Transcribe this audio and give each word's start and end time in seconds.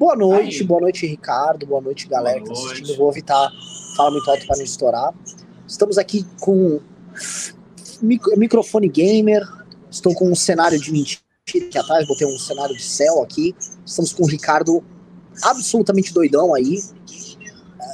Boa 0.00 0.16
noite, 0.16 0.62
Aí. 0.62 0.66
boa 0.66 0.80
noite, 0.80 1.06
Ricardo. 1.06 1.66
Boa 1.66 1.82
noite, 1.82 2.08
galera 2.08 2.40
boa 2.40 2.46
que 2.46 2.58
está 2.58 2.72
assistindo. 2.72 2.96
Vou 2.96 3.10
evitar 3.10 3.52
falar 3.94 4.10
muito 4.10 4.30
alto 4.30 4.46
para 4.46 4.56
não 4.56 4.64
estourar. 4.64 5.14
Estamos 5.68 5.98
aqui 5.98 6.26
com 6.40 6.80
microfone 8.34 8.88
gamer. 8.88 9.42
Estou 9.90 10.14
com 10.14 10.30
um 10.30 10.34
cenário 10.34 10.80
de 10.80 10.90
mentira 10.90 11.20
aqui 11.46 11.76
atrás, 11.76 12.08
botei 12.08 12.26
um 12.26 12.38
cenário 12.38 12.74
de 12.74 12.82
céu 12.82 13.20
aqui. 13.22 13.54
Estamos 13.84 14.14
com 14.14 14.22
o 14.22 14.26
Ricardo 14.26 14.82
absolutamente 15.42 16.14
doidão 16.14 16.54
aí. 16.54 16.82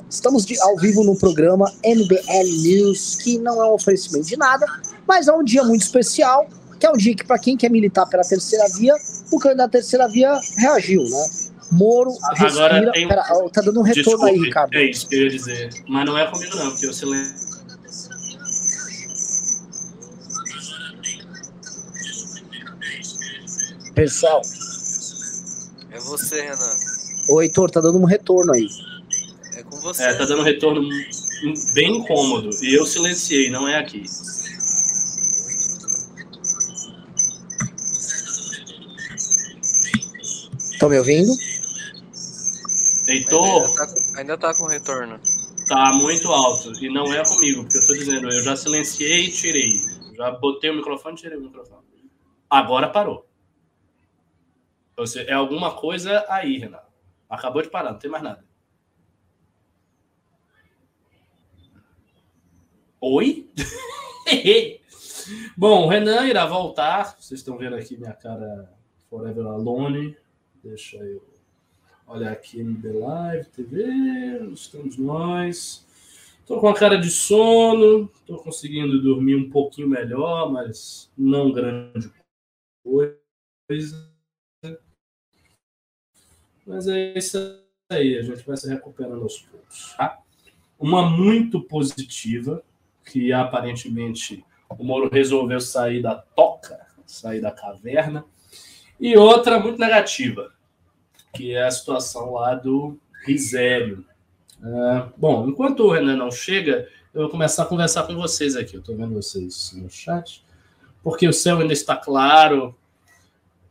Estamos 0.08 0.46
de, 0.46 0.60
ao 0.60 0.76
vivo 0.76 1.02
no 1.02 1.18
programa 1.18 1.74
MBL 1.84 2.62
News, 2.62 3.16
que 3.16 3.36
não 3.38 3.60
é 3.60 3.66
um 3.66 3.74
oferecimento 3.74 4.28
de 4.28 4.36
nada, 4.36 4.64
mas 5.08 5.26
é 5.26 5.32
um 5.32 5.42
dia 5.42 5.64
muito 5.64 5.82
especial, 5.82 6.46
que 6.78 6.86
é 6.86 6.90
um 6.90 6.96
dia 6.96 7.16
que, 7.16 7.26
para 7.26 7.40
quem 7.40 7.56
quer 7.56 7.68
militar 7.68 8.06
pela 8.06 8.22
terceira 8.22 8.64
via, 8.78 8.94
o 9.32 9.40
candidato 9.40 9.72
da 9.72 9.78
terceira 9.80 10.06
via 10.06 10.38
reagiu, 10.56 11.02
né? 11.02 11.45
Moro 11.72 12.12
Agora 12.22 12.74
respira. 12.74 12.92
Tem... 12.92 13.08
Pera, 13.08 13.22
tá 13.52 13.60
dando 13.60 13.80
um 13.80 13.82
retorno 13.82 14.04
Desculpe, 14.04 14.30
aí, 14.30 14.38
Ricardo. 14.38 14.74
É 14.74 14.84
isso 14.84 15.08
que 15.08 15.16
eu 15.16 15.22
ia 15.22 15.30
dizer. 15.30 15.84
Mas 15.88 16.06
não 16.06 16.16
é 16.16 16.26
comigo, 16.30 16.56
não, 16.56 16.70
porque 16.70 16.86
eu 16.86 16.92
silêncio. 16.92 17.46
Pessoal. 23.94 24.42
É 25.90 25.98
você, 25.98 26.42
Renan. 26.42 26.76
Ô, 27.30 27.40
Heitor, 27.40 27.70
tá 27.70 27.80
dando 27.80 27.98
um 27.98 28.04
retorno 28.04 28.52
aí. 28.52 28.68
É 29.54 29.62
com 29.62 29.76
você. 29.76 30.02
É, 30.02 30.14
tá 30.14 30.26
dando 30.26 30.40
um 30.40 30.44
retorno 30.44 30.82
bem 31.72 31.96
incômodo. 31.96 32.50
E 32.62 32.74
eu 32.74 32.84
silenciei, 32.84 33.50
não 33.50 33.66
é 33.66 33.78
aqui. 33.78 34.04
Estão 40.72 40.90
me 40.90 40.98
ouvindo? 40.98 41.32
Heitor. 43.08 43.66
Ainda 43.66 43.76
tá, 43.76 44.18
ainda 44.18 44.38
tá 44.38 44.54
com 44.54 44.66
retorno. 44.66 45.20
Tá 45.68 45.92
muito 45.92 46.28
alto. 46.28 46.72
E 46.82 46.88
não 46.88 47.12
é 47.12 47.24
comigo, 47.24 47.62
porque 47.62 47.78
eu 47.78 47.84
tô 47.84 47.92
dizendo, 47.92 48.28
eu 48.28 48.42
já 48.42 48.56
silenciei 48.56 49.26
e 49.26 49.32
tirei. 49.32 49.70
Já 50.16 50.30
botei 50.30 50.70
o 50.70 50.74
microfone 50.74 51.14
e 51.14 51.18
tirei 51.18 51.38
o 51.38 51.42
microfone. 51.42 51.84
Agora 52.48 52.88
parou. 52.88 53.26
Você, 54.96 55.22
é 55.22 55.32
alguma 55.32 55.74
coisa 55.74 56.24
aí, 56.28 56.58
Renato. 56.58 56.90
Acabou 57.28 57.60
de 57.60 57.68
parar, 57.68 57.92
não 57.92 57.98
tem 57.98 58.10
mais 58.10 58.22
nada. 58.22 58.44
Oi? 63.00 63.48
Bom, 65.56 65.84
o 65.84 65.88
Renan 65.88 66.26
irá 66.26 66.46
voltar. 66.46 67.16
Vocês 67.20 67.40
estão 67.40 67.58
vendo 67.58 67.76
aqui 67.76 67.96
minha 67.96 68.14
cara 68.14 68.72
Forever 69.10 69.46
Alone. 69.46 70.16
Deixa 70.62 70.96
eu 70.96 71.35
olhar 72.06 72.32
aqui 72.32 72.62
The 72.80 72.92
Live 72.92 73.48
TV. 73.50 74.50
Estamos 74.52 74.96
nós. 74.96 75.84
Estou 76.40 76.60
com 76.60 76.68
a 76.68 76.74
cara 76.74 76.96
de 76.96 77.10
sono. 77.10 78.10
Estou 78.20 78.38
conseguindo 78.38 79.02
dormir 79.02 79.34
um 79.34 79.50
pouquinho 79.50 79.88
melhor, 79.88 80.50
mas 80.50 81.10
não 81.16 81.52
grande 81.52 82.10
coisa. 82.84 84.10
Mas 86.66 86.88
é 86.88 87.16
isso 87.16 87.38
aí, 87.90 88.18
a 88.18 88.22
gente 88.22 88.44
vai 88.44 88.56
se 88.56 88.68
recuperando 88.68 89.22
aos 89.22 89.38
poucos. 89.38 89.94
Tá? 89.96 90.18
Uma 90.78 91.08
muito 91.08 91.60
positiva, 91.60 92.62
que 93.04 93.32
aparentemente 93.32 94.44
o 94.68 94.82
Moro 94.82 95.08
resolveu 95.08 95.60
sair 95.60 96.02
da 96.02 96.16
toca, 96.16 96.86
sair 97.06 97.40
da 97.40 97.52
caverna. 97.52 98.24
E 98.98 99.16
outra 99.16 99.60
muito 99.60 99.78
negativa, 99.78 100.55
que 101.36 101.52
é 101.52 101.64
a 101.64 101.70
situação 101.70 102.32
lá 102.32 102.54
do 102.54 102.98
Risério. 103.24 104.04
Uh, 104.60 105.12
bom, 105.16 105.48
enquanto 105.48 105.80
o 105.80 105.90
Renan 105.90 106.16
não 106.16 106.30
chega, 106.30 106.88
eu 107.12 107.22
vou 107.22 107.30
começar 107.30 107.64
a 107.64 107.66
conversar 107.66 108.04
com 108.04 108.14
vocês 108.14 108.56
aqui. 108.56 108.74
Eu 108.74 108.80
estou 108.80 108.96
vendo 108.96 109.14
vocês 109.14 109.72
no 109.76 109.90
chat, 109.90 110.44
porque 111.02 111.28
o 111.28 111.32
céu 111.32 111.58
ainda 111.58 111.72
está 111.72 111.96
claro, 111.96 112.74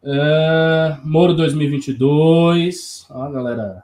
Uh, 0.05 1.01
Moro 1.03 1.33
2022. 1.33 3.07
Ó, 3.09 3.31
galera. 3.31 3.83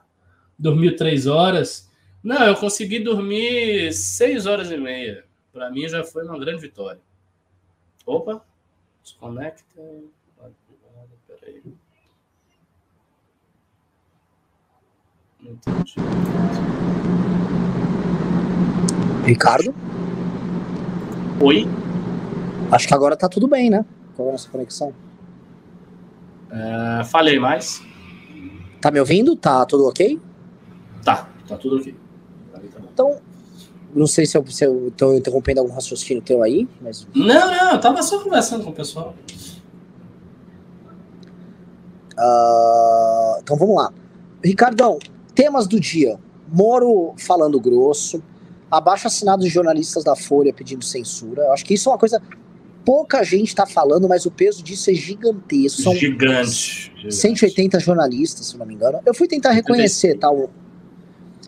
Dormiu 0.57 0.95
três 0.95 1.25
horas. 1.25 1.89
Não, 2.23 2.45
eu 2.45 2.55
consegui 2.55 2.99
dormir 2.99 3.91
seis 3.91 4.45
horas 4.45 4.69
e 4.69 4.77
meia. 4.77 5.25
Para 5.51 5.71
mim 5.71 5.89
já 5.89 6.03
foi 6.03 6.23
uma 6.23 6.37
grande 6.37 6.61
vitória. 6.61 7.01
Opa, 8.05 8.45
desconecta. 9.01 9.63
Peraí. 11.27 11.63
Ricardo? 19.25 19.73
Oi? 21.41 21.67
Acho 22.71 22.87
que 22.87 22.93
agora 22.93 23.17
tá 23.17 23.27
tudo 23.27 23.47
bem, 23.47 23.69
né? 23.69 23.83
Com 24.15 24.29
a 24.29 24.31
nossa 24.33 24.47
conexão. 24.49 24.93
Uh, 26.51 27.03
falei 27.05 27.39
mais. 27.39 27.81
Tá 28.79 28.91
me 28.91 28.99
ouvindo? 28.99 29.35
Tá 29.35 29.65
tudo 29.65 29.87
ok? 29.87 30.19
Tá, 31.03 31.27
tá 31.47 31.57
tudo 31.57 31.77
ok. 31.77 31.95
Então, 32.93 33.19
não 33.95 34.05
sei 34.05 34.27
se 34.27 34.37
eu, 34.37 34.45
se 34.45 34.63
eu 34.63 34.93
tô 34.95 35.15
interrompendo 35.15 35.61
algum 35.61 35.73
raciocínio 35.73 36.21
teu 36.21 36.43
aí, 36.43 36.67
mas. 36.79 37.07
Não, 37.15 37.25
não, 37.25 37.71
eu 37.71 37.79
tava 37.79 38.03
só 38.03 38.19
conversando 38.23 38.63
com 38.63 38.69
o 38.69 38.73
pessoal. 38.73 39.15
Uh, 42.13 43.39
então 43.41 43.57
vamos 43.57 43.75
lá. 43.75 43.91
Ricardão, 44.43 44.99
temas 45.41 45.67
do 45.67 45.79
dia. 45.79 46.19
Moro 46.47 47.13
falando 47.17 47.59
grosso, 47.59 48.21
abaixo 48.69 49.07
assinado 49.07 49.41
de 49.41 49.49
jornalistas 49.49 50.03
da 50.03 50.15
Folha 50.15 50.53
pedindo 50.53 50.85
censura. 50.85 51.43
Eu 51.43 51.53
acho 51.53 51.65
que 51.65 51.73
isso 51.73 51.89
é 51.89 51.91
uma 51.91 51.97
coisa 51.97 52.21
pouca 52.85 53.23
gente 53.23 53.49
está 53.49 53.65
falando, 53.65 54.07
mas 54.07 54.25
o 54.25 54.31
peso 54.31 54.63
disso 54.63 54.89
é 54.89 54.93
gigantesco. 54.93 55.81
São 55.81 55.95
gigante, 55.95 56.91
gigante. 56.95 57.15
180 57.15 57.79
jornalistas, 57.79 58.47
se 58.47 58.57
não 58.57 58.65
me 58.65 58.73
engano. 58.73 58.99
Eu 59.05 59.13
fui 59.13 59.27
tentar 59.27 59.51
reconhecer, 59.51 60.15
tal. 60.17 60.47
Tá, 60.47 60.53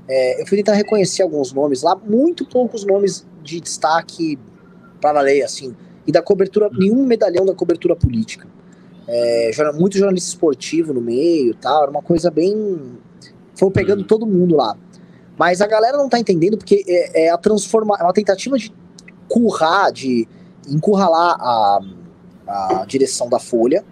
é, 0.08 0.42
eu 0.42 0.48
fui 0.48 0.58
tentar 0.58 0.74
reconhecer 0.74 1.24
alguns 1.24 1.54
nomes 1.54 1.81
lá, 1.81 1.96
muito 1.96 2.46
poucos 2.46 2.86
nomes 2.86 3.25
de 3.44 3.60
destaque 3.60 4.38
para 5.00 5.14
valer, 5.14 5.44
assim. 5.44 5.75
E 6.06 6.12
da 6.12 6.22
cobertura, 6.22 6.70
nenhum 6.72 7.06
medalhão 7.06 7.46
da 7.46 7.54
cobertura 7.54 7.96
política. 7.96 8.48
É, 9.08 9.52
muito 9.75 9.98
jornalista 9.98 10.30
esportivo 10.30 10.94
no 10.94 11.02
meio 11.02 11.54
tal, 11.56 11.84
era 11.84 11.92
uma 11.92 12.02
coisa 12.02 12.31
bem. 12.31 12.54
Foi 13.56 13.69
pegando 13.72 14.02
hum. 14.02 14.08
todo 14.08 14.25
mundo 14.25 14.56
lá. 14.56 14.75
Mas 15.38 15.62
a 15.62 15.68
galera 15.68 15.97
não 15.97 16.08
tá 16.08 16.19
entendendo 16.19 16.58
porque 16.58 16.84
é, 16.88 17.25
é 17.25 17.30
a 17.30 17.38
transforma, 17.38 17.97
é 18.00 18.03
uma 18.03 18.14
tentativa 18.14 18.58
de 18.58 18.72
currar, 19.28 19.91
de 19.91 20.28
encurralar 20.68 21.36
a, 21.40 21.80
a 22.47 22.86
direção 22.86 23.28
da 23.30 23.40
Folha, 23.40 23.84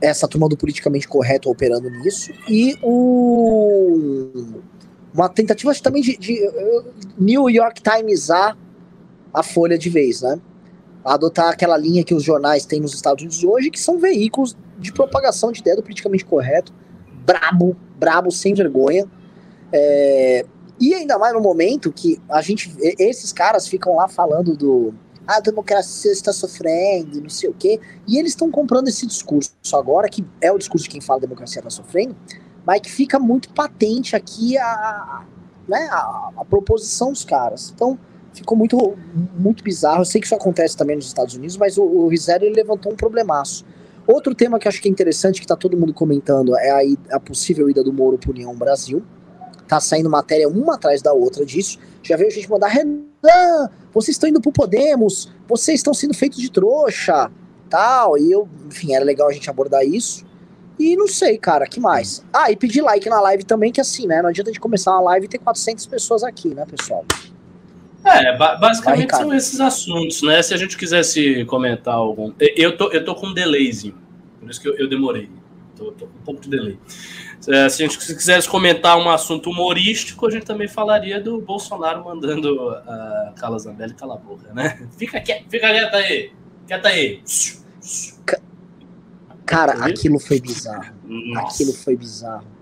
essa 0.00 0.26
turma 0.26 0.48
do 0.48 0.56
politicamente 0.56 1.08
correto 1.08 1.50
operando 1.50 1.90
nisso, 1.90 2.32
e 2.48 2.76
o, 2.82 4.62
uma 5.12 5.28
tentativa 5.28 5.74
também 5.74 6.02
de, 6.02 6.16
de 6.16 6.46
uh, 6.46 6.84
New 7.18 7.50
York 7.50 7.82
Timesar 7.82 8.56
a 9.32 9.42
Folha 9.42 9.76
de 9.76 9.90
vez, 9.90 10.22
né? 10.22 10.40
Adotar 11.04 11.50
aquela 11.50 11.76
linha 11.76 12.04
que 12.04 12.14
os 12.14 12.22
jornais 12.22 12.64
têm 12.64 12.80
nos 12.80 12.94
Estados 12.94 13.22
Unidos 13.22 13.42
hoje, 13.44 13.70
que 13.70 13.80
são 13.80 13.98
veículos 13.98 14.56
de 14.78 14.92
propagação 14.92 15.52
de 15.52 15.60
ideia 15.60 15.76
do 15.76 15.82
politicamente 15.82 16.24
correto, 16.24 16.72
brabo, 17.24 17.76
brabo, 17.98 18.30
sem 18.30 18.54
vergonha. 18.54 19.06
É, 19.72 20.46
e 20.80 20.94
ainda 20.94 21.18
mais 21.18 21.34
no 21.34 21.40
momento 21.40 21.92
que 21.92 22.20
a 22.28 22.40
gente, 22.40 22.74
esses 22.98 23.32
caras 23.32 23.66
ficam 23.66 23.96
lá 23.96 24.08
falando 24.08 24.56
do, 24.56 24.94
a 25.26 25.40
democracia 25.40 26.10
está 26.10 26.32
sofrendo, 26.32 27.20
não 27.20 27.28
sei 27.28 27.50
o 27.50 27.54
quê. 27.54 27.78
E 28.06 28.18
eles 28.18 28.32
estão 28.32 28.50
comprando 28.50 28.88
esse 28.88 29.06
discurso 29.06 29.52
agora, 29.74 30.08
que 30.08 30.24
é 30.40 30.50
o 30.50 30.56
discurso 30.56 30.84
de 30.84 30.90
quem 30.90 31.00
fala 31.02 31.18
a 31.18 31.20
democracia 31.20 31.60
está 31.60 31.68
sofrendo, 31.70 32.16
mas 32.64 32.80
que 32.80 32.90
fica 32.90 33.18
muito 33.18 33.52
patente 33.52 34.16
aqui 34.16 34.56
a, 34.56 35.26
né, 35.68 35.86
a, 35.90 36.30
a 36.38 36.44
proposição 36.44 37.12
dos 37.12 37.24
caras. 37.24 37.72
Então, 37.74 37.98
ficou 38.32 38.56
muito, 38.56 38.96
muito 39.38 39.62
bizarro. 39.62 40.00
Eu 40.00 40.04
sei 40.06 40.20
que 40.20 40.26
isso 40.26 40.34
acontece 40.34 40.76
também 40.76 40.96
nos 40.96 41.06
Estados 41.06 41.34
Unidos, 41.34 41.58
mas 41.58 41.76
o, 41.76 41.82
o 41.82 42.08
Rizero 42.08 42.44
ele 42.44 42.54
levantou 42.54 42.92
um 42.92 42.96
problemaço. 42.96 43.66
Outro 44.08 44.34
tema 44.34 44.58
que 44.58 44.66
acho 44.66 44.80
que 44.80 44.88
é 44.88 44.90
interessante, 44.90 45.38
que 45.38 45.44
está 45.44 45.54
todo 45.54 45.76
mundo 45.76 45.92
comentando, 45.92 46.56
é 46.56 46.70
a, 46.70 47.16
a 47.16 47.20
possível 47.20 47.68
ida 47.68 47.84
do 47.84 47.92
Moro 47.92 48.16
para 48.16 48.30
União 48.30 48.56
Brasil. 48.56 49.02
Tá 49.68 49.78
saindo 49.80 50.08
matéria 50.08 50.48
uma 50.48 50.76
atrás 50.76 51.02
da 51.02 51.12
outra 51.12 51.44
disso. 51.44 51.78
Já 52.02 52.16
veio 52.16 52.28
a 52.28 52.32
gente 52.32 52.48
mandar, 52.48 52.68
Renan, 52.68 53.68
vocês 53.92 54.14
estão 54.14 54.26
indo 54.26 54.40
pro 54.40 54.50
Podemos, 54.50 55.30
vocês 55.46 55.80
estão 55.80 55.92
sendo 55.92 56.14
feitos 56.14 56.38
de 56.38 56.50
trouxa, 56.50 57.30
tal. 57.68 58.16
E 58.16 58.32
eu, 58.32 58.48
enfim, 58.66 58.94
era 58.94 59.04
legal 59.04 59.28
a 59.28 59.32
gente 59.32 59.50
abordar 59.50 59.84
isso. 59.84 60.24
E 60.78 60.96
não 60.96 61.06
sei, 61.06 61.36
cara, 61.36 61.66
que 61.66 61.78
mais? 61.78 62.24
Ah, 62.32 62.50
e 62.50 62.56
pedir 62.56 62.80
like 62.80 63.10
na 63.10 63.20
live 63.20 63.44
também, 63.44 63.70
que 63.70 63.80
assim, 63.80 64.06
né? 64.06 64.22
Não 64.22 64.30
adianta 64.30 64.48
a 64.48 64.52
gente 64.54 64.60
começar 64.60 64.92
uma 64.92 65.02
live 65.02 65.26
e 65.26 65.28
ter 65.28 65.38
400 65.38 65.84
pessoas 65.84 66.24
aqui, 66.24 66.54
né, 66.54 66.64
pessoal? 66.64 67.04
É, 68.08 68.36
basicamente 68.36 69.10
Vai, 69.10 69.20
são 69.20 69.34
esses 69.34 69.60
assuntos, 69.60 70.22
né? 70.22 70.42
Se 70.42 70.54
a 70.54 70.56
gente 70.56 70.76
quisesse 70.76 71.44
comentar 71.44 71.94
algum. 71.94 72.32
Eu 72.38 72.76
tô, 72.76 72.90
eu 72.90 73.04
tô 73.04 73.14
com 73.14 73.28
um 73.28 73.34
delayzinho, 73.34 73.96
por 74.40 74.50
isso 74.50 74.60
que 74.60 74.68
eu, 74.68 74.76
eu 74.76 74.88
demorei. 74.88 75.28
tô, 75.76 75.92
tô, 75.92 76.06
com 76.06 76.18
um 76.18 76.22
pouco 76.22 76.40
de 76.40 76.48
delay. 76.48 76.78
É, 77.46 77.68
se 77.68 77.82
a 77.82 77.86
gente 77.86 77.98
quisesse 77.98 78.48
comentar 78.48 78.98
um 78.98 79.08
assunto 79.08 79.50
humorístico, 79.50 80.26
a 80.26 80.30
gente 80.30 80.44
também 80.44 80.66
falaria 80.66 81.20
do 81.20 81.40
Bolsonaro 81.40 82.04
mandando 82.04 82.70
a 82.70 83.32
Carla 83.36 83.58
Zambelli 83.58 83.94
calar 83.94 84.16
a 84.16 84.20
boca, 84.20 84.52
né? 84.52 84.88
Fica 84.98 85.20
quieto, 85.20 85.48
fica 85.48 85.68
quieto 85.68 85.94
aí, 85.94 86.32
quieta 86.66 86.88
aí. 86.88 87.22
Cara, 89.46 89.72
aquilo 89.84 90.18
foi 90.18 90.40
bizarro. 90.40 90.92
Nossa. 91.04 91.54
Aquilo 91.54 91.72
foi 91.72 91.96
bizarro. 91.96 92.57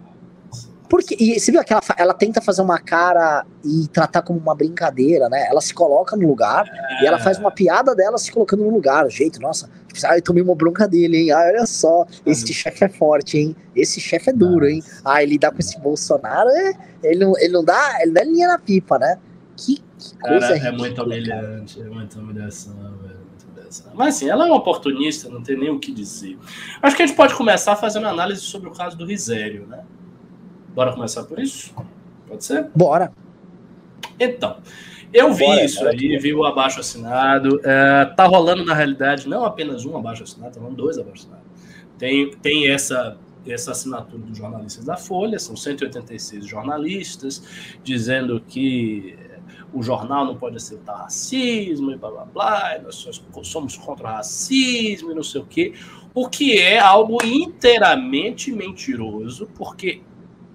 Porque, 0.88 1.16
e 1.18 1.38
você 1.38 1.50
viu 1.50 1.62
que 1.64 1.72
ela, 1.72 1.82
ela 1.96 2.14
tenta 2.14 2.40
fazer 2.40 2.62
uma 2.62 2.78
cara 2.78 3.44
e 3.64 3.88
tratar 3.88 4.22
como 4.22 4.38
uma 4.38 4.54
brincadeira, 4.54 5.28
né? 5.28 5.46
Ela 5.48 5.60
se 5.60 5.74
coloca 5.74 6.16
no 6.16 6.26
lugar 6.26 6.66
é. 6.66 7.04
e 7.04 7.06
ela 7.06 7.18
faz 7.18 7.38
uma 7.38 7.50
piada 7.50 7.94
dela 7.94 8.18
se 8.18 8.30
colocando 8.30 8.64
no 8.64 8.70
lugar. 8.70 9.08
Jeito, 9.10 9.40
nossa, 9.40 9.68
ah, 10.04 10.16
eu 10.16 10.22
tomei 10.22 10.42
uma 10.42 10.54
bronca 10.54 10.86
dele, 10.86 11.16
hein? 11.18 11.32
Ah, 11.32 11.44
olha 11.46 11.66
só, 11.66 12.06
esse 12.24 12.52
chefe 12.52 12.84
é 12.84 12.88
forte, 12.88 13.38
hein? 13.38 13.56
Esse 13.74 14.00
chefe 14.00 14.30
é 14.30 14.32
duro, 14.32 14.66
hein? 14.66 14.82
Ah, 15.04 15.22
ele 15.22 15.38
dá 15.38 15.50
com 15.50 15.58
esse 15.58 15.78
Bolsonaro, 15.80 16.48
é, 16.50 16.74
ele, 17.02 17.24
não, 17.24 17.38
ele 17.38 17.52
não 17.52 17.64
dá, 17.64 17.98
ele 18.02 18.12
dá 18.12 18.24
linha 18.24 18.48
na 18.48 18.58
pipa, 18.58 18.98
né? 18.98 19.18
Que, 19.56 19.76
que 19.98 20.18
coisa 20.18 20.58
cara, 20.58 20.68
É 20.68 20.72
muito 20.72 21.02
humilhante, 21.02 21.80
é 21.80 21.84
muita 21.84 22.18
humilhação, 22.18 22.74
velho. 23.02 23.26
Mas 23.94 24.16
assim, 24.16 24.28
ela 24.28 24.44
é 24.44 24.46
uma 24.46 24.56
oportunista, 24.56 25.28
não 25.28 25.42
tem 25.42 25.58
nem 25.58 25.70
o 25.70 25.78
que 25.78 25.92
dizer. 25.92 26.38
Acho 26.80 26.96
que 26.96 27.02
a 27.02 27.06
gente 27.06 27.16
pode 27.16 27.34
começar 27.34 27.74
fazendo 27.76 28.06
análise 28.06 28.40
sobre 28.40 28.68
o 28.68 28.72
caso 28.72 28.96
do 28.96 29.04
Risério, 29.04 29.66
né? 29.66 29.84
Bora 30.76 30.92
começar 30.92 31.24
por 31.24 31.38
isso? 31.38 31.74
Pode 32.28 32.44
ser? 32.44 32.68
Bora. 32.74 33.10
Então, 34.20 34.58
eu 35.10 35.32
vi 35.32 35.46
bora, 35.46 35.64
isso 35.64 35.78
bora, 35.78 35.92
aí, 35.92 36.08
bora. 36.08 36.20
vi 36.20 36.34
o 36.34 36.44
abaixo 36.44 36.80
assinado. 36.80 37.58
É, 37.64 38.04
tá 38.14 38.26
rolando, 38.26 38.62
na 38.62 38.74
realidade, 38.74 39.26
não 39.26 39.42
apenas 39.42 39.86
um 39.86 39.96
abaixo 39.96 40.24
assinado, 40.24 40.52
tá 40.52 40.60
rolando 40.60 40.76
dois 40.76 40.98
abaixo 40.98 41.22
assinados. 41.22 41.46
Tem, 41.96 42.30
tem 42.42 42.70
essa, 42.70 43.16
essa 43.46 43.70
assinatura 43.70 44.22
dos 44.22 44.36
jornalistas 44.36 44.84
da 44.84 44.98
Folha, 44.98 45.38
são 45.38 45.56
186 45.56 46.46
jornalistas, 46.46 47.42
dizendo 47.82 48.38
que 48.38 49.16
o 49.72 49.82
jornal 49.82 50.26
não 50.26 50.36
pode 50.36 50.56
aceitar 50.56 50.94
racismo 50.94 51.90
e 51.90 51.96
blá 51.96 52.10
blá 52.10 52.24
blá, 52.26 52.78
nós 52.82 53.08
somos 53.44 53.78
contra 53.78 54.08
o 54.08 54.10
racismo 54.10 55.10
e 55.10 55.14
não 55.14 55.22
sei 55.22 55.40
o 55.40 55.46
quê, 55.46 55.72
o 56.12 56.28
que 56.28 56.58
é 56.58 56.78
algo 56.78 57.16
inteiramente 57.24 58.52
mentiroso, 58.52 59.48
porque 59.54 60.02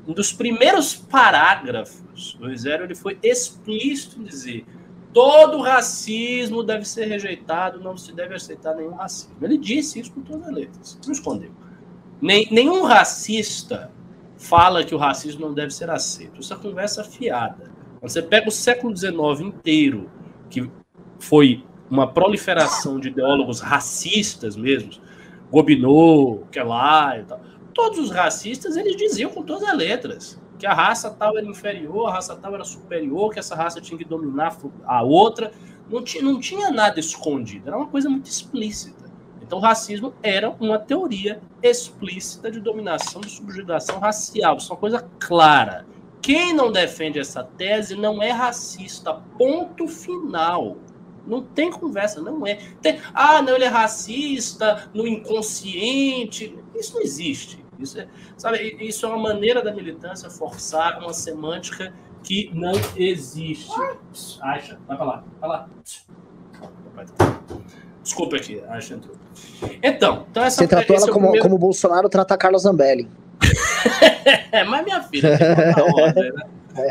um 0.07 0.13
dos 0.13 0.33
primeiros 0.33 0.95
parágrafos 0.95 2.35
do 2.39 2.55
Zero 2.57 2.83
ele 2.83 2.95
foi 2.95 3.17
explícito 3.21 4.19
em 4.19 4.23
dizer 4.23 4.65
todo 5.13 5.61
racismo 5.61 6.63
deve 6.63 6.85
ser 6.85 7.05
rejeitado, 7.05 7.79
não 7.79 7.97
se 7.97 8.13
deve 8.13 8.35
aceitar 8.35 8.75
nenhum 8.75 8.93
racismo. 8.93 9.35
Ele 9.41 9.57
disse 9.57 9.99
isso 9.99 10.11
com 10.11 10.21
todas 10.21 10.47
as 10.47 10.53
letras, 10.53 10.99
não 11.05 11.11
escondeu. 11.11 11.51
Nem, 12.21 12.47
nenhum 12.51 12.83
racista 12.83 13.91
fala 14.37 14.83
que 14.83 14.95
o 14.95 14.97
racismo 14.97 15.41
não 15.41 15.53
deve 15.53 15.71
ser 15.71 15.89
aceito. 15.89 16.41
Isso 16.41 16.53
é 16.53 16.57
conversa 16.57 17.03
fiada. 17.03 17.71
Você 18.01 18.21
pega 18.21 18.47
o 18.47 18.51
século 18.51 18.95
XIX 18.95 19.41
inteiro, 19.41 20.09
que 20.49 20.69
foi 21.19 21.63
uma 21.89 22.07
proliferação 22.07 22.99
de 22.99 23.09
ideólogos 23.09 23.59
racistas 23.59 24.55
mesmo, 24.55 24.91
Gobineau, 25.51 26.47
Kelly 26.51 27.19
e 27.19 27.25
tal 27.25 27.41
todos 27.81 27.97
os 27.97 28.11
racistas 28.11 28.77
eles 28.77 28.95
diziam 28.95 29.31
com 29.31 29.41
todas 29.41 29.67
as 29.67 29.75
letras 29.75 30.39
que 30.59 30.67
a 30.67 30.73
raça 30.73 31.09
tal 31.09 31.35
era 31.35 31.47
inferior, 31.47 32.07
a 32.07 32.13
raça 32.13 32.35
tal 32.35 32.53
era 32.53 32.63
superior, 32.63 33.33
que 33.33 33.39
essa 33.39 33.55
raça 33.55 33.81
tinha 33.81 33.97
que 33.97 34.05
dominar 34.05 34.55
a 34.85 35.01
outra. 35.01 35.51
Não 35.89 36.03
tinha, 36.03 36.23
não 36.23 36.39
tinha 36.39 36.69
nada 36.69 36.99
escondido, 36.99 37.67
era 37.67 37.75
uma 37.75 37.87
coisa 37.87 38.07
muito 38.07 38.27
explícita. 38.27 39.09
Então, 39.41 39.57
o 39.57 39.61
racismo 39.61 40.13
era 40.21 40.51
uma 40.59 40.77
teoria 40.77 41.41
explícita 41.63 42.51
de 42.51 42.59
dominação, 42.59 43.21
de 43.21 43.31
subjugação 43.31 43.97
racial. 43.97 44.57
Isso 44.57 44.71
é 44.71 44.75
uma 44.75 44.79
coisa 44.79 45.09
clara. 45.19 45.87
Quem 46.21 46.53
não 46.53 46.71
defende 46.71 47.17
essa 47.17 47.43
tese 47.43 47.95
não 47.95 48.21
é 48.21 48.29
racista. 48.29 49.15
Ponto 49.39 49.87
final. 49.87 50.77
Não 51.25 51.41
tem 51.41 51.71
conversa, 51.71 52.21
não 52.21 52.45
é. 52.45 52.59
Tem, 52.83 52.99
ah, 53.15 53.41
não, 53.41 53.55
ele 53.55 53.65
é 53.65 53.67
racista 53.67 54.89
no 54.93 55.07
inconsciente. 55.07 56.55
Isso 56.75 56.93
não 56.93 57.01
existe. 57.01 57.61
Isso 57.81 57.99
é, 57.99 58.07
sabe, 58.37 58.77
isso 58.79 59.05
é 59.05 59.09
uma 59.09 59.17
maneira 59.17 59.61
da 59.61 59.73
militância 59.73 60.29
forçar 60.29 60.99
uma 60.99 61.13
semântica 61.13 61.93
que 62.23 62.51
não 62.53 62.73
existe. 62.95 63.71
Acha, 64.41 64.79
vai 64.87 64.97
para 64.97 65.05
lá, 65.05 65.23
vai 65.39 65.49
lá. 65.49 65.69
Desculpa 68.03 68.35
aqui, 68.35 68.61
Acha 68.67 68.95
entrou. 68.95 69.15
Então, 69.81 70.25
então 70.29 70.43
essa 70.43 70.57
Você 70.57 70.67
tratou 70.67 70.95
ela 70.95 71.05
é 71.05 71.11
como, 71.11 71.25
primeiro... 71.25 71.43
como 71.43 71.55
o 71.55 71.59
Bolsonaro 71.59 72.09
trata 72.09 72.33
a 72.33 72.37
Carla 72.37 72.57
Zambelli. 72.57 73.07
é, 74.51 74.63
mas 74.63 74.83
minha 74.83 75.01
filha, 75.03 75.37
tem 75.37 75.83
uma 75.83 76.03
ordem, 76.03 76.31
né? 76.33 76.43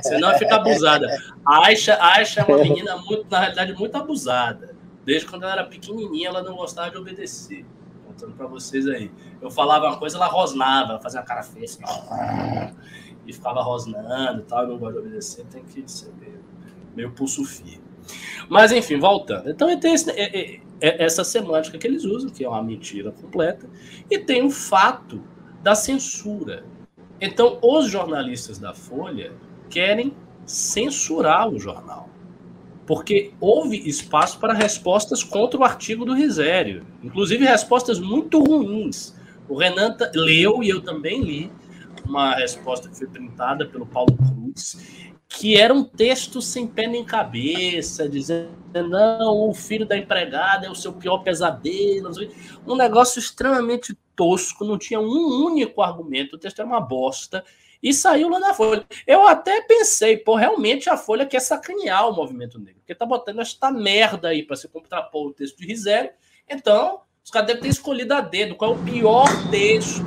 Senão 0.02 0.36
fica 0.38 0.56
abusada. 0.56 1.06
A 1.44 1.66
Aisha, 1.66 1.94
a 1.94 2.16
Aisha 2.16 2.40
é 2.40 2.44
uma 2.44 2.58
menina, 2.58 2.96
muito, 2.98 3.26
na 3.30 3.40
realidade, 3.40 3.72
muito 3.74 3.96
abusada. 3.96 4.74
Desde 5.04 5.26
quando 5.26 5.44
ela 5.44 5.52
era 5.52 5.64
pequenininha, 5.64 6.28
ela 6.28 6.42
não 6.42 6.54
gostava 6.54 6.90
de 6.90 6.98
obedecer 6.98 7.64
contando 8.20 8.36
para 8.36 8.46
vocês 8.46 8.86
aí. 8.86 9.10
Eu 9.40 9.50
falava 9.50 9.86
uma 9.86 9.98
coisa, 9.98 10.16
ela 10.16 10.26
rosnava, 10.26 10.92
ela 10.92 11.00
fazia 11.00 11.20
uma 11.20 11.26
cara 11.26 11.42
feia 11.42 11.64
assim, 11.64 11.82
e 13.26 13.32
ficava 13.32 13.62
rosnando 13.62 14.40
e 14.40 14.44
tal. 14.44 14.62
Eu 14.62 14.68
não 14.68 14.78
gosto 14.78 14.94
de 14.94 14.98
obedecer, 14.98 15.46
tem 15.46 15.62
que 15.64 15.90
ser 15.90 16.12
meio, 16.20 16.40
meio 16.94 17.10
pulso 17.12 17.44
firme. 17.44 17.82
Mas 18.48 18.72
enfim, 18.72 18.98
voltando. 18.98 19.48
Então 19.50 19.78
tem 19.78 19.94
esse, 19.94 20.10
é, 20.10 20.38
é, 20.38 20.60
é, 20.80 21.04
essa 21.04 21.24
semântica 21.24 21.78
que 21.78 21.86
eles 21.86 22.04
usam, 22.04 22.30
que 22.30 22.44
é 22.44 22.48
uma 22.48 22.62
mentira 22.62 23.12
completa, 23.12 23.68
e 24.10 24.18
tem 24.18 24.44
o 24.44 24.50
fato 24.50 25.22
da 25.62 25.74
censura. 25.74 26.64
Então, 27.20 27.58
os 27.62 27.86
jornalistas 27.86 28.58
da 28.58 28.72
Folha 28.72 29.34
querem 29.68 30.16
censurar 30.46 31.48
o 31.48 31.58
jornal 31.58 32.08
porque 32.90 33.32
houve 33.40 33.88
espaço 33.88 34.40
para 34.40 34.52
respostas 34.52 35.22
contra 35.22 35.60
o 35.60 35.62
artigo 35.62 36.04
do 36.04 36.12
Risério, 36.12 36.84
inclusive 37.04 37.44
respostas 37.44 38.00
muito 38.00 38.42
ruins. 38.42 39.14
O 39.48 39.56
Renan 39.56 39.96
leu 40.12 40.60
e 40.60 40.70
eu 40.70 40.80
também 40.80 41.22
li 41.22 41.52
uma 42.04 42.34
resposta 42.34 42.88
que 42.88 42.98
foi 42.98 43.06
printada 43.06 43.64
pelo 43.64 43.86
Paulo 43.86 44.16
Cruz, 44.16 45.08
que 45.28 45.56
era 45.56 45.72
um 45.72 45.84
texto 45.84 46.42
sem 46.42 46.66
pé 46.66 46.88
nem 46.88 47.04
cabeça, 47.04 48.08
dizendo 48.08 48.50
não, 48.74 49.48
o 49.48 49.54
filho 49.54 49.86
da 49.86 49.96
empregada 49.96 50.66
é 50.66 50.68
o 50.68 50.74
seu 50.74 50.92
pior 50.92 51.18
pesadelo, 51.18 52.10
um 52.66 52.74
negócio 52.74 53.20
extremamente 53.20 53.96
tosco, 54.16 54.64
não 54.64 54.76
tinha 54.76 54.98
um 54.98 55.44
único 55.44 55.80
argumento, 55.80 56.34
o 56.34 56.38
texto 56.40 56.58
era 56.58 56.66
uma 56.66 56.80
bosta, 56.80 57.44
e 57.82 57.94
saiu 57.94 58.28
lá 58.28 58.38
na 58.38 58.54
Folha. 58.54 58.84
Eu 59.06 59.26
até 59.26 59.60
pensei, 59.62 60.16
pô, 60.16 60.34
realmente 60.34 60.90
a 60.90 60.96
Folha 60.96 61.26
quer 61.26 61.40
sacanear 61.40 62.08
o 62.08 62.14
movimento 62.14 62.58
negro, 62.58 62.80
porque 62.80 62.94
tá 62.94 63.06
botando 63.06 63.40
esta 63.40 63.70
merda 63.70 64.28
aí 64.28 64.42
para 64.42 64.56
se 64.56 64.68
contrapor 64.68 65.28
o 65.28 65.32
texto 65.32 65.58
de 65.58 65.66
Risério. 65.66 66.10
Então, 66.48 67.00
os 67.24 67.30
caras 67.30 67.46
devem 67.48 67.62
ter 67.62 67.68
escolhido 67.68 68.14
a 68.14 68.20
dedo 68.20 68.54
qual 68.54 68.72
é 68.72 68.74
o 68.74 68.78
pior 68.82 69.28
texto 69.50 70.04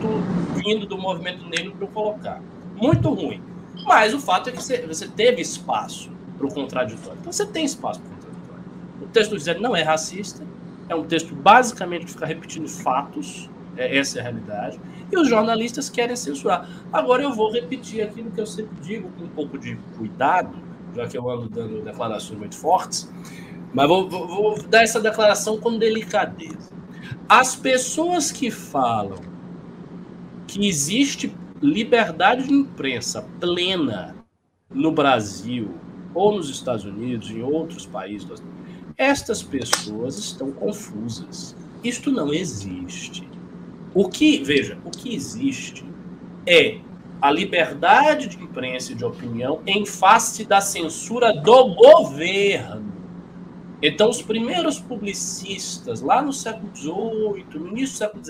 vindo 0.56 0.86
do 0.86 0.98
movimento 0.98 1.46
negro 1.46 1.72
para 1.74 1.86
eu 1.86 1.92
colocar. 1.92 2.42
Muito 2.76 3.10
ruim. 3.10 3.42
Mas 3.86 4.14
o 4.14 4.20
fato 4.20 4.50
é 4.50 4.52
que 4.52 4.62
você, 4.62 4.86
você 4.86 5.08
teve 5.08 5.42
espaço 5.42 6.12
para 6.38 6.48
o 6.48 6.54
contraditório. 6.54 7.18
Então 7.20 7.32
você 7.32 7.46
tem 7.46 7.66
espaço 7.66 8.00
para 8.02 8.10
o 8.10 8.16
contraditório. 8.16 8.64
O 9.02 9.08
texto 9.08 9.32
do 9.32 9.38
Risério 9.38 9.62
não 9.62 9.76
é 9.76 9.82
racista, 9.82 10.46
é 10.90 10.96
um 10.96 11.04
texto 11.04 11.34
basicamente 11.34 12.06
que 12.06 12.12
fica 12.12 12.26
repetindo 12.26 12.68
fatos, 12.68 13.50
é, 13.78 13.98
essa 13.98 14.20
é 14.20 14.22
a 14.22 14.24
realidade 14.24 14.80
e 15.12 15.18
os 15.18 15.28
jornalistas 15.28 15.90
querem 15.90 16.16
censurar. 16.16 16.68
Agora 16.92 17.24
eu 17.24 17.34
vou 17.34 17.52
repetir 17.52 18.02
aquilo 18.02 18.32
que 18.32 18.42
eu 18.42 18.48
sempre 18.48 18.76
digo 18.82 19.10
com 19.12 19.26
um 19.26 19.30
pouco 19.30 19.58
de 19.58 19.76
cuidado, 19.98 20.56
já 20.96 21.08
que 21.08 21.18
eu 21.18 21.30
ando 21.30 21.50
dando 21.50 21.82
declarações 21.82 22.40
muito 22.40 22.56
fortes, 22.56 23.12
mas 23.74 23.88
vou, 23.88 24.10
vou, 24.10 24.28
vou 24.28 24.64
dar 24.64 24.84
essa 24.84 25.00
declaração 25.00 25.60
com 25.60 25.78
delicadeza. 25.78 26.72
As 27.28 27.56
pessoas 27.56 28.32
que 28.32 28.52
falam 28.52 29.20
que 30.48 30.68
existe 30.68 31.36
liberdade 31.62 32.48
de 32.48 32.54
imprensa 32.54 33.28
plena 33.40 34.16
no 34.70 34.92
Brasil 34.92 35.72
ou 36.14 36.36
nos 36.36 36.50
Estados 36.50 36.86
Unidos, 36.86 37.32
em 37.32 37.42
outros 37.42 37.86
países, 37.86 38.44
estas 38.98 39.42
pessoas 39.42 40.18
estão 40.18 40.52
confusas. 40.52 41.56
Isto 41.84 42.12
não 42.12 42.32
existe. 42.32 43.28
O 43.94 44.10
que, 44.10 44.44
veja, 44.44 44.78
o 44.84 44.90
que 44.90 45.14
existe 45.14 45.86
é 46.48 46.80
a 47.22 47.32
liberdade 47.32 48.28
de 48.28 48.42
imprensa 48.42 48.92
e 48.92 48.96
de 48.96 49.06
opinião 49.06 49.62
em 49.66 49.86
face 49.86 50.44
da 50.44 50.60
censura 50.60 51.32
do 51.32 51.74
governo. 51.76 52.92
Então, 53.82 54.10
os 54.10 54.22
primeiros 54.22 54.80
publicistas, 54.80 56.02
lá 56.02 56.22
no 56.22 56.34
século 56.34 56.70
XVIII, 56.76 57.46
no 57.60 57.68
início 57.68 57.96
do 57.96 57.98
século 57.98 58.26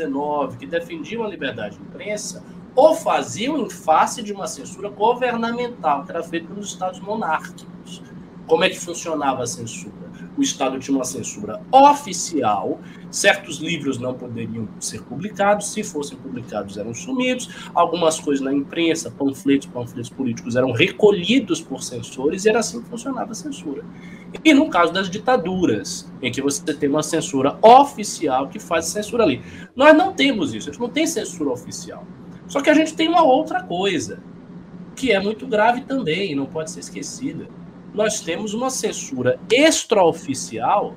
XIX, 0.47 0.59
que 0.59 0.67
defendiam 0.67 1.23
a 1.23 1.27
liberdade 1.27 1.77
de 1.77 1.81
imprensa, 1.81 2.43
o 2.75 2.93
faziam 2.95 3.59
em 3.59 3.69
face 3.69 4.21
de 4.21 4.33
uma 4.33 4.47
censura 4.47 4.89
governamental, 4.89 6.03
que 6.03 6.11
era 6.11 6.23
feita 6.23 6.47
pelos 6.47 6.69
estados 6.69 6.99
monárquicos. 6.99 8.01
Como 8.47 8.63
é 8.63 8.69
que 8.69 8.79
funcionava 8.79 9.43
a 9.43 9.47
censura? 9.47 10.02
O 10.37 10.41
Estado 10.41 10.79
tinha 10.79 10.95
uma 10.95 11.05
censura 11.05 11.61
oficial, 11.71 12.79
certos 13.11 13.57
livros 13.57 13.99
não 13.99 14.13
poderiam 14.13 14.67
ser 14.79 15.03
publicados, 15.03 15.71
se 15.71 15.83
fossem 15.83 16.17
publicados 16.17 16.77
eram 16.77 16.93
sumidos, 16.93 17.49
algumas 17.73 18.19
coisas 18.19 18.43
na 18.43 18.53
imprensa, 18.53 19.11
panfletos, 19.11 19.67
panfletos 19.67 20.09
políticos 20.09 20.55
eram 20.55 20.71
recolhidos 20.71 21.61
por 21.61 21.83
censores 21.83 22.45
e 22.45 22.49
era 22.49 22.59
assim 22.59 22.81
que 22.81 22.89
funcionava 22.89 23.31
a 23.31 23.35
censura. 23.35 23.83
E 24.43 24.53
no 24.53 24.69
caso 24.69 24.91
das 24.91 25.09
ditaduras, 25.09 26.11
em 26.21 26.31
que 26.31 26.41
você 26.41 26.73
tem 26.73 26.89
uma 26.89 27.03
censura 27.03 27.57
oficial 27.61 28.47
que 28.47 28.59
faz 28.59 28.85
censura 28.85 29.23
ali. 29.23 29.41
Nós 29.75 29.95
não 29.95 30.13
temos 30.13 30.53
isso, 30.53 30.69
a 30.69 30.71
gente 30.71 30.81
não 30.81 30.89
tem 30.89 31.05
censura 31.05 31.51
oficial. 31.51 32.05
Só 32.47 32.61
que 32.61 32.69
a 32.69 32.73
gente 32.73 32.95
tem 32.95 33.07
uma 33.07 33.23
outra 33.23 33.61
coisa, 33.61 34.21
que 34.95 35.11
é 35.11 35.19
muito 35.19 35.45
grave 35.45 35.81
também, 35.81 36.35
não 36.35 36.45
pode 36.45 36.71
ser 36.71 36.79
esquecida 36.79 37.47
nós 37.93 38.19
temos 38.19 38.53
uma 38.53 38.69
censura 38.69 39.39
extraoficial 39.51 40.95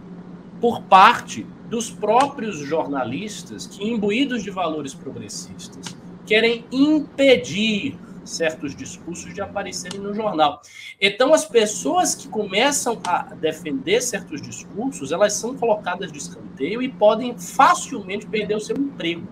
por 0.61 0.83
parte 0.83 1.47
dos 1.69 1.91
próprios 1.91 2.59
jornalistas 2.59 3.67
que, 3.67 3.85
imbuídos 3.85 4.43
de 4.43 4.51
valores 4.51 4.95
progressistas, 4.95 5.97
querem 6.25 6.65
impedir 6.73 7.99
certos 8.25 8.75
discursos 8.75 9.33
de 9.33 9.41
aparecerem 9.41 10.01
no 10.01 10.13
jornal. 10.13 10.61
Então, 11.01 11.33
as 11.33 11.45
pessoas 11.45 12.15
que 12.15 12.29
começam 12.29 13.01
a 13.07 13.35
defender 13.35 14.01
certos 14.01 14.43
discursos, 14.43 15.13
elas 15.13 15.35
são 15.35 15.57
colocadas 15.57 16.11
de 16.11 16.19
escanteio 16.19 16.83
e 16.83 16.89
podem 16.89 17.39
facilmente 17.39 18.27
perder 18.27 18.57
o 18.57 18.61
seu 18.61 18.77
emprego. 18.77 19.27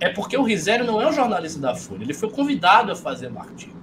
É 0.00 0.08
porque 0.08 0.36
o 0.36 0.42
Risério 0.42 0.84
não 0.84 1.00
é 1.00 1.08
um 1.08 1.12
jornalista 1.12 1.58
da 1.58 1.74
Folha, 1.74 2.02
ele 2.02 2.14
foi 2.14 2.30
convidado 2.30 2.92
a 2.92 2.96
fazer 2.96 3.32
um 3.32 3.40
artigo. 3.40 3.76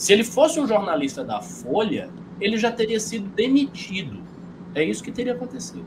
Se 0.00 0.14
ele 0.14 0.24
fosse 0.24 0.58
um 0.58 0.66
jornalista 0.66 1.22
da 1.22 1.42
Folha, 1.42 2.08
ele 2.40 2.56
já 2.56 2.72
teria 2.72 2.98
sido 2.98 3.28
demitido. 3.34 4.22
É 4.74 4.82
isso 4.82 5.04
que 5.04 5.12
teria 5.12 5.34
acontecido. 5.34 5.84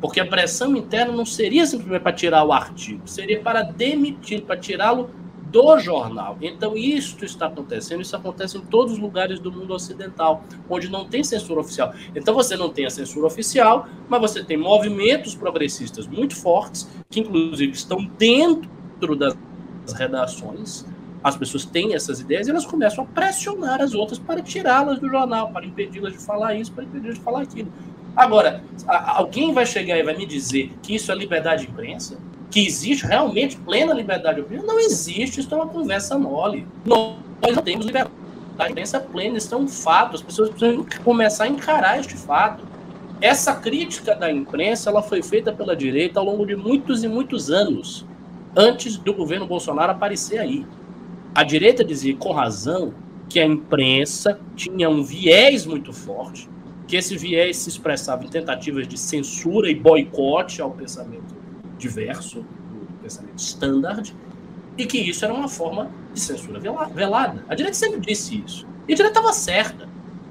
Porque 0.00 0.20
a 0.20 0.26
pressão 0.26 0.74
interna 0.74 1.12
não 1.12 1.26
seria 1.26 1.66
simplesmente 1.66 2.00
para 2.00 2.14
tirar 2.14 2.44
o 2.44 2.50
artigo, 2.50 3.06
seria 3.06 3.42
para 3.42 3.60
demitir, 3.60 4.40
para 4.40 4.56
tirá-lo 4.56 5.10
do 5.50 5.78
jornal. 5.78 6.38
Então, 6.40 6.74
isto 6.74 7.26
está 7.26 7.44
acontecendo, 7.44 8.00
isso 8.00 8.16
acontece 8.16 8.56
em 8.56 8.62
todos 8.62 8.94
os 8.94 8.98
lugares 8.98 9.38
do 9.38 9.52
mundo 9.52 9.74
ocidental, 9.74 10.44
onde 10.66 10.88
não 10.88 11.04
tem 11.04 11.22
censura 11.22 11.60
oficial. 11.60 11.92
Então, 12.16 12.32
você 12.32 12.56
não 12.56 12.70
tem 12.70 12.86
a 12.86 12.90
censura 12.90 13.26
oficial, 13.26 13.86
mas 14.08 14.18
você 14.18 14.42
tem 14.42 14.56
movimentos 14.56 15.34
progressistas 15.34 16.06
muito 16.06 16.34
fortes, 16.34 16.88
que 17.10 17.20
inclusive 17.20 17.72
estão 17.72 18.02
dentro 18.16 19.14
das 19.14 19.36
redações, 19.94 20.86
as 21.22 21.36
pessoas 21.36 21.64
têm 21.64 21.94
essas 21.94 22.20
ideias 22.20 22.48
e 22.48 22.50
elas 22.50 22.66
começam 22.66 23.04
a 23.04 23.06
pressionar 23.06 23.80
as 23.80 23.94
outras 23.94 24.18
para 24.18 24.42
tirá-las 24.42 24.98
do 24.98 25.08
jornal, 25.08 25.50
para 25.52 25.64
impedi-las 25.64 26.12
de 26.12 26.18
falar 26.18 26.54
isso, 26.54 26.72
para 26.72 26.84
impedi-las 26.84 27.16
de 27.16 27.20
falar 27.20 27.42
aquilo. 27.42 27.72
Agora, 28.16 28.62
alguém 28.86 29.52
vai 29.52 29.64
chegar 29.64 29.96
e 29.96 30.02
vai 30.02 30.16
me 30.16 30.26
dizer 30.26 30.72
que 30.82 30.94
isso 30.96 31.10
é 31.10 31.14
liberdade 31.14 31.64
de 31.64 31.72
imprensa? 31.72 32.18
Que 32.50 32.66
existe 32.66 33.06
realmente 33.06 33.56
plena 33.56 33.94
liberdade 33.94 34.36
de 34.36 34.42
imprensa? 34.42 34.66
Não 34.66 34.78
existe, 34.80 35.40
isso 35.40 35.54
é 35.54 35.56
uma 35.56 35.68
conversa 35.68 36.18
mole. 36.18 36.66
Nós 36.84 37.14
não 37.42 37.62
temos 37.62 37.86
liberdade 37.86 38.10
de 38.58 38.70
imprensa 38.70 39.00
plena, 39.00 39.38
isso 39.38 39.54
é 39.54 39.58
um 39.58 39.68
fato. 39.68 40.16
As 40.16 40.22
pessoas 40.22 40.50
precisam 40.50 40.84
começar 41.04 41.44
a 41.44 41.48
encarar 41.48 41.98
este 41.98 42.14
fato. 42.14 42.64
Essa 43.20 43.54
crítica 43.54 44.16
da 44.16 44.30
imprensa 44.30 44.90
ela 44.90 45.00
foi 45.00 45.22
feita 45.22 45.52
pela 45.52 45.76
direita 45.76 46.18
ao 46.18 46.26
longo 46.26 46.44
de 46.44 46.56
muitos 46.56 47.04
e 47.04 47.08
muitos 47.08 47.50
anos, 47.50 48.04
antes 48.54 48.96
do 48.96 49.14
governo 49.14 49.46
Bolsonaro 49.46 49.92
aparecer 49.92 50.38
aí. 50.38 50.66
A 51.34 51.44
direita 51.44 51.82
dizia 51.82 52.14
com 52.14 52.30
razão 52.30 52.92
que 53.26 53.40
a 53.40 53.46
imprensa 53.46 54.38
tinha 54.54 54.90
um 54.90 55.02
viés 55.02 55.64
muito 55.64 55.90
forte, 55.90 56.46
que 56.86 56.94
esse 56.94 57.16
viés 57.16 57.56
se 57.56 57.70
expressava 57.70 58.22
em 58.22 58.28
tentativas 58.28 58.86
de 58.86 58.98
censura 58.98 59.70
e 59.70 59.74
boicote 59.74 60.60
ao 60.60 60.70
pensamento 60.70 61.34
diverso, 61.78 62.40
o 62.40 63.02
pensamento 63.02 63.38
standard, 63.38 64.14
e 64.76 64.84
que 64.84 64.98
isso 64.98 65.24
era 65.24 65.32
uma 65.32 65.48
forma 65.48 65.90
de 66.12 66.20
censura 66.20 66.60
velada. 66.60 67.42
A 67.48 67.54
direita 67.54 67.78
sempre 67.78 68.00
disse 68.00 68.42
isso. 68.44 68.66
E 68.86 68.92
a 68.92 68.96
direita 68.96 69.18
estava 69.18 69.32
certa. 69.32 69.88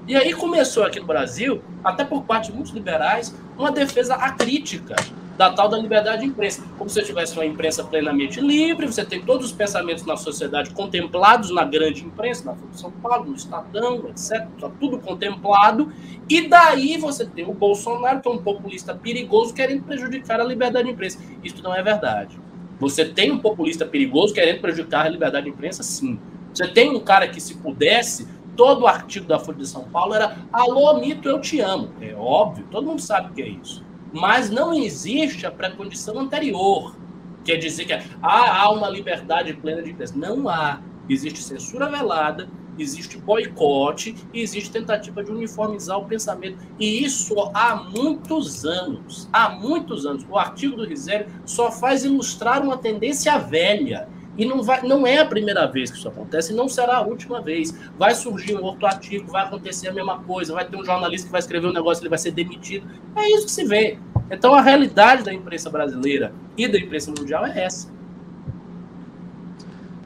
E 0.08 0.16
aí 0.16 0.34
começou 0.34 0.84
aqui 0.84 1.00
no 1.00 1.08
Brasil, 1.08 1.64
até 1.84 2.04
por 2.04 2.24
parte 2.26 2.52
de 2.52 2.54
muitos 2.54 2.74
liberais, 2.74 3.36
uma 3.58 3.72
defesa 3.72 4.14
acrítica 4.14 4.96
da 5.42 5.50
tal 5.50 5.68
da 5.68 5.76
liberdade 5.76 6.22
de 6.22 6.28
imprensa. 6.28 6.64
Como 6.78 6.88
se 6.88 7.02
tivesse 7.02 7.34
uma 7.34 7.44
imprensa 7.44 7.84
plenamente 7.84 8.40
livre, 8.40 8.86
você 8.86 9.04
tem 9.04 9.24
todos 9.24 9.48
os 9.48 9.52
pensamentos 9.52 10.06
na 10.06 10.16
sociedade 10.16 10.70
contemplados 10.70 11.50
na 11.50 11.64
grande 11.64 12.06
imprensa, 12.06 12.46
na 12.46 12.54
Folha 12.56 12.72
de 12.72 12.80
São 12.80 12.92
Paulo, 12.92 13.26
no 13.26 13.36
Estadão, 13.36 14.08
etc. 14.08 14.48
Está 14.56 14.70
tudo 14.80 15.00
contemplado. 15.00 15.92
E 16.30 16.48
daí 16.48 16.96
você 16.96 17.26
tem 17.26 17.44
o 17.44 17.56
Bolsonaro, 17.56 18.22
que 18.22 18.28
é 18.28 18.32
um 18.32 18.38
populista 18.38 18.94
perigoso, 18.94 19.52
querendo 19.52 19.82
prejudicar 19.82 20.40
a 20.40 20.44
liberdade 20.44 20.86
de 20.86 20.94
imprensa. 20.94 21.18
Isso 21.44 21.64
não 21.64 21.74
é 21.74 21.82
verdade. 21.82 22.40
Você 22.80 23.04
tem 23.04 23.32
um 23.32 23.40
populista 23.40 23.84
perigoso 23.84 24.36
querendo 24.36 24.62
prejudicar 24.62 25.08
a 25.08 25.10
liberdade 25.10 25.46
de 25.46 25.52
imprensa, 25.52 25.82
sim. 25.82 26.20
Você 26.54 26.68
tem 26.68 26.92
um 26.92 27.00
cara 27.00 27.28
que, 27.28 27.42
se 27.42 27.56
pudesse, 27.56 28.28
todo 28.56 28.82
o 28.82 28.88
artigo 28.88 29.26
da 29.26 29.40
Folha 29.40 29.58
de 29.58 29.68
São 29.68 29.86
Paulo 29.86 30.14
era 30.14 30.38
Alô, 30.54 31.00
mito, 31.00 31.28
eu 31.28 31.42
te 31.42 31.60
amo. 31.62 31.90
É 32.00 32.14
óbvio, 32.14 32.64
todo 32.70 32.86
mundo 32.86 33.02
sabe 33.02 33.32
o 33.32 33.34
que 33.34 33.42
é 33.42 33.48
isso 33.48 33.90
mas 34.12 34.50
não 34.50 34.74
existe 34.74 35.46
a 35.46 35.52
pré-condição 35.52 36.20
anterior. 36.20 36.96
Quer 37.44 37.58
dizer 37.58 37.86
que 37.86 37.94
há 38.22 38.70
uma 38.72 38.90
liberdade 38.90 39.54
plena 39.54 39.82
de 39.82 39.92
imprensa. 39.92 40.14
Não 40.16 40.48
há. 40.48 40.80
Existe 41.10 41.42
censura 41.42 41.90
velada, 41.90 42.48
existe 42.78 43.18
boicote 43.18 44.16
existe 44.34 44.72
tentativa 44.72 45.24
de 45.24 45.32
uniformizar 45.32 45.98
o 45.98 46.06
pensamento. 46.06 46.58
E 46.80 47.04
isso 47.04 47.34
há 47.54 47.76
muitos 47.76 48.66
anos. 48.66 49.28
Há 49.32 49.50
muitos 49.50 50.06
anos. 50.06 50.26
O 50.30 50.38
artigo 50.38 50.78
do 50.78 50.86
Risério 50.86 51.28
só 51.46 51.72
faz 51.72 52.04
ilustrar 52.04 52.64
uma 52.64 52.78
tendência 52.78 53.38
velha 53.38 54.08
e 54.42 54.46
não, 54.46 54.64
vai, 54.64 54.82
não 54.82 55.06
é 55.06 55.20
a 55.20 55.26
primeira 55.26 55.68
vez 55.68 55.92
que 55.92 56.00
isso 56.00 56.08
acontece 56.08 56.52
e 56.52 56.56
não 56.56 56.68
será 56.68 56.98
a 56.98 57.02
última 57.02 57.40
vez. 57.40 57.76
Vai 57.96 58.16
surgir 58.16 58.56
um 58.56 58.64
outro 58.64 58.88
artigo, 58.88 59.32
vai 59.32 59.44
acontecer 59.44 59.90
a 59.90 59.94
mesma 59.94 60.18
coisa, 60.24 60.52
vai 60.52 60.68
ter 60.68 60.76
um 60.76 60.84
jornalista 60.84 61.28
que 61.28 61.32
vai 61.32 61.40
escrever 61.40 61.68
um 61.68 61.72
negócio, 61.72 62.02
ele 62.02 62.10
vai 62.10 62.18
ser 62.18 62.32
demitido. 62.32 62.90
É 63.16 63.30
isso 63.36 63.46
que 63.46 63.52
se 63.52 63.64
vê. 63.64 64.00
Então 64.32 64.56
a 64.56 64.62
realidade 64.62 65.22
da 65.22 65.32
imprensa 65.32 65.70
brasileira 65.70 66.34
e 66.58 66.68
da 66.68 66.80
imprensa 66.80 67.14
mundial 67.16 67.46
é 67.46 67.66
essa. 67.66 67.88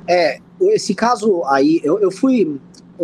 É, 0.06 0.42
esse 0.64 0.94
caso 0.94 1.42
aí, 1.46 1.80
eu, 1.82 1.98
eu 2.02 2.12
fui. 2.12 2.60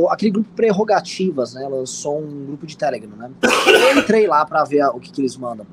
Aquele 0.09 0.31
grupo 0.31 0.49
Prerrogativas, 0.53 1.53
né? 1.53 1.65
Lançou 1.65 2.19
um 2.19 2.45
grupo 2.45 2.67
de 2.67 2.75
Telegram, 2.75 3.15
né? 3.15 3.31
Eu 3.41 3.99
entrei 3.99 4.27
lá 4.27 4.45
para 4.45 4.65
ver 4.65 4.83
o 4.87 4.99
que, 4.99 5.09
que 5.09 5.21
eles 5.21 5.37
mandam. 5.37 5.65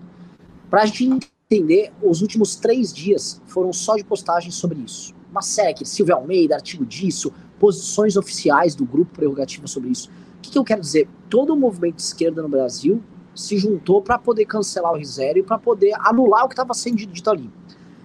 Pra 0.70 0.86
gente 0.86 1.18
entender, 1.50 1.90
os 2.00 2.22
últimos 2.22 2.54
três 2.54 2.92
dias 2.92 3.42
foram 3.46 3.72
só 3.72 3.96
de 3.96 4.04
postagens 4.04 4.54
sobre 4.54 4.78
isso 4.78 5.17
uma 5.30 5.42
série, 5.42 5.84
Silvia 5.84 6.14
Almeida, 6.14 6.54
artigo 6.54 6.84
disso, 6.84 7.32
posições 7.58 8.16
oficiais 8.16 8.74
do 8.74 8.84
grupo 8.84 9.12
prerrogativa 9.12 9.66
sobre 9.66 9.90
isso. 9.90 10.08
O 10.38 10.40
que, 10.40 10.50
que 10.50 10.58
eu 10.58 10.64
quero 10.64 10.80
dizer? 10.80 11.08
Todo 11.28 11.52
o 11.52 11.56
movimento 11.56 11.96
de 11.96 12.02
esquerda 12.02 12.42
no 12.42 12.48
Brasil 12.48 13.02
se 13.34 13.56
juntou 13.58 14.02
para 14.02 14.18
poder 14.18 14.46
cancelar 14.46 14.92
o 14.92 14.96
Risério 14.96 15.40
e 15.40 15.42
para 15.42 15.58
poder 15.58 15.92
anular 16.00 16.44
o 16.44 16.48
que 16.48 16.54
estava 16.54 16.74
sendo 16.74 16.96
dito 16.96 17.30
ali. 17.30 17.50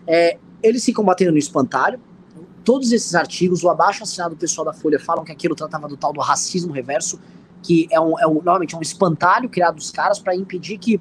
É, 0.05 0.37
eles 0.61 0.83
ficam 0.83 1.03
batendo 1.03 1.31
no 1.31 1.37
espantalho. 1.37 1.99
Todos 2.63 2.91
esses 2.91 3.13
artigos, 3.15 3.63
o 3.63 3.69
abaixo 3.69 4.03
assinado 4.03 4.35
do 4.35 4.37
pessoal 4.37 4.65
da 4.65 4.73
Folha 4.73 4.99
falam 4.99 5.23
que 5.23 5.31
aquilo 5.31 5.55
tratava 5.55 5.87
do 5.87 5.97
tal 5.97 6.13
do 6.13 6.21
racismo 6.21 6.71
reverso, 6.71 7.19
que 7.61 7.87
é 7.91 7.99
um, 7.99 8.17
é 8.19 8.27
um 8.27 8.35
normalmente 8.35 8.75
é 8.75 8.77
um 8.77 8.81
espantalho 8.81 9.49
criado 9.49 9.75
dos 9.75 9.91
caras 9.91 10.19
para 10.19 10.35
impedir 10.35 10.77
que 10.77 10.99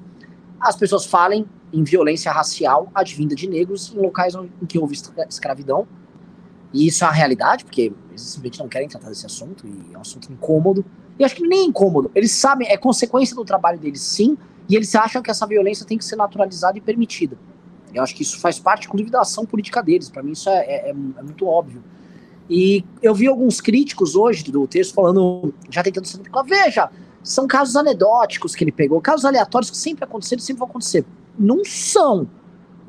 as 0.60 0.76
pessoas 0.76 1.04
falem 1.04 1.46
em 1.72 1.82
violência 1.82 2.30
racial 2.30 2.90
advinda 2.94 3.34
de 3.34 3.48
negros 3.48 3.92
em 3.94 4.00
locais 4.00 4.34
em 4.34 4.66
que 4.66 4.78
houve 4.78 4.96
escravidão 5.28 5.86
e 6.72 6.86
isso 6.86 7.04
é 7.04 7.06
uma 7.06 7.12
realidade, 7.12 7.64
porque 7.64 7.92
eles 8.10 8.22
simplesmente 8.22 8.58
não 8.58 8.68
querem 8.68 8.88
tratar 8.88 9.08
desse 9.08 9.26
assunto, 9.26 9.66
e 9.66 9.94
é 9.94 9.98
um 9.98 10.00
assunto 10.00 10.32
incômodo. 10.32 10.84
E 11.18 11.24
acho 11.24 11.34
que 11.34 11.46
nem 11.46 11.66
incômodo. 11.66 12.10
Eles 12.14 12.32
sabem, 12.32 12.68
é 12.68 12.76
consequência 12.76 13.36
do 13.36 13.44
trabalho 13.44 13.78
deles, 13.78 14.00
sim, 14.00 14.36
e 14.68 14.76
eles 14.76 14.94
acham 14.94 15.22
que 15.22 15.30
essa 15.30 15.46
violência 15.46 15.84
tem 15.84 15.98
que 15.98 16.04
ser 16.04 16.16
naturalizada 16.16 16.78
e 16.78 16.80
permitida. 16.80 17.36
Eu 17.92 18.02
acho 18.02 18.14
que 18.14 18.22
isso 18.22 18.40
faz 18.40 18.58
parte, 18.58 18.86
inclusive, 18.86 19.10
da 19.10 19.20
ação 19.20 19.44
política 19.44 19.82
deles. 19.82 20.08
Para 20.08 20.22
mim, 20.22 20.32
isso 20.32 20.48
é, 20.48 20.60
é, 20.60 20.90
é, 20.90 20.92
muito 20.94 21.46
óbvio. 21.46 21.82
E 22.48 22.84
eu 23.02 23.14
vi 23.14 23.26
alguns 23.26 23.60
críticos 23.60 24.16
hoje 24.16 24.50
do 24.50 24.66
texto 24.66 24.94
falando, 24.94 25.54
já 25.70 25.82
tentando 25.82 26.06
ser. 26.06 26.20
Veja, 26.46 26.90
são 27.22 27.46
casos 27.46 27.76
anedóticos 27.76 28.54
que 28.54 28.64
ele 28.64 28.72
pegou, 28.72 29.00
casos 29.00 29.24
aleatórios 29.24 29.70
que 29.70 29.76
sempre 29.76 30.04
aconteceram 30.04 30.40
e 30.40 30.42
sempre 30.42 30.60
vão 30.60 30.68
acontecer. 30.68 31.04
Não 31.38 31.64
são 31.64 32.26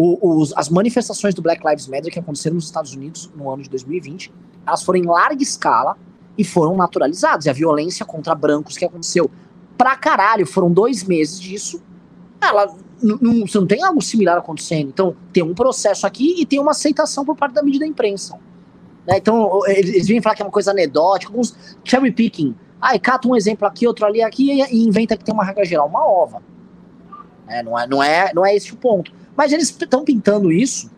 o, 0.04 0.40
os, 0.42 0.54
as 0.56 0.70
manifestações 0.70 1.34
do 1.34 1.42
Black 1.42 1.66
Lives 1.66 1.88
Matter 1.88 2.12
que 2.12 2.20
aconteceram 2.20 2.56
nos 2.56 2.66
Estados 2.66 2.94
Unidos 2.94 3.32
no 3.36 3.50
ano 3.50 3.64
de 3.64 3.70
2020, 3.70 4.34
elas 4.66 4.84
foram 4.84 5.00
em 5.00 5.06
larga 5.06 5.42
escala 5.42 5.96
e 6.38 6.44
foram 6.44 6.76
naturalizadas. 6.76 7.46
E 7.46 7.50
a 7.50 7.54
violência 7.54 8.06
contra 8.06 8.36
brancos 8.36 8.78
que 8.78 8.86
aconteceu 8.86 9.30
pra 9.78 9.96
caralho, 9.96 10.46
foram 10.46 10.72
dois 10.72 11.04
meses 11.04 11.40
disso, 11.40 11.82
ela 12.42 12.74
você 13.46 13.58
não 13.58 13.68
tem 13.68 13.84
algo 13.84 14.02
similar 14.02 14.38
acontecendo. 14.38 14.88
Então, 14.88 15.16
tem 15.34 15.44
um 15.44 15.54
processo 15.54 16.08
aqui 16.08 16.42
e 16.42 16.46
tem 16.46 16.60
uma 16.60 16.72
aceitação 16.72 17.26
por 17.26 17.36
parte 17.36 17.54
da 17.54 17.62
mídia 17.62 17.82
da 17.82 17.88
imprensa. 17.88 18.40
Né? 19.06 19.18
Então, 19.18 19.60
eles 19.68 20.08
vêm 20.08 20.22
falar 20.22 20.36
que 20.36 20.42
é 20.42 20.46
uma 20.46 20.52
coisa 20.52 20.72
anedótica, 20.72 21.30
alguns 21.30 21.78
cherry 21.84 22.12
picking. 22.12 22.56
Ah, 22.80 22.98
cata 22.98 23.28
um 23.28 23.36
exemplo 23.36 23.68
aqui, 23.68 23.86
outro 23.86 24.06
ali, 24.06 24.22
aqui 24.22 24.52
e 24.52 24.86
inventa 24.86 25.18
que 25.18 25.24
tem 25.24 25.34
uma 25.34 25.44
regra 25.44 25.66
geral. 25.66 25.88
Uma 25.88 26.06
ova. 26.06 26.42
Né? 27.46 27.62
Não, 27.62 27.78
é, 27.78 27.88
não, 27.88 28.04
é, 28.04 28.34
não 28.34 28.46
é 28.46 28.56
esse 28.56 28.74
o 28.74 28.78
ponto. 28.78 29.12
Mas 29.36 29.52
eles 29.52 29.70
estão 29.70 30.04
pintando 30.04 30.52
isso, 30.52 30.90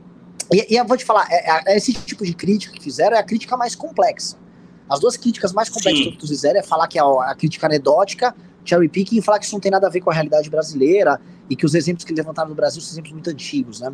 e, 0.51 0.73
e, 0.73 0.77
eu 0.77 0.85
vou 0.85 0.97
te 0.97 1.05
falar, 1.05 1.27
é, 1.29 1.73
é, 1.73 1.77
esse 1.77 1.93
tipo 1.93 2.23
de 2.23 2.33
crítica 2.33 2.73
que 2.73 2.83
fizeram 2.83 3.15
é 3.15 3.19
a 3.19 3.23
crítica 3.23 3.57
mais 3.57 3.75
complexa. 3.75 4.37
As 4.89 4.99
duas 4.99 5.17
críticas 5.17 5.51
mais 5.53 5.69
complexas 5.69 6.03
Sim. 6.03 6.11
que 6.11 6.17
tu 6.17 6.27
fizeram 6.27 6.59
é 6.59 6.63
falar 6.63 6.87
que 6.87 6.99
a, 6.99 7.03
a 7.03 7.35
crítica 7.35 7.65
anedótica, 7.65 8.35
cherry 8.63 8.87
picking, 8.87 9.17
e 9.17 9.21
falar 9.21 9.39
que 9.39 9.45
isso 9.45 9.55
não 9.55 9.59
tem 9.59 9.71
nada 9.71 9.87
a 9.87 9.89
ver 9.89 10.01
com 10.01 10.11
a 10.11 10.13
realidade 10.13 10.49
brasileira, 10.49 11.19
e 11.49 11.55
que 11.55 11.65
os 11.65 11.73
exemplos 11.73 12.03
que 12.03 12.13
levantaram 12.13 12.49
no 12.49 12.55
Brasil 12.55 12.81
são 12.81 12.93
exemplos 12.93 13.13
muito 13.13 13.29
antigos, 13.29 13.79
né? 13.79 13.91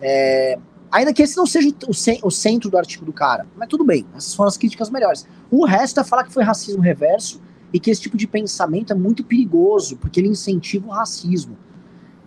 É, 0.00 0.58
ainda 0.90 1.12
que 1.12 1.22
esse 1.22 1.36
não 1.36 1.46
seja 1.46 1.68
o, 1.68 2.28
o, 2.28 2.30
centro 2.30 2.70
do 2.70 2.78
artigo 2.78 3.04
do 3.04 3.12
cara, 3.12 3.46
mas 3.56 3.68
tudo 3.68 3.84
bem, 3.84 4.06
essas 4.16 4.34
foram 4.34 4.48
as 4.48 4.56
críticas 4.56 4.90
melhores. 4.90 5.26
O 5.50 5.64
resto 5.64 6.00
é 6.00 6.04
falar 6.04 6.24
que 6.24 6.32
foi 6.32 6.42
racismo 6.42 6.82
reverso, 6.82 7.40
e 7.72 7.80
que 7.80 7.90
esse 7.90 8.02
tipo 8.02 8.16
de 8.16 8.26
pensamento 8.26 8.92
é 8.92 8.96
muito 8.96 9.24
perigoso, 9.24 9.96
porque 9.96 10.20
ele 10.20 10.28
incentiva 10.28 10.88
o 10.88 10.90
racismo. 10.90 11.56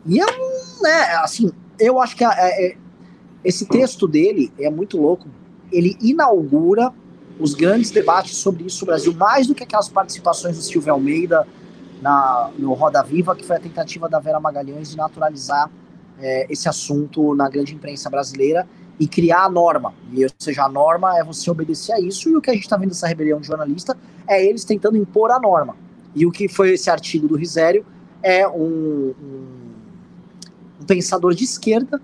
E 0.05 0.19
eu, 0.19 0.27
né, 0.81 1.15
assim, 1.23 1.51
eu 1.79 1.99
acho 1.99 2.15
que 2.15 2.23
é, 2.23 2.29
é, 2.29 2.77
esse 3.43 3.65
texto 3.65 4.07
dele 4.07 4.51
é 4.59 4.69
muito 4.69 4.99
louco. 4.99 5.27
Ele 5.71 5.97
inaugura 6.01 6.93
os 7.39 7.53
grandes 7.53 7.91
debates 7.91 8.37
sobre 8.37 8.65
isso 8.65 8.85
no 8.85 8.87
Brasil, 8.87 9.13
mais 9.13 9.47
do 9.47 9.55
que 9.55 9.63
aquelas 9.63 9.89
participações 9.89 10.55
do 10.55 10.63
Silvio 10.63 10.93
Almeida 10.93 11.47
na, 12.01 12.51
no 12.57 12.73
Roda 12.73 13.01
Viva, 13.03 13.35
que 13.35 13.43
foi 13.43 13.57
a 13.57 13.59
tentativa 13.59 14.07
da 14.07 14.19
Vera 14.19 14.39
Magalhães 14.39 14.91
de 14.91 14.97
naturalizar 14.97 15.69
é, 16.19 16.45
esse 16.49 16.69
assunto 16.69 17.35
na 17.35 17.49
grande 17.49 17.73
imprensa 17.73 18.09
brasileira 18.09 18.67
e 18.99 19.07
criar 19.07 19.43
a 19.43 19.49
norma. 19.49 19.93
E, 20.11 20.23
ou 20.23 20.29
seja, 20.37 20.63
a 20.63 20.69
norma 20.69 21.17
é 21.17 21.23
você 21.23 21.49
obedecer 21.51 21.93
a 21.93 21.99
isso, 21.99 22.29
e 22.29 22.35
o 22.35 22.41
que 22.41 22.49
a 22.49 22.53
gente 22.53 22.63
está 22.63 22.77
vendo 22.77 22.89
dessa 22.89 23.07
rebelião 23.07 23.39
de 23.39 23.47
jornalista 23.47 23.97
é 24.27 24.43
eles 24.43 24.63
tentando 24.63 24.97
impor 24.97 25.31
a 25.31 25.39
norma. 25.39 25.75
E 26.15 26.25
o 26.25 26.31
que 26.31 26.47
foi 26.47 26.71
esse 26.71 26.89
artigo 26.89 27.27
do 27.27 27.35
Risério 27.35 27.85
é 28.23 28.47
um, 28.47 29.13
um, 29.21 29.64
um 30.79 30.85
pensador 30.85 31.33
de 31.33 31.43
esquerda 31.43 32.01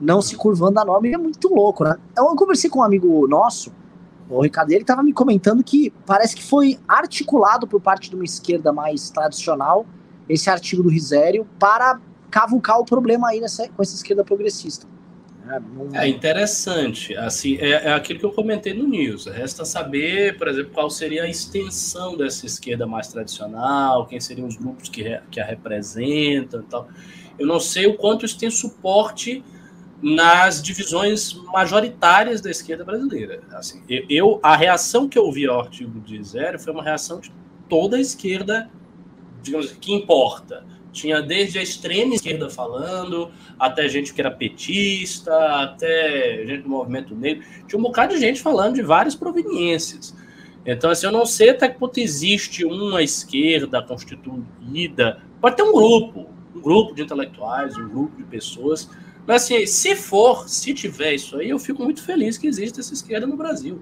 não 0.00 0.20
se 0.20 0.34
curvando 0.34 0.80
a 0.80 0.84
norma, 0.84 1.06
e 1.06 1.14
é 1.14 1.18
muito 1.18 1.48
louco, 1.48 1.84
né? 1.84 1.96
Eu 2.16 2.24
conversei 2.34 2.68
com 2.68 2.80
um 2.80 2.82
amigo 2.82 3.28
nosso, 3.28 3.72
o 4.28 4.40
Ricardo, 4.40 4.72
ele 4.72 4.80
estava 4.80 5.02
me 5.02 5.12
comentando 5.12 5.62
que 5.62 5.92
parece 6.06 6.34
que 6.34 6.42
foi 6.42 6.78
articulado 6.88 7.66
por 7.66 7.80
parte 7.80 8.08
de 8.08 8.16
uma 8.16 8.24
esquerda 8.24 8.72
mais 8.72 9.10
tradicional 9.10 9.86
esse 10.28 10.48
artigo 10.48 10.82
do 10.82 10.88
Risério 10.88 11.46
para 11.58 12.00
cavucar 12.30 12.80
o 12.80 12.84
problema 12.84 13.28
aí 13.28 13.40
nessa, 13.40 13.68
com 13.68 13.82
essa 13.82 13.94
esquerda 13.94 14.24
progressista. 14.24 14.86
É, 15.92 16.04
é 16.04 16.08
interessante. 16.08 17.14
Assim, 17.16 17.56
é, 17.56 17.88
é, 17.88 17.92
aquilo 17.92 18.18
que 18.20 18.24
eu 18.24 18.32
comentei 18.32 18.72
no 18.72 18.88
News. 18.88 19.26
Resta 19.26 19.64
saber, 19.64 20.38
por 20.38 20.48
exemplo, 20.48 20.70
qual 20.72 20.88
seria 20.88 21.24
a 21.24 21.28
extensão 21.28 22.16
dessa 22.16 22.46
esquerda 22.46 22.86
mais 22.86 23.08
tradicional, 23.08 24.06
quem 24.06 24.20
seriam 24.20 24.48
os 24.48 24.56
grupos 24.56 24.88
que, 24.88 25.20
que 25.30 25.40
a 25.40 25.44
representam 25.44 26.60
e 26.60 26.64
tal. 26.64 26.88
Eu 27.38 27.46
não 27.46 27.60
sei 27.60 27.86
o 27.86 27.96
quanto 27.96 28.24
isso 28.24 28.38
tem 28.38 28.50
suporte 28.50 29.42
nas 30.02 30.60
divisões 30.60 31.32
majoritárias 31.52 32.40
da 32.40 32.50
esquerda 32.50 32.84
brasileira. 32.84 33.40
Assim, 33.52 33.82
eu, 34.08 34.40
a 34.42 34.56
reação 34.56 35.08
que 35.08 35.16
eu 35.16 35.30
vi 35.30 35.46
ao 35.46 35.60
artigo 35.60 36.00
de 36.00 36.22
Zero 36.22 36.58
foi 36.58 36.72
uma 36.72 36.82
reação 36.82 37.20
de 37.20 37.32
toda 37.68 37.96
a 37.96 38.00
esquerda, 38.00 38.68
digamos, 39.42 39.70
que 39.72 39.92
importa. 39.92 40.66
Tinha 40.92 41.22
desde 41.22 41.58
a 41.58 41.62
extrema 41.62 42.14
esquerda 42.14 42.50
falando, 42.50 43.30
até 43.58 43.88
gente 43.88 44.12
que 44.12 44.20
era 44.20 44.30
petista, 44.30 45.34
até 45.62 46.44
gente 46.46 46.64
do 46.64 46.68
movimento 46.68 47.14
negro. 47.14 47.44
Tinha 47.66 47.78
um 47.78 47.82
bocado 47.82 48.12
de 48.12 48.20
gente 48.20 48.42
falando 48.42 48.74
de 48.74 48.82
várias 48.82 49.14
proveniências. 49.14 50.14
Então, 50.66 50.90
assim, 50.90 51.06
eu 51.06 51.12
não 51.12 51.24
sei 51.24 51.50
até 51.50 51.68
que 51.68 51.78
ponto 51.78 51.98
existe 51.98 52.64
uma 52.64 53.02
esquerda 53.02 53.82
constituída. 53.82 55.22
Pode 55.40 55.56
ter 55.56 55.62
um 55.62 55.72
grupo, 55.72 56.28
um 56.54 56.60
grupo 56.60 56.94
de 56.94 57.02
intelectuais, 57.02 57.76
um 57.76 57.88
grupo 57.88 58.16
de 58.16 58.24
pessoas. 58.24 58.88
Mas, 59.26 59.44
assim, 59.44 59.66
se 59.66 59.96
for, 59.96 60.48
se 60.48 60.74
tiver 60.74 61.14
isso 61.14 61.36
aí, 61.36 61.50
eu 61.50 61.58
fico 61.58 61.82
muito 61.82 62.02
feliz 62.02 62.36
que 62.36 62.46
existe 62.46 62.80
essa 62.80 62.92
esquerda 62.92 63.26
no 63.26 63.36
Brasil. 63.36 63.80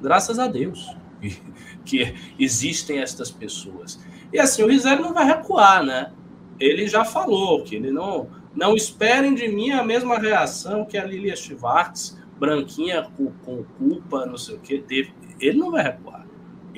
Graças 0.00 0.38
a 0.38 0.46
Deus 0.46 0.94
que 1.84 2.14
existem 2.38 2.98
estas 2.98 3.30
pessoas. 3.30 3.98
E, 4.32 4.38
assim, 4.38 4.62
o 4.62 4.68
Rizério 4.68 5.02
não 5.02 5.12
vai 5.12 5.24
recuar, 5.24 5.82
né? 5.84 6.12
ele 6.58 6.86
já 6.88 7.04
falou 7.04 7.62
que 7.62 7.76
ele 7.76 7.90
não 7.90 8.28
não 8.54 8.74
esperem 8.74 9.34
de 9.34 9.46
mim 9.46 9.70
a 9.70 9.84
mesma 9.84 10.18
reação 10.18 10.84
que 10.84 10.98
a 10.98 11.04
Lilia 11.04 11.36
Schwartz, 11.36 12.18
branquinha 12.40 13.08
com, 13.16 13.30
com 13.44 13.62
culpa, 13.62 14.26
não 14.26 14.36
sei 14.36 14.56
o 14.56 14.58
que, 14.58 14.78
teve. 14.80 15.14
Ele 15.38 15.58
não 15.58 15.70
vai 15.70 15.84
recuar. 15.84 16.26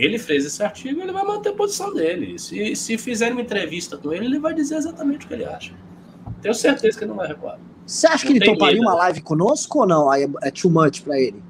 Ele 0.00 0.18
fez 0.18 0.46
esse 0.46 0.62
artigo, 0.62 1.00
ele 1.00 1.12
vai 1.12 1.24
manter 1.24 1.50
a 1.50 1.52
posição 1.52 1.92
dele. 1.92 2.38
Se, 2.38 2.74
se 2.74 2.96
fizer 2.96 3.32
uma 3.32 3.42
entrevista 3.42 3.98
com 3.98 4.12
ele, 4.12 4.24
ele 4.24 4.38
vai 4.38 4.54
dizer 4.54 4.76
exatamente 4.76 5.26
o 5.26 5.28
que 5.28 5.34
ele 5.34 5.44
acha. 5.44 5.74
Tenho 6.40 6.54
certeza 6.54 6.96
que 6.96 7.04
ele 7.04 7.10
não 7.10 7.18
vai 7.18 7.28
recuar. 7.28 7.58
Você 7.84 8.06
acha 8.06 8.24
não 8.24 8.32
que 8.32 8.38
ele 8.38 8.46
toparia 8.46 8.80
medo, 8.80 8.88
uma 8.88 8.94
live 8.94 9.20
conosco 9.20 9.80
ou 9.80 9.86
não? 9.86 10.10
Aí 10.10 10.24
é, 10.24 10.48
é 10.48 10.50
too 10.50 10.70
much 10.70 11.02
para 11.02 11.20
ele? 11.20 11.42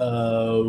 Uh, 0.00 0.64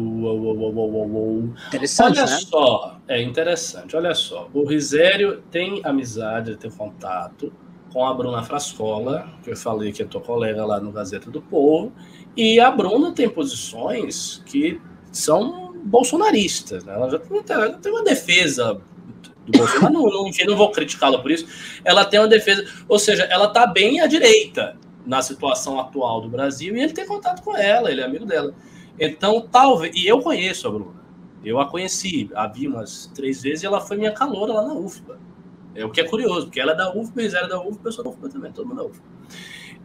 interessante, 1.69 2.19
olha 2.19 2.29
né? 2.29 2.37
só, 2.37 2.99
é 3.07 3.21
interessante. 3.21 3.95
Olha 3.95 4.13
só, 4.13 4.49
o 4.53 4.65
Risério 4.65 5.41
tem 5.49 5.81
amizade, 5.85 6.57
tem 6.57 6.69
contato 6.69 7.51
com 7.93 8.05
a 8.05 8.13
Bruna 8.13 8.43
Frascola, 8.43 9.27
que 9.41 9.49
eu 9.49 9.57
falei 9.57 9.91
que 9.91 10.03
é 10.03 10.05
tua 10.05 10.21
colega 10.21 10.65
lá 10.65 10.79
no 10.79 10.91
Gazeta 10.91 11.31
do 11.31 11.41
Povo, 11.41 11.93
e 12.35 12.59
a 12.59 12.69
Bruna 12.69 13.13
tem 13.13 13.29
posições 13.29 14.43
que 14.45 14.79
são 15.11 15.70
bolsonaristas. 15.83 16.83
Né? 16.83 16.93
Ela 16.93 17.09
já 17.09 17.19
tem, 17.19 17.91
uma 17.91 18.03
defesa 18.03 18.81
do 19.45 19.57
Bolsonaro, 19.57 19.93
não, 19.93 20.03
não, 20.03 20.31
não 20.47 20.57
vou 20.57 20.71
criticá-la 20.71 21.19
por 21.19 21.31
isso. 21.31 21.45
Ela 21.83 22.05
tem 22.05 22.19
uma 22.19 22.27
defesa, 22.27 22.65
ou 22.87 22.99
seja, 22.99 23.23
ela 23.23 23.47
está 23.47 23.65
bem 23.65 23.99
à 24.01 24.07
direita 24.07 24.77
na 25.05 25.21
situação 25.21 25.79
atual 25.79 26.21
do 26.21 26.29
Brasil 26.29 26.75
e 26.75 26.81
ele 26.81 26.93
tem 26.93 27.05
contato 27.05 27.41
com 27.41 27.55
ela, 27.55 27.91
ele 27.91 28.01
é 28.01 28.05
amigo 28.05 28.25
dela. 28.25 28.53
Então, 28.99 29.41
talvez. 29.41 29.95
E 29.95 30.07
eu 30.07 30.19
conheço 30.19 30.67
a 30.67 30.71
Bruna. 30.71 31.01
Eu 31.43 31.59
a 31.59 31.67
conheci, 31.67 32.29
a 32.35 32.45
vi 32.47 32.67
umas 32.67 33.11
três 33.15 33.41
vezes 33.41 33.63
e 33.63 33.65
ela 33.65 33.81
foi 33.81 33.97
minha 33.97 34.11
caloura 34.11 34.53
lá 34.53 34.61
na 34.67 34.73
UFBA. 34.73 35.19
É 35.73 35.83
o 35.83 35.89
que 35.89 36.01
é 36.01 36.03
curioso, 36.03 36.47
porque 36.47 36.59
ela 36.59 36.73
é 36.73 36.75
da 36.75 36.95
UFBA, 36.95 37.21
eles 37.21 37.33
eram 37.33 37.49
da 37.49 37.59
UFBA, 37.59 37.87
eu 37.87 37.91
sou 37.91 38.03
da 38.03 38.09
UFBA 38.11 38.29
também, 38.29 38.51
todo 38.51 38.67
mundo 38.67 38.77
da 38.77 38.85
UFBA. 38.85 39.03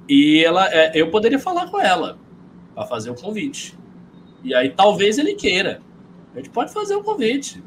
E 0.08 0.44
ela, 0.44 0.68
é, 0.72 0.92
eu 0.94 1.10
poderia 1.10 1.38
falar 1.38 1.70
com 1.70 1.80
ela 1.80 2.18
para 2.74 2.86
fazer 2.86 3.10
o 3.10 3.14
convite. 3.14 3.76
E 4.44 4.54
aí 4.54 4.70
talvez 4.70 5.18
ele 5.18 5.34
queira. 5.34 5.80
A 6.36 6.38
gente 6.38 6.50
pode 6.50 6.70
fazer 6.70 6.94
o 6.94 7.02
convite. 7.02 7.62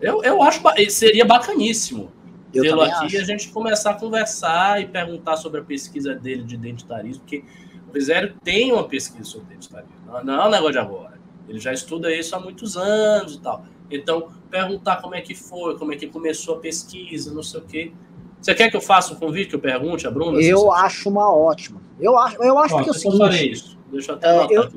Eu, 0.00 0.24
eu 0.24 0.42
acho 0.42 0.60
seria 0.90 1.24
bacaníssimo 1.24 2.10
tê-lo 2.52 2.82
aqui 2.82 3.04
acho. 3.04 3.14
e 3.14 3.18
a 3.18 3.22
gente 3.22 3.48
começar 3.50 3.90
a 3.90 3.94
conversar 3.94 4.82
e 4.82 4.86
perguntar 4.86 5.36
sobre 5.36 5.60
a 5.60 5.62
pesquisa 5.62 6.14
dele 6.14 6.42
de 6.42 6.56
identitarismo, 6.56 7.22
porque 7.22 7.44
o 7.88 7.92
Rizério 7.92 8.34
tem 8.42 8.72
uma 8.72 8.88
pesquisa 8.88 9.22
sobre 9.22 9.54
identitarismo, 9.54 9.94
não 10.24 10.42
é 10.42 10.46
um 10.48 10.50
negócio 10.50 10.72
de 10.72 10.78
agora. 10.78 11.20
Ele 11.48 11.60
já 11.60 11.72
estuda 11.72 12.12
isso 12.12 12.34
há 12.34 12.40
muitos 12.40 12.76
anos 12.76 13.34
e 13.34 13.40
tal. 13.40 13.64
Então, 13.88 14.30
perguntar 14.50 14.96
como 14.96 15.14
é 15.14 15.20
que 15.20 15.34
foi, 15.34 15.76
como 15.78 15.92
é 15.92 15.96
que 15.96 16.08
começou 16.08 16.56
a 16.56 16.58
pesquisa, 16.58 17.32
não 17.32 17.42
sei 17.42 17.60
o 17.60 17.64
quê. 17.64 17.92
Você 18.40 18.54
quer 18.54 18.70
que 18.70 18.76
eu 18.76 18.80
faça 18.80 19.12
um 19.12 19.16
convite, 19.16 19.50
que 19.50 19.54
eu 19.54 19.60
pergunte 19.60 20.06
a 20.06 20.10
Bruna? 20.10 20.40
Eu 20.40 20.72
acho 20.72 21.08
uma 21.08 21.32
ótima. 21.32 21.80
Eu 22.00 22.16
acho, 22.18 22.42
eu 22.42 22.58
acho 22.58 22.74
Ó, 22.74 22.82
que 22.82 22.88
é 22.88 22.92
o 22.92 22.94
seguinte... 22.94 23.18
farei 23.18 23.50
isso. 23.50 23.78
Deixa 23.90 24.12
eu 24.12 24.16
até 24.16 24.28
é, 24.28 24.46
eu, 24.50 24.70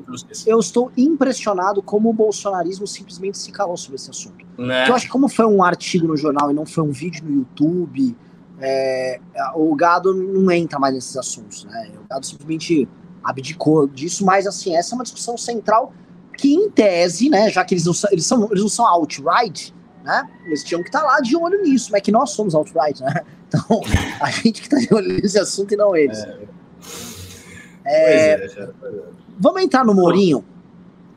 eu 0.46 0.58
estou 0.58 0.90
impressionado 0.96 1.82
como 1.82 2.10
o 2.10 2.12
bolsonarismo 2.12 2.86
simplesmente 2.86 3.38
se 3.38 3.52
calou 3.52 3.76
sobre 3.76 3.96
esse 3.96 4.10
assunto. 4.10 4.44
Né? 4.58 4.88
Eu 4.88 4.94
acho 4.94 5.06
que 5.06 5.12
como 5.12 5.28
foi 5.28 5.46
um 5.46 5.62
artigo 5.62 6.06
no 6.06 6.16
jornal 6.16 6.50
e 6.50 6.54
não 6.54 6.66
foi 6.66 6.82
um 6.82 6.90
vídeo 6.90 7.24
no 7.24 7.32
YouTube, 7.38 8.16
é, 8.60 9.20
o 9.54 9.74
gado 9.74 10.14
não 10.14 10.50
entra 10.50 10.78
mais 10.78 10.94
nesses 10.94 11.16
assuntos, 11.16 11.64
né? 11.64 11.90
O 12.04 12.08
gado 12.08 12.24
simplesmente 12.24 12.88
abdicou 13.22 13.86
disso, 13.86 14.24
mas 14.24 14.46
assim, 14.46 14.76
essa 14.76 14.94
é 14.94 14.96
uma 14.96 15.04
discussão 15.04 15.36
central 15.36 15.92
que, 16.36 16.52
em 16.52 16.70
tese, 16.70 17.30
né, 17.30 17.50
já 17.50 17.64
que 17.64 17.74
eles 17.74 17.86
não 17.86 17.94
são, 17.94 18.10
eles 18.12 18.26
são, 18.26 18.44
eles 18.50 18.62
não 18.62 18.68
são 18.68 18.84
outright, 18.86 19.74
né, 20.02 20.28
eles 20.44 20.62
tinham 20.62 20.82
que 20.82 20.88
estar 20.88 21.00
tá 21.00 21.06
lá 21.06 21.20
de 21.20 21.36
olho 21.36 21.62
nisso, 21.62 21.90
mas 21.90 21.98
é 21.98 22.02
que 22.02 22.12
nós 22.12 22.30
somos 22.30 22.54
outright, 22.54 23.02
né? 23.02 23.22
Então, 23.54 23.82
a 24.20 24.30
gente 24.32 24.60
que 24.60 24.66
está 24.66 24.78
de 24.78 24.92
olho 24.92 25.12
nesse 25.12 25.38
assunto 25.38 25.72
e 25.72 25.76
não 25.76 25.94
eles. 25.94 26.18
É. 26.18 26.40
É, 27.84 28.46
é 28.46 28.68
vamos 29.38 29.62
entrar 29.62 29.84
no 29.84 29.94
Mourinho. 29.94 30.44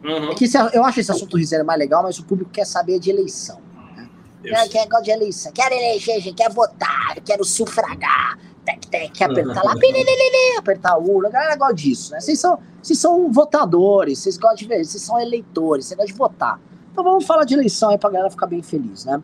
Uhum. 0.03 0.31
É 0.31 0.35
que 0.35 0.45
esse, 0.45 0.57
eu 0.57 0.83
acho 0.83 0.99
esse 0.99 1.11
assunto 1.11 1.37
Rizera 1.37 1.63
mais 1.63 1.79
legal, 1.79 2.03
mas 2.03 2.19
o 2.19 2.23
público 2.23 2.51
quer 2.51 2.65
saber 2.65 2.99
de 2.99 3.09
eleição. 3.09 3.59
Né? 3.95 4.09
Quer, 4.43 4.69
quer, 4.69 4.87
gosta 4.87 5.03
de 5.03 5.11
eleição, 5.11 5.51
quer 5.51 5.71
eleger, 5.71 6.21
gente, 6.21 6.35
quer 6.35 6.51
votar, 6.51 7.15
quero 7.25 7.43
sufragar, 7.43 8.37
tec, 8.63 8.85
tec, 8.85 9.21
apertar 9.21 9.63
lá, 9.63 9.75
pilililili, 9.75 10.57
apertar 10.57 10.97
o 10.97 11.11
urna, 11.11 11.29
a 11.29 11.31
galera 11.31 11.55
gosta 11.55 11.73
disso, 11.73 12.13
né? 12.13 12.19
Vocês 12.19 12.39
são, 12.39 12.59
vocês 12.81 12.99
são 12.99 13.31
votadores, 13.31 14.19
vocês 14.19 14.37
gostam 14.37 14.57
de 14.57 14.67
ver, 14.67 14.85
vocês 14.85 15.01
são 15.01 15.19
eleitores, 15.19 15.85
vocês 15.85 15.97
gostam 15.97 16.13
de 16.13 16.17
votar. 16.17 16.59
Então 16.91 17.03
vamos 17.03 17.25
falar 17.25 17.43
de 17.43 17.53
eleição 17.53 17.89
aí 17.89 17.97
pra 17.97 18.09
galera 18.09 18.29
ficar 18.29 18.47
bem 18.47 18.61
feliz, 18.61 19.05
né? 19.05 19.21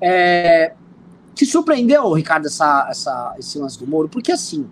É, 0.00 0.74
te 1.34 1.46
surpreendeu, 1.46 2.12
Ricardo, 2.12 2.46
essa, 2.46 2.86
essa, 2.90 3.34
esse 3.38 3.58
lance 3.58 3.78
do 3.78 3.86
Moro? 3.86 4.08
Porque 4.08 4.32
assim, 4.32 4.68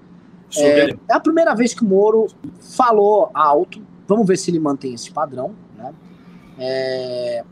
é, 0.64 0.90
é, 0.90 0.96
a 1.08 1.20
primeira 1.20 1.54
vez 1.54 1.74
que 1.74 1.82
o 1.82 1.86
Moro 1.86 2.26
falou 2.60 3.30
alto, 3.34 3.84
vamos 4.06 4.26
ver 4.26 4.36
se 4.36 4.50
ele 4.50 4.60
mantém 4.60 4.94
esse 4.94 5.10
padrão, 5.10 5.54
né? 5.76 5.94
É, 6.58 7.44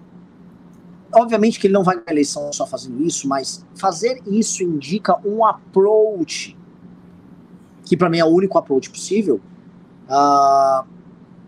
obviamente 1.14 1.58
que 1.58 1.66
ele 1.66 1.74
não 1.74 1.84
vai 1.84 1.94
ganhar 1.94 2.08
a 2.08 2.12
eleição 2.12 2.52
só 2.52 2.66
fazendo 2.66 3.02
isso, 3.02 3.28
mas 3.28 3.64
fazer 3.74 4.20
isso 4.26 4.62
indica 4.62 5.18
um 5.26 5.44
approach, 5.44 6.56
que 7.84 7.96
para 7.96 8.10
mim 8.10 8.18
é 8.18 8.24
o 8.24 8.28
único 8.28 8.58
approach 8.58 8.90
possível, 8.90 9.40
uh, 10.08 10.86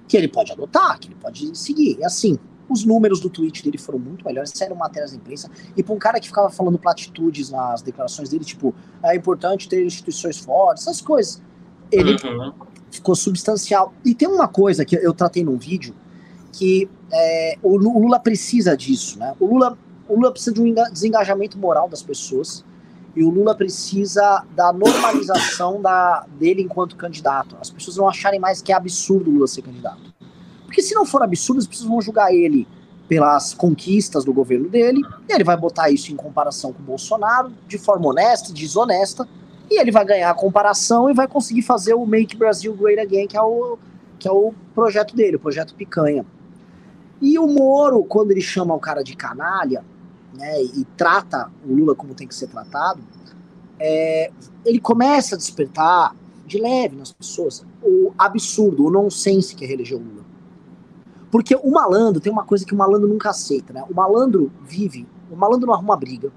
que 0.07 0.16
ele 0.16 0.29
pode 0.29 0.53
adotar, 0.53 0.99
que 0.99 1.09
ele 1.09 1.16
pode 1.16 1.57
seguir. 1.59 1.99
E 1.99 2.05
assim, 2.05 2.38
os 2.69 2.85
números 2.85 3.21
do 3.21 3.31
tweet 3.31 3.63
dele 3.63 3.79
foram 3.79 3.99
muito 3.99 4.25
melhores, 4.25 4.51
saíram 4.55 4.77
matérias 4.77 5.13
da 5.13 5.17
imprensa, 5.17 5.51
e 5.77 5.83
para 5.83 5.95
um 5.95 5.99
cara 5.99 6.21
que 6.21 6.27
ficava 6.27 6.51
falando 6.51 6.79
platitudes 6.79 7.51
nas 7.51 7.83
declarações 7.83 8.29
dele, 8.29 8.45
tipo, 8.45 8.75
é 9.03 9.15
importante 9.15 9.69
ter 9.69 9.85
instituições 9.85 10.39
fortes, 10.39 10.83
essas 10.83 11.01
coisas, 11.01 11.41
ele 11.91 12.17
uhum. 12.25 12.53
ficou 12.91 13.15
substancial. 13.15 13.93
E 14.05 14.15
tem 14.15 14.29
uma 14.29 14.49
coisa 14.49 14.85
que 14.85 14.97
eu 14.97 15.13
tratei 15.13 15.45
num 15.45 15.57
vídeo, 15.57 15.95
que 16.53 16.89
é, 17.13 17.59
o 17.63 17.77
Lula 17.77 18.19
precisa 18.19 18.77
disso, 18.77 19.19
né? 19.19 19.35
O 19.39 19.47
Lula, 19.47 19.79
o 20.09 20.15
Lula 20.15 20.33
precisa 20.33 20.55
de 20.55 20.61
um 20.61 20.75
desengajamento 20.93 21.59
moral 21.59 21.89
das 21.89 22.03
pessoas 22.03 22.65
e 23.15 23.23
o 23.23 23.31
Lula 23.31 23.55
precisa 23.55 24.45
da 24.55 24.73
normalização 24.73 25.81
da, 25.81 26.27
dele 26.39 26.63
enquanto 26.63 26.97
candidato. 26.97 27.57
As 27.61 27.71
pessoas 27.71 27.97
não 27.97 28.09
acharem 28.09 28.39
mais 28.39 28.61
que 28.61 28.73
é 28.73 28.75
absurdo 28.75 29.31
o 29.31 29.35
Lula 29.35 29.47
ser 29.47 29.63
candidato. 29.63 30.06
Porque 30.67 30.83
se 30.83 30.95
não 30.95 31.07
for 31.07 31.23
absurdo, 31.23 31.61
as 31.61 31.67
pessoas 31.67 31.89
vão 31.89 32.01
julgar 32.01 32.35
ele 32.35 32.67
pelas 33.09 33.55
conquistas 33.55 34.25
do 34.25 34.33
governo 34.33 34.69
dele, 34.69 35.01
e 35.29 35.33
ele 35.33 35.45
vai 35.45 35.57
botar 35.57 35.91
isso 35.91 36.13
em 36.13 36.17
comparação 36.17 36.73
com 36.73 36.83
o 36.83 36.85
Bolsonaro, 36.85 37.53
de 37.67 37.79
forma 37.79 38.09
honesta, 38.09 38.53
desonesta, 38.53 39.29
e 39.71 39.81
ele 39.81 39.91
vai 39.91 40.05
ganhar 40.05 40.31
a 40.31 40.35
comparação 40.35 41.09
e 41.09 41.15
vai 41.15 41.27
conseguir 41.27 41.63
fazer 41.63 41.95
o 41.95 42.05
Make 42.05 42.37
Brasil 42.37 42.75
Great 42.75 43.01
Again, 43.01 43.27
que 43.29 43.37
é 43.37 43.43
o, 43.43 43.79
que 44.19 44.29
é 44.29 44.33
o 44.33 44.53
projeto 44.75 45.15
dele, 45.15 45.37
o 45.37 45.41
projeto 45.41 45.75
Picanha. 45.75 46.25
E 47.21 47.39
o 47.39 47.47
Moro, 47.47 48.05
quando 48.05 48.31
ele 48.31 48.41
chama 48.41 48.75
o 48.75 48.81
cara 48.81 49.03
de 49.03 49.17
canalha, 49.17 49.85
né, 50.37 50.63
e 50.63 50.85
trata 50.97 51.51
o 51.65 51.73
Lula 51.73 51.95
como 51.95 52.15
tem 52.15 52.27
que 52.27 52.35
ser 52.35 52.49
tratado, 52.49 53.01
é, 53.79 54.31
ele 54.65 54.81
começa 54.81 55.35
a 55.35 55.39
despertar 55.39 56.15
de 56.47 56.59
leve 56.59 56.97
nas 56.97 57.13
pessoas 57.13 57.65
o 57.83 58.13
absurdo, 58.17 58.87
o 58.87 58.91
nonsense 58.91 59.55
que 59.55 59.65
é 59.65 59.69
reeleger 59.69 59.99
o 59.99 60.01
Lula. 60.01 60.26
Porque 61.37 61.55
o 61.55 61.70
malandro 61.70 62.18
tem 62.18 62.33
uma 62.33 62.44
coisa 62.44 62.64
que 62.64 62.72
o 62.72 62.77
malandro 62.79 63.07
nunca 63.07 63.29
aceita, 63.29 63.70
né? 63.70 63.85
O 63.90 63.94
malandro 63.94 64.51
vive, 64.62 65.07
o 65.31 65.37
malandro 65.37 65.66
não 65.66 65.75
arruma 65.75 65.94
briga. 65.94 66.33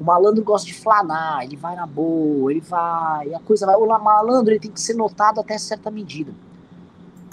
O 0.00 0.02
malandro 0.02 0.42
gosta 0.42 0.66
de 0.66 0.74
flanar, 0.74 1.44
ele 1.44 1.54
vai 1.54 1.76
na 1.76 1.86
boa, 1.86 2.50
ele 2.50 2.60
vai, 2.60 3.32
a 3.32 3.38
coisa 3.38 3.64
vai. 3.64 3.76
O 3.76 3.86
malandro 3.86 4.52
ele 4.52 4.58
tem 4.58 4.72
que 4.72 4.80
ser 4.80 4.94
notado 4.94 5.38
até 5.38 5.56
certa 5.58 5.92
medida. 5.92 6.34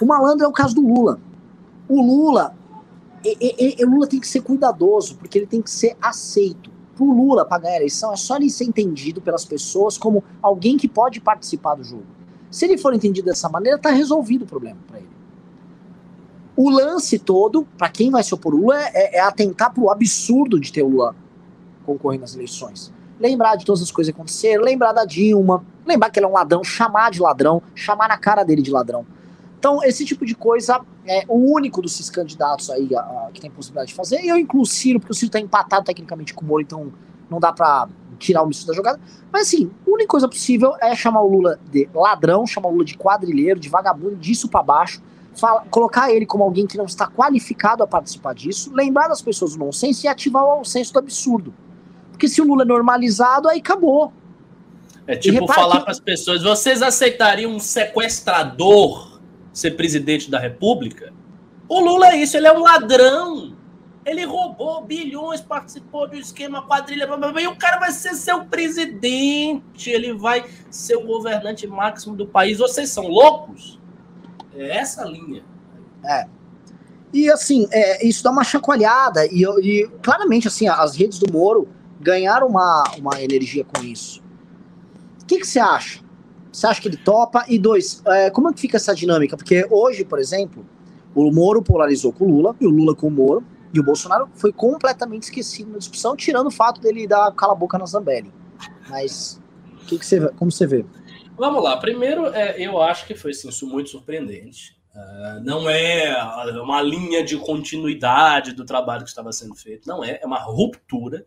O 0.00 0.06
malandro 0.06 0.44
é 0.44 0.48
o 0.48 0.52
caso 0.52 0.72
do 0.72 0.82
Lula. 0.82 1.18
O 1.88 2.00
Lula 2.00 2.54
e, 3.24 3.80
e, 3.80 3.84
o 3.84 3.90
Lula 3.90 4.06
tem 4.06 4.20
que 4.20 4.28
ser 4.28 4.42
cuidadoso, 4.42 5.16
porque 5.16 5.36
ele 5.36 5.48
tem 5.48 5.60
que 5.60 5.70
ser 5.72 5.96
aceito. 6.00 6.70
Para 6.94 7.04
o 7.04 7.12
Lula, 7.12 7.44
para 7.44 7.62
ganhar 7.62 7.74
a 7.74 7.78
eleição, 7.78 8.12
é 8.12 8.16
só 8.16 8.36
ele 8.36 8.48
ser 8.48 8.66
entendido 8.66 9.20
pelas 9.20 9.44
pessoas 9.44 9.98
como 9.98 10.22
alguém 10.40 10.76
que 10.76 10.86
pode 10.86 11.20
participar 11.20 11.74
do 11.74 11.82
jogo. 11.82 12.06
Se 12.52 12.66
ele 12.66 12.78
for 12.78 12.94
entendido 12.94 13.26
dessa 13.26 13.48
maneira, 13.48 13.78
está 13.78 13.90
resolvido 13.90 14.42
o 14.42 14.46
problema 14.46 14.78
para 14.86 14.98
ele. 14.98 15.19
O 16.62 16.68
lance 16.68 17.18
todo, 17.18 17.66
para 17.78 17.88
quem 17.88 18.10
vai 18.10 18.22
se 18.22 18.34
opor 18.34 18.54
Lula, 18.54 18.78
é, 18.78 19.16
é 19.16 19.20
atentar 19.20 19.72
para 19.72 19.82
o 19.82 19.90
absurdo 19.90 20.60
de 20.60 20.70
ter 20.70 20.82
o 20.82 20.88
Lula 20.90 21.16
concorrendo 21.86 22.20
nas 22.20 22.34
eleições. 22.34 22.92
Lembrar 23.18 23.56
de 23.56 23.64
todas 23.64 23.80
as 23.80 23.90
coisas 23.90 24.12
que 24.12 24.14
aconteceram, 24.14 24.62
lembrar 24.62 24.92
da 24.92 25.06
Dilma, 25.06 25.64
lembrar 25.86 26.10
que 26.10 26.18
ele 26.18 26.26
é 26.26 26.28
um 26.28 26.34
ladrão, 26.34 26.62
chamar 26.62 27.12
de 27.12 27.18
ladrão, 27.18 27.62
chamar 27.74 28.10
na 28.10 28.18
cara 28.18 28.44
dele 28.44 28.60
de 28.60 28.70
ladrão. 28.70 29.06
Então, 29.58 29.82
esse 29.82 30.04
tipo 30.04 30.26
de 30.26 30.34
coisa 30.34 30.82
é 31.06 31.24
o 31.26 31.50
único 31.50 31.80
dos 31.80 32.10
candidatos 32.10 32.68
aí 32.68 32.94
a, 32.94 33.00
a, 33.00 33.30
que 33.32 33.40
tem 33.40 33.50
possibilidade 33.50 33.88
de 33.88 33.94
fazer. 33.94 34.20
E 34.20 34.28
eu 34.28 34.36
incluo 34.36 34.64
o 34.64 34.66
Ciro, 34.66 35.00
porque 35.00 35.12
o 35.12 35.16
Ciro 35.16 35.28
está 35.28 35.40
empatado 35.40 35.86
tecnicamente 35.86 36.34
com 36.34 36.44
o 36.44 36.46
Moro, 36.46 36.60
então 36.60 36.92
não 37.30 37.40
dá 37.40 37.54
para 37.54 37.88
tirar 38.18 38.42
o 38.42 38.52
Ciro 38.52 38.66
da 38.66 38.74
jogada. 38.74 39.00
Mas 39.32 39.46
assim, 39.46 39.70
a 39.86 39.90
única 39.90 40.08
coisa 40.08 40.28
possível 40.28 40.74
é 40.78 40.94
chamar 40.94 41.22
o 41.22 41.32
Lula 41.32 41.58
de 41.72 41.88
ladrão, 41.94 42.46
chamar 42.46 42.68
o 42.68 42.72
Lula 42.72 42.84
de 42.84 42.98
quadrilheiro, 42.98 43.58
de 43.58 43.70
vagabundo, 43.70 44.16
disso 44.16 44.46
para 44.46 44.62
baixo, 44.62 45.00
fala, 45.34 45.64
colocar 45.70 46.10
ele 46.10 46.26
como 46.26 46.44
alguém 46.44 46.66
que 46.66 46.76
não 46.76 46.84
está 46.84 47.06
qualificado 47.06 47.82
a 47.82 47.86
participar 47.86 48.34
disso, 48.34 48.72
lembrar 48.74 49.08
das 49.08 49.22
pessoas 49.22 49.52
do 49.52 49.58
nonsense 49.58 50.06
e 50.06 50.08
ativar 50.08 50.44
o 50.44 50.64
senso 50.64 50.92
do 50.92 50.98
absurdo. 50.98 51.54
Porque 52.10 52.28
se 52.28 52.40
o 52.40 52.44
Lula 52.44 52.62
é 52.62 52.66
normalizado, 52.66 53.48
aí 53.48 53.58
acabou. 53.58 54.12
É 55.06 55.16
tipo 55.16 55.46
falar 55.46 55.78
que... 55.78 55.82
para 55.84 55.90
as 55.92 56.00
pessoas: 56.00 56.42
vocês 56.42 56.82
aceitariam 56.82 57.50
um 57.50 57.58
sequestrador 57.58 59.18
ser 59.52 59.72
presidente 59.72 60.30
da 60.30 60.38
República. 60.38 61.12
O 61.68 61.80
Lula 61.80 62.08
é 62.08 62.16
isso, 62.16 62.36
ele 62.36 62.46
é 62.46 62.52
um 62.52 62.60
ladrão. 62.60 63.56
Ele 64.04 64.24
roubou 64.24 64.82
bilhões, 64.82 65.40
participou 65.40 66.08
do 66.08 66.16
esquema 66.16 66.62
quadrilha, 66.62 67.06
blá, 67.06 67.16
blá, 67.16 67.32
blá, 67.32 67.42
e 67.42 67.46
o 67.46 67.56
cara 67.56 67.78
vai 67.78 67.92
ser 67.92 68.14
seu 68.14 68.44
presidente, 68.44 69.90
ele 69.90 70.14
vai 70.14 70.44
ser 70.70 70.96
o 70.96 71.04
governante 71.06 71.66
máximo 71.66 72.16
do 72.16 72.26
país. 72.26 72.58
Vocês 72.58 72.88
são 72.88 73.06
loucos? 73.06 73.79
É 74.54 74.78
essa 74.78 75.04
linha. 75.04 75.42
É. 76.04 76.26
E 77.12 77.30
assim, 77.30 77.66
é, 77.70 78.06
isso 78.06 78.22
dá 78.22 78.30
uma 78.30 78.44
chacoalhada, 78.44 79.26
e, 79.26 79.42
e, 79.42 79.88
claramente 80.02 80.46
assim, 80.46 80.68
as 80.68 80.94
redes 80.94 81.18
do 81.18 81.32
Moro 81.32 81.68
ganharam 82.00 82.46
uma, 82.46 82.84
uma 82.98 83.20
energia 83.20 83.64
com 83.64 83.82
isso. 83.82 84.22
O 85.22 85.26
que, 85.26 85.38
que 85.40 85.46
você 85.46 85.58
acha? 85.58 86.00
Você 86.52 86.66
acha 86.66 86.80
que 86.80 86.88
ele 86.88 86.96
topa? 86.96 87.44
E 87.48 87.58
dois, 87.58 88.02
é, 88.06 88.30
como 88.30 88.48
é 88.48 88.52
que 88.52 88.60
fica 88.60 88.76
essa 88.76 88.94
dinâmica? 88.94 89.36
Porque 89.36 89.66
hoje, 89.70 90.04
por 90.04 90.18
exemplo, 90.18 90.64
o 91.14 91.30
Moro 91.32 91.62
polarizou 91.62 92.12
com 92.12 92.24
o 92.24 92.28
Lula, 92.28 92.56
e 92.60 92.66
o 92.66 92.70
Lula 92.70 92.94
com 92.94 93.08
o 93.08 93.10
Moro, 93.10 93.44
e 93.72 93.78
o 93.78 93.82
Bolsonaro 93.82 94.28
foi 94.34 94.52
completamente 94.52 95.24
esquecido 95.24 95.72
na 95.72 95.78
discussão, 95.78 96.16
tirando 96.16 96.46
o 96.46 96.50
fato 96.50 96.80
dele 96.80 97.06
dar 97.06 97.30
cala-boca 97.32 97.78
na 97.78 97.86
Zambelli. 97.86 98.32
Mas, 98.88 99.40
que 99.90 99.98
que 99.98 100.06
você, 100.06 100.28
como 100.36 100.50
você 100.50 100.66
vê? 100.66 100.86
Vamos 101.40 101.64
lá. 101.64 101.78
Primeiro, 101.78 102.26
é, 102.34 102.60
eu 102.60 102.82
acho 102.82 103.06
que 103.06 103.14
foi 103.14 103.30
isso 103.30 103.66
muito 103.66 103.88
surpreendente. 103.88 104.78
Uh, 104.94 105.42
não 105.42 105.70
é 105.70 106.14
uma 106.60 106.82
linha 106.82 107.24
de 107.24 107.38
continuidade 107.38 108.52
do 108.52 108.62
trabalho 108.62 109.04
que 109.04 109.08
estava 109.08 109.32
sendo 109.32 109.54
feito, 109.54 109.88
não 109.88 110.04
é, 110.04 110.18
é 110.20 110.26
uma 110.26 110.38
ruptura 110.38 111.24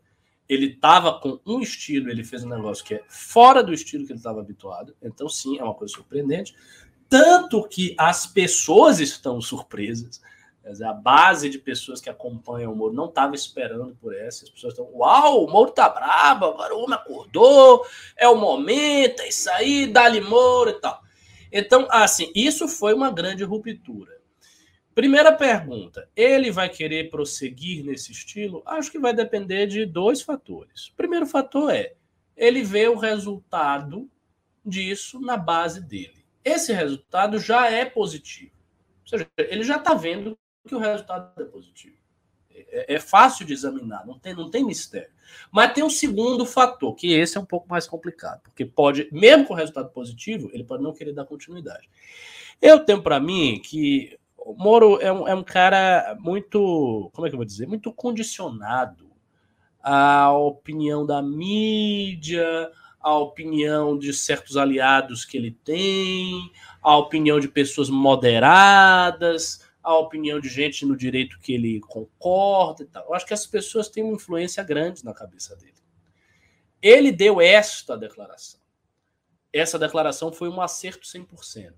ele 0.47 0.67
estava 0.67 1.19
com 1.19 1.39
um 1.43 1.62
estilo, 1.62 2.12
ele 2.12 2.23
fez 2.23 2.43
um 2.43 2.49
negócio 2.49 2.86
que 2.86 2.93
é 2.93 3.02
fora 3.08 3.63
do 3.63 3.73
estilo 3.73 4.06
que 4.06 4.12
ele 4.12 4.19
estava 4.19 4.39
habituado. 4.39 4.95
Então, 5.02 5.28
sim, 5.28 5.58
é 5.58 5.63
uma 5.63 5.73
coisa 5.73 5.95
surpreendente. 5.95 6.54
Tanto 7.10 7.67
que 7.67 7.95
as 7.97 8.28
pessoas 8.28 8.99
estão 8.99 9.41
surpresas. 9.41 10.21
Dizer, 10.63 10.86
a 10.86 10.93
base 10.93 11.49
de 11.49 11.60
pessoas 11.60 11.99
que 11.99 12.10
acompanham 12.10 12.71
o 12.71 12.76
Moro 12.76 12.93
não 12.93 13.06
estava 13.06 13.36
esperando 13.36 13.95
por 13.95 14.15
essa. 14.15 14.45
As 14.45 14.49
pessoas 14.49 14.73
estão, 14.73 14.89
uau, 14.93 15.43
o 15.43 15.52
Moro 15.52 15.71
tá 15.71 15.89
brabo, 15.89 16.45
agora 16.45 16.73
o 16.73 16.84
homem 16.84 16.95
acordou, 16.95 17.86
é 18.15 18.28
o 18.30 18.36
momento, 18.36 19.21
é 19.21 19.28
isso 19.28 19.49
aí, 19.52 19.88
dá-lhe 19.88 20.21
Moro 20.21 20.69
e 20.69 20.80
tal. 20.80 21.04
Então, 21.52 21.88
assim, 21.91 22.32
isso 22.34 22.67
foi 22.67 22.93
uma 22.93 23.12
grande 23.12 23.43
ruptura. 23.43 24.17
Primeira 24.95 25.32
pergunta: 25.34 26.08
ele 26.15 26.49
vai 26.49 26.69
querer 26.69 27.10
prosseguir 27.10 27.84
nesse 27.84 28.12
estilo? 28.12 28.63
Acho 28.65 28.91
que 28.91 28.99
vai 28.99 29.13
depender 29.13 29.67
de 29.67 29.86
dois 29.86 30.21
fatores. 30.21 30.88
O 30.88 30.95
primeiro 30.95 31.26
fator 31.26 31.71
é 31.73 31.93
ele 32.36 32.63
vê 32.63 32.88
o 32.88 32.97
resultado 32.97 34.10
disso 34.65 35.19
na 35.19 35.38
base 35.38 35.82
dele. 35.82 36.26
Esse 36.43 36.73
resultado 36.73 37.39
já 37.39 37.69
é 37.69 37.86
positivo. 37.86 38.52
Ou 39.04 39.08
seja, 39.08 39.30
ele 39.38 39.63
já 39.63 39.78
está 39.78 39.93
vendo 39.93 40.38
que 40.67 40.76
o 40.76 40.80
resultado 40.80 41.41
é 41.41 41.45
positivo. 41.45 41.95
É, 42.49 42.95
é, 42.95 42.99
fácil 42.99 43.45
de 43.45 43.54
examinar, 43.54 44.06
não 44.06 44.19
tem, 44.19 44.34
não 44.34 44.49
tem 44.49 44.63
mistério. 44.63 45.10
Mas 45.52 45.73
tem 45.73 45.84
um 45.84 45.89
segundo 45.89 46.45
fator, 46.45 46.93
que 46.93 47.12
esse 47.12 47.38
é 47.38 47.41
um 47.41 47.45
pouco 47.45 47.67
mais 47.67 47.88
complicado, 47.88 48.41
porque 48.43 48.65
pode, 48.65 49.08
mesmo 49.12 49.45
com 49.45 49.54
o 49.54 49.58
resultado 49.58 49.89
positivo, 49.89 50.49
ele 50.54 50.63
pode 50.63 50.84
não 50.84 50.93
querer 50.93 51.13
dar 51.13 51.26
continuidade. 51.26 51.89
Eu 52.62 52.80
tenho 52.80 53.02
para 53.02 53.19
mim 53.19 53.60
que 53.63 54.17
o 54.38 54.54
Moro 54.54 54.99
é 55.02 55.12
um, 55.12 55.28
é 55.28 55.34
um 55.34 55.43
cara 55.43 56.15
muito, 56.19 57.10
como 57.13 57.26
é 57.26 57.30
que 57.30 57.36
eu 57.36 57.39
vou 57.39 57.45
dizer, 57.45 57.67
muito 57.67 57.91
condicionado 57.91 59.12
à 59.82 60.32
opinião 60.32 61.06
da 61.06 61.21
mídia, 61.21 62.71
à 62.99 63.17
opinião 63.17 63.97
de 63.97 64.13
certos 64.13 64.58
aliados 64.58 65.26
que 65.26 65.38
ele 65.38 65.52
tem, 65.63 66.52
à 66.82 66.95
opinião 66.97 67.39
de 67.39 67.47
pessoas 67.47 67.89
moderadas, 67.89 69.62
à 69.83 69.97
opinião 69.97 70.39
de 70.39 70.47
gente 70.47 70.85
no 70.85 70.95
direito 70.95 71.37
que 71.39 71.53
ele 71.53 71.81
concorda 71.81 72.83
e 72.83 72.85
tal. 72.85 73.05
Eu 73.05 73.13
acho 73.13 73.25
que 73.25 73.33
essas 73.33 73.47
pessoas 73.47 73.89
têm 73.89 74.03
uma 74.03 74.15
influência 74.15 74.63
grande 74.63 75.03
na 75.03 75.13
cabeça 75.13 75.55
dele. 75.57 75.73
Ele 76.81 77.11
deu 77.11 77.41
esta 77.41 77.97
declaração. 77.97 78.59
Essa 79.51 79.77
declaração 79.77 80.31
foi 80.31 80.49
um 80.49 80.61
acerto 80.61 81.05
100%. 81.05 81.73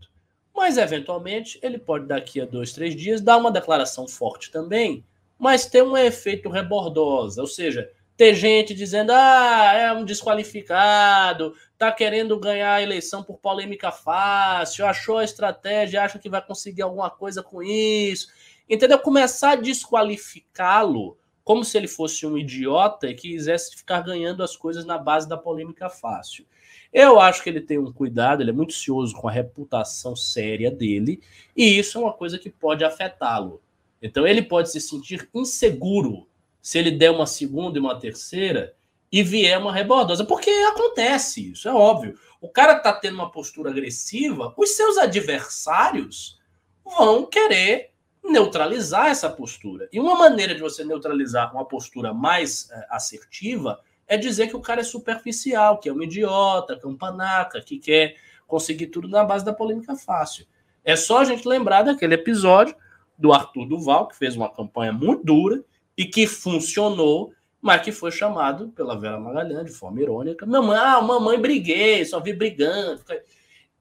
Mas, 0.54 0.78
eventualmente, 0.78 1.60
ele 1.62 1.78
pode, 1.78 2.06
daqui 2.06 2.40
a 2.40 2.46
dois, 2.46 2.72
três 2.72 2.96
dias, 2.96 3.20
dar 3.20 3.38
uma 3.38 3.52
declaração 3.52 4.08
forte 4.08 4.50
também, 4.50 5.06
mas 5.38 5.66
ter 5.66 5.84
um 5.84 5.98
efeito 5.98 6.48
rebordosa, 6.48 7.42
ou 7.42 7.48
seja, 7.48 7.92
ter 8.18 8.34
gente 8.34 8.74
dizendo, 8.74 9.12
ah, 9.12 9.74
é 9.74 9.92
um 9.92 10.06
desqualificado, 10.06 11.54
tá 11.78 11.92
querendo 11.92 12.40
ganhar 12.40 12.76
a 12.76 12.82
eleição 12.82 13.24
por 13.24 13.38
polêmica 13.38 13.92
fácil, 13.92 14.86
achou 14.86 15.18
a 15.18 15.24
estratégia, 15.24 16.02
acha 16.02 16.20
que 16.20 16.30
vai 16.30 16.42
conseguir 16.42 16.82
alguma 16.82 17.10
coisa 17.10 17.44
com 17.44 17.62
isso, 17.62 18.28
entendeu? 18.70 18.98
Começar 19.00 19.52
a 19.52 19.56
desqualificá-lo 19.56 21.18
como 21.44 21.64
se 21.64 21.78
ele 21.78 21.88
fosse 21.88 22.26
um 22.26 22.38
idiota 22.38 23.08
e 23.08 23.14
quisesse 23.14 23.76
ficar 23.76 24.02
ganhando 24.02 24.42
as 24.42 24.56
coisas 24.56 24.86
na 24.86 24.98
base 24.98 25.28
da 25.28 25.38
polêmica 25.38 25.90
fácil. 25.90 26.46
Eu 26.92 27.20
acho 27.20 27.44
que 27.44 27.50
ele 27.50 27.62
tem 27.62 27.78
um 27.78 27.92
cuidado, 27.92 28.42
ele 28.42 28.50
é 28.50 28.54
muito 28.54 28.74
cioso 28.74 29.14
com 29.14 29.28
a 29.28 29.32
reputação 29.32 30.16
séria 30.16 30.72
dele, 30.72 31.22
e 31.56 31.78
isso 31.78 31.98
é 31.98 32.02
uma 32.02 32.14
coisa 32.14 32.40
que 32.40 32.50
pode 32.50 32.86
afetá-lo. 32.86 33.62
Então 34.02 34.26
ele 34.26 34.42
pode 34.42 34.72
se 34.72 34.80
sentir 34.80 35.30
inseguro 35.34 36.28
se 36.66 36.80
ele 36.80 36.90
der 36.90 37.12
uma 37.12 37.28
segunda 37.28 37.78
e 37.78 37.80
uma 37.80 38.00
terceira 38.00 38.74
e 39.12 39.22
vier 39.22 39.56
uma 39.60 39.72
rebordosa, 39.72 40.26
porque 40.26 40.50
acontece 40.50 41.52
isso, 41.52 41.70
é 41.70 41.72
óbvio. 41.72 42.18
O 42.42 42.50
cara 42.50 42.78
está 42.78 42.92
tendo 42.92 43.14
uma 43.14 43.32
postura 43.32 43.70
agressiva, 43.70 44.52
os 44.58 44.72
seus 44.72 44.98
adversários 44.98 46.40
vão 46.84 47.24
querer 47.28 47.92
neutralizar 48.24 49.10
essa 49.10 49.30
postura. 49.30 49.88
E 49.94 50.00
uma 50.00 50.16
maneira 50.16 50.56
de 50.56 50.62
você 50.62 50.84
neutralizar 50.84 51.54
uma 51.54 51.66
postura 51.66 52.16
mais 52.16 52.68
é, 52.72 52.88
assertiva 52.90 53.80
é 54.08 54.18
dizer 54.18 54.48
que 54.48 54.56
o 54.56 54.62
cara 54.62 54.82
é 54.82 54.84
superficial, 54.84 55.78
que 55.78 55.88
é 55.88 55.94
um 55.94 56.02
idiota, 56.02 56.76
que 56.76 56.84
é 56.84 56.90
um 56.90 56.98
panaca, 56.98 57.62
que 57.62 57.78
quer 57.78 58.16
conseguir 58.48 58.88
tudo 58.88 59.08
na 59.08 59.24
base 59.24 59.46
da 59.46 59.54
polêmica 59.54 59.96
fácil. 59.96 60.48
É 60.84 60.96
só 60.96 61.20
a 61.20 61.26
gente 61.26 61.48
lembrar 61.48 61.84
daquele 61.84 62.16
episódio 62.16 62.76
do 63.16 63.32
Arthur 63.32 63.68
Duval, 63.68 64.08
que 64.08 64.18
fez 64.18 64.36
uma 64.36 64.52
campanha 64.52 64.92
muito 64.92 65.24
dura 65.24 65.64
e 65.98 66.06
que 66.06 66.28
funcionou, 66.28 67.34
mas 67.62 67.82
que 67.82 67.92
foi 67.92 68.12
chamado 68.12 68.70
pela 68.70 69.00
Vera 69.00 69.20
Magalhães 69.20 69.66
de 69.66 69.72
forma 69.72 70.02
irônica. 70.02 70.46
Mamãe, 70.46 70.78
ah, 70.78 71.02
mamãe 71.02 71.40
briguei, 71.40 72.06
só 72.06 72.20
vi 72.20 72.34
brigando. 72.34 73.04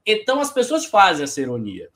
Então 0.07 0.41
as 0.41 0.53
pessoas 0.53 0.85
fazem 0.85 1.25
essa 1.25 1.41
ironia. 1.41 1.89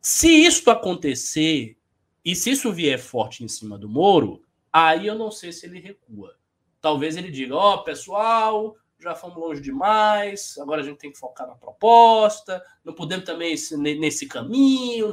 Se 0.00 0.28
isso 0.28 0.70
acontecer 0.70 1.76
e 2.24 2.34
se 2.34 2.50
isso 2.50 2.72
vier 2.72 2.98
forte 2.98 3.42
em 3.42 3.48
cima 3.48 3.78
do 3.78 3.88
Moro, 3.88 4.42
aí 4.72 5.06
eu 5.06 5.14
não 5.14 5.30
sei 5.30 5.52
se 5.52 5.66
ele 5.66 5.80
recua. 5.80 6.36
Talvez 6.80 7.16
ele 7.16 7.30
diga: 7.30 7.54
Ó, 7.54 7.74
oh, 7.74 7.82
pessoal, 7.82 8.76
já 8.98 9.14
fomos 9.14 9.36
longe 9.36 9.60
demais, 9.60 10.56
agora 10.58 10.80
a 10.80 10.84
gente 10.84 10.98
tem 10.98 11.10
que 11.10 11.18
focar 11.18 11.46
na 11.46 11.54
proposta, 11.54 12.62
não 12.84 12.92
podemos 12.92 13.24
também 13.24 13.56
nesse 13.98 14.26
caminho. 14.26 15.10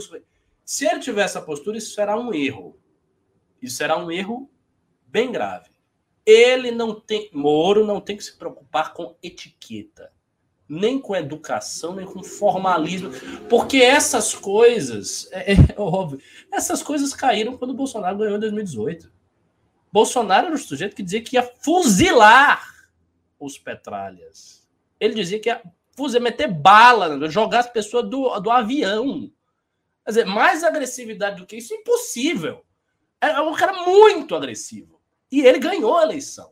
Se 0.63 0.85
ele 0.85 0.99
tiver 0.99 1.23
essa 1.23 1.41
postura, 1.41 1.77
isso 1.77 1.93
será 1.93 2.17
um 2.19 2.33
erro. 2.33 2.77
Isso 3.63 3.77
será 3.77 3.97
um 3.97 4.11
erro 4.11 4.51
bem 5.07 5.31
grave. 5.31 5.69
Ele 6.25 6.69
não 6.69 6.99
tem, 6.99 7.29
Moro 7.33 7.85
não 7.85 8.01
tem 8.01 8.17
que 8.17 8.23
se 8.23 8.37
preocupar 8.37 8.93
com 8.93 9.15
etiqueta, 9.23 10.11
nem 10.67 10.99
com 10.99 11.15
educação, 11.15 11.95
nem 11.95 12.05
com 12.05 12.21
formalismo, 12.21 13.11
porque 13.49 13.77
essas 13.77 14.35
coisas, 14.35 15.29
é, 15.31 15.53
é, 15.53 15.55
é 15.77 15.79
óbvio, 15.79 16.19
essas 16.51 16.83
coisas 16.83 17.13
caíram 17.13 17.57
quando 17.57 17.71
o 17.71 17.75
Bolsonaro 17.75 18.17
ganhou 18.17 18.35
em 18.35 18.39
2018. 18.41 19.11
Bolsonaro 19.91 20.47
era 20.47 20.55
o 20.55 20.59
sujeito 20.59 20.95
que 20.95 21.03
dizia 21.03 21.21
que 21.21 21.37
ia 21.37 21.43
fuzilar 21.43 22.89
os 23.39 23.57
petralhas. 23.57 24.67
Ele 24.99 25.13
dizia 25.13 25.39
que 25.39 25.49
ia 25.49 25.61
fuzilar, 25.95 26.23
meter 26.23 26.51
bala, 26.51 27.29
jogar 27.29 27.59
as 27.59 27.69
pessoas 27.69 28.09
do, 28.09 28.39
do 28.39 28.51
avião. 28.51 29.31
Quer 30.03 30.11
dizer, 30.11 30.25
mais 30.25 30.63
agressividade 30.63 31.37
do 31.37 31.45
que 31.45 31.57
isso, 31.57 31.73
impossível. 31.73 32.65
É 33.31 33.41
um 33.41 33.53
cara 33.53 33.73
muito 33.85 34.35
agressivo. 34.35 34.99
E 35.31 35.41
ele 35.41 35.59
ganhou 35.59 35.97
a 35.97 36.03
eleição. 36.03 36.51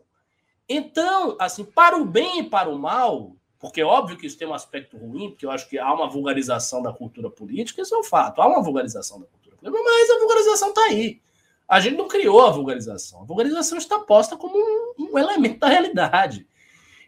Então, 0.67 1.35
assim, 1.39 1.63
para 1.65 1.97
o 1.97 2.05
bem 2.05 2.39
e 2.39 2.43
para 2.43 2.69
o 2.69 2.79
mal, 2.79 3.35
porque 3.59 3.81
é 3.81 3.85
óbvio 3.85 4.17
que 4.17 4.25
isso 4.25 4.37
tem 4.37 4.47
um 4.47 4.53
aspecto 4.53 4.97
ruim, 4.97 5.29
porque 5.29 5.45
eu 5.45 5.51
acho 5.51 5.69
que 5.69 5.77
há 5.77 5.93
uma 5.93 6.09
vulgarização 6.09 6.81
da 6.81 6.93
cultura 6.93 7.29
política, 7.29 7.81
isso 7.81 7.93
é 7.93 7.99
um 7.99 8.03
fato, 8.03 8.41
há 8.41 8.47
uma 8.47 8.63
vulgarização 8.63 9.19
da 9.19 9.27
cultura 9.27 9.55
política, 9.55 9.83
mas 9.83 10.09
a 10.09 10.19
vulgarização 10.19 10.69
está 10.69 10.81
aí. 10.85 11.21
A 11.67 11.79
gente 11.79 11.97
não 11.97 12.07
criou 12.07 12.41
a 12.41 12.49
vulgarização. 12.49 13.21
A 13.21 13.25
vulgarização 13.25 13.77
está 13.77 13.99
posta 13.99 14.35
como 14.35 14.57
um, 14.57 15.11
um 15.11 15.17
elemento 15.17 15.59
da 15.59 15.67
realidade. 15.67 16.47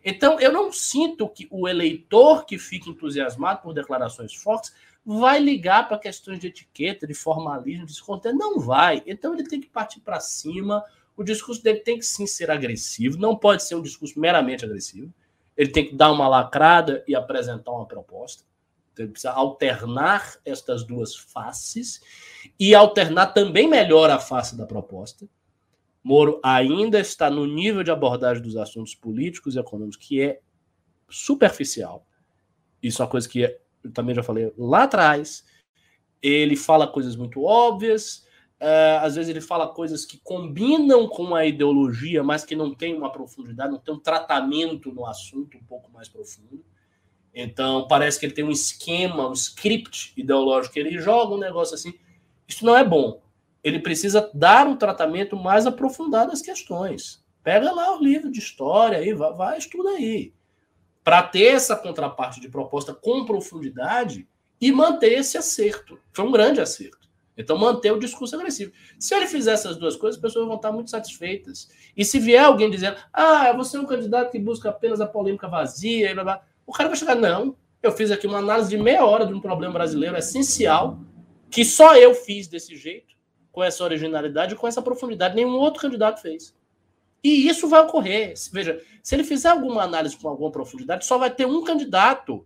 Então, 0.06 0.40
eu 0.40 0.52
não 0.52 0.72
sinto 0.72 1.28
que 1.30 1.48
o 1.50 1.68
eleitor 1.68 2.46
que 2.46 2.58
fica 2.58 2.90
entusiasmado 2.90 3.62
por 3.62 3.74
declarações 3.74 4.34
fortes 4.34 4.74
vai 5.06 5.40
ligar 5.40 5.88
para 5.88 5.98
questões 5.98 6.40
de 6.40 6.48
etiqueta, 6.48 7.06
de 7.06 7.14
formalismo, 7.14 7.86
de 7.86 7.92
descontento. 7.92 8.38
Não 8.38 8.60
vai. 8.60 9.04
Então, 9.06 9.34
ele 9.34 9.44
tem 9.44 9.60
que 9.60 9.68
partir 9.68 10.00
para 10.00 10.20
cima. 10.20 10.84
O 11.16 11.24
discurso 11.24 11.62
dele 11.62 11.80
tem 11.80 11.98
que 11.98 12.06
sim 12.06 12.26
ser 12.26 12.50
agressivo, 12.50 13.18
não 13.18 13.36
pode 13.36 13.64
ser 13.64 13.76
um 13.76 13.82
discurso 13.82 14.20
meramente 14.20 14.66
agressivo. 14.66 15.14
Ele 15.56 15.72
tem 15.72 15.88
que 15.88 15.96
dar 15.96 16.12
uma 16.12 16.28
lacrada 16.28 17.04
e 17.08 17.16
apresentar 17.16 17.72
uma 17.72 17.86
proposta. 17.86 18.44
Então, 18.92 19.06
ele 19.06 19.12
precisa 19.12 19.34
alternar 19.34 20.36
estas 20.46 20.84
duas 20.84 21.16
faces 21.16 22.02
e 22.60 22.74
alternar 22.74 23.28
também 23.28 23.68
melhor 23.68 24.10
a 24.10 24.20
face 24.20 24.56
da 24.56 24.66
proposta. 24.66 25.28
Moro 26.04 26.40
ainda 26.44 27.00
está 27.00 27.30
no 27.30 27.46
nível 27.46 27.84
de 27.84 27.92
abordagem 27.92 28.44
dos 28.44 28.58
assuntos 28.58 28.94
políticos 28.94 29.56
e 29.56 29.60
econômicos 29.60 29.98
que 29.98 30.22
é 30.22 30.40
superficial. 31.10 32.06
Isso 32.82 33.02
é 33.02 33.06
uma 33.06 33.12
coisa 33.12 33.30
que 33.30 33.40
eu 33.40 33.63
também 33.92 34.16
já 34.16 34.24
falei 34.24 34.54
lá 34.58 34.84
atrás. 34.84 35.46
Ele 36.22 36.56
fala 36.56 36.88
coisas 36.88 37.16
muito 37.16 37.44
óbvias, 37.44 38.26
uh, 38.62 39.02
às 39.02 39.16
vezes 39.16 39.30
ele 39.30 39.42
fala 39.42 39.68
coisas 39.68 40.06
que 40.06 40.20
combinam 40.24 41.08
com 41.08 41.36
a 41.36 41.46
ideologia, 41.46 42.24
mas 42.24 42.46
que 42.46 42.56
não 42.56 42.74
tem 42.74 42.96
uma 42.96 43.12
profundidade, 43.12 43.72
não 43.72 43.80
tem 43.80 43.94
um 43.94 44.00
tratamento 44.00 44.92
no 44.94 45.06
assunto 45.06 45.58
um 45.58 45.64
pouco 45.64 45.92
mais 45.92 46.08
profundo. 46.08 46.64
Então, 47.34 47.88
parece 47.88 48.20
que 48.20 48.26
ele 48.26 48.34
tem 48.34 48.46
um 48.46 48.52
esquema, 48.52 49.28
um 49.28 49.34
script 49.34 50.14
ideológico, 50.16 50.78
ele 50.78 51.00
joga 51.00 51.34
um 51.34 51.40
negócio 51.40 51.74
assim. 51.74 51.94
Isso 52.48 52.66
não 52.66 52.78
é 52.78 52.84
bom. 52.84 53.22
Ele 53.64 53.80
precisa 53.80 54.30
dar 54.34 54.68
um 54.68 54.76
tratamento 54.76 55.36
mais 55.36 55.66
aprofundado 55.66 56.32
às 56.32 56.42
questões. 56.42 57.24
Pega 57.44 57.72
lá 57.72 57.98
o 57.98 58.04
livro 58.04 58.32
de 58.32 58.40
história 58.40 59.00
aí, 59.00 59.14
vai, 59.14 59.34
vai 59.34 59.58
estuda 59.58 59.90
aí. 59.90 60.34
Para 61.04 61.24
ter 61.24 61.48
essa 61.48 61.76
contraparte 61.76 62.40
de 62.40 62.50
proposta 62.50 62.94
com 62.94 63.26
profundidade 63.26 64.28
e 64.60 64.72
manter 64.72 65.20
esse 65.20 65.38
acerto. 65.38 66.00
Foi 66.12 66.26
um 66.26 66.32
grande 66.32 66.62
acerto. 66.62 67.04
Então, 67.38 67.58
manter 67.58 67.92
o 67.92 68.00
discurso 68.00 68.36
agressivo. 68.36 68.72
Se 69.00 69.14
ele 69.16 69.26
fizer 69.28 69.54
essas 69.54 69.76
duas 69.76 69.96
coisas, 69.96 70.18
as 70.18 70.22
pessoas 70.22 70.46
vão 70.46 70.56
estar 70.56 70.72
muito 70.72 70.92
satisfeitas. 70.92 71.68
E 71.98 72.06
se 72.06 72.20
vier 72.20 72.44
alguém 72.44 72.70
dizendo, 72.70 72.98
ah, 73.12 73.52
você 73.54 73.76
é 73.76 73.80
um 73.80 73.86
candidato 73.86 74.32
que 74.32 74.40
busca 74.40 74.70
apenas 74.70 75.02
a 75.02 75.08
polêmica 75.08 75.48
vazia, 75.48 76.12
e 76.12 76.14
blá, 76.14 76.24
blá, 76.24 76.42
o 76.66 76.72
cara 76.72 76.90
vai 76.90 76.98
chegar, 76.98 77.16
não, 77.16 77.56
eu 77.82 77.92
fiz 77.92 78.12
aqui 78.12 78.28
uma 78.28 78.38
análise 78.38 78.70
de 78.70 78.78
meia 78.78 79.04
hora 79.04 79.26
de 79.26 79.34
um 79.34 79.42
problema 79.42 79.74
brasileiro 79.74 80.16
essencial, 80.16 81.00
que 81.50 81.66
só 81.66 81.98
eu 81.98 82.14
fiz 82.14 82.48
desse 82.48 82.76
jeito, 82.76 83.14
com 83.52 83.64
essa 83.64 83.84
originalidade, 83.84 84.56
com 84.56 84.68
essa 84.68 84.82
profundidade, 84.82 85.36
nenhum 85.36 85.56
outro 85.56 85.82
candidato 85.82 86.22
fez. 86.22 86.56
E 87.24 87.48
isso 87.48 87.70
vai 87.70 87.82
ocorrer. 87.82 88.34
Veja, 88.52 88.82
se 89.02 89.16
ele 89.16 89.24
fizer 89.24 89.50
alguma 89.50 89.84
análise 89.84 90.18
com 90.18 90.28
alguma 90.28 90.52
profundidade, 90.52 91.06
só 91.06 91.18
vai 91.18 91.32
ter 91.32 91.46
um 91.46 91.64
candidato 91.64 92.46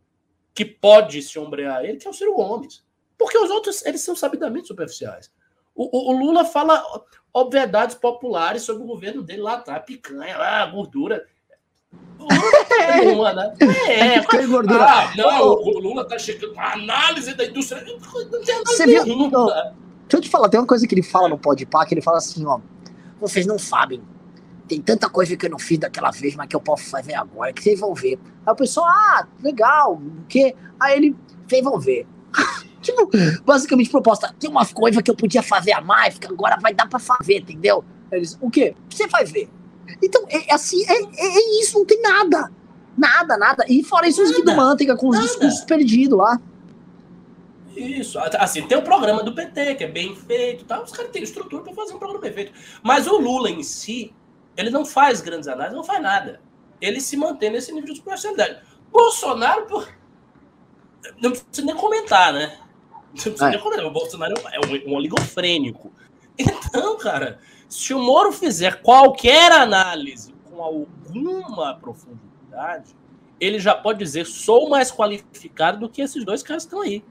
que 0.54 0.63
pode 0.63 1.22
se 1.22 1.40
ombrear 1.40 1.84
ele, 1.84 1.98
que 1.98 2.08
é 2.08 2.10
o 2.10 2.13
Ciro 2.13 2.36
Gomes. 2.36 2.84
Porque 3.18 3.38
os 3.38 3.50
outros, 3.50 3.84
eles 3.86 4.02
são 4.02 4.16
sabidamente 4.16 4.68
superficiais. 4.68 5.32
O, 5.74 5.86
o, 5.86 6.12
o 6.12 6.20
Lula 6.20 6.46
fala 6.46 6.84
obviedades 7.34 7.96
populares 7.96 8.63
sobre 8.63 8.84
o 8.84 8.88
governo 8.88 9.22
dele 9.24 9.42
lá 9.42 9.54
atrás, 9.54 9.84
picanha, 9.86 10.36
ah, 10.38 10.66
gordura. 10.68 11.26
Nenhuma, 12.98 13.34
né? 13.34 13.54
É, 13.88 14.20
que 14.20 14.48
gordura. 14.48 14.84
Ah, 14.84 15.13
não, 15.16 15.54
o 15.54 15.80
Lula 15.80 16.08
tá 16.08 16.18
chegando 16.18 16.58
a 16.60 16.74
análise 16.74 17.34
da 17.34 17.46
indústria. 17.46 17.84
Não 17.84 18.44
tem 18.44 18.63
Você 18.66 18.86
viu? 18.86 19.04
Deixa 19.04 20.18
eu 20.18 20.22
te 20.22 20.30
falar, 20.30 20.50
tem 20.50 20.60
uma 20.60 20.68
coisa 20.68 20.88
que 20.88 20.96
ele 20.96 21.04
fala 21.04 21.30
no 21.30 21.38
Podpah, 21.38 21.86
que 21.86 21.94
ele 21.94 22.02
fala 22.02 22.18
assim, 22.18 22.46
ó, 22.46 22.60
vocês 23.20 23.46
não 23.46 23.60
sabem, 23.60 24.02
tem 24.67 24.82
tanta 24.82 25.10
coisa 25.10 25.36
que 25.36 25.45
eu 25.45 25.49
não 25.49 25.60
fiz 25.60 25.77
daquela 25.77 26.12
vez, 26.12 26.36
mas 26.36 26.47
que 26.47 26.56
eu 26.56 26.62
posso 26.62 26.89
fazer 26.89 27.15
agora, 27.15 27.53
que 27.53 27.63
vocês 27.63 27.80
vão 27.80 27.93
ver. 27.93 28.19
Aí 28.45 28.53
o 28.53 28.56
pessoal, 28.56 28.88
ah, 28.88 29.27
legal, 29.41 29.93
o 29.95 30.25
quê? 30.27 30.56
Aí 30.80 30.97
ele, 30.97 31.15
vocês 31.47 31.63
vão 31.63 31.80
ver. 31.80 32.06
tipo, 32.82 33.10
basicamente 33.45 33.89
proposta, 33.89 34.34
tem 34.39 34.49
uma 34.49 34.65
coisa 34.65 35.01
que 35.01 35.10
eu 35.10 35.15
podia 35.15 35.41
fazer 35.41 35.71
a 35.71 35.82
mais, 35.82 36.19
que 36.19 36.27
agora 36.27 36.58
vai 36.62 36.73
dar 36.73 36.88
pra 36.88 36.99
fazer, 36.99 37.38
entendeu? 37.38 37.84
Eles, 38.12 38.38
o 38.41 38.49
quê? 38.49 38.75
Você 38.89 39.08
vai 39.08 39.25
ver. 39.25 39.49
Então, 40.03 40.25
é, 40.30 40.51
é 40.51 40.53
assim, 40.53 40.84
é, 40.86 40.93
é, 40.93 41.38
é, 41.38 41.62
isso, 41.62 41.77
não 41.77 41.86
tem 41.86 42.01
nada. 42.01 42.51
Nada, 42.97 43.38
nada. 43.38 43.65
E 43.67 43.84
fora 43.84 44.08
isso, 44.08 44.21
os 44.21 44.32
Guido 44.32 44.56
Manteiga 44.56 44.95
com 44.95 45.10
os 45.10 45.15
nada. 45.15 45.27
discursos 45.27 45.62
perdidos 45.62 46.17
lá. 46.17 46.39
Isso, 47.75 48.17
assim, 48.39 48.67
tem 48.67 48.77
o 48.77 48.82
programa 48.82 49.21
do 49.23 49.36
PT, 49.36 49.75
que 49.75 49.84
é 49.84 49.88
bem 49.88 50.15
feito, 50.15 50.65
tá? 50.65 50.82
os 50.82 50.91
caras 50.91 51.12
têm 51.12 51.21
estrutura 51.21 51.62
para 51.62 51.73
fazer 51.75 51.93
um 51.93 51.99
programa 51.99 52.21
bem 52.21 52.34
feito. 52.34 52.51
Mas 52.82 53.06
o 53.06 53.19
Lula 53.19 53.51
em 53.51 53.62
si, 53.62 54.15
ele 54.58 54.72
não 54.72 54.84
faz 54.84 55.22
grandes 55.22 55.48
análises, 55.48 55.78
não 55.78 55.84
faz 55.84 56.02
nada. 56.02 56.41
Ele 56.82 57.00
se 57.00 57.15
mantém 57.15 57.52
nesse 57.52 57.72
nível 57.72 57.93
de 57.93 58.00
superficialidade. 58.00 58.60
Bolsonaro, 58.91 59.67
pô, 59.67 59.86
não 61.22 61.32
precisa 61.32 61.65
nem 61.65 61.76
comentar, 61.76 62.34
né? 62.34 62.58
Não 63.10 63.13
precisa 63.13 63.48
é. 63.48 63.50
nem 63.52 63.60
comentar. 63.60 63.86
O 63.86 63.91
Bolsonaro 63.91 64.34
é 64.52 64.60
um, 64.60 64.91
um 64.91 64.96
oligofrênico. 64.96 65.93
Então, 66.39 66.98
cara, 66.98 67.39
se 67.67 67.93
o 67.93 68.00
Moro 68.00 68.32
fizer 68.32 68.82
qualquer 68.82 69.52
análise 69.52 70.34
com 70.46 70.62
alguma 70.62 71.76
profundidade, 71.76 72.96
ele 73.39 73.60
já 73.60 73.74
pode 73.74 74.00
dizer: 74.00 74.26
sou 74.26 74.70
mais 74.70 74.91
qualificado 74.91 75.80
do 75.80 75.89
que 75.89 76.02
esses 76.02 76.24
dois 76.24 76.43
caras 76.43 76.63
que 76.63 76.67
estão 76.67 76.82
aí. 76.82 77.04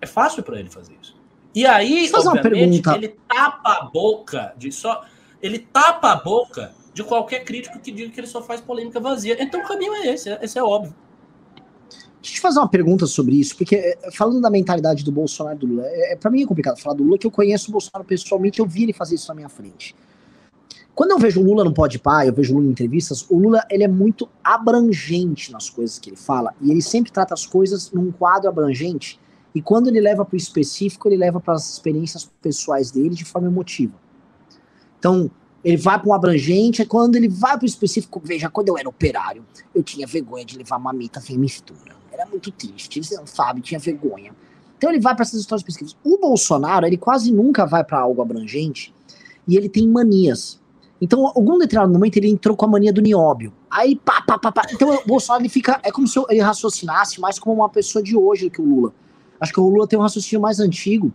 É 0.00 0.06
fácil 0.06 0.42
para 0.42 0.58
ele 0.58 0.70
fazer 0.70 0.96
isso. 1.00 1.16
E 1.52 1.66
aí, 1.66 2.08
obviamente, 2.14 2.88
ele 2.94 3.08
tapa 3.28 3.72
a 3.72 3.82
boca 3.82 4.54
de 4.56 4.70
só. 4.70 5.04
ele 5.42 5.58
tapa 5.58 6.12
a 6.12 6.16
boca 6.16 6.72
de 7.02 7.08
qualquer 7.08 7.44
crítico 7.44 7.78
que 7.78 7.90
diga 7.90 8.10
que 8.10 8.20
ele 8.20 8.26
só 8.26 8.42
faz 8.42 8.60
polêmica 8.60 9.00
vazia. 9.00 9.42
Então 9.42 9.60
o 9.60 9.66
caminho 9.66 9.94
é 9.94 10.14
esse, 10.14 10.30
esse 10.42 10.58
é 10.58 10.62
óbvio. 10.62 10.94
Deixa 12.20 12.34
eu 12.34 12.36
te 12.36 12.40
fazer 12.40 12.58
uma 12.58 12.68
pergunta 12.68 13.06
sobre 13.06 13.36
isso, 13.40 13.56
porque 13.56 13.76
eh, 13.76 14.10
falando 14.12 14.42
da 14.42 14.50
mentalidade 14.50 15.02
do 15.02 15.10
Bolsonaro 15.10 15.58
do 15.58 15.66
Lula, 15.66 15.84
é, 15.86 16.12
é 16.12 16.16
para 16.16 16.30
mim 16.30 16.42
é 16.42 16.46
complicado 16.46 16.78
falar 16.78 16.94
do 16.94 17.02
Lula, 17.02 17.16
que 17.16 17.26
eu 17.26 17.30
conheço 17.30 17.70
o 17.70 17.72
Bolsonaro 17.72 18.04
pessoalmente, 18.04 18.60
eu 18.60 18.66
vi 18.66 18.82
ele 18.82 18.92
fazer 18.92 19.14
isso 19.14 19.28
na 19.28 19.34
minha 19.34 19.48
frente. 19.48 19.94
Quando 20.94 21.12
eu 21.12 21.18
vejo 21.18 21.40
o 21.40 21.44
Lula 21.44 21.64
no 21.64 21.72
Pode 21.72 21.98
Pai, 21.98 22.28
eu 22.28 22.34
vejo 22.34 22.52
o 22.52 22.56
Lula 22.56 22.68
em 22.68 22.72
entrevistas, 22.72 23.24
o 23.30 23.38
Lula 23.38 23.64
ele 23.70 23.84
é 23.84 23.88
muito 23.88 24.28
abrangente 24.44 25.50
nas 25.50 25.70
coisas 25.70 25.98
que 25.98 26.10
ele 26.10 26.16
fala, 26.16 26.54
e 26.60 26.70
ele 26.70 26.82
sempre 26.82 27.10
trata 27.10 27.32
as 27.32 27.46
coisas 27.46 27.90
num 27.90 28.12
quadro 28.12 28.50
abrangente, 28.50 29.18
e 29.54 29.62
quando 29.62 29.88
ele 29.88 29.98
leva 29.98 30.22
para 30.22 30.34
o 30.34 30.36
específico, 30.36 31.08
ele 31.08 31.16
leva 31.16 31.40
para 31.40 31.54
as 31.54 31.72
experiências 31.72 32.30
pessoais 32.42 32.90
dele 32.90 33.14
de 33.14 33.24
forma 33.24 33.48
emotiva. 33.48 33.94
Então, 34.98 35.30
ele 35.64 35.76
vai 35.76 35.98
para 35.98 36.08
um 36.08 36.14
abrangente, 36.14 36.84
quando 36.84 37.16
ele 37.16 37.28
vai 37.28 37.56
para 37.56 37.64
o 37.64 37.66
específico, 37.66 38.20
veja, 38.24 38.48
quando 38.48 38.68
eu 38.68 38.78
era 38.78 38.88
operário, 38.88 39.44
eu 39.74 39.82
tinha 39.82 40.06
vergonha 40.06 40.44
de 40.44 40.56
levar 40.56 40.78
mamita 40.78 41.20
sem 41.20 41.38
mistura 41.38 42.00
era 42.20 42.26
muito 42.28 42.50
triste, 42.50 43.02
você 43.02 43.16
não 43.16 43.26
sabe, 43.26 43.60
tinha 43.60 43.80
vergonha. 43.80 44.32
Então 44.76 44.90
ele 44.90 45.00
vai 45.00 45.14
para 45.14 45.22
essas 45.22 45.40
histórias 45.40 45.62
específicas. 45.62 45.96
O 46.04 46.18
Bolsonaro, 46.18 46.86
ele 46.86 46.96
quase 46.96 47.32
nunca 47.32 47.66
vai 47.66 47.84
para 47.84 47.98
algo 47.98 48.20
abrangente 48.22 48.94
e 49.46 49.56
ele 49.56 49.68
tem 49.68 49.88
manias. 49.88 50.60
Então, 51.00 51.26
algum 51.26 51.58
determinado 51.58 51.92
momento 51.92 52.18
ele 52.18 52.28
entrou 52.28 52.54
com 52.54 52.66
a 52.66 52.68
mania 52.68 52.92
do 52.92 53.00
nióbio. 53.00 53.52
Aí, 53.70 53.96
pá, 53.96 54.20
pá, 54.20 54.38
pá, 54.38 54.52
pá. 54.52 54.62
Então, 54.70 54.94
o 54.94 55.06
Bolsonaro 55.06 55.42
ele 55.42 55.48
fica. 55.48 55.80
É 55.82 55.90
como 55.90 56.06
se 56.06 56.18
ele 56.28 56.40
raciocinasse 56.40 57.18
mais 57.20 57.38
como 57.38 57.54
uma 57.54 57.70
pessoa 57.70 58.02
de 58.02 58.14
hoje 58.14 58.44
do 58.44 58.50
que 58.50 58.60
o 58.60 58.64
Lula. 58.64 58.92
Acho 59.40 59.50
que 59.50 59.60
o 59.60 59.68
Lula 59.68 59.86
tem 59.86 59.98
um 59.98 60.02
raciocínio 60.02 60.42
mais 60.42 60.60
antigo. 60.60 61.10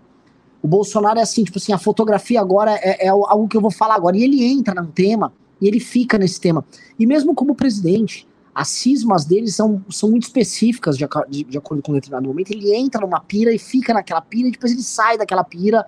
O 0.65 0.67
Bolsonaro 0.67 1.19
é 1.19 1.21
assim, 1.21 1.43
tipo 1.43 1.60
assim, 1.60 1.71
a 1.73 1.78
fotografia 1.78 2.41
agora 2.41 2.71
é, 2.82 3.06
é 3.06 3.08
algo 3.08 3.47
que 3.47 3.56
eu 3.56 3.62
vou 3.62 3.69
falar 3.69 3.93
agora. 3.93 4.17
E 4.17 4.23
ele 4.23 4.43
entra 4.43 4.73
num 4.73 4.89
tema 4.89 5.32
e 5.62 5.67
ele 5.67 5.80
fica 5.80 6.17
nesse 6.17 6.41
tema. 6.41 6.65
E 6.97 7.06
mesmo 7.06 7.36
como 7.36 7.54
presidente, 7.54 8.28
as 8.51 8.69
cismas 8.69 9.25
dele 9.25 9.47
são, 9.47 9.86
são 9.91 10.10
muito 10.10 10.23
específicas 10.23 10.97
de, 10.97 11.08
de, 11.30 11.43
de, 11.43 11.56
acordo 11.56 11.84
com 11.84 11.91
um 11.91 11.93
determinado 11.93 12.28
momento. 12.28 12.49
Ele 12.49 12.73
entra 12.73 13.01
numa 13.01 13.19
pira 13.19 13.54
e 13.54 13.60
fica 13.60 13.93
naquela 13.93 14.21
pira, 14.21 14.47
e 14.47 14.51
depois 14.54 14.71
ele 14.71 14.82
sai 14.82 15.19
daquela 15.19 15.43
pira. 15.43 15.86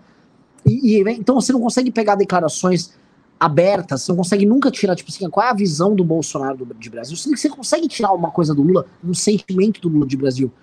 E, 0.64 1.00
e, 1.00 1.12
então 1.14 1.34
você 1.34 1.52
não 1.52 1.60
consegue 1.60 1.90
pegar 1.90 2.14
declarações 2.14 2.94
abertas, 3.40 4.04
você 4.04 4.12
não 4.12 4.18
consegue 4.18 4.46
nunca 4.46 4.70
tirar, 4.70 4.96
tipo 4.96 5.10
assim, 5.10 5.28
qual 5.28 5.48
é 5.48 5.50
a 5.50 5.56
visão 5.56 5.96
do 5.96 6.04
Bolsonaro 6.04 6.56
do, 6.56 6.76
de 6.76 6.90
Brasil. 6.92 7.18
Você, 7.18 7.28
você 7.36 7.50
consegue 7.50 7.88
tirar 7.88 8.14
uma 8.14 8.30
coisa 8.30 8.54
do 8.54 8.62
Lula, 8.62 8.86
um 9.04 9.16
sentimento 9.16 9.82
do 9.82 9.90
Lula 9.90 10.06
de 10.06 10.16
Brasil, 10.16 10.54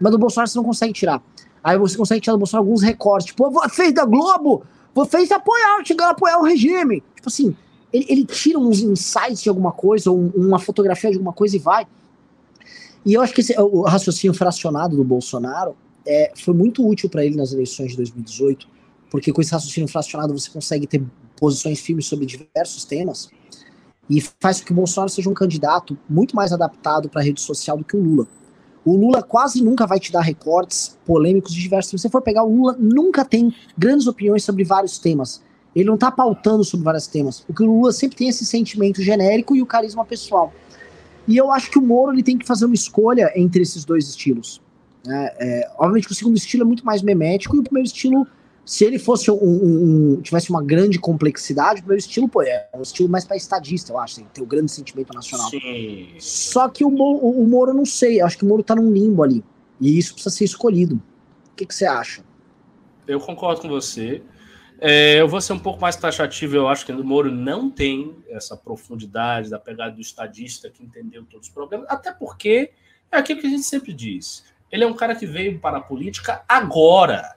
mas 0.00 0.12
do 0.12 0.18
Bolsonaro 0.18 0.48
você 0.48 0.58
não 0.58 0.64
consegue 0.64 0.92
tirar. 0.92 1.20
Aí 1.64 1.78
você 1.78 1.96
consegue 1.96 2.20
tirar 2.20 2.34
do 2.34 2.38
Bolsonaro 2.40 2.66
alguns 2.66 2.82
recortes, 2.82 3.28
tipo, 3.28 3.50
vocês 3.50 3.94
da 3.94 4.04
Globo, 4.04 4.64
vocês 4.94 5.32
apoiaram, 5.32 5.82
chegaram 5.82 6.10
a 6.10 6.12
apoiar 6.12 6.38
o 6.38 6.44
regime. 6.44 7.02
Tipo 7.16 7.28
assim, 7.28 7.56
ele, 7.90 8.04
ele 8.06 8.24
tira 8.26 8.58
uns 8.58 8.80
insights 8.80 9.42
de 9.42 9.48
alguma 9.48 9.72
coisa, 9.72 10.10
ou 10.10 10.30
uma 10.36 10.58
fotografia 10.58 11.10
de 11.10 11.16
alguma 11.16 11.32
coisa 11.32 11.56
e 11.56 11.58
vai. 11.58 11.86
E 13.06 13.14
eu 13.14 13.22
acho 13.22 13.32
que 13.32 13.40
esse, 13.40 13.58
o 13.58 13.82
raciocínio 13.82 14.34
fracionado 14.34 14.94
do 14.94 15.04
Bolsonaro 15.04 15.74
é, 16.06 16.32
foi 16.36 16.52
muito 16.52 16.86
útil 16.86 17.08
para 17.08 17.24
ele 17.24 17.34
nas 17.34 17.52
eleições 17.52 17.92
de 17.92 17.96
2018, 17.96 18.68
porque 19.10 19.32
com 19.32 19.40
esse 19.40 19.52
raciocínio 19.52 19.88
fracionado 19.88 20.38
você 20.38 20.50
consegue 20.50 20.86
ter 20.86 21.02
posições 21.36 21.80
firmes 21.80 22.06
sobre 22.06 22.26
diversos 22.26 22.84
temas 22.84 23.30
e 24.08 24.20
faz 24.20 24.60
com 24.60 24.66
que 24.66 24.72
o 24.72 24.76
Bolsonaro 24.76 25.10
seja 25.10 25.30
um 25.30 25.34
candidato 25.34 25.96
muito 26.08 26.36
mais 26.36 26.52
adaptado 26.52 27.08
para 27.08 27.22
a 27.22 27.24
rede 27.24 27.40
social 27.40 27.78
do 27.78 27.84
que 27.84 27.96
o 27.96 28.02
Lula. 28.02 28.28
O 28.84 28.96
Lula 28.96 29.22
quase 29.22 29.62
nunca 29.62 29.86
vai 29.86 29.98
te 29.98 30.12
dar 30.12 30.20
recortes 30.20 30.98
polêmicos 31.06 31.52
de 31.52 31.60
diversos 31.60 31.90
temas. 31.90 32.02
Se 32.02 32.08
você 32.08 32.12
for 32.12 32.20
pegar, 32.20 32.44
o 32.44 32.54
Lula 32.54 32.76
nunca 32.78 33.24
tem 33.24 33.54
grandes 33.76 34.06
opiniões 34.06 34.44
sobre 34.44 34.62
vários 34.62 34.98
temas. 34.98 35.42
Ele 35.74 35.86
não 35.86 35.94
está 35.94 36.10
pautando 36.10 36.62
sobre 36.62 36.84
vários 36.84 37.06
temas. 37.06 37.40
Porque 37.40 37.62
o 37.62 37.66
Lula 37.66 37.92
sempre 37.92 38.16
tem 38.16 38.28
esse 38.28 38.44
sentimento 38.44 39.02
genérico 39.02 39.56
e 39.56 39.62
o 39.62 39.66
carisma 39.66 40.04
pessoal. 40.04 40.52
E 41.26 41.36
eu 41.36 41.50
acho 41.50 41.70
que 41.70 41.78
o 41.78 41.82
Moro 41.82 42.12
ele 42.12 42.22
tem 42.22 42.36
que 42.36 42.46
fazer 42.46 42.66
uma 42.66 42.74
escolha 42.74 43.32
entre 43.34 43.62
esses 43.62 43.84
dois 43.84 44.06
estilos. 44.08 44.60
Né? 45.04 45.30
É, 45.38 45.70
obviamente 45.78 46.06
que 46.06 46.12
o 46.12 46.16
segundo 46.16 46.36
estilo 46.36 46.62
é 46.62 46.66
muito 46.66 46.84
mais 46.84 47.02
memético 47.02 47.56
e 47.56 47.60
o 47.60 47.62
primeiro 47.62 47.86
estilo, 47.86 48.26
se 48.64 48.84
ele 48.84 48.98
fosse 48.98 49.30
um, 49.30 49.34
um, 49.34 50.14
um 50.14 50.22
tivesse 50.22 50.50
uma 50.50 50.62
grande 50.62 50.98
complexidade, 50.98 51.80
o 51.80 51.82
primeiro 51.82 52.00
estilo 52.00 52.28
pô, 52.28 52.42
é 52.42 52.68
um 52.74 52.82
estilo 52.82 53.08
mais 53.08 53.24
para 53.24 53.36
estadista, 53.36 53.92
eu 53.92 53.98
acho, 53.98 54.16
tem, 54.16 54.26
tem 54.32 54.42
o 54.42 54.46
um 54.46 54.48
grande 54.48 54.72
sentimento 54.72 55.12
nacional. 55.12 55.50
Sim. 55.50 56.14
Só 56.18 56.68
que 56.68 56.84
o, 56.84 56.88
o, 56.88 57.42
o 57.42 57.46
Moro 57.46 57.70
eu 57.72 57.74
não 57.74 57.84
sei, 57.84 58.20
eu 58.20 58.26
acho 58.26 58.38
que 58.38 58.44
o 58.44 58.48
Moro 58.48 58.62
está 58.62 58.74
num 58.74 58.90
limbo 58.90 59.22
ali. 59.22 59.44
E 59.80 59.98
isso 59.98 60.14
precisa 60.14 60.34
ser 60.34 60.44
escolhido. 60.44 60.96
O 61.52 61.56
que, 61.56 61.66
que 61.66 61.74
você 61.74 61.84
acha? 61.84 62.24
Eu 63.06 63.20
concordo 63.20 63.60
com 63.60 63.68
você. 63.68 64.22
É, 64.80 65.20
eu 65.20 65.28
vou 65.28 65.40
ser 65.40 65.52
um 65.52 65.58
pouco 65.58 65.80
mais 65.80 65.96
taxativo. 65.96 66.56
Eu 66.56 66.68
acho 66.68 66.86
que 66.86 66.92
o 66.92 67.04
Moro 67.04 67.30
não 67.30 67.70
tem 67.70 68.16
essa 68.28 68.56
profundidade 68.56 69.50
da 69.50 69.58
pegada 69.58 69.92
do 69.92 70.00
estadista 70.00 70.70
que 70.70 70.82
entendeu 70.82 71.24
todos 71.24 71.48
os 71.48 71.52
problemas, 71.52 71.86
até 71.88 72.12
porque 72.12 72.72
é 73.10 73.18
aquilo 73.18 73.40
que 73.40 73.46
a 73.46 73.50
gente 73.50 73.64
sempre 73.64 73.92
diz. 73.92 74.44
Ele 74.70 74.84
é 74.84 74.86
um 74.86 74.94
cara 74.94 75.14
que 75.14 75.26
veio 75.26 75.58
para 75.58 75.78
a 75.78 75.80
política 75.80 76.42
agora. 76.48 77.33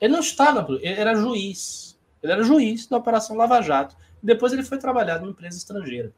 Ele 0.00 0.12
não 0.12 0.20
estava, 0.20 0.66
ele 0.80 1.00
era 1.00 1.14
juiz. 1.14 1.98
Ele 2.22 2.32
era 2.32 2.42
juiz 2.42 2.86
da 2.86 2.96
Operação 2.96 3.36
Lava 3.36 3.60
Jato. 3.60 3.96
Depois 4.22 4.52
ele 4.52 4.62
foi 4.62 4.78
trabalhar 4.78 5.18
numa 5.18 5.30
empresa 5.30 5.56
estrangeira. 5.56 6.12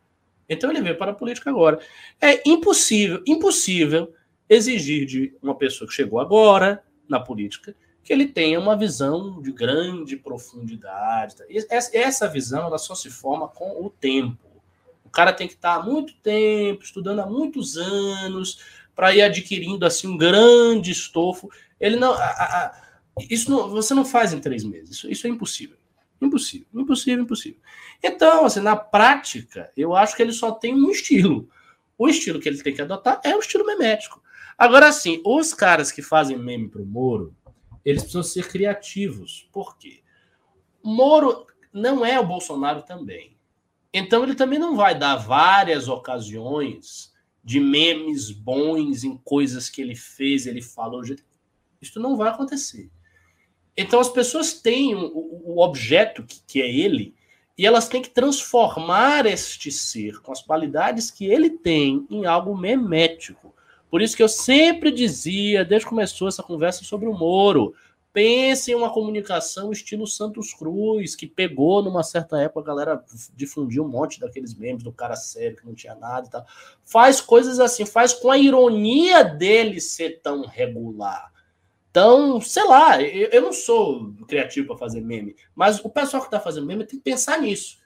Então 0.48 0.70
ele 0.70 0.80
veio 0.80 0.98
para 0.98 1.12
a 1.12 1.14
política 1.14 1.50
agora. 1.50 1.80
É 2.20 2.48
impossível, 2.48 3.22
impossível 3.26 4.12
exigir 4.48 5.06
de 5.06 5.34
uma 5.42 5.54
pessoa 5.54 5.88
que 5.88 5.94
chegou 5.94 6.20
agora 6.20 6.82
na 7.08 7.20
política 7.20 7.74
que 8.02 8.12
ele 8.12 8.26
tenha 8.26 8.58
uma 8.58 8.76
visão 8.76 9.40
de 9.40 9.52
grande 9.52 10.16
profundidade. 10.16 11.36
Essa 11.70 12.28
visão 12.28 12.66
ela 12.66 12.78
só 12.78 12.94
se 12.94 13.10
forma 13.10 13.46
com 13.46 13.84
o 13.84 13.88
tempo. 13.88 14.50
O 15.04 15.10
cara 15.10 15.32
tem 15.32 15.46
que 15.46 15.54
estar 15.54 15.74
há 15.74 15.82
muito 15.82 16.14
tempo, 16.16 16.82
estudando 16.82 17.20
há 17.20 17.26
muitos 17.26 17.76
anos, 17.76 18.58
para 18.94 19.14
ir 19.14 19.22
adquirindo 19.22 19.86
assim 19.86 20.08
um 20.08 20.16
grande 20.16 20.90
estofo. 20.90 21.50
Ele 21.78 21.96
não, 21.96 22.12
a, 22.12 22.24
a, 22.24 22.81
isso 23.28 23.50
não, 23.50 23.68
você 23.68 23.94
não 23.94 24.04
faz 24.04 24.32
em 24.32 24.40
três 24.40 24.64
meses. 24.64 24.96
Isso, 24.96 25.10
isso 25.10 25.26
é 25.26 25.30
impossível. 25.30 25.76
Impossível, 26.20 26.66
impossível, 26.74 27.24
impossível. 27.24 27.60
Então, 28.02 28.44
assim, 28.44 28.60
na 28.60 28.76
prática, 28.76 29.72
eu 29.76 29.94
acho 29.94 30.16
que 30.16 30.22
ele 30.22 30.32
só 30.32 30.52
tem 30.52 30.74
um 30.74 30.90
estilo. 30.90 31.48
O 31.98 32.08
estilo 32.08 32.40
que 32.40 32.48
ele 32.48 32.62
tem 32.62 32.74
que 32.74 32.82
adotar 32.82 33.20
é 33.24 33.34
o 33.34 33.40
estilo 33.40 33.66
memético. 33.66 34.22
Agora, 34.56 34.88
assim, 34.88 35.20
os 35.24 35.52
caras 35.52 35.90
que 35.90 36.02
fazem 36.02 36.38
meme 36.38 36.68
pro 36.68 36.86
Moro, 36.86 37.34
eles 37.84 38.02
precisam 38.02 38.22
ser 38.22 38.48
criativos. 38.48 39.48
Por 39.52 39.76
quê? 39.76 40.02
Moro 40.82 41.46
não 41.72 42.04
é 42.04 42.18
o 42.20 42.26
Bolsonaro 42.26 42.82
também. 42.82 43.36
Então 43.92 44.22
ele 44.22 44.34
também 44.34 44.58
não 44.58 44.76
vai 44.76 44.98
dar 44.98 45.16
várias 45.16 45.88
ocasiões 45.88 47.12
de 47.44 47.60
memes 47.60 48.30
bons 48.30 49.04
em 49.04 49.16
coisas 49.18 49.68
que 49.68 49.82
ele 49.82 49.94
fez, 49.94 50.46
ele 50.46 50.62
falou. 50.62 51.02
Isso 51.80 52.00
não 52.00 52.16
vai 52.16 52.30
acontecer. 52.30 52.90
Então 53.76 54.00
as 54.00 54.08
pessoas 54.08 54.52
têm 54.52 54.94
o, 54.94 55.60
objeto 55.60 56.22
que, 56.22 56.40
que 56.46 56.62
é 56.62 56.70
ele 56.70 57.14
e 57.56 57.66
elas 57.66 57.88
têm 57.88 58.02
que 58.02 58.10
transformar 58.10 59.26
este 59.26 59.70
ser 59.70 60.20
com 60.20 60.32
as 60.32 60.42
qualidades 60.42 61.10
que 61.10 61.26
ele 61.26 61.50
tem 61.50 62.06
em 62.10 62.26
algo 62.26 62.56
memético. 62.56 63.54
Por 63.90 64.00
isso 64.00 64.16
que 64.16 64.22
eu 64.22 64.28
sempre 64.28 64.90
dizia, 64.90 65.64
desde 65.64 65.84
que 65.84 65.90
começou 65.90 66.26
essa 66.26 66.42
conversa 66.42 66.82
sobre 66.82 67.06
o 67.06 67.12
Moro, 67.12 67.74
pense 68.12 68.70
em 68.70 68.74
uma 68.74 68.92
comunicação 68.92 69.72
estilo 69.72 70.06
Santos 70.06 70.52
Cruz, 70.52 71.14
que 71.14 71.26
pegou 71.26 71.82
numa 71.82 72.02
certa 72.02 72.40
época, 72.40 72.60
a 72.60 72.74
galera 72.74 73.04
difundiu 73.34 73.84
um 73.84 73.88
monte 73.88 74.20
daqueles 74.20 74.54
memes 74.54 74.82
do 74.82 74.92
cara 74.92 75.16
sério 75.16 75.56
que 75.56 75.66
não 75.66 75.74
tinha 75.74 75.94
nada 75.94 76.26
e 76.26 76.30
tal. 76.30 76.46
Faz 76.84 77.20
coisas 77.20 77.58
assim, 77.58 77.86
faz 77.86 78.12
com 78.12 78.30
a 78.30 78.38
ironia 78.38 79.24
dele 79.24 79.80
ser 79.80 80.20
tão 80.22 80.46
regular. 80.46 81.31
Então, 81.92 82.40
sei 82.40 82.64
lá, 82.64 83.02
eu, 83.02 83.28
eu 83.28 83.42
não 83.42 83.52
sou 83.52 84.14
criativo 84.26 84.68
para 84.68 84.78
fazer 84.78 85.02
meme, 85.02 85.36
mas 85.54 85.78
o 85.84 85.90
pessoal 85.90 86.22
que 86.22 86.28
está 86.28 86.40
fazendo 86.40 86.66
meme 86.66 86.86
tem 86.86 86.98
que 86.98 87.04
pensar 87.04 87.38
nisso. 87.38 87.76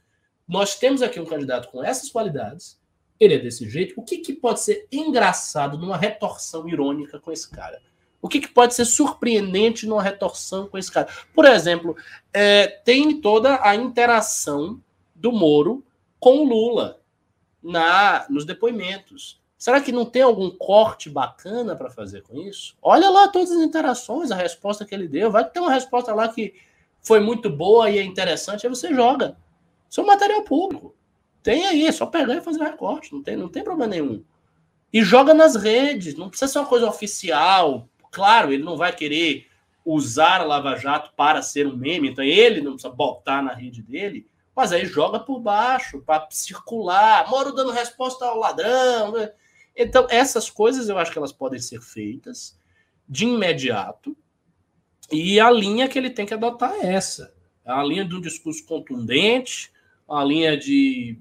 Nós 0.47 0.77
temos 0.77 1.03
aqui 1.03 1.19
um 1.19 1.27
candidato 1.27 1.69
com 1.73 1.83
essas 1.83 2.09
qualidades, 2.09 2.81
ele 3.19 3.35
é 3.35 3.39
desse 3.39 3.69
jeito. 3.69 3.95
O 3.97 4.05
que, 4.05 4.19
que 4.19 4.33
pode 4.33 4.61
ser 4.61 4.87
engraçado 4.93 5.77
numa 5.77 5.97
retorção 5.97 6.69
irônica 6.69 7.19
com 7.19 7.33
esse 7.33 7.51
cara? 7.51 7.83
O 8.23 8.29
que, 8.29 8.39
que 8.39 8.49
pode 8.49 8.75
ser 8.75 8.85
surpreendente 8.85 9.89
numa 9.89 10.03
retorção 10.03 10.69
com 10.69 10.79
esse 10.79 10.93
cara? 10.93 11.09
Por 11.35 11.45
exemplo, 11.45 11.97
é, 12.33 12.69
tem 12.69 13.21
toda 13.21 13.59
a 13.61 13.75
interação 13.75 14.81
do 15.17 15.33
Moro 15.33 15.85
com 16.21 16.39
o 16.39 16.45
Lula 16.45 17.01
na 17.61 18.25
nos 18.31 18.45
depoimentos. 18.45 19.41
Será 19.67 19.81
que 19.81 19.91
não 19.91 20.05
tem 20.05 20.23
algum 20.23 20.49
corte 20.49 21.11
bacana 21.11 21.75
para 21.75 21.91
fazer 21.91 22.23
com 22.23 22.41
isso? 22.41 22.77
Olha 22.81 23.11
lá 23.11 23.27
todas 23.27 23.51
as 23.51 23.59
interações, 23.59 24.31
a 24.31 24.37
resposta 24.37 24.85
que 24.85 24.95
ele 24.95 25.09
deu. 25.09 25.29
Vai 25.29 25.45
ter 25.45 25.59
uma 25.59 25.73
resposta 25.73 26.15
lá 26.15 26.29
que 26.29 26.55
foi 27.03 27.19
muito 27.19 27.51
boa 27.51 27.91
e 27.91 27.99
é 27.99 28.05
interessante, 28.05 28.65
aí 28.65 28.73
você 28.73 28.95
joga. 28.95 29.37
Isso 29.91 30.01
é 30.01 30.05
um 30.05 30.07
material 30.07 30.43
público. 30.43 30.95
Tem 31.43 31.67
aí, 31.67 31.85
é 31.85 31.91
só 31.91 32.07
pegar 32.07 32.37
e 32.37 32.41
fazer 32.41 32.63
recorte, 32.63 33.13
não 33.13 33.21
tem, 33.21 33.37
não 33.37 33.49
tem 33.49 33.65
problema 33.65 33.91
nenhum. 33.91 34.23
E 34.93 35.03
joga 35.03 35.35
nas 35.35 35.57
redes, 35.57 36.15
não 36.15 36.29
precisa 36.29 36.53
ser 36.53 36.61
uma 36.61 36.69
coisa 36.69 36.89
oficial. 36.89 37.89
Claro, 38.13 38.53
ele 38.53 38.63
não 38.63 38.77
vai 38.77 38.95
querer 38.95 39.49
usar 39.85 40.43
a 40.43 40.45
Lava 40.45 40.77
Jato 40.77 41.11
para 41.17 41.43
ser 41.43 41.67
um 41.67 41.77
meme, 41.77 42.11
então 42.11 42.23
ele 42.23 42.61
não 42.61 42.75
precisa 42.75 42.95
botar 42.95 43.43
na 43.43 43.53
rede 43.53 43.83
dele 43.83 44.29
Mas 44.55 44.71
aí 44.71 44.87
joga 44.87 45.19
por 45.19 45.41
baixo 45.41 46.01
para 46.07 46.29
circular. 46.31 47.29
Moro 47.29 47.51
dando 47.51 47.73
resposta 47.73 48.27
ao 48.27 48.39
ladrão. 48.39 49.11
Né? 49.11 49.33
Então, 49.77 50.07
essas 50.09 50.49
coisas 50.49 50.89
eu 50.89 50.99
acho 50.99 51.13
que 51.13 51.19
elas 51.19 51.33
podem 51.33 51.59
ser 51.59 51.83
feitas 51.83 52.59
de 53.09 53.27
imediato. 53.27 54.17
E 55.13 55.39
a 55.39 55.51
linha 55.51 55.89
que 55.89 55.99
ele 55.99 56.11
tem 56.11 56.27
que 56.27 56.35
adotar 56.35 56.73
é 56.73 56.95
essa. 56.95 57.35
É 57.65 57.71
a 57.71 57.83
linha 57.85 58.05
de 58.05 58.15
um 58.15 58.21
discurso 58.21 58.65
contundente, 58.65 59.71
a 60.09 60.25
linha 60.25 60.57
de 60.57 61.19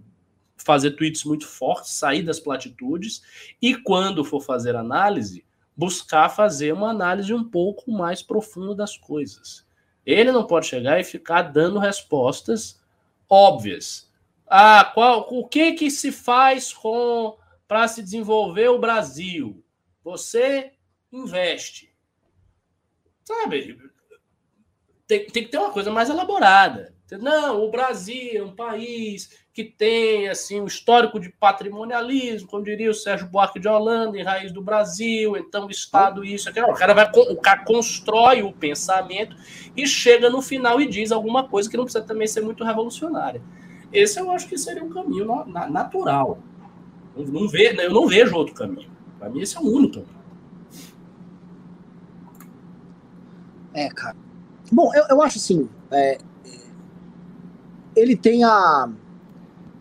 fazer 0.55 0.91
tweets 0.91 1.23
muito 1.23 1.45
fortes, 1.47 1.91
sair 1.91 2.23
das 2.23 2.39
platitudes, 2.39 3.21
e 3.61 3.75
quando 3.75 4.23
for 4.23 4.41
fazer 4.41 4.75
análise, 4.75 5.45
buscar 5.75 6.29
fazer 6.29 6.73
uma 6.73 6.89
análise 6.89 7.33
um 7.33 7.43
pouco 7.43 7.91
mais 7.91 8.23
profunda 8.23 8.73
das 8.73 8.97
coisas. 8.97 9.65
Ele 10.05 10.31
não 10.31 10.47
pode 10.47 10.67
chegar 10.67 10.99
e 10.99 11.03
ficar 11.03 11.43
dando 11.43 11.79
respostas 11.79 12.81
óbvias. 13.29 14.09
Ah, 14.47 14.91
qual, 14.93 15.27
o 15.31 15.47
que 15.47 15.73
que 15.73 15.89
se 15.89 16.11
faz 16.11 16.71
com 16.71 17.37
para 17.67 17.87
se 17.87 18.01
desenvolver 18.01 18.69
o 18.69 18.79
Brasil? 18.79 19.63
Você 20.03 20.71
investe. 21.11 21.93
Sabe? 23.23 23.77
Tem, 25.07 25.25
tem 25.27 25.43
que 25.43 25.49
ter 25.49 25.57
uma 25.57 25.71
coisa 25.71 25.91
mais 25.91 26.09
elaborada. 26.09 26.93
Não, 27.19 27.63
o 27.63 27.69
Brasil 27.69 28.31
é 28.33 28.43
um 28.43 28.55
país 28.55 29.29
que 29.53 29.63
tem 29.63 30.27
assim 30.27 30.59
um 30.59 30.65
histórico 30.65 31.19
de 31.19 31.29
patrimonialismo, 31.29 32.47
como 32.47 32.63
diria 32.63 32.89
o 32.89 32.95
Sérgio 32.95 33.27
Buarque 33.27 33.59
de 33.59 33.67
Holanda, 33.67 34.17
em 34.17 34.23
raiz 34.23 34.51
do 34.51 34.61
Brasil, 34.61 35.37
então 35.37 35.67
o 35.67 35.71
Estado 35.71 36.25
isso, 36.25 36.49
aquilo. 36.49 36.67
O 36.67 36.73
cara 36.73 36.93
vai 36.93 37.09
o 37.13 37.37
cara 37.37 37.63
constrói 37.63 38.41
o 38.41 38.51
pensamento 38.51 39.35
e 39.77 39.87
chega 39.87 40.31
no 40.31 40.41
final 40.41 40.81
e 40.81 40.87
diz 40.87 41.11
alguma 41.11 41.47
coisa 41.47 41.69
que 41.69 41.77
não 41.77 41.85
precisa 41.85 42.03
também 42.03 42.27
ser 42.27 42.41
muito 42.41 42.63
revolucionária. 42.63 43.41
Esse 43.93 44.19
eu 44.19 44.31
acho 44.31 44.49
que 44.49 44.57
seria 44.57 44.83
um 44.83 44.89
caminho 44.89 45.25
natural. 45.69 46.39
Não 47.15 47.47
vejo, 47.47 47.79
eu 47.79 47.93
não 47.93 48.07
vejo 48.07 48.35
outro 48.35 48.53
caminho. 48.53 48.89
Para 49.17 49.29
mim 49.29 49.41
esse 49.41 49.55
é 49.57 49.59
o 49.59 49.63
único. 49.63 50.03
É, 53.73 53.89
cara. 53.89 54.15
Bom, 54.71 54.93
eu, 54.95 55.03
eu 55.09 55.21
acho 55.21 55.37
assim, 55.37 55.69
é, 55.91 56.17
ele 57.95 58.15
tem 58.15 58.43
a 58.43 58.89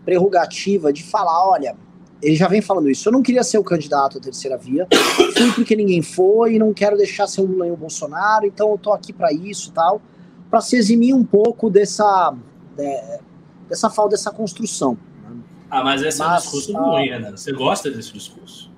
prerrogativa 0.03 0.93
de 0.93 1.03
falar, 1.03 1.49
olha, 1.49 1.75
ele 2.21 2.35
já 2.35 2.47
vem 2.47 2.61
falando 2.61 2.89
isso, 2.89 3.07
eu 3.07 3.13
não 3.13 3.21
queria 3.21 3.43
ser 3.43 3.57
o 3.57 3.63
candidato 3.63 4.17
à 4.17 4.21
terceira 4.21 4.57
via, 4.57 4.87
fui 5.35 5.51
porque 5.53 5.75
ninguém 5.75 6.01
foi, 6.01 6.59
não 6.59 6.73
quero 6.73 6.95
deixar 6.97 7.27
ser 7.27 7.41
o 7.41 7.45
Lula 7.45 7.67
e 7.67 7.71
o 7.71 7.77
Bolsonaro, 7.77 8.45
então 8.45 8.71
eu 8.71 8.77
tô 8.77 8.93
aqui 8.93 9.11
para 9.11 9.33
isso 9.33 9.71
tal, 9.71 10.01
para 10.49 10.61
se 10.61 10.75
eximir 10.75 11.13
um 11.15 11.23
pouco 11.23 11.69
dessa, 11.69 12.35
de, 12.77 13.19
dessa 13.67 13.89
falta, 13.89 14.11
dessa 14.11 14.31
construção. 14.31 14.97
Ah, 15.69 15.83
mas 15.83 16.01
esse 16.01 16.19
mas, 16.19 16.27
é 16.27 16.33
um 16.33 16.41
discurso 16.41 16.73
ruim, 16.73 17.09
né? 17.09 17.31
Você 17.31 17.51
gosta 17.51 17.89
desse 17.89 18.13
discurso? 18.13 18.71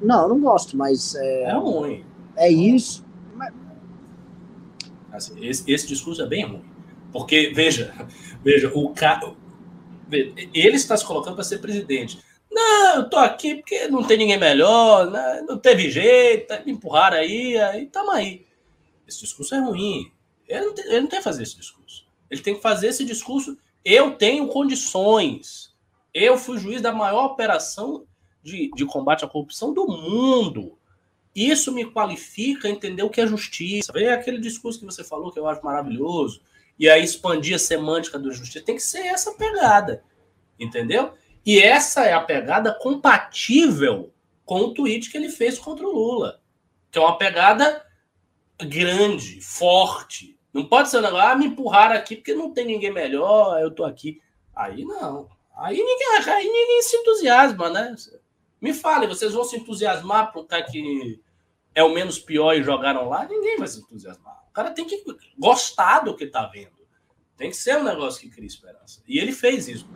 Não, 0.00 0.22
eu 0.22 0.28
não 0.30 0.40
gosto, 0.40 0.76
mas... 0.76 1.14
É, 1.14 1.42
é 1.44 1.52
ruim. 1.52 2.04
É 2.36 2.50
isso. 2.50 3.04
Mas... 3.34 3.52
Assim, 5.12 5.44
esse, 5.44 5.70
esse 5.70 5.86
discurso 5.86 6.22
é 6.22 6.26
bem 6.26 6.44
ruim. 6.44 6.64
Porque, 7.12 7.52
veja, 7.54 7.92
veja, 8.42 8.70
o 8.74 8.88
cara. 8.90 9.34
Ele 10.10 10.76
está 10.76 10.96
se 10.96 11.04
colocando 11.06 11.34
para 11.34 11.44
ser 11.44 11.58
presidente. 11.58 12.18
Não, 12.50 12.96
eu 12.96 13.08
tô 13.08 13.16
aqui 13.16 13.56
porque 13.56 13.88
não 13.88 14.02
tem 14.02 14.18
ninguém 14.18 14.38
melhor, 14.38 15.10
né? 15.10 15.42
não 15.48 15.56
teve 15.56 15.90
jeito, 15.90 16.52
me 16.66 16.72
empurraram 16.72 17.16
aí, 17.16 17.56
aí 17.56 17.86
tamo 17.86 18.10
aí. 18.10 18.44
Esse 19.08 19.20
discurso 19.20 19.54
é 19.54 19.58
ruim. 19.58 20.12
Ele 20.46 20.66
não, 20.66 20.74
tem, 20.74 20.84
ele 20.84 21.00
não 21.00 21.08
tem 21.08 21.18
que 21.18 21.24
fazer 21.24 21.44
esse 21.44 21.56
discurso. 21.56 22.06
Ele 22.30 22.42
tem 22.42 22.54
que 22.54 22.60
fazer 22.60 22.88
esse 22.88 23.04
discurso. 23.06 23.56
Eu 23.84 24.12
tenho 24.12 24.48
condições. 24.48 25.74
Eu 26.12 26.36
fui 26.36 26.58
juiz 26.58 26.80
da 26.80 26.92
maior 26.92 27.26
operação 27.26 28.04
de, 28.42 28.70
de 28.74 28.84
combate 28.84 29.24
à 29.24 29.28
corrupção 29.28 29.72
do 29.72 29.86
mundo. 29.86 30.78
Isso 31.34 31.72
me 31.72 31.84
qualifica 31.84 32.68
a 32.68 32.70
entender 32.70 33.02
o 33.02 33.10
que 33.10 33.20
é 33.20 33.26
justiça. 33.26 33.92
Vê 33.92 34.10
aquele 34.10 34.38
discurso 34.38 34.78
que 34.78 34.84
você 34.84 35.02
falou 35.02 35.32
que 35.32 35.38
eu 35.38 35.48
acho 35.48 35.64
maravilhoso 35.64 36.42
e 36.78 36.88
aí 36.88 37.02
expandir 37.02 37.54
a 37.54 37.58
semântica 37.58 38.18
do 38.18 38.32
justiça. 38.32 38.64
Tem 38.64 38.76
que 38.76 38.82
ser 38.82 39.06
essa 39.06 39.32
pegada, 39.32 40.04
entendeu? 40.58 41.14
E 41.44 41.58
essa 41.58 42.04
é 42.04 42.12
a 42.12 42.20
pegada 42.20 42.72
compatível 42.74 44.12
com 44.44 44.60
o 44.60 44.74
tweet 44.74 45.10
que 45.10 45.16
ele 45.16 45.30
fez 45.30 45.58
contra 45.58 45.86
o 45.86 45.92
Lula, 45.92 46.40
que 46.90 46.98
é 46.98 47.02
uma 47.02 47.16
pegada 47.16 47.84
grande, 48.58 49.40
forte. 49.40 50.36
Não 50.52 50.66
pode 50.66 50.90
ser 50.90 50.98
um 50.98 51.02
negócio, 51.02 51.26
ah, 51.26 51.34
me 51.34 51.46
empurraram 51.46 51.96
aqui 51.96 52.16
porque 52.16 52.34
não 52.34 52.52
tem 52.52 52.66
ninguém 52.66 52.92
melhor, 52.92 53.60
eu 53.60 53.70
tô 53.70 53.84
aqui. 53.84 54.20
Aí 54.54 54.84
não. 54.84 55.28
Aí 55.56 55.76
ninguém, 55.76 56.32
aí 56.32 56.44
ninguém 56.44 56.82
se 56.82 56.96
entusiasma, 56.96 57.70
né? 57.70 57.94
Me 58.60 58.74
fale, 58.74 59.06
vocês 59.06 59.32
vão 59.32 59.44
se 59.44 59.56
entusiasmar 59.56 60.32
por 60.32 60.46
cara 60.46 60.62
que 60.62 61.20
é 61.74 61.82
o 61.82 61.92
menos 61.92 62.18
pior 62.18 62.54
e 62.54 62.62
jogaram 62.62 63.08
lá? 63.08 63.26
Ninguém 63.26 63.56
vai 63.56 63.66
se 63.66 63.80
entusiasmar. 63.80 64.42
O 64.50 64.52
cara 64.52 64.70
tem 64.70 64.86
que 64.86 65.02
gostar 65.38 66.00
do 66.00 66.14
que 66.14 66.24
está 66.24 66.46
vendo. 66.46 66.82
Tem 67.36 67.50
que 67.50 67.56
ser 67.56 67.78
um 67.78 67.84
negócio 67.84 68.20
que 68.20 68.28
cria 68.28 68.46
esperança. 68.46 69.00
E 69.08 69.18
ele 69.18 69.32
fez 69.32 69.66
isso. 69.68 69.88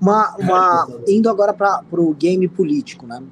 Uma, 0.00 0.34
uma, 0.36 1.02
indo 1.06 1.28
agora 1.28 1.52
para 1.52 1.84
o 1.92 2.14
game 2.14 2.48
político, 2.48 3.06
né? 3.06 3.22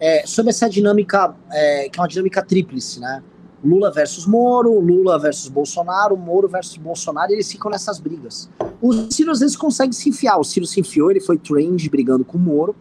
É, 0.00 0.26
sobre 0.26 0.50
essa 0.50 0.68
dinâmica, 0.68 1.36
é, 1.50 1.88
que 1.88 1.98
é 1.98 2.02
uma 2.02 2.08
dinâmica 2.08 2.44
tríplice, 2.44 3.00
né? 3.00 3.22
Lula 3.64 3.90
versus 3.90 4.26
Moro, 4.26 4.78
Lula 4.78 5.18
versus 5.18 5.48
Bolsonaro, 5.48 6.16
Moro 6.16 6.46
versus 6.46 6.76
Bolsonaro, 6.76 7.32
e 7.32 7.34
eles 7.34 7.50
ficam 7.50 7.70
nessas 7.70 7.98
brigas. 7.98 8.48
O 8.80 8.92
Ciro 9.10 9.30
às 9.30 9.40
vezes 9.40 9.56
consegue 9.56 9.94
se 9.94 10.10
enfiar. 10.10 10.38
O 10.38 10.44
Ciro 10.44 10.66
se 10.66 10.80
enfiou, 10.80 11.10
ele 11.10 11.20
foi 11.20 11.38
trend 11.38 11.88
brigando 11.88 12.24
com 12.24 12.36
o 12.36 12.40
Moro. 12.40 12.76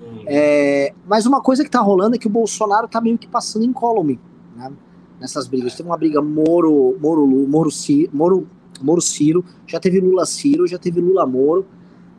Hum. 0.00 0.24
É, 0.26 0.94
mas 1.06 1.26
uma 1.26 1.42
coisa 1.42 1.62
que 1.62 1.70
tá 1.70 1.80
rolando 1.80 2.16
é 2.16 2.18
que 2.18 2.26
o 2.26 2.30
Bolsonaro 2.30 2.88
tá 2.88 3.00
meio 3.00 3.18
que 3.18 3.28
passando 3.28 3.64
incólume, 3.64 4.18
né? 4.56 4.72
nessas 5.20 5.46
brigas. 5.46 5.74
Teve 5.74 5.88
uma 5.88 5.98
briga 5.98 6.22
Moro, 6.22 6.96
Moro, 7.00 7.26
Moro, 7.26 7.70
Ciro, 7.70 8.10
Moro, 8.14 8.48
Moro 8.80 9.00
Ciro, 9.00 9.44
já 9.66 9.78
teve 9.78 10.00
Lula 10.00 10.24
Ciro, 10.24 10.66
já 10.66 10.78
teve 10.78 11.00
Lula 11.00 11.26
Moro, 11.26 11.66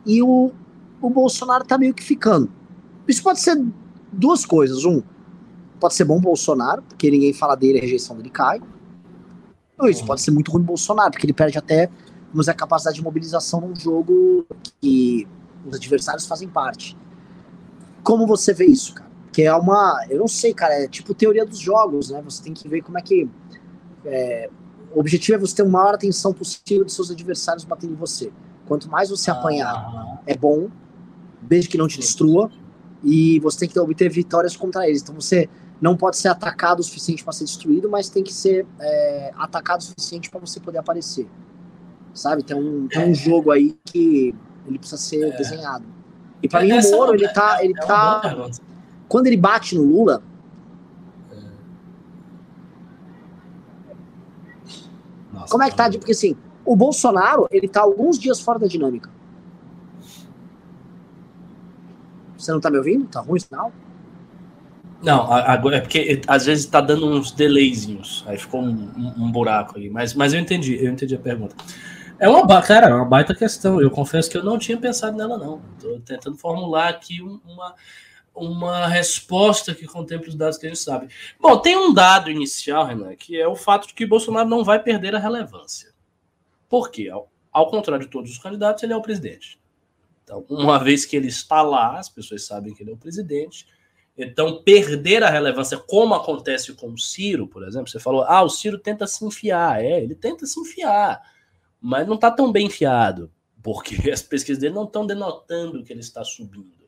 e 0.06 0.22
o, 0.22 0.52
o 1.00 1.10
Bolsonaro 1.10 1.64
tá 1.64 1.76
meio 1.76 1.92
que 1.92 2.02
ficando. 2.02 2.48
Isso 3.08 3.22
pode 3.22 3.40
ser 3.40 3.62
duas 4.12 4.46
coisas. 4.46 4.84
Um, 4.84 5.02
pode 5.84 5.92
ser 5.92 6.04
bom 6.04 6.18
Bolsonaro, 6.18 6.80
porque 6.80 7.10
ninguém 7.10 7.34
fala 7.34 7.54
dele, 7.54 7.76
a 7.78 7.82
rejeição 7.82 8.16
dele 8.16 8.30
cai. 8.30 8.58
Ou 9.78 9.86
isso 9.86 10.00
uhum. 10.00 10.06
pode 10.06 10.22
ser 10.22 10.30
muito 10.30 10.50
ruim 10.50 10.62
Bolsonaro, 10.62 11.10
porque 11.10 11.26
ele 11.26 11.34
perde 11.34 11.58
até 11.58 11.90
vamos 12.32 12.48
a 12.48 12.54
capacidade 12.54 12.96
de 12.96 13.04
mobilização 13.04 13.60
num 13.60 13.76
jogo 13.76 14.46
que 14.80 15.28
os 15.66 15.76
adversários 15.76 16.26
fazem 16.26 16.48
parte. 16.48 16.96
Como 18.02 18.26
você 18.26 18.54
vê 18.54 18.64
isso, 18.64 18.94
cara? 18.94 19.10
Que 19.30 19.42
é 19.42 19.54
uma. 19.54 20.06
Eu 20.08 20.20
não 20.20 20.26
sei, 20.26 20.54
cara, 20.54 20.72
é 20.72 20.88
tipo 20.88 21.12
teoria 21.12 21.44
dos 21.44 21.58
jogos, 21.58 22.08
né? 22.08 22.22
Você 22.24 22.42
tem 22.42 22.54
que 22.54 22.66
ver 22.66 22.80
como 22.80 22.96
é 22.96 23.02
que. 23.02 23.28
É, 24.06 24.48
o 24.94 25.00
objetivo 25.00 25.36
é 25.36 25.38
você 25.38 25.56
ter 25.56 25.64
uma 25.64 25.80
maior 25.80 25.94
atenção 25.94 26.32
possível 26.32 26.86
dos 26.86 26.94
seus 26.94 27.10
adversários 27.10 27.64
batendo 27.64 27.92
em 27.92 27.96
você. 27.96 28.32
Quanto 28.66 28.88
mais 28.88 29.10
você 29.10 29.30
ah. 29.30 29.34
apanhar, 29.34 30.22
é 30.26 30.34
bom, 30.34 30.70
desde 31.42 31.68
que 31.68 31.76
não 31.76 31.86
te 31.86 32.00
destrua, 32.00 32.50
e 33.02 33.38
você 33.40 33.60
tem 33.60 33.68
que 33.68 33.78
obter 33.78 34.08
vitórias 34.08 34.56
contra 34.56 34.88
eles. 34.88 35.02
Então 35.02 35.14
você 35.14 35.46
não 35.80 35.96
pode 35.96 36.16
ser 36.16 36.28
atacado 36.28 36.80
o 36.80 36.82
suficiente 36.82 37.22
para 37.22 37.32
ser 37.32 37.44
destruído, 37.44 37.90
mas 37.90 38.08
tem 38.08 38.22
que 38.22 38.32
ser 38.32 38.66
é, 38.80 39.32
atacado 39.36 39.80
o 39.80 39.84
suficiente 39.84 40.30
para 40.30 40.40
você 40.40 40.60
poder 40.60 40.78
aparecer. 40.78 41.28
Sabe? 42.12 42.42
Tem 42.42 42.56
um, 42.56 42.86
tem 42.86 43.06
um 43.06 43.10
é. 43.10 43.14
jogo 43.14 43.50
aí 43.50 43.76
que 43.84 44.34
ele 44.66 44.78
precisa 44.78 45.00
ser 45.00 45.28
é. 45.28 45.36
desenhado. 45.36 45.84
E 46.42 46.48
para 46.48 46.62
mim 46.62 46.72
o 46.72 46.90
Moro, 46.90 47.14
ele 47.14 47.28
tá. 47.28 47.64
Ele 47.64 47.74
tá 47.74 48.50
quando 49.08 49.26
ele 49.26 49.36
bate 49.36 49.74
no 49.74 49.82
Lula. 49.82 50.22
Nossa, 55.32 55.50
como 55.50 55.62
é 55.62 55.70
que 55.70 55.76
tá? 55.76 55.90
Porque 55.90 56.12
assim, 56.12 56.36
o 56.64 56.76
Bolsonaro, 56.76 57.46
ele 57.50 57.68
tá 57.68 57.80
alguns 57.80 58.18
dias 58.18 58.40
fora 58.40 58.58
da 58.58 58.66
dinâmica. 58.66 59.10
Você 62.36 62.52
não 62.52 62.60
tá 62.60 62.70
me 62.70 62.78
ouvindo? 62.78 63.06
Tá 63.06 63.20
ruim 63.20 63.38
o 63.38 63.40
sinal? 63.40 63.72
Não, 65.04 65.30
agora 65.30 65.76
é 65.76 65.80
porque 65.82 66.22
às 66.26 66.46
vezes 66.46 66.64
tá 66.64 66.80
dando 66.80 67.06
uns 67.06 67.30
delayzinhos. 67.30 68.24
Aí 68.26 68.38
ficou 68.38 68.62
um, 68.62 68.90
um, 68.96 69.24
um, 69.24 69.30
buraco 69.30 69.76
aí. 69.76 69.90
Mas, 69.90 70.14
mas 70.14 70.32
eu 70.32 70.40
entendi, 70.40 70.82
eu 70.82 70.90
entendi 70.90 71.14
a 71.14 71.18
pergunta. 71.18 71.54
É 72.18 72.26
uma, 72.26 72.62
cara, 72.62 72.88
é 72.88 72.94
uma 72.94 73.04
baita 73.04 73.34
questão. 73.34 73.82
Eu 73.82 73.90
confesso 73.90 74.30
que 74.30 74.38
eu 74.38 74.42
não 74.42 74.58
tinha 74.58 74.78
pensado 74.78 75.14
nela, 75.14 75.36
não. 75.36 75.60
Estou 75.76 76.00
tentando 76.00 76.38
formular 76.38 76.88
aqui 76.88 77.20
uma, 77.20 77.74
uma 78.34 78.86
resposta 78.86 79.74
que 79.74 79.86
contemple 79.86 80.30
os 80.30 80.34
dados 80.34 80.56
que 80.56 80.64
a 80.64 80.70
gente 80.70 80.80
sabe. 80.80 81.08
Bom, 81.38 81.58
tem 81.58 81.76
um 81.76 81.92
dado 81.92 82.30
inicial, 82.30 82.86
Renan, 82.86 83.14
que 83.14 83.38
é 83.38 83.46
o 83.46 83.54
fato 83.54 83.86
de 83.86 83.92
que 83.92 84.06
Bolsonaro 84.06 84.48
não 84.48 84.64
vai 84.64 84.82
perder 84.82 85.14
a 85.14 85.18
relevância. 85.18 85.92
Por 86.66 86.90
quê? 86.90 87.10
Ao, 87.10 87.30
ao 87.52 87.68
contrário 87.68 88.06
de 88.06 88.10
todos 88.10 88.30
os 88.30 88.38
candidatos, 88.38 88.82
ele 88.82 88.94
é 88.94 88.96
o 88.96 89.02
presidente. 89.02 89.60
Então, 90.22 90.46
uma 90.48 90.82
vez 90.82 91.04
que 91.04 91.14
ele 91.14 91.28
está 91.28 91.60
lá, 91.60 91.98
as 91.98 92.08
pessoas 92.08 92.46
sabem 92.46 92.72
que 92.72 92.82
ele 92.82 92.90
é 92.90 92.94
o 92.94 92.96
presidente. 92.96 93.66
Então, 94.16 94.62
perder 94.62 95.24
a 95.24 95.30
relevância, 95.30 95.76
como 95.76 96.14
acontece 96.14 96.72
com 96.74 96.92
o 96.92 96.98
Ciro, 96.98 97.48
por 97.48 97.66
exemplo, 97.66 97.88
você 97.88 97.98
falou, 97.98 98.22
ah, 98.22 98.42
o 98.42 98.48
Ciro 98.48 98.78
tenta 98.78 99.06
se 99.06 99.24
enfiar. 99.24 99.84
É, 99.84 100.02
ele 100.02 100.14
tenta 100.14 100.46
se 100.46 100.58
enfiar. 100.60 101.20
mas 101.80 102.06
não 102.06 102.14
está 102.14 102.30
tão 102.30 102.50
bem 102.52 102.70
fiado, 102.70 103.30
porque 103.62 103.96
as 104.10 104.22
pesquisas 104.22 104.60
dele 104.60 104.74
não 104.74 104.84
estão 104.84 105.06
denotando 105.06 105.82
que 105.82 105.92
ele 105.92 106.00
está 106.00 106.24
subindo. 106.24 106.84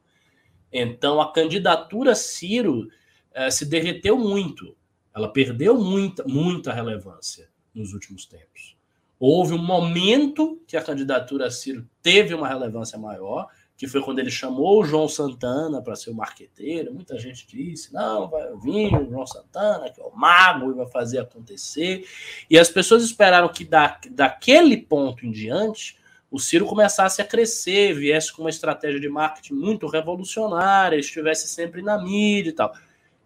Então 0.72 1.20
a 1.20 1.32
candidatura 1.32 2.14
Ciro 2.14 2.88
eh, 3.32 3.50
se 3.50 3.64
derreteu 3.64 4.18
muito, 4.18 4.76
ela 5.14 5.32
perdeu 5.32 5.78
muita, 5.78 6.24
muita 6.24 6.72
relevância 6.72 7.48
nos 7.74 7.92
últimos 7.92 8.26
tempos. 8.26 8.76
Houve 9.18 9.54
um 9.54 9.62
momento 9.62 10.62
que 10.66 10.76
a 10.76 10.82
candidatura 10.82 11.50
Ciro 11.50 11.88
teve 12.02 12.34
uma 12.34 12.46
relevância 12.48 12.98
maior, 12.98 13.48
que 13.76 13.86
foi 13.86 14.00
quando 14.00 14.18
ele 14.18 14.30
chamou 14.30 14.80
o 14.80 14.84
João 14.84 15.06
Santana 15.06 15.82
para 15.82 15.94
ser 15.94 16.10
o 16.10 16.14
marqueteiro. 16.14 16.94
Muita 16.94 17.18
gente 17.18 17.46
disse: 17.46 17.92
não, 17.92 18.28
vai 18.28 18.48
vir 18.56 18.94
o 18.94 19.10
João 19.10 19.26
Santana, 19.26 19.90
que 19.90 20.00
é 20.00 20.04
o 20.04 20.16
mago, 20.16 20.70
e 20.70 20.74
vai 20.74 20.86
fazer 20.86 21.18
acontecer. 21.18 22.06
E 22.48 22.58
as 22.58 22.70
pessoas 22.70 23.04
esperaram 23.04 23.48
que 23.48 23.64
da, 23.64 24.00
daquele 24.10 24.76
ponto 24.78 25.26
em 25.26 25.30
diante 25.30 25.98
o 26.30 26.38
Ciro 26.38 26.66
começasse 26.66 27.20
a 27.20 27.24
crescer, 27.24 27.94
viesse 27.94 28.32
com 28.32 28.42
uma 28.42 28.50
estratégia 28.50 28.98
de 28.98 29.08
marketing 29.08 29.54
muito 29.54 29.86
revolucionária, 29.86 30.96
estivesse 30.96 31.46
sempre 31.46 31.82
na 31.82 32.02
mídia 32.02 32.50
e 32.50 32.54
tal. 32.54 32.72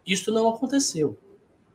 Isso 0.07 0.33
não 0.33 0.49
aconteceu. 0.49 1.19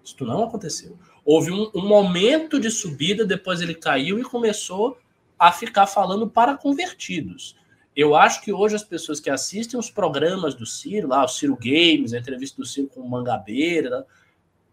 Isso 0.03 0.23
não 0.23 0.43
aconteceu. 0.43 0.97
Houve 1.23 1.51
um, 1.51 1.71
um 1.73 1.87
momento 1.87 2.59
de 2.59 2.69
subida, 2.69 3.25
depois 3.25 3.61
ele 3.61 3.73
caiu 3.73 4.19
e 4.19 4.23
começou 4.23 4.97
a 5.39 5.51
ficar 5.51 5.87
falando 5.87 6.29
para 6.29 6.55
convertidos. 6.55 7.55
Eu 7.95 8.15
acho 8.15 8.41
que 8.41 8.51
hoje 8.51 8.75
as 8.75 8.83
pessoas 8.83 9.19
que 9.19 9.29
assistem 9.29 9.79
os 9.79 9.89
programas 9.89 10.53
do 10.53 10.65
Ciro, 10.65 11.07
lá, 11.07 11.23
o 11.23 11.27
Ciro 11.29 11.55
Games, 11.55 12.13
a 12.13 12.17
entrevista 12.17 12.57
do 12.61 12.67
Ciro 12.67 12.89
com 12.89 12.99
o 12.99 13.09
Mangabeira, 13.09 14.05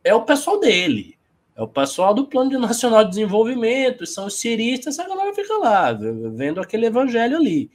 é 0.02 0.12
o 0.12 0.24
pessoal 0.24 0.58
dele. 0.58 1.16
É 1.54 1.62
o 1.62 1.68
pessoal 1.68 2.14
do 2.14 2.26
Plano 2.26 2.58
Nacional 2.58 3.04
de 3.04 3.10
Desenvolvimento, 3.10 4.06
são 4.06 4.26
os 4.26 4.40
ciristas, 4.40 4.98
a 4.98 5.06
galera 5.06 5.34
fica 5.34 5.56
lá, 5.58 5.92
vendo 5.92 6.60
aquele 6.60 6.86
evangelho 6.86 7.36
ali. 7.36 7.70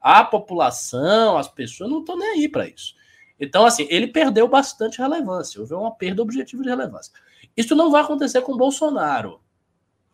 A 0.00 0.22
população, 0.22 1.38
as 1.38 1.48
pessoas 1.48 1.90
não 1.90 2.00
estão 2.00 2.16
nem 2.16 2.28
aí 2.28 2.48
para 2.48 2.68
isso. 2.68 2.94
Então, 3.40 3.64
assim, 3.64 3.86
ele 3.90 4.06
perdeu 4.06 4.46
bastante 4.46 4.98
relevância, 4.98 5.60
houve 5.60 5.74
uma 5.74 5.90
perda 5.92 6.22
objetiva 6.22 6.62
de 6.62 6.68
relevância. 6.68 7.12
Isso 7.56 7.74
não 7.74 7.90
vai 7.90 8.02
acontecer 8.02 8.42
com 8.42 8.56
Bolsonaro. 8.56 9.40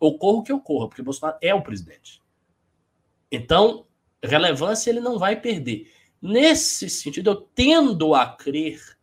Ocorra 0.01 0.39
o 0.39 0.43
que 0.43 0.53
ocorra, 0.53 0.89
porque 0.89 1.03
Bolsonaro 1.03 1.37
é 1.43 1.53
o 1.53 1.61
presidente. 1.61 2.23
Então, 3.31 3.85
relevância 4.23 4.91
ele 4.91 5.01
não 5.01 5.19
vai 5.19 5.41
perder. 5.41 5.93
Nesse 6.21 6.91
sentido, 6.91 7.31
eu 7.31 7.37
tendo 7.37 8.15
a 8.15 8.27
crer 8.27 8.99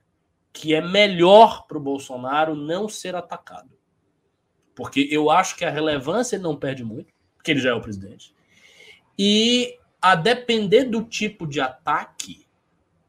que 0.52 0.74
é 0.74 0.82
melhor 0.82 1.66
para 1.68 1.78
o 1.78 1.82
Bolsonaro 1.82 2.56
não 2.56 2.88
ser 2.88 3.16
atacado. 3.16 3.72
Porque 4.74 5.08
eu 5.10 5.30
acho 5.30 5.56
que 5.56 5.66
a 5.66 5.70
relevância 5.70 6.36
ele 6.36 6.44
não 6.44 6.56
perde 6.56 6.84
muito, 6.84 7.14
porque 7.36 7.52
ele 7.52 7.60
já 7.60 7.70
é 7.70 7.74
o 7.74 7.82
presidente. 7.82 8.34
E 9.18 9.78
a 10.02 10.16
depender 10.16 10.86
do 10.86 11.04
tipo 11.04 11.48
de 11.48 11.60
ataque, 11.62 12.46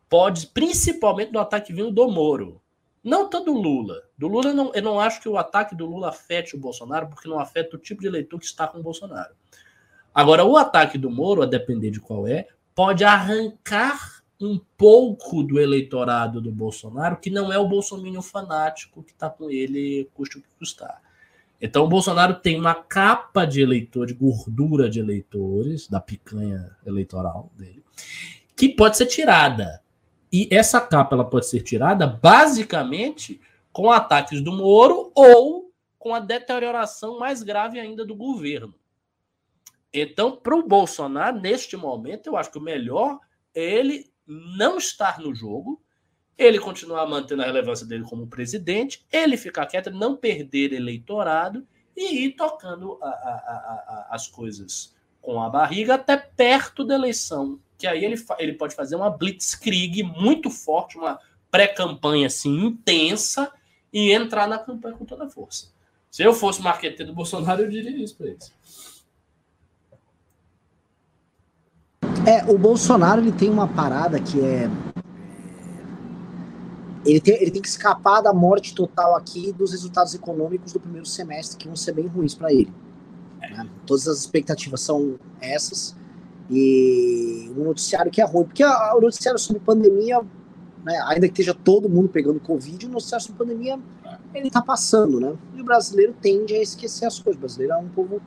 pode, 0.08 0.46
principalmente 0.48 1.32
do 1.32 1.38
ataque 1.38 1.72
vindo 1.72 1.90
do 1.90 2.08
Moro. 2.08 2.60
Não 3.02 3.28
tanto 3.28 3.52
do 3.52 3.60
Lula. 3.60 4.02
Do 4.18 4.26
Lula, 4.26 4.52
não, 4.52 4.72
eu 4.74 4.82
não 4.82 4.98
acho 4.98 5.20
que 5.20 5.28
o 5.28 5.36
ataque 5.36 5.76
do 5.76 5.86
Lula 5.86 6.08
afete 6.08 6.56
o 6.56 6.58
Bolsonaro, 6.58 7.08
porque 7.08 7.28
não 7.28 7.38
afeta 7.38 7.76
o 7.76 7.78
tipo 7.78 8.00
de 8.00 8.08
eleitor 8.08 8.38
que 8.38 8.46
está 8.46 8.66
com 8.66 8.78
o 8.78 8.82
Bolsonaro. 8.82 9.34
Agora, 10.16 10.46
o 10.46 10.56
ataque 10.56 10.96
do 10.96 11.10
Moro, 11.10 11.42
a 11.42 11.46
depender 11.46 11.90
de 11.90 12.00
qual 12.00 12.26
é, 12.26 12.48
pode 12.74 13.04
arrancar 13.04 14.22
um 14.40 14.58
pouco 14.78 15.42
do 15.42 15.60
eleitorado 15.60 16.40
do 16.40 16.50
Bolsonaro, 16.50 17.18
que 17.18 17.28
não 17.28 17.52
é 17.52 17.58
o 17.58 17.68
bolsominion 17.68 18.22
fanático 18.22 19.02
que 19.02 19.12
está 19.12 19.28
com 19.28 19.50
ele, 19.50 20.08
custa 20.14 20.38
o 20.38 20.40
que 20.40 20.48
custar. 20.58 21.02
Então, 21.60 21.84
o 21.84 21.88
Bolsonaro 21.88 22.36
tem 22.36 22.58
uma 22.58 22.74
capa 22.74 23.44
de 23.44 23.60
eleitor, 23.60 24.06
de 24.06 24.14
gordura 24.14 24.88
de 24.88 25.00
eleitores, 25.00 25.86
da 25.86 26.00
picanha 26.00 26.74
eleitoral 26.86 27.52
dele, 27.54 27.84
que 28.56 28.70
pode 28.70 28.96
ser 28.96 29.04
tirada. 29.04 29.82
E 30.32 30.48
essa 30.50 30.80
capa 30.80 31.14
ela 31.14 31.26
pode 31.26 31.46
ser 31.46 31.60
tirada 31.60 32.06
basicamente 32.06 33.38
com 33.70 33.90
ataques 33.90 34.40
do 34.40 34.50
Moro 34.50 35.12
ou 35.14 35.70
com 35.98 36.14
a 36.14 36.20
deterioração 36.20 37.18
mais 37.18 37.42
grave 37.42 37.78
ainda 37.78 38.02
do 38.02 38.16
governo. 38.16 38.74
Então, 40.00 40.36
para 40.36 40.54
o 40.54 40.66
Bolsonaro, 40.66 41.40
neste 41.40 41.76
momento, 41.76 42.26
eu 42.26 42.36
acho 42.36 42.50
que 42.50 42.58
o 42.58 42.62
melhor 42.62 43.18
é 43.54 43.62
ele 43.62 44.10
não 44.26 44.76
estar 44.76 45.18
no 45.20 45.34
jogo, 45.34 45.82
ele 46.36 46.58
continuar 46.58 47.06
mantendo 47.06 47.42
a 47.42 47.46
relevância 47.46 47.86
dele 47.86 48.04
como 48.04 48.26
presidente, 48.26 49.06
ele 49.10 49.36
ficar 49.36 49.66
quieto, 49.66 49.90
não 49.90 50.14
perder 50.14 50.72
eleitorado 50.72 51.66
e 51.96 52.26
ir 52.26 52.32
tocando 52.32 52.98
a, 53.02 53.08
a, 53.08 53.10
a, 53.10 54.08
as 54.10 54.28
coisas 54.28 54.94
com 55.22 55.40
a 55.42 55.48
barriga 55.48 55.94
até 55.94 56.16
perto 56.16 56.84
da 56.84 56.94
eleição. 56.94 57.58
Que 57.78 57.86
aí 57.86 58.04
ele, 58.04 58.22
ele 58.38 58.52
pode 58.52 58.74
fazer 58.74 58.96
uma 58.96 59.10
blitzkrieg 59.10 60.02
muito 60.02 60.50
forte, 60.50 60.98
uma 60.98 61.18
pré-campanha 61.50 62.26
assim 62.26 62.66
intensa 62.66 63.50
e 63.92 64.12
entrar 64.12 64.46
na 64.46 64.58
campanha 64.58 64.96
com 64.96 65.06
toda 65.06 65.24
a 65.24 65.30
força. 65.30 65.74
Se 66.10 66.22
eu 66.22 66.34
fosse 66.34 66.62
marqueteiro 66.62 67.12
do 67.12 67.14
Bolsonaro, 67.14 67.62
eu 67.62 67.68
diria 67.68 67.90
isso 67.90 68.16
para 68.16 68.26
eles. 68.28 68.52
É, 72.26 72.44
o 72.50 72.58
Bolsonaro 72.58 73.20
ele 73.20 73.30
tem 73.30 73.48
uma 73.48 73.68
parada 73.68 74.18
que 74.18 74.40
é. 74.40 74.68
Ele 77.04 77.20
tem, 77.20 77.40
ele 77.40 77.52
tem 77.52 77.62
que 77.62 77.68
escapar 77.68 78.20
da 78.20 78.34
morte 78.34 78.74
total 78.74 79.14
aqui 79.14 79.52
dos 79.52 79.70
resultados 79.70 80.12
econômicos 80.12 80.72
do 80.72 80.80
primeiro 80.80 81.06
semestre, 81.06 81.56
que 81.56 81.68
vão 81.68 81.76
ser 81.76 81.92
bem 81.92 82.08
ruins 82.08 82.34
para 82.34 82.52
ele. 82.52 82.72
Né? 83.40 83.68
Todas 83.86 84.08
as 84.08 84.18
expectativas 84.18 84.80
são 84.80 85.20
essas. 85.40 85.94
E 86.50 87.48
um 87.56 87.62
noticiário 87.62 88.10
que 88.10 88.20
é 88.20 88.24
ruim, 88.24 88.44
porque 88.44 88.64
o 88.64 89.00
noticiário 89.00 89.38
sobre 89.38 89.62
pandemia, 89.62 90.20
né, 90.84 91.00
ainda 91.06 91.28
que 91.28 91.32
esteja 91.40 91.54
todo 91.54 91.88
mundo 91.88 92.08
pegando 92.08 92.40
Covid, 92.40 92.86
o 92.86 92.88
noticiário 92.88 93.24
sobre 93.24 93.38
pandemia 93.38 93.78
ele 94.34 94.50
tá 94.50 94.60
passando, 94.60 95.20
né? 95.20 95.32
E 95.54 95.60
o 95.60 95.64
brasileiro 95.64 96.12
tende 96.20 96.54
a 96.54 96.62
esquecer 96.62 97.06
as 97.06 97.20
coisas. 97.20 97.38
O 97.38 97.40
brasileiro 97.40 97.72
é 97.72 97.76
um 97.76 97.88
povo 97.88 98.20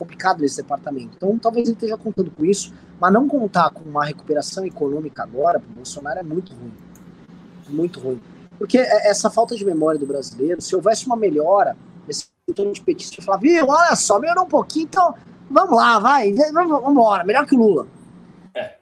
complicado 0.00 0.40
nesse 0.40 0.56
departamento. 0.56 1.10
Então, 1.14 1.38
talvez 1.38 1.68
ele 1.68 1.74
esteja 1.74 1.98
contando 1.98 2.30
com 2.30 2.44
isso, 2.44 2.72
mas 2.98 3.12
não 3.12 3.28
contar 3.28 3.70
com 3.70 3.82
uma 3.88 4.04
recuperação 4.04 4.64
econômica 4.64 5.22
agora 5.22 5.60
para 5.60 5.70
o 5.70 5.74
Bolsonaro 5.74 6.18
é 6.18 6.22
muito 6.22 6.54
ruim. 6.54 6.72
Muito 7.68 8.00
ruim. 8.00 8.20
Porque 8.58 8.78
é, 8.78 9.10
essa 9.10 9.30
falta 9.30 9.54
de 9.54 9.64
memória 9.64 10.00
do 10.00 10.06
brasileiro, 10.06 10.62
se 10.62 10.74
houvesse 10.74 11.06
uma 11.06 11.16
melhora, 11.16 11.76
esse 12.08 12.26
torno 12.54 12.72
de 12.72 12.80
petista 12.80 13.22
falar, 13.22 13.38
viu, 13.38 13.66
olha 13.68 13.94
só, 13.94 14.18
melhorou 14.18 14.44
um 14.44 14.48
pouquinho, 14.48 14.84
então 14.84 15.14
vamos 15.50 15.76
lá, 15.76 15.98
vai, 15.98 16.32
vamos 16.32 16.90
embora, 16.90 17.22
melhor 17.22 17.46
que 17.46 17.54
o 17.54 17.58
Lula. 17.58 17.86
É. 18.54 18.76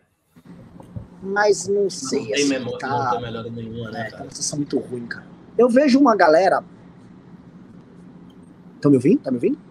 Mas 1.20 1.66
não 1.66 1.90
sei. 1.90 2.20
Não 2.20 2.26
tem, 2.26 2.34
assim, 2.34 2.48
memória, 2.48 2.78
tá... 2.78 2.88
não 2.88 3.10
tem 3.10 3.20
melhora 3.22 3.50
nenhuma, 3.50 3.90
né? 3.90 4.06
É, 4.06 4.10
tá 4.10 4.24
uma 4.24 4.56
muito 4.56 4.78
ruim, 4.78 5.06
cara. 5.06 5.26
Eu 5.56 5.68
vejo 5.68 5.98
uma 5.98 6.14
galera. 6.14 6.62
Estão 8.76 8.92
me 8.92 8.96
ouvindo? 8.96 9.20
Tá 9.20 9.30
me 9.32 9.36
ouvindo? 9.36 9.67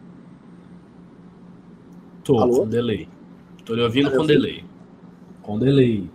Tô, 2.27 2.39
Alô? 2.39 2.59
com 2.59 2.67
delay. 2.67 3.07
Tô 3.63 3.73
lhe 3.73 3.81
ouvindo 3.81 4.11
com 4.11 4.25
delay. 4.25 4.65
Com 5.41 5.57
delay. 5.57 6.11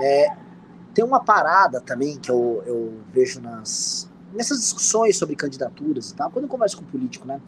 É, 0.00 0.26
tem 0.92 1.04
uma 1.04 1.20
parada 1.20 1.80
também 1.80 2.18
que 2.18 2.28
eu, 2.28 2.64
eu 2.66 2.94
vejo 3.12 3.40
nas 3.40 4.10
nessas 4.34 4.58
discussões 4.58 5.16
sobre 5.16 5.36
candidaturas 5.36 6.10
e 6.10 6.16
tal, 6.16 6.30
quando 6.32 6.46
eu 6.46 6.48
converso 6.48 6.78
com 6.78 6.84
político, 6.84 7.28
né? 7.28 7.40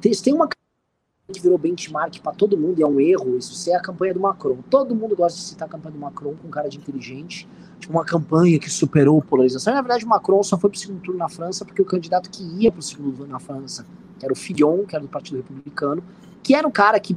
Tem, 0.00 0.10
tem 0.12 0.32
uma 0.32 0.48
que 0.48 1.40
virou 1.40 1.58
benchmark 1.58 2.20
para 2.20 2.32
todo 2.32 2.56
mundo 2.56 2.78
e 2.78 2.82
é 2.82 2.86
um 2.86 2.98
erro 2.98 3.36
isso, 3.36 3.70
é 3.70 3.74
a 3.74 3.80
campanha 3.80 4.14
do 4.14 4.20
Macron. 4.20 4.56
Todo 4.70 4.94
mundo 4.94 5.14
gosta 5.14 5.38
de 5.38 5.44
citar 5.44 5.68
a 5.68 5.70
campanha 5.70 5.92
do 5.92 6.00
Macron 6.00 6.34
com 6.34 6.48
cara 6.48 6.70
de 6.70 6.78
inteligente, 6.78 7.46
tipo 7.78 7.92
uma 7.92 8.04
campanha 8.04 8.58
que 8.58 8.70
superou 8.70 9.18
a 9.18 9.22
polarização. 9.22 9.74
E, 9.74 9.76
na 9.76 9.82
verdade, 9.82 10.06
o 10.06 10.08
Macron 10.08 10.42
só 10.42 10.58
foi 10.58 10.70
para 10.70 10.76
o 10.76 10.80
segundo 10.80 11.02
turno 11.02 11.18
na 11.18 11.28
França 11.28 11.66
porque 11.66 11.82
o 11.82 11.84
candidato 11.84 12.30
que 12.30 12.42
ia 12.62 12.72
para 12.72 12.80
o 12.80 12.82
segundo 12.82 13.14
turno 13.14 13.32
na 13.32 13.38
França, 13.38 13.86
que 14.18 14.24
era 14.24 14.32
o 14.32 14.36
Fillon, 14.36 14.86
que 14.86 14.96
era 14.96 15.02
do 15.02 15.08
Partido 15.10 15.36
Republicano, 15.36 16.02
que 16.44 16.54
era 16.54 16.68
um 16.68 16.70
cara 16.70 17.00
que, 17.00 17.16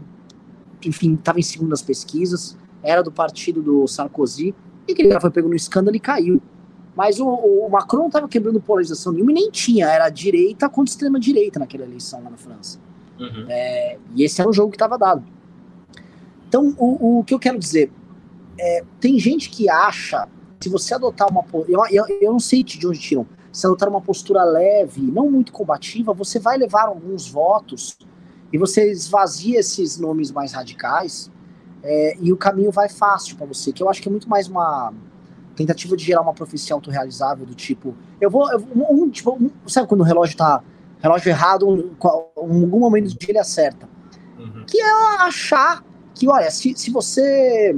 enfim, 0.83 1.13
estava 1.13 1.37
em 1.37 1.43
segundo 1.43 1.69
nas 1.69 1.81
pesquisas, 1.81 2.57
era 2.81 3.03
do 3.03 3.11
partido 3.11 3.61
do 3.61 3.85
Sarkozy, 3.85 4.55
e 4.87 4.95
que 4.95 5.01
ele 5.01 5.19
foi 5.19 5.29
pego 5.29 5.49
no 5.49 5.55
escândalo 5.55 5.95
e 5.97 5.99
caiu. 5.99 6.41
Mas 6.95 7.19
o, 7.19 7.27
o 7.27 7.69
Macron 7.69 7.99
não 7.99 8.07
estava 8.07 8.27
quebrando 8.27 8.59
polarização 8.61 9.11
nenhuma 9.11 9.31
e 9.31 9.35
nem 9.35 9.51
tinha, 9.51 9.85
era 9.87 10.09
direita 10.09 10.69
contra 10.69 10.91
extrema 10.91 11.19
direita 11.19 11.59
naquela 11.59 11.83
eleição 11.83 12.23
lá 12.23 12.29
na 12.29 12.37
França. 12.37 12.79
Uhum. 13.19 13.45
É, 13.49 13.97
e 14.15 14.23
esse 14.23 14.39
era 14.39 14.49
o 14.49 14.53
jogo 14.53 14.71
que 14.71 14.77
estava 14.77 14.97
dado. 14.97 15.23
Então, 16.47 16.73
o, 16.77 17.19
o, 17.19 17.23
que 17.25 17.33
eu 17.33 17.39
quero 17.39 17.59
dizer, 17.59 17.91
é, 18.57 18.83
tem 18.99 19.19
gente 19.19 19.49
que 19.49 19.69
acha, 19.69 20.27
se 20.59 20.69
você 20.69 20.93
adotar 20.93 21.29
uma. 21.29 21.43
Eu, 21.67 21.81
eu, 21.91 22.05
eu 22.21 22.31
não 22.31 22.39
sei 22.39 22.63
de 22.63 22.87
onde 22.87 22.99
tiram. 22.99 23.27
Se 23.51 23.67
adotar 23.67 23.89
uma 23.89 24.01
postura 24.01 24.43
leve, 24.43 25.01
não 25.01 25.29
muito 25.29 25.51
combativa, 25.51 26.13
você 26.13 26.39
vai 26.39 26.57
levar 26.57 26.83
alguns 26.83 27.27
votos 27.27 27.97
e 28.51 28.57
você 28.57 28.89
esvazia 28.91 29.59
esses 29.59 29.97
nomes 29.97 30.31
mais 30.31 30.53
radicais 30.53 31.31
é, 31.83 32.17
e 32.19 32.31
o 32.31 32.37
caminho 32.37 32.71
vai 32.71 32.89
fácil 32.89 33.35
para 33.35 33.45
você, 33.45 33.71
que 33.71 33.83
eu 33.83 33.89
acho 33.89 34.01
que 34.01 34.07
é 34.07 34.11
muito 34.11 34.29
mais 34.29 34.47
uma 34.47 34.93
tentativa 35.55 35.97
de 35.97 36.03
gerar 36.03 36.21
uma 36.21 36.33
profecia 36.33 36.75
autorrealizável 36.75 37.45
do 37.45 37.55
tipo, 37.55 37.95
eu 38.21 38.29
vou, 38.29 38.51
eu 38.51 38.59
vou 38.59 38.93
um, 38.93 39.09
tipo, 39.09 39.31
um, 39.31 39.49
sabe 39.67 39.87
quando 39.87 40.01
o 40.01 40.03
relógio 40.03 40.37
tá 40.37 40.61
relógio 40.99 41.29
errado, 41.29 41.67
um, 41.67 41.79
em 41.79 42.63
algum 42.63 42.79
momento 42.79 43.09
do 43.09 43.17
dia 43.17 43.31
ele 43.31 43.39
acerta. 43.39 43.87
Uhum. 44.37 44.65
Que 44.65 44.79
é 44.79 44.91
achar 45.19 45.83
que, 46.13 46.27
olha, 46.27 46.49
se, 46.49 46.73
se 46.75 46.91
você 46.91 47.75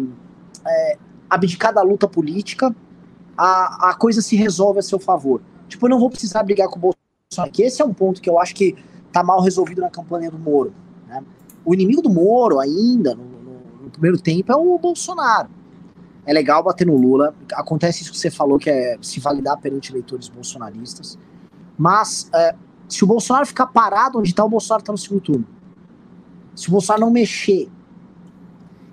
é, 0.65 0.97
abdicar 1.29 1.73
da 1.73 1.81
luta 1.81 2.07
política, 2.07 2.73
a, 3.37 3.89
a 3.89 3.93
coisa 3.95 4.21
se 4.21 4.35
resolve 4.35 4.79
a 4.79 4.81
seu 4.81 4.99
favor. 4.99 5.41
Tipo, 5.67 5.85
eu 5.85 5.89
não 5.89 5.99
vou 5.99 6.09
precisar 6.09 6.43
brigar 6.43 6.67
com 6.67 6.77
o 6.77 6.79
Bolsonaro. 6.79 7.51
Que 7.53 7.63
esse 7.63 7.81
é 7.81 7.85
um 7.85 7.93
ponto 7.93 8.21
que 8.21 8.29
eu 8.29 8.39
acho 8.39 8.55
que 8.55 8.75
tá 9.11 9.23
mal 9.23 9.41
resolvido 9.41 9.81
na 9.81 9.89
campanha 9.89 10.29
do 10.29 10.37
Moro. 10.37 10.73
Né? 11.07 11.23
O 11.65 11.73
inimigo 11.73 12.01
do 12.01 12.09
Moro 12.09 12.59
ainda, 12.59 13.15
no, 13.15 13.23
no, 13.23 13.83
no, 13.83 13.89
primeiro 13.89 14.19
tempo, 14.19 14.51
é 14.51 14.55
o 14.55 14.77
Bolsonaro. 14.77 15.49
É 16.25 16.33
legal 16.33 16.63
bater 16.63 16.85
no 16.85 16.95
Lula. 16.95 17.33
Acontece 17.53 18.03
isso 18.03 18.11
que 18.11 18.17
você 18.17 18.29
falou, 18.29 18.59
que 18.59 18.69
é 18.69 18.97
se 19.01 19.19
validar 19.19 19.57
perante 19.57 19.91
eleitores 19.91 20.27
bolsonaristas. 20.27 21.17
Mas 21.77 22.29
é, 22.33 22.55
se 22.87 23.03
o 23.03 23.07
Bolsonaro 23.07 23.45
ficar 23.45 23.67
parado 23.67 24.19
onde 24.19 24.29
está, 24.29 24.43
o 24.43 24.49
Bolsonaro 24.49 24.81
está 24.81 24.91
no 24.91 24.97
segundo 24.97 25.21
turno. 25.21 25.47
Se 26.55 26.67
o 26.67 26.71
Bolsonaro 26.71 27.05
não 27.05 27.11
mexer, 27.11 27.69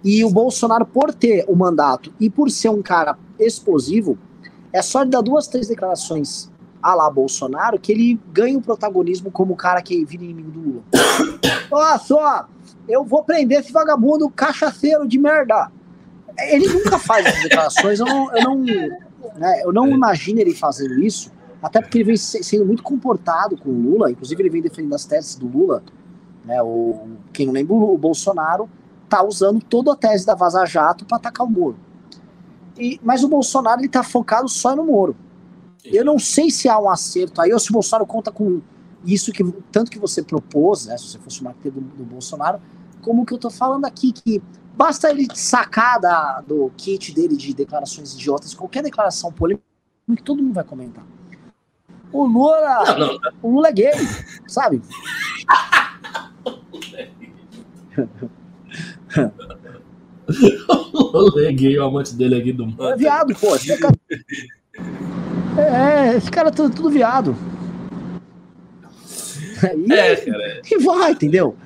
e 0.05 0.25
o 0.25 0.31
Bolsonaro, 0.31 0.87
por 0.87 1.13
ter 1.13 1.45
o 1.49 1.57
mandato 1.57 2.13
e 2.21 2.31
por 2.31 2.49
ser 2.49 2.69
um 2.69 2.81
cara 2.81 3.19
explosivo, 3.41 4.17
é 4.73 4.81
só 4.81 5.03
ele 5.03 5.11
dar 5.11 5.21
duas, 5.21 5.49
três 5.49 5.67
declarações 5.67 6.49
a 6.91 6.95
lá 6.95 7.11
Bolsonaro 7.11 7.79
que 7.79 7.93
ele 7.93 8.21
ganha 8.33 8.57
o 8.57 8.63
protagonismo 8.63 9.31
como 9.31 9.55
o 9.55 9.57
cara 9.57 9.83
que 9.83 10.05
vira 10.05 10.25
inimigo 10.25 10.51
do 10.51 10.61
Lula. 10.61 10.83
Olha 11.71 11.99
só, 11.99 12.49
eu 12.89 13.05
vou 13.05 13.23
prender 13.25 13.61
esse 13.61 13.73
vagabundo 13.73 14.29
cachaceiro 14.31 15.07
de 15.07 15.19
merda. 15.19 15.71
Ele 16.39 16.69
nunca 16.69 16.99
faz 16.99 17.27
essas 17.27 17.43
declarações, 17.43 17.99
eu 17.99 18.07
não, 18.07 18.37
eu 18.37 18.45
não, 18.45 18.65
né, 19.37 19.63
eu 19.65 19.73
não 19.73 19.89
imagino 19.89 20.39
ele 20.39 20.55
fazendo 20.55 21.01
isso, 21.01 21.33
até 21.63 21.81
porque 21.81 21.99
ele 21.99 22.05
vem 22.05 22.17
sendo 22.17 22.67
muito 22.67 22.83
comportado 22.83 23.57
com 23.57 23.71
o 23.71 23.73
Lula, 23.73 24.11
inclusive 24.11 24.43
ele 24.43 24.51
vem 24.51 24.63
defendendo 24.63 24.95
as 24.95 25.07
teses 25.07 25.35
do 25.35 25.49
Lula, 25.49 25.83
né, 26.45 26.63
o, 26.63 27.09
quem 27.33 27.47
não 27.47 27.55
lembra, 27.55 27.75
o 27.75 27.97
Bolsonaro 27.97 28.69
tá 29.09 29.23
usando 29.23 29.61
toda 29.61 29.93
a 29.93 29.97
tese 29.97 30.27
da 30.27 30.35
Vaza 30.35 30.65
Jato 30.67 31.05
para 31.05 31.17
atacar 31.17 31.47
o 31.47 31.51
Moro. 31.51 31.77
E, 32.79 33.01
mas 33.03 33.25
o 33.25 33.29
Bolsonaro 33.29 33.81
ele 33.81 33.89
tá 33.89 34.03
focado 34.03 34.49
só 34.49 34.77
no 34.77 34.85
Moro. 34.85 35.17
Eu 35.93 36.05
não 36.05 36.19
sei 36.19 36.51
se 36.51 36.69
há 36.69 36.79
um 36.79 36.91
acerto 36.91 37.41
aí, 37.41 37.53
ou 37.53 37.59
se 37.59 37.71
o 37.71 37.73
Bolsonaro 37.73 38.07
conta 38.07 38.31
com 38.33 38.61
isso 39.05 39.33
que 39.33 39.45
tanto 39.71 39.91
que 39.91 39.99
você 39.99 40.23
propôs, 40.23 40.87
né, 40.87 40.97
se 40.99 41.09
você 41.09 41.19
fosse 41.19 41.41
o 41.41 41.45
marketing 41.45 41.71
do, 41.71 41.81
do, 41.81 42.05
Bolsonaro, 42.05 42.61
como 43.01 43.25
que 43.25 43.33
eu 43.33 43.39
tô 43.39 43.51
falando 43.51 43.85
aqui, 43.85 44.13
que 44.13 44.43
basta 44.77 45.09
ele 45.11 45.29
sacar 45.35 46.01
da, 46.01 46.41
do 46.41 46.73
kit 46.77 47.15
dele 47.15 47.37
de 47.37 47.55
declarações 47.55 48.15
idiotas, 48.15 48.55
qualquer 48.55 48.83
declaração 48.83 49.33
polêmica, 49.33 49.63
que 50.17 50.23
todo 50.23 50.43
mundo 50.43 50.55
vai 50.55 50.65
comentar. 50.65 51.05
O 52.13 52.27
Lula, 52.27 52.99
não, 52.99 53.19
não. 53.19 53.33
o 53.43 53.55
Lula 53.55 53.69
é 53.69 53.73
gay, 53.73 53.93
sabe? 54.47 54.83
o 60.93 61.19
Lula 61.19 61.47
é 61.47 61.53
gay, 61.53 61.79
o 61.79 61.85
amante 61.85 62.15
dele 62.15 62.37
aqui 62.37 62.53
do 62.53 62.67
mundo. 62.67 62.89
É 62.89 62.97
viado, 62.97 63.35
pô. 63.35 63.57
É, 65.59 66.17
esse 66.17 66.31
cara 66.31 66.49
é 66.49 66.53
tudo, 66.53 66.75
tudo 66.75 66.91
viado. 66.91 67.37
E, 69.87 69.93
é, 69.93 70.17
cara. 70.17 70.63
E 70.71 70.79
vai, 70.79 71.13
entendeu? 71.13 71.57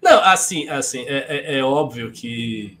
Não, 0.00 0.20
assim, 0.20 0.68
assim, 0.68 1.00
é, 1.06 1.54
é, 1.54 1.58
é 1.58 1.64
óbvio 1.64 2.12
que 2.12 2.78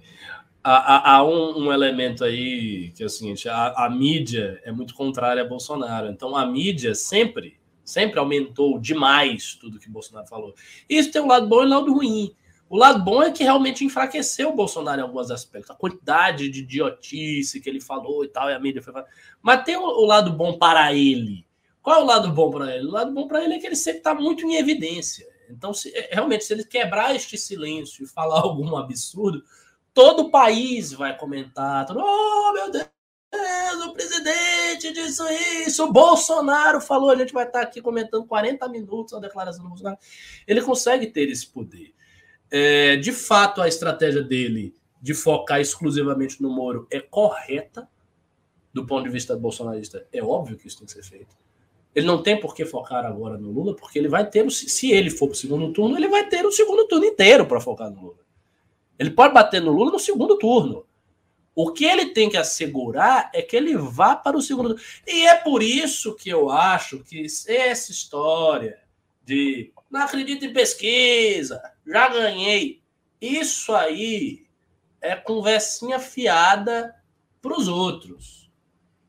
há, 0.62 1.16
há 1.16 1.24
um, 1.24 1.64
um, 1.64 1.72
elemento 1.72 2.24
aí 2.24 2.90
que 2.94 3.02
é 3.02 3.06
o 3.06 3.10
seguinte: 3.10 3.48
a, 3.48 3.84
a, 3.84 3.90
mídia 3.90 4.60
é 4.64 4.70
muito 4.70 4.94
contrária 4.94 5.42
a 5.42 5.46
Bolsonaro. 5.46 6.08
Então 6.08 6.36
a 6.36 6.46
mídia 6.46 6.94
sempre, 6.94 7.58
sempre 7.84 8.18
aumentou 8.18 8.78
demais 8.78 9.54
tudo 9.60 9.78
que 9.78 9.90
Bolsonaro 9.90 10.26
falou. 10.28 10.54
Isso 10.88 11.10
tem 11.10 11.20
um 11.20 11.26
lado 11.26 11.48
bom 11.48 11.62
e 11.62 11.66
um 11.66 11.70
lado 11.70 11.92
ruim. 11.92 12.34
O 12.70 12.76
lado 12.76 13.02
bom 13.02 13.22
é 13.22 13.30
que 13.30 13.42
realmente 13.42 13.84
enfraqueceu 13.84 14.50
o 14.50 14.56
Bolsonaro 14.56 15.00
em 15.00 15.04
alguns 15.04 15.30
aspectos. 15.30 15.70
A 15.70 15.74
quantidade 15.74 16.50
de 16.50 16.60
idiotice 16.60 17.60
que 17.60 17.68
ele 17.68 17.80
falou 17.80 18.24
e 18.24 18.28
tal, 18.28 18.50
e 18.50 18.54
a 18.54 18.60
mídia 18.60 18.82
foi. 18.82 18.92
Mas 19.40 19.64
tem 19.64 19.76
o, 19.76 20.04
lado 20.04 20.32
bom 20.32 20.58
para 20.58 20.92
ele. 20.92 21.46
Qual 21.82 22.00
é 22.00 22.02
o 22.02 22.06
lado 22.06 22.30
bom 22.30 22.50
para 22.50 22.76
ele? 22.76 22.86
O 22.86 22.90
lado 22.90 23.12
bom 23.12 23.26
para 23.26 23.42
ele 23.42 23.54
é 23.54 23.58
que 23.58 23.66
ele 23.66 23.76
sempre 23.76 24.00
está 24.00 24.14
muito 24.14 24.44
em 24.46 24.56
evidência. 24.56 25.26
Então, 25.48 25.72
se, 25.72 25.90
é, 25.96 26.10
realmente, 26.12 26.44
se 26.44 26.52
ele 26.52 26.64
quebrar 26.64 27.14
este 27.16 27.38
silêncio 27.38 28.04
e 28.04 28.08
falar 28.08 28.40
algum 28.44 28.76
absurdo, 28.76 29.42
todo 29.94 30.24
o 30.24 30.30
país 30.30 30.92
vai 30.92 31.16
comentar. 31.16 31.86
Todo, 31.86 32.00
oh, 32.00 32.52
meu 32.52 32.70
Deus! 32.70 32.86
o 33.86 33.92
presidente 33.92 34.92
disse 34.92 35.22
isso, 35.66 35.84
o 35.84 35.92
Bolsonaro 35.92 36.80
falou, 36.80 37.10
a 37.10 37.16
gente 37.16 37.32
vai 37.32 37.46
estar 37.46 37.60
aqui 37.60 37.80
comentando 37.80 38.26
40 38.26 38.68
minutos 38.68 39.12
a 39.14 39.20
declaração 39.20 39.62
do 39.62 39.68
Bolsonaro. 39.68 39.98
Ele 40.46 40.62
consegue 40.62 41.06
ter 41.06 41.28
esse 41.28 41.46
poder. 41.46 41.94
É, 42.50 42.96
de 42.96 43.12
fato, 43.12 43.60
a 43.60 43.68
estratégia 43.68 44.22
dele 44.22 44.74
de 45.00 45.14
focar 45.14 45.60
exclusivamente 45.60 46.42
no 46.42 46.50
Moro 46.50 46.86
é 46.90 47.00
correta, 47.00 47.88
do 48.72 48.86
ponto 48.86 49.04
de 49.04 49.10
vista 49.10 49.36
bolsonarista. 49.36 50.06
É 50.12 50.22
óbvio 50.22 50.56
que 50.56 50.66
isso 50.66 50.78
tem 50.78 50.86
que 50.86 50.92
ser 50.92 51.02
feito. 51.02 51.36
Ele 51.94 52.06
não 52.06 52.22
tem 52.22 52.38
por 52.38 52.54
que 52.54 52.64
focar 52.64 53.04
agora 53.04 53.38
no 53.38 53.50
Lula, 53.50 53.74
porque 53.74 53.98
ele 53.98 54.08
vai 54.08 54.28
ter, 54.28 54.48
se 54.50 54.92
ele 54.92 55.10
for 55.10 55.26
para 55.26 55.34
o 55.34 55.36
segundo 55.36 55.72
turno, 55.72 55.96
ele 55.96 56.08
vai 56.08 56.28
ter 56.28 56.44
o 56.44 56.52
segundo 56.52 56.86
turno 56.86 57.06
inteiro 57.06 57.46
para 57.46 57.60
focar 57.60 57.90
no 57.90 58.00
Lula. 58.00 58.18
Ele 58.98 59.10
pode 59.10 59.34
bater 59.34 59.60
no 59.60 59.72
Lula 59.72 59.92
no 59.92 59.98
segundo 59.98 60.36
turno. 60.38 60.84
O 61.54 61.72
que 61.72 61.84
ele 61.84 62.06
tem 62.06 62.30
que 62.30 62.36
assegurar 62.36 63.30
é 63.34 63.42
que 63.42 63.56
ele 63.56 63.76
vá 63.76 64.14
para 64.14 64.36
o 64.36 64.42
segundo 64.42 64.70
turno. 64.70 64.82
E 65.06 65.26
é 65.26 65.34
por 65.34 65.62
isso 65.62 66.14
que 66.14 66.28
eu 66.28 66.50
acho 66.50 67.00
que 67.00 67.26
essa 67.48 67.90
história 67.90 68.78
de 69.24 69.72
não 69.90 70.02
acredito 70.02 70.44
em 70.44 70.52
pesquisa, 70.52 71.60
já 71.88 72.08
ganhei. 72.08 72.82
Isso 73.20 73.74
aí 73.74 74.46
é 75.00 75.16
conversinha 75.16 75.98
fiada 75.98 76.94
para 77.40 77.56
os 77.56 77.66
outros. 77.66 78.50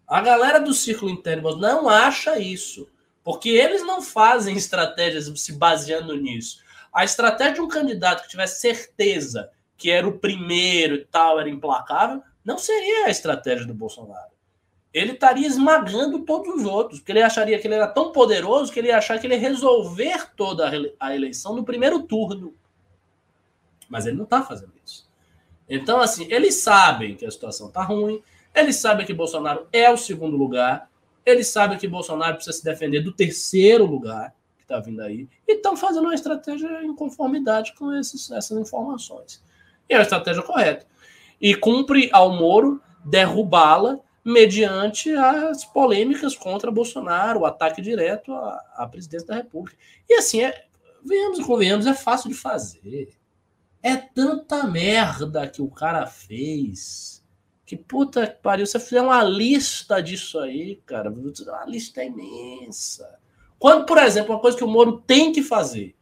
A 0.08 0.22
galera 0.22 0.60
do 0.60 0.74
círculo 0.74 1.12
interno 1.12 1.56
não 1.56 1.88
acha 1.88 2.40
isso, 2.40 2.90
porque 3.24 3.50
eles 3.50 3.84
não 3.84 4.02
fazem 4.02 4.56
estratégias 4.56 5.32
se 5.40 5.54
baseando 5.54 6.16
nisso. 6.16 6.64
A 6.92 7.04
estratégia 7.04 7.56
de 7.56 7.62
um 7.62 7.68
candidato 7.68 8.24
que 8.24 8.30
tivesse 8.30 8.62
certeza 8.62 9.52
que 9.80 9.90
era 9.90 10.08
o 10.08 10.20
primeiro 10.20 10.96
e 10.96 11.06
tal, 11.06 11.40
era 11.40 11.50
implacável, 11.50 12.22
não 12.44 12.58
seria 12.58 13.06
a 13.06 13.10
estratégia 13.10 13.66
do 13.66 13.74
Bolsonaro. 13.74 14.30
Ele 14.94 15.14
estaria 15.14 15.48
esmagando 15.48 16.26
todos 16.26 16.54
os 16.54 16.66
outros, 16.66 17.00
porque 17.00 17.14
ele 17.14 17.22
acharia 17.22 17.58
que 17.58 17.66
ele 17.66 17.76
era 17.76 17.88
tão 17.88 18.12
poderoso 18.12 18.74
que 18.74 18.80
ele 18.80 18.90
ia 18.90 18.98
achar 18.98 19.18
que 19.20 19.26
ele 19.26 19.36
ia 19.36 19.40
resolver 19.40 20.36
toda 20.36 20.70
a 21.00 21.16
eleição 21.16 21.56
no 21.56 21.64
primeiro 21.64 22.04
turno. 22.04 22.56
Mas 23.90 24.06
ele 24.06 24.16
não 24.16 24.24
está 24.24 24.42
fazendo 24.44 24.74
isso. 24.86 25.10
Então, 25.68 26.00
assim, 26.00 26.28
eles 26.32 26.56
sabem 26.56 27.16
que 27.16 27.26
a 27.26 27.32
situação 27.32 27.68
está 27.68 27.84
ruim, 27.84 28.22
eles 28.56 28.78
sabem 28.78 29.06
que 29.06 29.14
Bolsonaro 29.14 29.68
é 29.72 29.92
o 29.92 29.98
segundo 29.98 30.38
lugar, 30.38 30.90
eles 31.26 31.48
sabem 31.48 31.78
que 31.78 31.88
Bolsonaro 31.88 32.36
precisa 32.36 32.58
se 32.58 32.64
defender 32.64 33.02
do 33.02 33.12
terceiro 33.12 33.86
lugar 33.86 34.34
que 34.58 34.64
está 34.64 34.80
vindo 34.80 35.02
aí, 35.02 35.28
e 35.48 35.54
estão 35.54 35.78
fazendo 35.78 36.06
uma 36.06 36.16
estratégia 36.16 36.84
em 36.84 36.96
conformidade 36.96 37.74
com 37.76 37.94
esses, 37.94 38.32
essas 38.32 38.58
informações. 38.58 39.44
E 39.88 39.94
é 39.94 39.98
a 39.98 40.02
estratégia 40.02 40.44
correta. 40.44 40.86
E 41.40 41.56
cumpre 41.56 42.10
ao 42.12 42.32
Moro 42.32 42.82
derrubá-la 43.04 44.00
mediante 44.24 45.12
as 45.16 45.64
polêmicas 45.66 46.36
contra 46.36 46.72
Bolsonaro, 46.72 47.42
o 47.42 47.46
ataque 47.46 47.82
direto 47.82 48.34
à, 48.34 48.64
à 48.76 48.88
presidência 48.88 49.28
da 49.28 49.36
República. 49.36 49.78
E 50.08 50.16
assim, 50.16 50.42
é, 50.42 50.66
venhamos 51.04 51.40
e 51.40 51.44
convenhamos, 51.44 51.88
é 51.88 51.94
fácil 51.94 52.30
de 52.30 52.36
fazer. 52.36 53.10
É 53.82 53.96
tanta 53.96 54.66
merda 54.66 55.48
que 55.48 55.62
o 55.62 55.70
cara 55.70 56.06
fez. 56.06 57.24
Que 57.66 57.78
puta 57.78 58.28
que 58.28 58.42
pariu. 58.42 58.66
Você 58.66 58.80
fizer 58.80 59.02
uma 59.02 59.24
lista 59.24 60.02
disso 60.02 60.40
aí, 60.40 60.78
cara. 60.86 61.10
Uma 61.10 61.66
lista 61.66 62.04
imensa. 62.04 63.20
Quando, 63.58 63.86
por 63.86 63.98
exemplo, 63.98 64.34
uma 64.34 64.42
coisa 64.42 64.58
que 64.58 64.64
o 64.64 64.68
Moro 64.68 65.02
tem 65.06 65.32
que 65.32 65.44
fazer. 65.44 65.96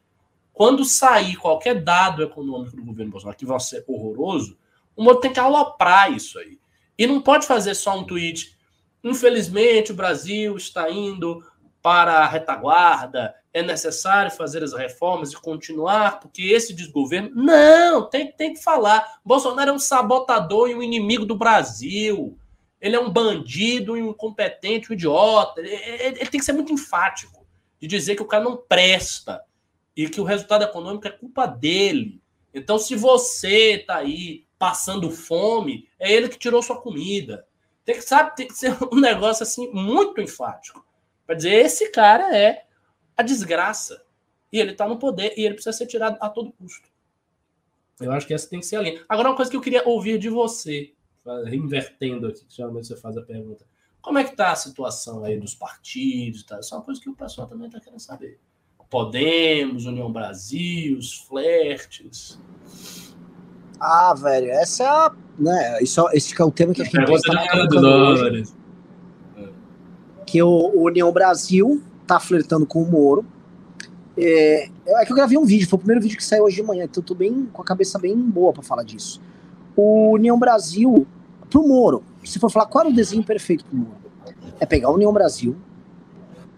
Quando 0.53 0.85
sair 0.85 1.35
qualquer 1.35 1.83
dado 1.83 2.23
econômico 2.23 2.75
do 2.75 2.83
governo 2.83 3.11
Bolsonaro 3.11 3.37
que 3.37 3.45
vai 3.45 3.59
ser 3.59 3.83
horroroso, 3.87 4.57
o 4.95 5.03
Moro 5.03 5.19
tem 5.19 5.31
que 5.31 5.39
aloprar 5.39 6.11
isso 6.11 6.39
aí. 6.39 6.57
E 6.97 7.05
não 7.05 7.21
pode 7.21 7.45
fazer 7.45 7.75
só 7.75 7.97
um 7.97 8.03
tweet. 8.03 8.57
Infelizmente, 9.03 9.91
o 9.91 9.95
Brasil 9.95 10.57
está 10.57 10.89
indo 10.89 11.43
para 11.81 12.19
a 12.19 12.27
retaguarda, 12.27 13.35
é 13.57 13.63
necessário 13.63 14.31
fazer 14.31 14.63
as 14.63 14.73
reformas 14.73 15.31
e 15.31 15.41
continuar, 15.41 16.19
porque 16.19 16.43
esse 16.43 16.73
desgoverno. 16.73 17.31
Não, 17.33 18.07
tem, 18.07 18.31
tem 18.31 18.53
que 18.53 18.61
falar. 18.61 19.19
Bolsonaro 19.25 19.71
é 19.71 19.73
um 19.73 19.79
sabotador 19.79 20.69
e 20.69 20.75
um 20.75 20.83
inimigo 20.83 21.25
do 21.25 21.35
Brasil. 21.35 22.37
Ele 22.79 22.95
é 22.95 22.99
um 22.99 23.09
bandido, 23.09 23.93
um 23.93 23.97
incompetente, 23.97 24.91
um 24.91 24.93
idiota. 24.93 25.59
Ele, 25.59 25.73
ele, 25.73 26.19
ele 26.19 26.29
tem 26.29 26.39
que 26.39 26.45
ser 26.45 26.53
muito 26.53 26.71
enfático 26.71 27.47
de 27.81 27.87
dizer 27.87 28.15
que 28.15 28.21
o 28.21 28.27
cara 28.27 28.43
não 28.43 28.57
presta 28.57 29.43
e 29.95 30.07
que 30.07 30.21
o 30.21 30.23
resultado 30.23 30.63
econômico 30.63 31.07
é 31.07 31.11
culpa 31.11 31.47
dele. 31.47 32.21
Então, 32.53 32.77
se 32.77 32.95
você 32.95 33.73
está 33.73 33.97
aí 33.97 34.45
passando 34.59 35.09
fome, 35.09 35.87
é 35.99 36.11
ele 36.11 36.29
que 36.29 36.37
tirou 36.37 36.61
sua 36.61 36.79
comida. 36.79 37.47
Tem 37.83 37.95
que, 37.95 38.01
sabe, 38.01 38.35
tem 38.35 38.47
que 38.47 38.53
ser 38.53 38.75
um 38.91 38.99
negócio 38.99 39.41
assim 39.41 39.71
muito 39.71 40.21
enfático. 40.21 40.85
Para 41.25 41.35
dizer, 41.35 41.53
esse 41.53 41.89
cara 41.89 42.37
é 42.37 42.66
a 43.17 43.23
desgraça. 43.23 44.01
E 44.51 44.59
ele 44.59 44.71
está 44.71 44.87
no 44.87 44.97
poder 44.97 45.33
e 45.35 45.43
ele 45.43 45.55
precisa 45.55 45.75
ser 45.75 45.87
tirado 45.87 46.17
a 46.21 46.29
todo 46.29 46.53
custo. 46.53 46.87
Eu 47.99 48.11
acho 48.11 48.27
que 48.27 48.33
essa 48.33 48.47
tem 48.47 48.59
que 48.59 48.65
ser 48.65 48.77
a 48.77 48.81
linha. 48.81 49.03
Agora, 49.09 49.29
uma 49.29 49.35
coisa 49.35 49.49
que 49.49 49.57
eu 49.57 49.61
queria 49.61 49.85
ouvir 49.87 50.19
de 50.19 50.29
você, 50.29 50.93
reinvertendo 51.45 52.27
aqui, 52.27 52.45
que 52.45 52.55
geralmente 52.55 52.87
você 52.87 52.95
faz 52.95 53.17
a 53.17 53.21
pergunta. 53.21 53.65
Como 53.99 54.19
é 54.19 54.23
que 54.23 54.31
está 54.31 54.51
a 54.51 54.55
situação 54.55 55.23
aí 55.25 55.37
dos 55.37 55.55
partidos? 55.55 56.43
Tá? 56.43 56.59
Isso 56.59 56.73
é 56.73 56.77
uma 56.77 56.83
coisa 56.83 57.01
que 57.01 57.09
o 57.09 57.15
pessoal 57.15 57.47
também 57.47 57.67
está 57.67 57.79
querendo 57.79 57.99
saber. 57.99 58.39
Podemos, 58.89 59.85
União 59.85 60.09
Brasil, 60.09 60.97
os 60.97 61.13
flertes. 61.13 62.39
Ah, 63.79 64.13
velho, 64.13 64.49
essa 64.49 64.83
é 64.83 64.87
a. 64.87 65.15
Né, 65.37 65.83
isso, 65.83 66.07
esse 66.13 66.41
é 66.41 66.45
o 66.45 66.51
tema 66.51 66.73
que 66.73 66.81
a 66.81 66.85
gente 66.85 66.97
está 66.97 67.11
hoje. 67.11 68.43
Que 70.25 70.41
o, 70.41 70.47
o 70.47 70.85
União 70.85 71.11
Brasil 71.11 71.83
tá 72.07 72.19
flertando 72.19 72.65
com 72.65 72.81
o 72.81 72.89
Moro. 72.89 73.25
É, 74.17 74.69
é 74.87 75.05
que 75.05 75.11
eu 75.11 75.15
gravei 75.15 75.37
um 75.37 75.45
vídeo, 75.45 75.67
foi 75.67 75.77
o 75.77 75.79
primeiro 75.79 76.01
vídeo 76.01 76.17
que 76.17 76.23
saiu 76.23 76.45
hoje 76.45 76.55
de 76.55 76.63
manhã, 76.63 76.85
então 76.85 77.01
eu 77.01 77.05
tô 77.05 77.13
bem 77.13 77.47
com 77.53 77.61
a 77.61 77.65
cabeça 77.65 77.99
bem 77.99 78.15
boa 78.15 78.51
para 78.51 78.63
falar 78.63 78.83
disso. 78.83 79.21
O 79.75 80.13
União 80.13 80.39
Brasil, 80.39 81.05
pro 81.49 81.67
Moro, 81.67 82.03
se 82.23 82.39
for 82.39 82.49
falar 82.49 82.65
qual 82.65 82.85
era 82.85 82.91
o 82.91 82.95
desenho 82.95 83.23
perfeito 83.23 83.63
pro 83.65 83.77
Moro, 83.77 83.97
é 84.59 84.65
pegar 84.65 84.89
o 84.89 84.95
União 84.95 85.13
Brasil, 85.13 85.55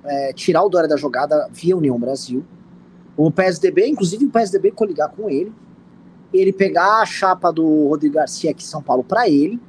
é, 0.06 0.32
tirar 0.32 0.64
o 0.64 0.70
Dória 0.70 0.88
da 0.88 0.96
jogada 0.96 1.50
via 1.52 1.76
União 1.76 2.00
Brasil, 2.00 2.46
o 3.18 3.30
PSDB, 3.30 3.88
inclusive 3.88 4.24
o 4.24 4.30
PSDB 4.30 4.72
coligar 4.72 5.10
com 5.10 5.30
ele, 5.30 5.52
ele 6.34 6.54
pegar 6.54 7.02
a 7.02 7.06
chapa 7.06 7.52
do 7.52 7.90
Rodrigo 7.90 8.16
Garcia 8.16 8.52
aqui 8.52 8.64
em 8.64 8.68
São 8.68 8.82
Paulo 8.82 9.04
para 9.04 9.28
ele, 9.28 9.60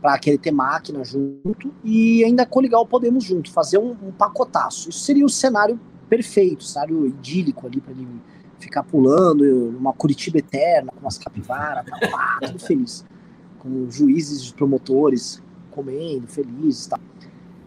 para 0.00 0.18
querer 0.18 0.38
ter 0.38 0.50
máquina 0.50 1.04
junto, 1.04 1.72
e 1.84 2.24
ainda 2.24 2.46
coligar 2.46 2.80
o 2.80 2.86
Podemos 2.86 3.24
junto, 3.24 3.50
fazer 3.50 3.78
um, 3.78 3.90
um 3.90 4.10
pacotaço. 4.10 4.88
Isso 4.88 5.00
seria 5.00 5.24
o 5.24 5.28
cenário 5.28 5.78
perfeito, 6.08 6.64
cenário 6.64 7.06
idílico 7.06 7.66
ali 7.66 7.80
para 7.80 7.92
ele 7.92 8.08
ficar 8.58 8.82
pulando, 8.82 9.44
uma 9.78 9.92
Curitiba 9.92 10.38
eterna, 10.38 10.90
com 10.92 11.00
umas 11.00 11.18
capivaras, 11.18 11.84
tá, 11.86 11.98
pá, 12.10 12.38
tudo 12.46 12.58
feliz. 12.58 13.04
Com 13.58 13.90
juízes, 13.90 14.50
promotores 14.52 15.42
comendo, 15.70 16.26
felizes 16.26 16.86
tal. 16.86 16.98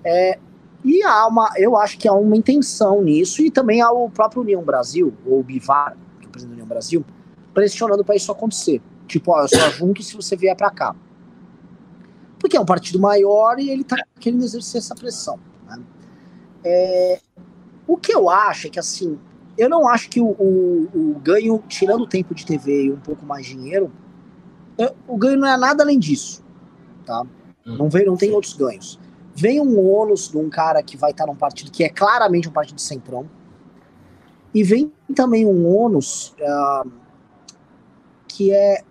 É, 0.03 0.37
e 0.83 1.01
há 1.03 1.27
uma, 1.27 1.51
eu 1.55 1.77
acho 1.77 1.97
que 1.97 2.07
há 2.07 2.13
uma 2.13 2.35
intenção 2.35 3.01
nisso, 3.01 3.41
e 3.41 3.49
também 3.49 3.81
há 3.81 3.91
o 3.91 4.09
próprio 4.09 4.41
União 4.41 4.61
Brasil, 4.61 5.13
ou 5.25 5.39
o 5.39 5.43
Bivar, 5.43 5.95
que 6.19 6.25
é 6.25 6.27
o 6.27 6.31
presidente 6.31 6.49
da 6.49 6.63
União 6.63 6.67
Brasil, 6.67 7.05
pressionando 7.53 8.03
para 8.03 8.15
isso 8.15 8.31
acontecer. 8.31 8.81
Tipo, 9.07 9.31
ó, 9.31 9.43
eu 9.43 9.47
só 9.47 9.69
junto 9.69 10.01
se 10.03 10.15
você 10.15 10.35
vier 10.35 10.55
para 10.55 10.69
cá. 10.69 10.95
Porque 12.43 12.57
é 12.57 12.59
um 12.59 12.65
partido 12.65 12.99
maior 12.99 13.57
e 13.57 13.69
ele 13.69 13.85
tá 13.85 13.95
querendo 14.19 14.43
exercer 14.43 14.79
essa 14.79 14.93
pressão. 14.93 15.39
Né? 15.65 15.81
É, 16.65 17.21
o 17.87 17.95
que 17.95 18.13
eu 18.13 18.29
acho 18.29 18.67
é 18.67 18.69
que, 18.69 18.77
assim, 18.77 19.17
eu 19.57 19.69
não 19.69 19.87
acho 19.87 20.09
que 20.09 20.19
o, 20.19 20.25
o, 20.25 20.89
o 20.93 21.19
ganho, 21.19 21.63
tirando 21.69 22.01
o 22.01 22.07
tempo 22.07 22.35
de 22.35 22.45
TV 22.45 22.87
e 22.87 22.91
um 22.91 22.99
pouco 22.99 23.25
mais 23.25 23.45
dinheiro, 23.45 23.89
eu, 24.77 24.93
o 25.07 25.17
ganho 25.17 25.39
não 25.39 25.47
é 25.47 25.55
nada 25.55 25.83
além 25.83 25.97
disso. 25.97 26.43
Tá? 27.05 27.21
Hum, 27.65 27.77
não, 27.77 27.89
vem, 27.89 28.05
não 28.05 28.17
tem 28.17 28.33
outros 28.33 28.51
ganhos. 28.51 28.99
Vem 29.33 29.61
um 29.61 29.89
ônus 29.89 30.27
de 30.27 30.37
um 30.37 30.49
cara 30.49 30.83
que 30.83 30.97
vai 30.97 31.11
estar 31.11 31.25
num 31.25 31.37
partido 31.37 31.71
que 31.71 31.85
é 31.85 31.89
claramente 31.89 32.49
um 32.49 32.51
partido 32.51 32.75
de 32.75 32.81
centrão. 32.81 33.25
E 34.53 34.65
vem 34.65 34.91
também 35.15 35.45
um 35.45 35.65
ônus 35.65 36.35
uh, 36.41 36.91
que 38.27 38.51
é. 38.51 38.83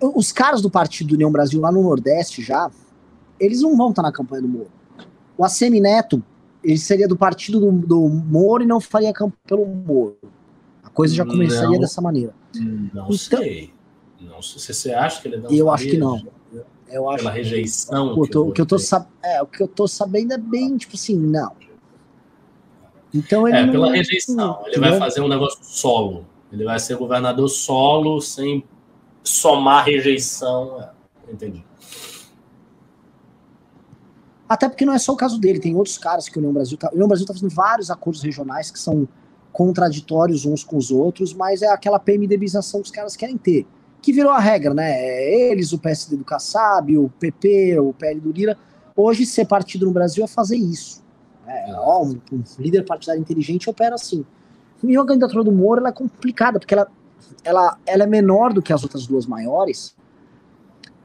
Os 0.00 0.32
caras 0.32 0.60
do 0.60 0.70
Partido 0.70 1.12
União 1.12 1.30
Brasil 1.30 1.60
lá 1.60 1.70
no 1.70 1.82
Nordeste 1.82 2.42
já, 2.42 2.70
eles 3.38 3.62
não 3.62 3.76
vão 3.76 3.90
estar 3.90 4.02
na 4.02 4.12
campanha 4.12 4.42
do 4.42 4.48
Moro. 4.48 4.70
O 5.38 5.44
ACM 5.44 5.80
Neto, 5.80 6.22
ele 6.62 6.78
seria 6.78 7.06
do 7.06 7.16
partido 7.16 7.60
do, 7.60 7.70
do 7.72 8.08
Moro 8.08 8.62
e 8.62 8.66
não 8.66 8.80
faria 8.80 9.12
campanha 9.12 9.38
pelo 9.46 9.66
Moro. 9.66 10.16
A 10.82 10.88
coisa 10.88 11.14
já 11.14 11.24
começaria 11.24 11.70
não, 11.70 11.80
dessa 11.80 12.00
maneira. 12.00 12.34
Não 12.54 12.86
então, 12.86 13.12
sei. 13.12 13.72
Não, 14.20 14.40
se 14.42 14.58
você 14.58 14.92
acha 14.92 15.20
que 15.20 15.28
ele 15.28 15.36
não 15.36 15.50
Eu 15.50 15.70
acho 15.70 15.84
que 15.84 15.98
não. 15.98 16.20
Eu 16.88 17.08
acho 17.10 17.18
pela 17.18 17.30
rejeição. 17.30 18.14
O 18.14 18.26
que, 18.26 18.36
eu, 18.36 18.52
que 18.52 18.60
eu 18.60 18.66
tô 18.66 18.78
sab... 18.78 19.06
é, 19.22 19.42
o 19.42 19.46
que 19.46 19.62
eu 19.62 19.68
tô 19.68 19.86
sabendo 19.88 20.32
é 20.32 20.38
bem, 20.38 20.76
tipo 20.76 20.94
assim, 20.94 21.16
não. 21.16 21.52
Então 23.12 23.46
ele 23.46 23.56
é, 23.56 23.66
pela 23.66 23.90
rejeição. 23.92 24.62
Ele 24.66 24.78
vai 24.78 24.98
fazer 24.98 25.20
um 25.20 25.28
negócio 25.28 25.58
solo. 25.62 26.26
Ele 26.52 26.64
vai 26.64 26.78
ser 26.78 26.96
governador 26.96 27.48
solo, 27.48 28.20
sem 28.20 28.64
somar 29.28 29.84
rejeição. 29.84 30.80
É, 30.80 31.32
entendi. 31.32 31.64
Até 34.48 34.68
porque 34.68 34.84
não 34.84 34.92
é 34.92 34.98
só 34.98 35.12
o 35.12 35.16
caso 35.16 35.40
dele, 35.40 35.58
tem 35.58 35.74
outros 35.74 35.98
caras 35.98 36.28
que 36.28 36.36
o 36.36 36.38
União 36.38 36.52
Brasil 36.52 36.78
tá. 36.78 36.88
O 36.90 36.94
União 36.94 37.08
Brasil 37.08 37.26
tá 37.26 37.34
fazendo 37.34 37.50
vários 37.50 37.90
acordos 37.90 38.22
regionais 38.22 38.70
que 38.70 38.78
são 38.78 39.08
contraditórios 39.52 40.44
uns 40.44 40.62
com 40.62 40.76
os 40.76 40.90
outros, 40.90 41.34
mas 41.34 41.62
é 41.62 41.68
aquela 41.68 41.98
PMDBização 41.98 42.80
que 42.80 42.86
os 42.86 42.92
caras 42.92 43.16
querem 43.16 43.36
ter. 43.36 43.66
Que 44.00 44.12
virou 44.12 44.30
a 44.30 44.38
regra, 44.38 44.72
né? 44.72 44.92
É 44.92 45.50
eles, 45.50 45.72
o 45.72 45.78
PSD 45.78 46.16
do 46.16 46.24
Kassab, 46.24 46.96
o 46.96 47.08
PP, 47.18 47.78
o 47.80 47.92
PL 47.92 48.20
do 48.20 48.30
Lira. 48.30 48.56
Hoje, 48.94 49.26
ser 49.26 49.46
partido 49.46 49.86
no 49.86 49.92
Brasil 49.92 50.22
é 50.22 50.28
fazer 50.28 50.56
isso. 50.56 51.02
É, 51.46 51.72
ó, 51.74 52.04
um, 52.04 52.20
um 52.32 52.42
líder 52.58 52.84
partidário 52.84 53.20
inteligente 53.20 53.68
opera 53.68 53.94
assim. 53.94 54.24
E 54.84 54.96
a 54.96 55.04
candidatura 55.04 55.42
do 55.42 55.50
Moro 55.50 55.80
ela 55.80 55.88
é 55.88 55.92
complicada, 55.92 56.58
porque 56.58 56.74
ela, 56.74 56.86
ela, 57.44 57.78
ela 57.86 58.04
é 58.04 58.06
menor 58.06 58.52
do 58.52 58.62
que 58.62 58.72
as 58.72 58.82
outras 58.82 59.06
duas 59.06 59.26
maiores. 59.26 59.96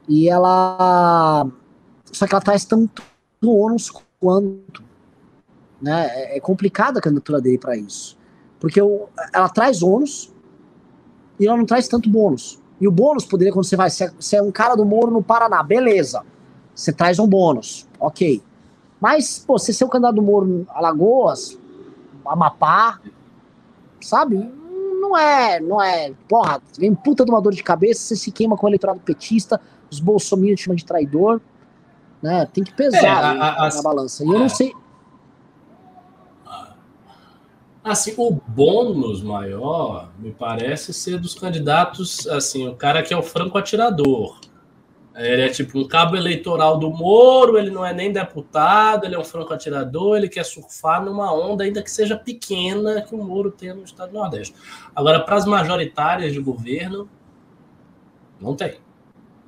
E 0.08 0.28
ela. 0.28 1.46
Só 2.10 2.26
que 2.26 2.34
ela 2.34 2.42
traz 2.42 2.64
tanto 2.64 3.02
ônus 3.42 3.90
quanto. 4.20 4.82
Né? 5.80 6.06
É, 6.08 6.36
é 6.36 6.40
complicada 6.40 6.98
a 6.98 7.02
candidatura 7.02 7.40
dele 7.40 7.58
para 7.58 7.76
isso. 7.76 8.18
Porque 8.58 8.80
o, 8.80 9.08
ela 9.32 9.48
traz 9.48 9.82
ônus 9.82 10.32
e 11.38 11.46
ela 11.46 11.56
não 11.56 11.66
traz 11.66 11.88
tanto 11.88 12.08
bônus. 12.08 12.60
E 12.80 12.86
o 12.86 12.92
bônus 12.92 13.24
poderia, 13.24 13.52
quando 13.52 13.64
você 13.64 13.76
vai, 13.76 13.88
você 13.90 14.36
é 14.36 14.42
um 14.42 14.50
cara 14.50 14.74
do 14.74 14.84
Moro 14.84 15.10
no 15.10 15.22
Paraná, 15.22 15.62
beleza. 15.62 16.24
Você 16.74 16.92
traz 16.92 17.18
um 17.18 17.26
bônus, 17.28 17.88
ok. 17.98 18.42
Mas, 19.00 19.38
pô, 19.38 19.58
você 19.58 19.72
ser 19.72 19.84
o 19.84 19.88
candidato 19.88 20.16
do 20.16 20.22
Moro 20.22 20.66
Alagoas, 20.68 21.58
Amapá, 22.24 23.00
sabe? 24.00 24.50
Não 25.12 25.18
é, 25.18 25.60
não 25.60 25.82
é. 25.82 26.14
Porra, 26.26 26.62
vem 26.78 26.94
puta 26.94 27.22
de 27.22 27.30
uma 27.30 27.42
dor 27.42 27.52
de 27.52 27.62
cabeça, 27.62 28.00
você 28.00 28.16
se 28.16 28.32
queima 28.32 28.56
com 28.56 28.64
o 28.64 28.68
eleitorado 28.70 28.98
petista, 29.00 29.60
os 29.90 30.00
bolsominions 30.00 30.60
chamam 30.60 30.74
de 30.74 30.86
traidor, 30.86 31.38
né? 32.22 32.46
Tem 32.46 32.64
que 32.64 32.72
pesar 32.72 33.04
é, 33.04 33.38
a, 33.38 33.66
a, 33.66 33.68
na, 33.68 33.82
balança. 33.82 34.24
E 34.24 34.28
eu 34.28 34.38
não 34.38 34.48
sei. 34.48 34.72
Assim, 37.84 38.14
o 38.16 38.30
bônus 38.30 39.22
maior 39.22 40.10
me 40.18 40.30
parece 40.30 40.94
ser 40.94 41.18
dos 41.18 41.34
candidatos, 41.34 42.26
assim, 42.28 42.66
o 42.68 42.74
cara 42.74 43.02
que 43.02 43.12
é 43.12 43.16
o 43.16 43.22
franco 43.22 43.58
atirador. 43.58 44.38
Ele 45.14 45.42
é 45.42 45.48
tipo 45.50 45.78
um 45.78 45.86
cabo 45.86 46.16
eleitoral 46.16 46.78
do 46.78 46.90
Moro, 46.90 47.58
ele 47.58 47.70
não 47.70 47.84
é 47.84 47.92
nem 47.92 48.10
deputado, 48.10 49.04
ele 49.04 49.14
é 49.14 49.18
um 49.18 49.24
franco 49.24 49.52
atirador, 49.52 50.16
ele 50.16 50.28
quer 50.28 50.44
surfar 50.44 51.04
numa 51.04 51.32
onda, 51.32 51.64
ainda 51.64 51.82
que 51.82 51.90
seja 51.90 52.16
pequena, 52.16 53.02
que 53.02 53.14
o 53.14 53.22
Moro 53.22 53.50
tem 53.50 53.74
no 53.74 53.84
Estado 53.84 54.12
do 54.12 54.18
Nordeste. 54.18 54.54
Agora, 54.94 55.20
para 55.20 55.36
as 55.36 55.44
majoritárias 55.44 56.32
de 56.32 56.40
governo, 56.40 57.08
não 58.40 58.56
tem. 58.56 58.78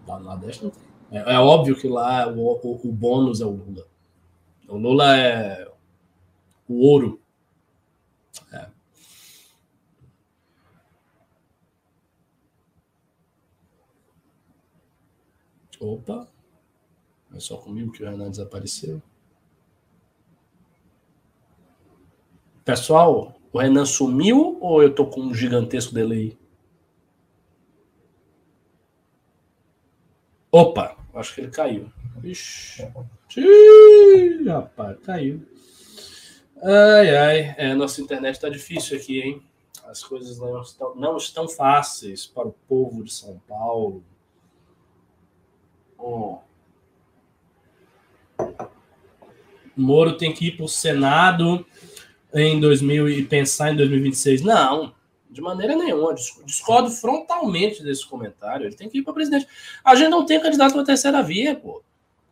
Lá 0.07 0.19
no 0.19 0.27
Nordeste 0.27 0.65
não 0.65 0.71
tem. 0.71 0.85
É, 1.11 1.35
é 1.35 1.39
óbvio 1.39 1.77
que 1.77 1.89
lá 1.89 2.29
o, 2.29 2.41
o, 2.41 2.89
o, 2.89 2.93
bônus 2.93 3.41
é 3.41 3.47
o 3.47 3.51
Lula. 3.51 3.87
O 4.69 4.77
Lula 4.77 5.17
é 5.17 5.69
o 6.69 6.87
ouro. 6.87 7.21
É. 8.53 8.67
Opa! 15.85 16.27
É 17.35 17.41
só 17.41 17.59
comigo 17.59 17.93
que 17.93 18.03
o 18.03 18.09
Renan 18.09 18.31
desapareceu. 18.31 19.03
Pessoal, 22.65 23.39
o 23.53 23.59
Renan 23.59 23.85
sumiu 23.85 24.57
ou 24.61 24.83
eu 24.83 24.95
tô 24.95 25.07
com 25.07 25.21
um 25.21 25.35
gigantesco 25.35 25.93
delay? 25.93 26.39
Opa, 30.51 30.97
acho 31.13 31.35
que 31.35 31.41
ele 31.43 31.51
caiu. 31.51 31.93
Ixi. 32.23 32.89
Rapaz, 34.47 34.99
caiu. 35.01 35.47
Ai, 36.63 37.17
ai. 37.17 37.55
É, 37.59 37.75
nossa 37.75 38.01
internet 38.01 38.41
tá 38.41 38.49
difícil 38.49 38.97
aqui, 38.97 39.21
hein? 39.21 39.43
As 39.85 40.03
coisas 40.03 40.39
não 40.39 40.63
estão, 40.63 40.95
não 40.95 41.17
estão 41.19 41.47
fáceis 41.47 42.27
para 42.27 42.49
o 42.49 42.55
povo 42.67 43.05
de 43.05 43.13
São 43.13 43.39
Paulo. 43.47 44.03
Oh. 45.99 46.39
Moro 49.77 50.17
tem 50.17 50.33
que 50.33 50.49
ir 50.49 50.57
para 50.57 50.67
o 50.67 50.69
Senado 50.69 51.67
em 52.33 52.61
2000 52.61 53.09
e 53.09 53.25
pensar 53.25 53.73
em 53.73 53.77
2026. 53.77 54.43
Não, 54.43 54.95
de 55.31 55.41
maneira 55.41 55.75
nenhuma. 55.77 56.15
Discordo 56.45 56.91
frontalmente 56.91 57.83
desse 57.83 58.07
comentário. 58.07 58.67
Ele 58.67 58.77
tem 58.77 58.89
que 58.89 58.99
ir 58.99 59.03
para 59.03 59.13
presidente. 59.13 59.47
A 59.85 59.95
gente 59.95 60.11
não 60.11 60.25
tem 60.25 60.41
candidato 60.41 60.73
para 60.73 60.85
terceira 60.85 61.23
via, 61.23 61.55
pô. 61.55 61.83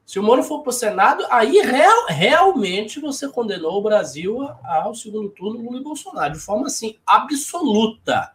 Se 0.05 0.19
o 0.19 0.23
Moro 0.23 0.43
for 0.43 0.61
para 0.63 0.71
o 0.71 0.73
Senado, 0.73 1.25
aí 1.31 1.61
real, 1.61 2.07
realmente 2.09 3.01
você 3.01 3.29
condenou 3.29 3.79
o 3.79 3.83
Brasil 3.83 4.49
ao 4.65 4.95
segundo 4.95 5.31
turno 5.31 5.63
Lula 5.63 5.79
e 5.79 5.83
Bolsonaro, 5.83 6.35
de 6.35 6.41
forma 6.41 6.67
assim, 6.67 6.99
absoluta, 7.07 8.35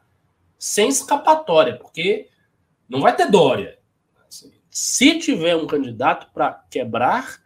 sem 0.57 0.87
escapatória, 0.87 1.75
porque 1.75 2.29
não 2.89 3.01
vai 3.01 3.15
ter 3.15 3.29
Dória. 3.29 3.77
Se 4.79 5.17
tiver 5.17 5.55
um 5.55 5.65
candidato 5.65 6.31
para 6.31 6.53
quebrar 6.69 7.41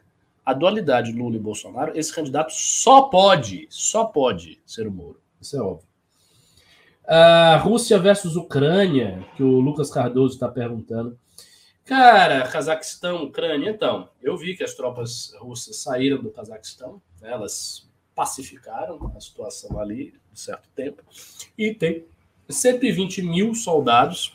a 0.45 0.51
dualidade 0.51 1.13
Lula 1.13 1.37
e 1.37 1.39
Bolsonaro, 1.39 1.97
esse 1.97 2.13
candidato 2.13 2.51
só 2.51 3.03
pode, 3.03 3.67
só 3.69 4.03
pode 4.03 4.59
ser 4.65 4.85
o 4.85 4.91
Moro. 4.91 5.17
Isso 5.39 5.55
é 5.55 5.61
óbvio. 5.61 5.87
Uh, 7.05 7.63
Rússia 7.63 7.97
versus 7.97 8.35
Ucrânia, 8.35 9.25
que 9.37 9.43
o 9.43 9.61
Lucas 9.61 9.89
Cardoso 9.89 10.33
está 10.33 10.49
perguntando. 10.49 11.17
Cara, 11.85 12.45
Cazaquistão, 12.49 13.23
Ucrânia, 13.23 13.69
então, 13.69 14.09
eu 14.21 14.35
vi 14.35 14.57
que 14.57 14.63
as 14.65 14.73
tropas 14.73 15.33
russas 15.39 15.77
saíram 15.77 16.21
do 16.21 16.31
Cazaquistão, 16.31 17.01
né, 17.21 17.31
elas 17.31 17.89
pacificaram 18.13 19.09
a 19.15 19.21
situação 19.21 19.79
ali 19.79 20.13
de 20.33 20.39
certo 20.41 20.67
tempo, 20.75 21.01
e 21.57 21.73
tem 21.73 22.03
120 22.49 23.21
mil 23.21 23.55
soldados 23.55 24.33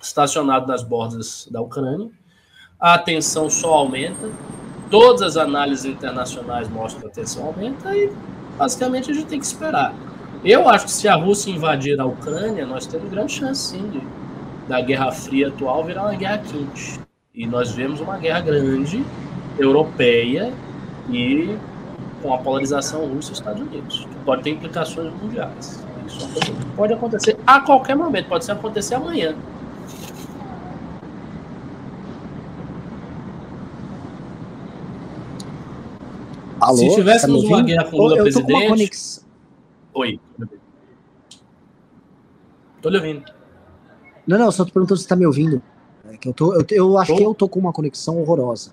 estacionados 0.00 0.68
nas 0.68 0.82
bordas 0.82 1.48
da 1.50 1.60
Ucrânia. 1.60 2.08
A 2.78 2.98
tensão 2.98 3.50
só 3.50 3.74
aumenta, 3.74 4.30
todas 4.90 5.22
as 5.22 5.36
análises 5.36 5.84
internacionais 5.84 6.68
mostram 6.68 7.02
que 7.02 7.08
a 7.08 7.10
tensão 7.10 7.44
aumenta 7.44 7.94
e 7.94 8.10
basicamente 8.56 9.10
a 9.10 9.14
gente 9.14 9.26
tem 9.26 9.38
que 9.38 9.46
esperar. 9.46 9.94
Eu 10.44 10.68
acho 10.68 10.86
que 10.86 10.92
se 10.92 11.06
a 11.06 11.14
Rússia 11.14 11.50
invadir 11.50 12.00
a 12.00 12.06
Ucrânia, 12.06 12.64
nós 12.66 12.86
temos 12.86 13.10
grande 13.10 13.32
chance 13.32 13.72
sim 13.72 13.88
de 13.90 14.00
da 14.70 14.80
Guerra 14.80 15.10
Fria 15.10 15.48
atual 15.48 15.82
virar 15.84 16.02
uma 16.02 16.14
guerra 16.14 16.38
quente. 16.38 17.00
E 17.34 17.44
nós 17.44 17.72
vemos 17.72 18.00
uma 18.00 18.16
guerra 18.18 18.40
grande, 18.40 19.04
europeia 19.58 20.52
e 21.10 21.56
com 22.22 22.32
a 22.32 22.38
polarização 22.38 23.04
Rússia 23.06 23.32
e 23.32 23.34
Estados 23.34 23.60
Unidos, 23.60 24.06
que 24.08 24.14
pode 24.24 24.42
ter 24.42 24.50
implicações 24.50 25.12
mundiais. 25.14 25.84
Isso 26.06 26.24
é 26.24 26.76
pode 26.76 26.92
acontecer 26.92 27.36
a 27.44 27.60
qualquer 27.60 27.96
momento, 27.96 28.28
pode 28.28 28.44
ser 28.44 28.52
acontecer 28.52 28.94
amanhã. 28.94 29.34
Alô, 36.60 36.76
Se 36.76 36.94
tivéssemos 36.94 37.42
tá 37.42 37.48
uma 37.48 37.62
guerra 37.62 37.84
com 37.84 37.96
o 37.96 38.00
Lula 38.00 38.16
presidente. 38.16 38.68
Conex... 38.68 39.26
Oi. 39.94 40.20
Tô 42.80 42.88
lhe 42.88 42.96
ouvindo. 42.96 43.24
Não, 44.26 44.38
não, 44.38 44.52
só 44.52 44.64
tô 44.64 44.72
perguntando 44.72 44.98
se 44.98 45.04
você 45.04 45.08
tá 45.08 45.16
me 45.16 45.26
ouvindo. 45.26 45.62
É 46.08 46.16
que 46.16 46.28
eu, 46.28 46.32
tô, 46.32 46.54
eu, 46.54 46.64
eu 46.70 46.98
acho 46.98 47.12
tô? 47.12 47.18
que 47.18 47.24
eu 47.24 47.34
tô 47.34 47.48
com 47.48 47.58
uma 47.58 47.72
conexão 47.72 48.20
horrorosa. 48.20 48.72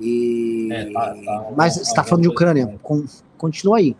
E... 0.00 0.68
É, 0.72 0.90
tá, 0.92 1.14
tá, 1.24 1.52
Mas 1.56 1.76
você 1.76 1.94
tá 1.94 2.02
falando 2.02 2.22
de 2.22 2.28
Ucrânia. 2.28 2.78
Com, 2.82 3.04
continua 3.38 3.78
aí. 3.78 3.96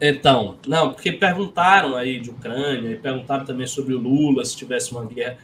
Então, 0.00 0.56
não, 0.66 0.92
porque 0.92 1.12
perguntaram 1.12 1.96
aí 1.96 2.20
de 2.20 2.30
Ucrânia, 2.30 2.90
e 2.90 2.96
perguntaram 2.96 3.44
também 3.44 3.66
sobre 3.66 3.94
o 3.94 3.98
Lula, 3.98 4.44
se 4.44 4.56
tivesse 4.56 4.92
uma 4.92 5.04
guerra. 5.04 5.38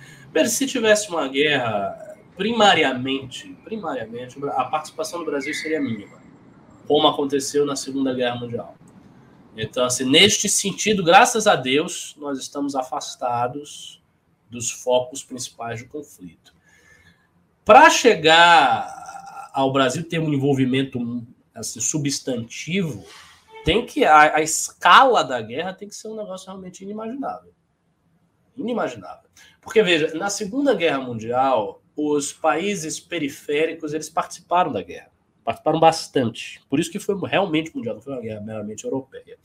Se 0.47 0.67
tivesse 0.67 1.11
uma 1.11 1.29
guerra, 1.29 2.12
primariamente, 2.37 3.57
primariamente, 3.65 4.39
a 4.51 4.65
participação 4.65 5.21
do 5.21 5.27
Brasil 5.27 5.55
seria 5.55 5.81
mínima, 5.81 6.21
como 6.87 7.07
aconteceu 7.09 7.65
na 7.67 7.77
Segunda 7.77 8.15
Guerra 8.15 8.37
Mundial. 8.37 8.75
Então, 9.57 9.85
assim, 9.85 10.05
neste 10.05 10.49
sentido, 10.49 11.05
graças 11.05 11.47
a 11.47 11.55
Deus, 11.55 12.15
nós 12.19 12.39
estamos 12.39 12.75
afastados 12.75 14.03
dos 14.49 14.71
focos 14.71 15.23
principais 15.23 15.83
do 15.83 15.89
conflito. 15.89 16.55
Para 17.65 17.91
chegar 17.91 19.51
ao 19.53 19.73
Brasil 19.73 20.03
ter 20.03 20.19
um 20.19 20.33
envolvimento 20.33 21.27
assim, 21.55 21.81
substantivo, 21.81 23.05
tem 23.65 23.85
que 23.85 24.05
a, 24.05 24.37
a, 24.37 24.43
escala 24.43 25.23
da 25.23 25.41
guerra 25.41 25.73
tem 25.73 25.89
que 25.89 25.95
ser 25.95 26.09
um 26.09 26.17
negócio 26.17 26.47
realmente 26.47 26.83
inimaginável. 26.83 27.53
Inimaginável. 28.57 29.31
Porque 29.61 29.83
veja, 29.83 30.15
na 30.15 30.29
Segunda 30.29 30.75
Guerra 30.75 31.01
Mundial, 31.01 31.82
os 32.11 32.33
países 32.33 32.99
periféricos 32.99 33.93
eles 33.93 34.09
participaram 34.09 34.73
da 34.73 34.83
guerra 34.83 35.13
participaram 35.45 35.81
bastante. 35.81 36.61
Por 36.69 36.79
isso 36.81 36.91
que 36.91 36.99
foi 36.99 37.17
realmente 37.29 37.75
mundial, 37.75 37.97
não 37.97 38.03
foi 38.03 38.13
uma 38.13 38.23
guerra 38.23 38.41
meramente 38.41 38.85
europeia. 38.85 39.37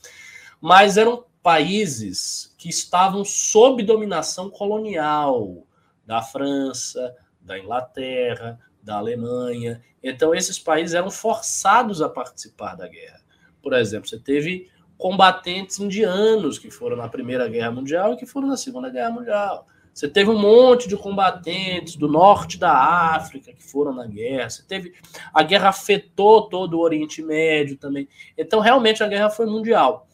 Mas 0.60 0.96
eram 0.96 1.24
países 1.42 2.54
que 2.58 2.68
estavam 2.68 3.24
sob 3.24 3.82
dominação 3.82 4.50
colonial 4.50 5.66
da 6.06 6.22
França, 6.22 7.14
da 7.40 7.58
Inglaterra, 7.58 8.58
da 8.82 8.96
Alemanha. 8.96 9.82
Então 10.02 10.34
esses 10.34 10.58
países 10.58 10.94
eram 10.94 11.10
forçados 11.10 12.02
a 12.02 12.08
participar 12.08 12.74
da 12.74 12.88
guerra. 12.88 13.20
Por 13.62 13.72
exemplo, 13.72 14.08
você 14.08 14.18
teve 14.18 14.70
combatentes 14.96 15.78
indianos 15.78 16.58
que 16.58 16.70
foram 16.70 16.96
na 16.96 17.08
Primeira 17.08 17.48
Guerra 17.48 17.70
Mundial 17.70 18.14
e 18.14 18.16
que 18.16 18.26
foram 18.26 18.48
na 18.48 18.56
Segunda 18.56 18.90
Guerra 18.90 19.10
Mundial. 19.10 19.66
Você 19.98 20.06
teve 20.06 20.30
um 20.30 20.38
monte 20.38 20.88
de 20.88 20.96
combatentes 20.96 21.96
do 21.96 22.06
norte 22.06 22.56
da 22.56 22.72
África 23.16 23.52
que 23.52 23.64
foram 23.64 23.92
na 23.92 24.06
guerra. 24.06 24.48
Você 24.48 24.62
teve 24.62 24.94
a 25.34 25.42
guerra 25.42 25.70
afetou 25.70 26.48
todo 26.48 26.74
o 26.74 26.80
Oriente 26.80 27.20
Médio 27.20 27.76
também. 27.76 28.08
Então 28.36 28.60
realmente 28.60 29.02
a 29.02 29.08
guerra 29.08 29.28
foi 29.28 29.46
mundial. 29.46 30.06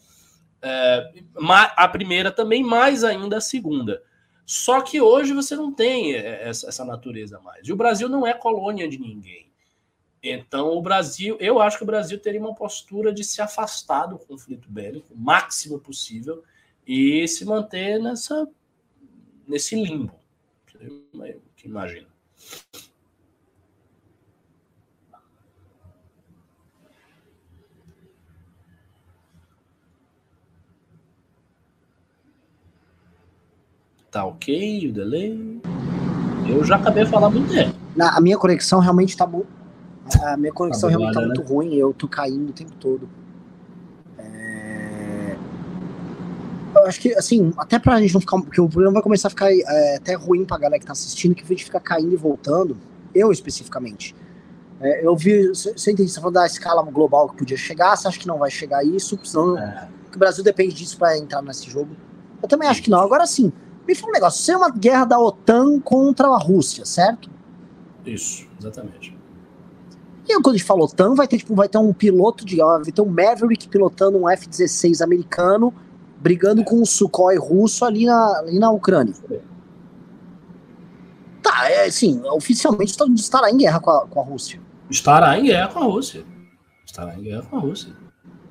É, 0.59 1.13
a 1.77 1.87
primeira 1.87 2.31
também, 2.31 2.63
mais 2.63 3.03
ainda 3.03 3.37
a 3.37 3.41
segunda. 3.41 4.01
Só 4.43 4.81
que 4.81 4.99
hoje 4.99 5.35
você 5.35 5.55
não 5.55 5.71
tem 5.71 6.15
essa, 6.15 6.67
essa 6.67 6.83
natureza 6.83 7.39
mais. 7.41 7.67
E 7.67 7.71
o 7.71 7.75
Brasil 7.75 8.09
não 8.09 8.25
é 8.25 8.33
colônia 8.33 8.89
de 8.89 8.97
ninguém. 8.97 9.51
Então, 10.23 10.69
o 10.69 10.81
Brasil, 10.81 11.37
eu 11.39 11.61
acho 11.61 11.77
que 11.77 11.83
o 11.83 11.87
Brasil 11.87 12.19
teria 12.19 12.41
uma 12.41 12.55
postura 12.55 13.13
de 13.13 13.23
se 13.23 13.39
afastar 13.39 14.07
do 14.07 14.17
conflito 14.17 14.67
bélico 14.67 15.13
o 15.13 15.15
máximo 15.15 15.79
possível 15.79 16.43
e 16.87 17.27
se 17.27 17.45
manter 17.45 17.99
nessa 17.99 18.47
nesse 19.47 19.75
limbo. 19.75 20.13
Que 21.55 21.67
imagina. 21.67 22.07
Tá 34.11 34.25
ok 34.25 34.87
o 34.89 34.93
delay? 34.93 35.61
Eu 36.47 36.63
já 36.63 36.77
acabei 36.77 37.03
de 37.03 37.09
falar 37.09 37.29
muito 37.29 37.51
tempo. 37.51 37.75
Na, 37.95 38.17
a 38.17 38.21
minha 38.21 38.37
conexão 38.37 38.79
realmente 38.79 39.15
tá 39.17 39.27
muito. 39.27 39.47
A 40.23 40.37
minha 40.37 40.53
conexão 40.53 40.89
tá 40.89 40.97
realmente 40.97 41.15
tá 41.15 41.21
né? 41.21 41.27
muito 41.27 41.41
ruim, 41.41 41.75
eu 41.75 41.93
tô 41.93 42.07
caindo 42.07 42.49
o 42.49 42.53
tempo 42.53 42.71
todo. 42.79 43.09
Eu 46.81 46.87
acho 46.87 46.99
que, 46.99 47.13
assim, 47.13 47.53
até 47.57 47.79
pra 47.79 47.99
gente 47.99 48.13
não 48.13 48.21
ficar. 48.21 48.39
Porque 48.41 48.59
o 48.59 48.67
programa 48.69 48.93
vai 48.93 49.03
começar 49.03 49.27
a 49.27 49.29
ficar 49.29 49.51
é, 49.51 49.95
até 49.97 50.13
ruim 50.13 50.45
pra 50.45 50.57
galera 50.57 50.79
que 50.79 50.85
tá 50.85 50.93
assistindo, 50.93 51.35
que 51.35 51.43
a 51.43 51.47
gente 51.47 51.65
fica 51.65 51.79
caindo 51.79 52.13
e 52.13 52.17
voltando. 52.17 52.77
Eu 53.13 53.31
especificamente. 53.31 54.15
É, 54.79 55.05
eu 55.05 55.15
vi. 55.15 55.47
Você 55.49 55.91
entende? 55.91 56.09
Você 56.09 56.19
falou 56.19 56.31
da 56.31 56.45
escala 56.45 56.81
global 56.83 57.29
que 57.29 57.37
podia 57.37 57.57
chegar, 57.57 57.95
você 57.95 58.07
acha 58.07 58.19
que 58.19 58.27
não 58.27 58.37
vai 58.37 58.51
chegar 58.51 58.85
isso? 58.85 59.17
Senão, 59.23 59.57
é. 59.57 59.87
o 60.13 60.19
Brasil 60.19 60.43
depende 60.43 60.73
disso 60.73 60.97
pra 60.97 61.17
entrar 61.17 61.41
nesse 61.41 61.69
jogo. 61.69 61.95
Eu 62.41 62.47
também 62.47 62.67
acho 62.67 62.81
que 62.81 62.89
não. 62.89 62.99
Agora 62.99 63.25
sim, 63.25 63.51
me 63.87 63.95
fala 63.95 64.11
um 64.11 64.13
negócio: 64.13 64.41
isso 64.41 64.51
é 64.51 64.57
uma 64.57 64.69
guerra 64.69 65.05
da 65.05 65.19
OTAN 65.19 65.79
contra 65.79 66.27
a 66.27 66.37
Rússia, 66.37 66.85
certo? 66.85 67.29
Isso, 68.05 68.47
exatamente. 68.59 69.15
E 70.27 70.33
quando 70.41 70.55
a 70.55 70.57
gente 70.57 70.65
fala 70.65 70.83
OTAN, 70.83 71.13
vai 71.13 71.27
ter, 71.27 71.37
tipo, 71.37 71.55
vai 71.55 71.69
ter 71.69 71.77
um 71.77 71.93
piloto 71.93 72.43
de. 72.43 72.57
Vai 72.57 72.91
ter 72.91 73.01
um 73.01 73.05
Maverick 73.05 73.67
pilotando 73.67 74.17
um 74.17 74.29
F-16 74.29 75.01
americano 75.01 75.73
brigando 76.17 76.63
com 76.63 76.81
o 76.81 76.85
Sukhoi 76.85 77.37
russo 77.37 77.85
ali 77.85 78.05
na, 78.05 78.39
ali 78.39 78.59
na 78.59 78.71
Ucrânia. 78.71 79.13
Tá, 81.41 81.69
é 81.69 81.85
assim, 81.85 82.21
oficialmente 82.25 82.95
estará 83.15 83.51
em 83.51 83.57
guerra 83.57 83.79
com 83.79 83.91
a, 83.91 84.07
com 84.07 84.19
a 84.19 84.23
Rússia. 84.23 84.59
Estará 84.89 85.37
em 85.37 85.43
guerra 85.43 85.67
com 85.67 85.79
a 85.79 85.83
Rússia. 85.83 86.25
Estará 86.85 87.15
em 87.15 87.21
guerra 87.21 87.43
com 87.43 87.57
a 87.57 87.59
Rússia. 87.59 87.93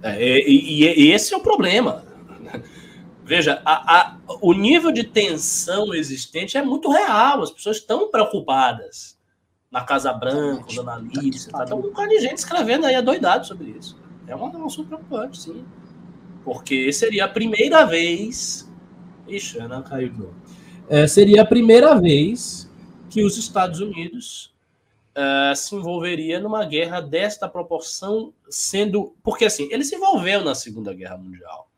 É, 0.02 0.22
e, 0.22 0.84
e, 0.84 1.04
e 1.06 1.12
esse 1.12 1.34
é 1.34 1.36
o 1.36 1.40
problema. 1.40 2.04
Veja, 3.24 3.62
a, 3.64 4.00
a, 4.00 4.16
o 4.42 4.52
nível 4.52 4.92
de 4.92 5.02
tensão 5.02 5.94
existente 5.94 6.58
é 6.58 6.62
muito 6.62 6.90
real. 6.90 7.42
As 7.42 7.50
pessoas 7.50 7.78
estão 7.78 8.10
preocupadas. 8.10 9.14
Na 9.70 9.80
Casa 9.80 10.12
Branca, 10.12 10.66
os 10.68 10.78
analistas, 10.78 11.50
tá, 11.50 11.64
tá 11.64 11.74
um 11.74 11.80
bocado 11.80 12.10
de 12.10 12.20
gente 12.20 12.38
escrevendo 12.38 12.86
aí 12.86 12.94
adoidado 12.94 13.44
sobre 13.44 13.70
isso. 13.70 13.98
É 14.24 14.36
um 14.36 14.64
assunto 14.64 14.86
preocupante, 14.86 15.40
sim. 15.40 15.64
Porque 16.44 16.92
seria 16.92 17.24
a 17.24 17.28
primeira 17.28 17.84
vez. 17.84 18.70
Ixi, 19.26 19.58
Ana 19.58 19.82
caiu 19.82 20.10
de 20.10 20.18
novo. 20.18 20.34
É, 20.88 21.06
seria 21.06 21.42
a 21.42 21.46
primeira 21.46 21.98
vez 21.98 22.70
que 23.08 23.24
os 23.24 23.38
Estados 23.38 23.80
Unidos 23.80 24.54
uh, 25.16 25.56
se 25.56 25.74
envolveria 25.74 26.38
numa 26.38 26.64
guerra 26.64 27.00
desta 27.00 27.48
proporção, 27.48 28.34
sendo. 28.50 29.14
Porque 29.22 29.46
assim, 29.46 29.68
ele 29.70 29.84
se 29.84 29.96
envolveu 29.96 30.44
na 30.44 30.54
Segunda 30.54 30.92
Guerra 30.92 31.16
Mundial. 31.16 31.70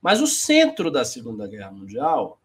Mas 0.00 0.20
o 0.20 0.26
centro 0.26 0.90
da 0.90 1.04
Segunda 1.04 1.46
Guerra 1.46 1.70
Mundial 1.70 2.40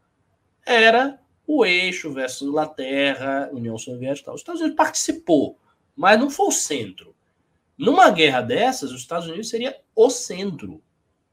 era 0.65 1.19
o 1.45 1.65
eixo 1.65 2.11
versus 2.11 2.47
Inglaterra, 2.47 3.49
União 3.53 3.78
Soviética. 3.78 4.34
Os 4.34 4.41
Estados 4.41 4.61
Unidos 4.61 4.78
participou, 4.78 5.57
mas 5.95 6.19
não 6.19 6.30
foi 6.30 6.47
o 6.47 6.51
centro. 6.51 7.15
Numa 7.78 8.09
guerra 8.09 8.41
dessas, 8.41 8.91
os 8.91 9.01
Estados 9.01 9.28
Unidos 9.28 9.49
seria 9.49 9.78
o 9.95 10.09
centro. 10.09 10.82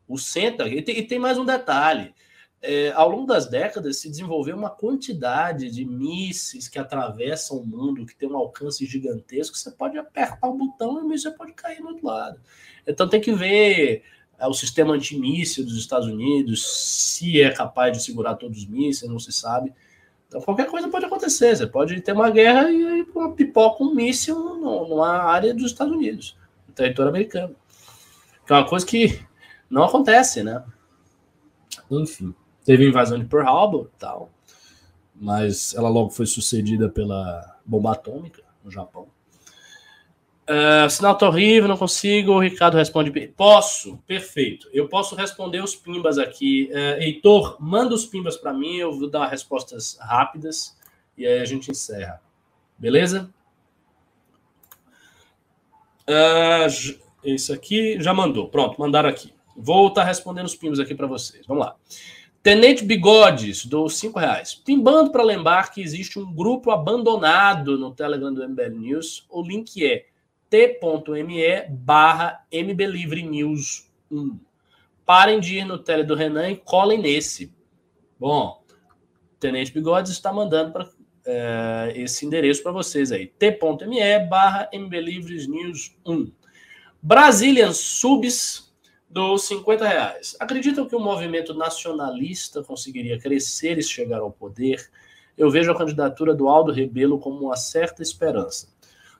O 0.08 0.18
centro. 0.18 0.66
E 0.66 0.82
tem, 0.82 0.98
e 0.98 1.02
tem 1.02 1.18
mais 1.18 1.38
um 1.38 1.44
detalhe. 1.44 2.14
É, 2.60 2.90
ao 2.92 3.08
longo 3.08 3.26
das 3.26 3.46
décadas 3.46 3.98
se 3.98 4.08
desenvolveu 4.08 4.56
uma 4.56 4.70
quantidade 4.70 5.70
de 5.70 5.84
mísseis 5.84 6.66
que 6.66 6.78
atravessam 6.78 7.58
o 7.58 7.64
mundo, 7.64 8.04
que 8.04 8.16
tem 8.16 8.28
um 8.28 8.36
alcance 8.36 8.84
gigantesco. 8.84 9.56
Você 9.56 9.70
pode 9.70 9.96
apertar 9.96 10.48
o 10.48 10.54
botão 10.54 10.98
e 10.98 11.02
o 11.02 11.08
míssil 11.08 11.32
pode 11.32 11.52
cair 11.52 11.80
no 11.80 11.90
outro 11.90 12.06
lado. 12.06 12.40
Então 12.84 13.08
tem 13.08 13.20
que 13.20 13.32
ver 13.32 14.02
é, 14.38 14.46
o 14.46 14.54
sistema 14.54 14.94
antimíssil 14.94 15.64
dos 15.64 15.78
Estados 15.78 16.08
Unidos, 16.08 16.66
se 16.66 17.40
é 17.40 17.50
capaz 17.50 17.96
de 17.96 18.02
segurar 18.02 18.34
todos 18.34 18.58
os 18.58 18.66
mísseis, 18.66 19.10
não 19.10 19.20
se 19.20 19.30
sabe. 19.30 19.72
Então 20.26 20.40
qualquer 20.40 20.66
coisa 20.66 20.88
pode 20.88 21.04
acontecer. 21.04 21.56
Você 21.56 21.66
pode 21.66 22.00
ter 22.00 22.12
uma 22.12 22.30
guerra 22.30 22.70
e 22.70 22.86
aí 22.86 23.06
uma 23.14 23.32
pipoca 23.32 23.84
um 23.84 23.94
míssil 23.94 24.36
numa 24.36 25.22
área 25.22 25.54
dos 25.54 25.66
Estados 25.66 25.94
Unidos, 25.94 26.36
no 26.66 26.74
território 26.74 27.10
americano. 27.10 27.54
Que 28.44 28.52
é 28.52 28.56
uma 28.56 28.68
coisa 28.68 28.84
que 28.84 29.27
não 29.70 29.84
acontece, 29.84 30.42
né? 30.42 30.64
Enfim, 31.90 32.34
teve 32.64 32.86
invasão 32.86 33.18
de 33.18 33.24
Pearl 33.24 33.48
Harbor 33.48 33.90
tal, 33.98 34.30
mas 35.14 35.74
ela 35.74 35.88
logo 35.88 36.10
foi 36.10 36.26
sucedida 36.26 36.88
pela 36.88 37.56
bomba 37.64 37.92
atômica 37.92 38.42
no 38.64 38.70
Japão. 38.70 39.08
Uh, 40.48 40.88
sinal 40.88 41.14
tá 41.14 41.28
horrível, 41.28 41.68
não 41.68 41.76
consigo. 41.76 42.32
O 42.32 42.40
Ricardo 42.40 42.78
responde. 42.78 43.10
Posso, 43.36 43.98
perfeito. 44.06 44.66
Eu 44.72 44.88
posso 44.88 45.14
responder 45.14 45.62
os 45.62 45.76
pimbas 45.76 46.16
aqui. 46.16 46.70
Uh, 46.72 47.02
Heitor, 47.02 47.58
manda 47.60 47.94
os 47.94 48.06
pimbas 48.06 48.34
para 48.34 48.54
mim, 48.54 48.76
eu 48.76 48.98
vou 48.98 49.10
dar 49.10 49.26
respostas 49.26 49.98
rápidas 50.00 50.74
e 51.18 51.26
aí 51.26 51.40
a 51.40 51.44
gente 51.44 51.70
encerra. 51.70 52.22
Beleza? 52.78 53.28
Uh, 56.08 56.98
isso 57.22 57.52
aqui 57.52 58.00
já 58.00 58.14
mandou. 58.14 58.48
Pronto, 58.48 58.80
mandaram 58.80 59.10
aqui. 59.10 59.34
Vou 59.60 59.88
estar 59.88 60.02
tá 60.02 60.06
respondendo 60.06 60.46
os 60.46 60.54
pimbas 60.54 60.78
aqui 60.78 60.94
para 60.94 61.08
vocês. 61.08 61.44
Vamos 61.46 61.66
lá. 61.66 61.76
Tenente 62.40 62.84
Bigodes, 62.84 63.66
dos 63.66 63.98
cinco 63.98 64.20
reais. 64.20 64.54
Pimbando 64.54 65.10
para 65.10 65.24
lembrar 65.24 65.72
que 65.72 65.82
existe 65.82 66.18
um 66.18 66.32
grupo 66.32 66.70
abandonado 66.70 67.76
no 67.76 67.92
Telegram 67.92 68.32
do 68.32 68.48
MBL 68.48 68.78
News. 68.78 69.26
O 69.28 69.42
link 69.42 69.84
é 69.84 70.06
t.me 70.48 71.66
barra 71.70 72.46
News 72.50 73.90
1. 74.10 74.38
Parem 75.04 75.40
de 75.40 75.56
ir 75.58 75.64
no 75.64 75.78
tele 75.78 76.04
do 76.04 76.14
Renan 76.14 76.50
e 76.50 76.56
colhem 76.56 77.00
nesse. 77.00 77.52
Bom, 78.18 78.62
Tenente 79.40 79.72
Bigodes 79.72 80.12
está 80.12 80.32
mandando 80.32 80.72
para 80.72 80.88
é, 81.26 81.92
esse 81.96 82.24
endereço 82.24 82.62
para 82.62 82.72
vocês 82.72 83.10
aí. 83.10 83.26
t.me 83.26 84.18
barra 84.28 84.70
News 84.72 85.96
1. 86.06 86.30
Brazilian 87.02 87.72
Subs 87.72 88.67
dos 89.08 89.44
50 89.44 89.88
reais. 89.88 90.36
Acreditam 90.38 90.86
que 90.86 90.94
o 90.94 91.00
movimento 91.00 91.54
nacionalista 91.54 92.62
conseguiria 92.62 93.18
crescer 93.18 93.78
e 93.78 93.82
chegar 93.82 94.20
ao 94.20 94.30
poder? 94.30 94.90
Eu 95.36 95.50
vejo 95.50 95.70
a 95.70 95.76
candidatura 95.76 96.34
do 96.34 96.48
Aldo 96.48 96.72
Rebelo 96.72 97.18
como 97.18 97.46
uma 97.46 97.56
certa 97.56 98.02
esperança. 98.02 98.68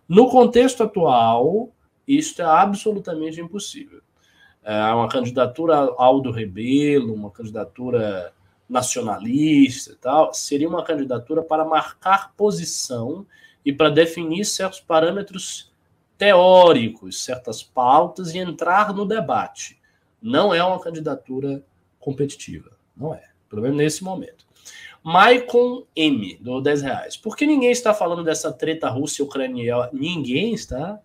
No 0.09 0.29
contexto 0.29 0.83
atual, 0.83 1.71
isso 2.07 2.41
é 2.43 2.45
absolutamente 2.45 3.41
impossível. 3.41 4.01
É 4.63 4.93
uma 4.93 5.09
candidatura 5.09 5.77
Aldo 5.97 6.31
Rebelo, 6.31 7.15
uma 7.15 7.31
candidatura 7.31 8.33
nacionalista 8.69 9.93
e 9.93 9.97
tal, 9.97 10.35
seria 10.35 10.69
uma 10.69 10.85
candidatura 10.85 11.43
para 11.43 11.65
marcar 11.65 12.35
posição 12.37 13.27
e 13.65 13.73
para 13.73 13.89
definir 13.89 14.45
certos 14.45 14.81
parâmetros 14.81 15.73
teóricos, 16.19 17.25
certas 17.25 17.63
pautas 17.63 18.35
e 18.35 18.39
entrar 18.39 18.93
no 18.93 19.07
debate. 19.07 19.78
Não 20.21 20.55
é 20.55 20.63
uma 20.63 20.81
candidatura 20.81 21.65
competitiva. 21.99 22.71
Não 22.97 23.15
é. 23.15 23.25
Pelo 23.49 23.63
menos 23.63 23.77
nesse 23.77 24.05
momento. 24.05 24.47
Maicon 25.03 25.87
M, 25.97 26.37
do 26.41 26.61
10 26.61 26.83
reais. 26.83 27.17
Por 27.17 27.37
que 27.37 27.47
ninguém 27.47 27.71
está 27.71 27.95
falando 27.95 28.25
dessa 28.25 28.53
treta 28.53 28.89
Rússia-Ucrânia? 28.89 29.89
Ninguém 29.93 30.53
está. 30.53 31.01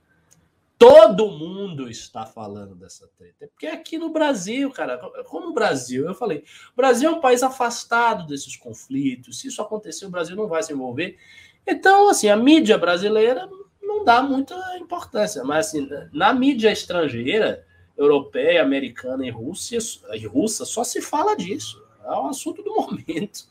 Todo 0.77 1.31
mundo 1.31 1.89
está 1.89 2.25
falando 2.25 2.75
dessa 2.75 3.07
treta. 3.17 3.47
Porque 3.47 3.67
aqui 3.67 3.97
no 3.97 4.09
Brasil, 4.09 4.69
cara, 4.71 4.97
como 5.25 5.49
o 5.49 5.53
Brasil, 5.53 6.05
eu 6.05 6.13
falei, 6.13 6.43
o 6.73 6.75
Brasil 6.75 7.09
é 7.09 7.13
um 7.13 7.21
país 7.21 7.43
afastado 7.43 8.27
desses 8.27 8.57
conflitos. 8.57 9.39
Se 9.39 9.47
isso 9.47 9.61
acontecer, 9.61 10.05
o 10.05 10.09
Brasil 10.09 10.35
não 10.35 10.47
vai 10.47 10.61
se 10.61 10.73
envolver. 10.73 11.17
Então, 11.65 12.09
assim, 12.09 12.27
a 12.27 12.35
mídia 12.35 12.77
brasileira 12.77 13.49
não 13.81 14.03
dá 14.03 14.21
muita 14.21 14.55
importância. 14.77 15.43
Mas, 15.45 15.67
assim, 15.67 15.87
na 16.11 16.33
mídia 16.33 16.71
estrangeira, 16.71 17.65
europeia, 17.97 18.61
americana 18.61 19.25
e, 19.25 19.29
Rússia, 19.29 19.79
e 20.13 20.25
russa, 20.25 20.65
só 20.65 20.83
se 20.83 21.01
fala 21.01 21.35
disso. 21.35 21.83
É 22.03 22.11
um 22.11 22.27
assunto 22.27 22.61
do 22.61 22.73
momento. 22.75 23.45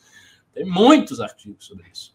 Tem 0.54 0.64
muitos 0.64 1.20
artigos 1.20 1.64
sobre 1.66 1.88
isso. 1.92 2.14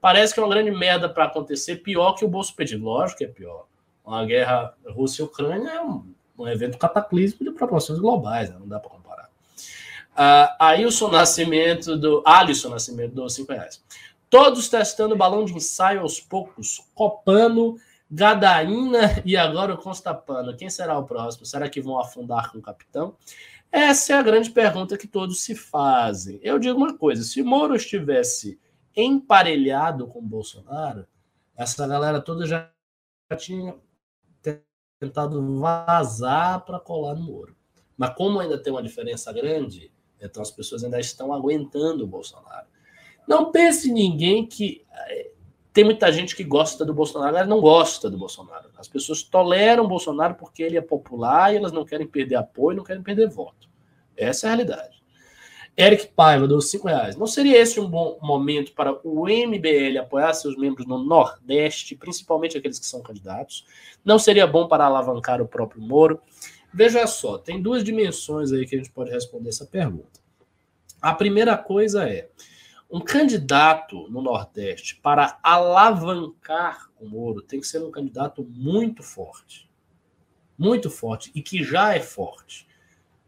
Parece 0.00 0.32
que 0.32 0.40
é 0.40 0.42
uma 0.42 0.54
grande 0.54 0.70
merda 0.70 1.08
para 1.08 1.24
acontecer, 1.24 1.76
pior 1.76 2.12
que 2.14 2.24
o 2.24 2.28
Bolso 2.28 2.54
Pedido. 2.54 2.84
Lógico 2.84 3.18
que 3.18 3.24
é 3.24 3.28
pior. 3.28 3.66
Uma 4.04 4.24
guerra 4.24 4.74
Rússia 4.86 5.22
e 5.22 5.24
Ucrânia 5.24 5.70
é 5.70 5.82
um, 5.82 6.14
um 6.38 6.48
evento 6.48 6.78
cataclísmico 6.78 7.44
de 7.44 7.50
proporções 7.50 7.98
globais, 7.98 8.50
né? 8.50 8.56
não 8.58 8.68
dá 8.68 8.78
para 8.78 8.90
comparar. 8.90 9.26
Uh, 10.12 10.56
aí 10.58 10.86
o 10.86 10.92
seu 10.92 11.08
nascimento 11.08 11.96
do 11.96 12.22
Alisson 12.24 12.70
Nascimento 12.70 13.14
dos 13.14 13.34
5 13.34 13.52
reais. 13.52 13.82
Todos 14.30 14.68
testando 14.68 15.16
balão 15.16 15.44
de 15.44 15.52
ensaio 15.54 16.00
aos 16.00 16.20
poucos, 16.20 16.82
copando, 16.94 17.76
gadaína 18.10 19.22
e 19.24 19.36
agora 19.36 19.74
o 19.74 19.78
constapano. 19.78 20.56
Quem 20.56 20.70
será 20.70 20.98
o 20.98 21.04
próximo? 21.04 21.44
Será 21.44 21.68
que 21.68 21.80
vão 21.80 21.98
afundar 21.98 22.50
com 22.50 22.58
o 22.58 22.62
capitão? 22.62 23.16
Essa 23.70 24.14
é 24.14 24.16
a 24.16 24.22
grande 24.22 24.50
pergunta 24.50 24.96
que 24.96 25.08
todos 25.08 25.40
se 25.40 25.54
fazem. 25.54 26.38
Eu 26.42 26.58
digo 26.58 26.78
uma 26.78 26.96
coisa: 26.96 27.22
se 27.22 27.42
Moro 27.42 27.74
estivesse 27.74 28.58
emparelhado 28.94 30.06
com 30.06 30.22
Bolsonaro, 30.22 31.06
essa 31.56 31.86
galera 31.86 32.20
toda 32.20 32.46
já 32.46 32.70
tinha 33.36 33.74
tentado 34.98 35.58
vazar 35.58 36.64
para 36.64 36.80
colar 36.80 37.14
no 37.14 37.22
Moro. 37.22 37.56
Mas 37.96 38.14
como 38.14 38.40
ainda 38.40 38.58
tem 38.58 38.72
uma 38.72 38.82
diferença 38.82 39.32
grande, 39.32 39.92
então 40.20 40.42
as 40.42 40.50
pessoas 40.50 40.84
ainda 40.84 40.98
estão 40.98 41.32
aguentando 41.32 42.04
o 42.04 42.06
Bolsonaro. 42.06 42.66
Não 43.26 43.50
pense 43.50 43.90
ninguém 43.90 44.46
que 44.46 44.84
eh, 44.90 45.32
tem 45.76 45.84
muita 45.84 46.10
gente 46.10 46.34
que 46.34 46.42
gosta 46.42 46.86
do 46.86 46.94
Bolsonaro, 46.94 47.36
ela 47.36 47.46
não 47.46 47.60
gosta 47.60 48.08
do 48.08 48.16
Bolsonaro. 48.16 48.70
As 48.78 48.88
pessoas 48.88 49.22
toleram 49.22 49.84
o 49.84 49.88
Bolsonaro 49.88 50.34
porque 50.34 50.62
ele 50.62 50.78
é 50.78 50.80
popular 50.80 51.52
e 51.52 51.58
elas 51.58 51.70
não 51.70 51.84
querem 51.84 52.06
perder 52.06 52.36
apoio, 52.36 52.78
não 52.78 52.82
querem 52.82 53.02
perder 53.02 53.28
voto. 53.28 53.68
Essa 54.16 54.46
é 54.46 54.48
a 54.48 54.54
realidade. 54.54 55.02
Eric 55.76 56.06
Paiva, 56.16 56.48
dos 56.48 56.70
5 56.70 56.88
reais. 56.88 57.16
Não 57.16 57.26
seria 57.26 57.58
esse 57.58 57.78
um 57.78 57.86
bom 57.86 58.18
momento 58.22 58.72
para 58.72 58.98
o 59.06 59.26
MBL 59.26 59.98
apoiar 60.00 60.32
seus 60.32 60.56
membros 60.56 60.86
no 60.86 60.96
Nordeste, 61.04 61.94
principalmente 61.94 62.56
aqueles 62.56 62.78
que 62.78 62.86
são 62.86 63.02
candidatos? 63.02 63.66
Não 64.02 64.18
seria 64.18 64.46
bom 64.46 64.66
para 64.66 64.86
alavancar 64.86 65.42
o 65.42 65.46
próprio 65.46 65.82
Moro? 65.82 66.22
Veja 66.72 67.06
só, 67.06 67.36
tem 67.36 67.60
duas 67.60 67.84
dimensões 67.84 68.50
aí 68.50 68.64
que 68.64 68.74
a 68.74 68.78
gente 68.78 68.90
pode 68.90 69.10
responder 69.10 69.50
essa 69.50 69.66
pergunta. 69.66 70.20
A 71.02 71.12
primeira 71.12 71.54
coisa 71.54 72.08
é: 72.08 72.30
um 72.96 73.00
candidato 73.00 74.08
no 74.08 74.22
Nordeste 74.22 74.96
para 74.96 75.38
alavancar 75.42 76.88
o 76.98 77.06
Moro 77.06 77.42
tem 77.42 77.60
que 77.60 77.66
ser 77.66 77.82
um 77.82 77.90
candidato 77.90 78.42
muito 78.48 79.02
forte. 79.02 79.68
Muito 80.56 80.88
forte 80.88 81.30
e 81.34 81.42
que 81.42 81.62
já 81.62 81.94
é 81.94 82.00
forte. 82.00 82.66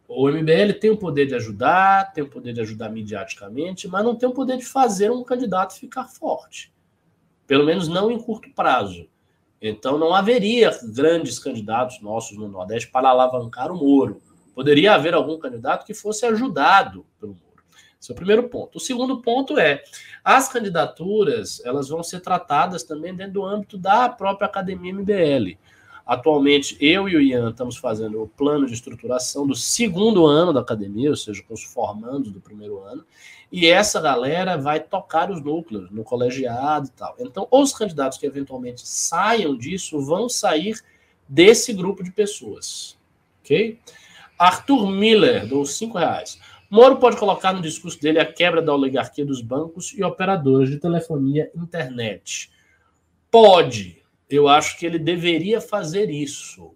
O 0.08 0.26
MBL 0.26 0.72
tem 0.80 0.88
o 0.88 0.96
poder 0.96 1.26
de 1.26 1.34
ajudar, 1.34 2.14
tem 2.14 2.24
o 2.24 2.30
poder 2.30 2.54
de 2.54 2.62
ajudar 2.62 2.88
mediaticamente, 2.88 3.86
mas 3.86 4.02
não 4.02 4.16
tem 4.16 4.26
o 4.26 4.32
poder 4.32 4.56
de 4.56 4.64
fazer 4.64 5.10
um 5.10 5.22
candidato 5.22 5.74
ficar 5.74 6.04
forte. 6.04 6.72
Pelo 7.46 7.66
menos 7.66 7.88
não 7.88 8.10
em 8.10 8.18
curto 8.18 8.50
prazo. 8.54 9.06
Então 9.60 9.98
não 9.98 10.14
haveria 10.14 10.70
grandes 10.94 11.38
candidatos 11.38 12.00
nossos 12.00 12.38
no 12.38 12.48
Nordeste 12.48 12.90
para 12.90 13.10
alavancar 13.10 13.70
o 13.70 13.76
Moro. 13.76 14.22
Poderia 14.54 14.94
haver 14.94 15.12
algum 15.12 15.38
candidato 15.38 15.84
que 15.84 15.92
fosse 15.92 16.24
ajudado 16.24 17.04
pelo 17.20 17.34
Moro. 17.34 17.47
Esse 18.00 18.10
é 18.10 18.14
o 18.14 18.16
primeiro 18.16 18.48
ponto. 18.48 18.76
O 18.76 18.80
segundo 18.80 19.20
ponto 19.20 19.58
é, 19.58 19.82
as 20.22 20.48
candidaturas, 20.48 21.60
elas 21.64 21.88
vão 21.88 22.02
ser 22.02 22.20
tratadas 22.20 22.82
também 22.82 23.14
dentro 23.14 23.34
do 23.34 23.44
âmbito 23.44 23.76
da 23.76 24.08
própria 24.08 24.46
Academia 24.46 24.92
MBL. 24.92 25.58
Atualmente, 26.08 26.74
eu 26.80 27.06
e 27.06 27.16
o 27.16 27.20
Ian 27.20 27.50
estamos 27.50 27.76
fazendo 27.76 28.22
o 28.22 28.26
plano 28.26 28.66
de 28.66 28.72
estruturação 28.72 29.46
do 29.46 29.54
segundo 29.54 30.26
ano 30.26 30.54
da 30.54 30.60
academia, 30.60 31.10
ou 31.10 31.16
seja, 31.16 31.42
com 31.42 31.52
os 31.52 31.62
formandos 31.62 32.32
do 32.32 32.40
primeiro 32.40 32.80
ano, 32.82 33.04
e 33.52 33.66
essa 33.66 34.00
galera 34.00 34.56
vai 34.56 34.80
tocar 34.80 35.30
os 35.30 35.42
núcleos 35.42 35.90
no 35.90 36.02
colegiado 36.02 36.86
e 36.86 36.90
tal. 36.92 37.14
Então, 37.18 37.46
os 37.50 37.74
candidatos 37.74 38.16
que 38.16 38.24
eventualmente 38.24 38.88
saiam 38.88 39.54
disso 39.54 40.00
vão 40.00 40.30
sair 40.30 40.80
desse 41.28 41.74
grupo 41.74 42.02
de 42.02 42.10
pessoas. 42.10 42.96
Ok? 43.42 43.78
Arthur 44.38 44.86
Miller, 44.90 45.46
dos 45.46 45.76
cinco 45.76 45.98
reais. 45.98 46.40
Moro 46.70 46.98
pode 46.98 47.16
colocar 47.16 47.52
no 47.52 47.62
discurso 47.62 47.98
dele 48.00 48.18
a 48.18 48.30
quebra 48.30 48.60
da 48.60 48.74
oligarquia 48.74 49.24
dos 49.24 49.40
bancos 49.40 49.94
e 49.96 50.02
operadores 50.02 50.68
de 50.68 50.78
telefonia 50.78 51.50
e 51.54 51.58
internet. 51.58 52.50
Pode. 53.30 54.02
Eu 54.28 54.48
acho 54.48 54.78
que 54.78 54.84
ele 54.84 54.98
deveria 54.98 55.60
fazer 55.60 56.10
isso. 56.10 56.74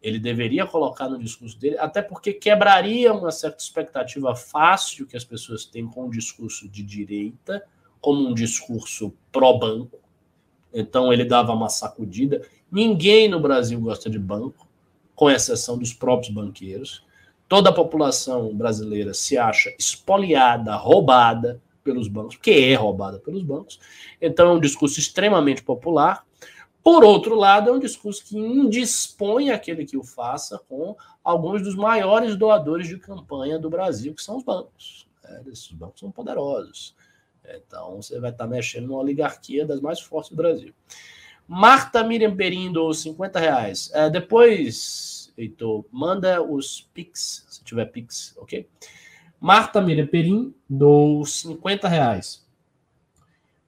Ele 0.00 0.20
deveria 0.20 0.64
colocar 0.64 1.08
no 1.08 1.18
discurso 1.18 1.58
dele, 1.58 1.76
até 1.78 2.00
porque 2.00 2.32
quebraria 2.32 3.12
uma 3.12 3.32
certa 3.32 3.60
expectativa 3.60 4.34
fácil 4.36 5.06
que 5.06 5.16
as 5.16 5.24
pessoas 5.24 5.64
têm 5.64 5.88
com 5.88 6.06
o 6.06 6.10
discurso 6.10 6.68
de 6.68 6.84
direita, 6.84 7.64
como 8.00 8.28
um 8.28 8.32
discurso 8.32 9.12
pró-banco. 9.32 9.98
Então 10.72 11.12
ele 11.12 11.24
dava 11.24 11.52
uma 11.52 11.68
sacudida. 11.68 12.46
Ninguém 12.70 13.28
no 13.28 13.40
Brasil 13.40 13.80
gosta 13.80 14.08
de 14.08 14.18
banco, 14.18 14.68
com 15.16 15.28
exceção 15.28 15.76
dos 15.76 15.92
próprios 15.92 16.32
banqueiros. 16.32 17.04
Toda 17.48 17.70
a 17.70 17.72
população 17.72 18.54
brasileira 18.54 19.14
se 19.14 19.38
acha 19.38 19.74
espoliada, 19.78 20.76
roubada 20.76 21.60
pelos 21.82 22.06
bancos, 22.06 22.36
que 22.36 22.50
é 22.50 22.74
roubada 22.74 23.18
pelos 23.18 23.42
bancos. 23.42 23.80
Então 24.20 24.50
é 24.50 24.52
um 24.52 24.60
discurso 24.60 25.00
extremamente 25.00 25.62
popular. 25.62 26.26
Por 26.82 27.02
outro 27.02 27.34
lado, 27.34 27.70
é 27.70 27.72
um 27.72 27.78
discurso 27.78 28.24
que 28.24 28.36
indispõe 28.36 29.50
aquele 29.50 29.84
que 29.86 29.96
o 29.96 30.04
faça 30.04 30.58
com 30.68 30.94
alguns 31.24 31.62
dos 31.62 31.74
maiores 31.74 32.36
doadores 32.36 32.86
de 32.86 32.98
campanha 32.98 33.58
do 33.58 33.70
Brasil, 33.70 34.14
que 34.14 34.22
são 34.22 34.36
os 34.36 34.44
bancos. 34.44 35.08
É, 35.24 35.42
esses 35.50 35.70
bancos 35.72 36.00
são 36.00 36.10
poderosos. 36.10 36.94
Então 37.46 37.96
você 37.96 38.20
vai 38.20 38.30
estar 38.30 38.46
mexendo 38.46 38.88
numa 38.88 39.00
oligarquia 39.00 39.66
das 39.66 39.80
mais 39.80 40.00
fortes 40.00 40.30
do 40.30 40.36
Brasil. 40.36 40.74
Marta 41.46 42.04
Miriam 42.04 42.36
Perim 42.36 42.70
dos 42.70 43.00
50 43.00 43.40
reais. 43.40 43.90
É, 43.94 44.10
depois, 44.10 45.17
Heitor, 45.38 45.84
manda 45.90 46.42
os 46.42 46.88
Pix, 46.92 47.46
se 47.48 47.64
tiver 47.64 47.86
Pix, 47.86 48.34
ok? 48.36 48.68
Marta 49.40 49.80
Miriam 49.80 50.06
Perim 50.06 50.54
dos 50.68 51.40
50 51.40 51.86
reais. 51.86 52.46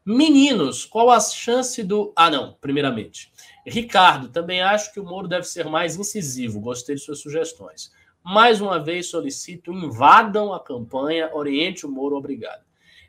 Meninos, 0.04 0.84
qual 0.84 1.10
a 1.10 1.20
chance 1.20 1.82
do. 1.84 2.12
Ah, 2.16 2.30
não, 2.30 2.54
primeiramente. 2.60 3.32
Ricardo, 3.64 4.28
também 4.28 4.60
acho 4.60 4.92
que 4.92 4.98
o 4.98 5.04
Moro 5.04 5.28
deve 5.28 5.44
ser 5.44 5.66
mais 5.66 5.96
incisivo. 5.96 6.60
Gostei 6.60 6.96
de 6.96 7.02
suas 7.02 7.20
sugestões. 7.20 7.92
Mais 8.24 8.60
uma 8.60 8.78
vez 8.80 9.06
solicito: 9.08 9.72
invadam 9.72 10.52
a 10.52 10.58
campanha, 10.58 11.30
oriente 11.32 11.86
o 11.86 11.90
Moro, 11.90 12.16
obrigado. 12.16 12.64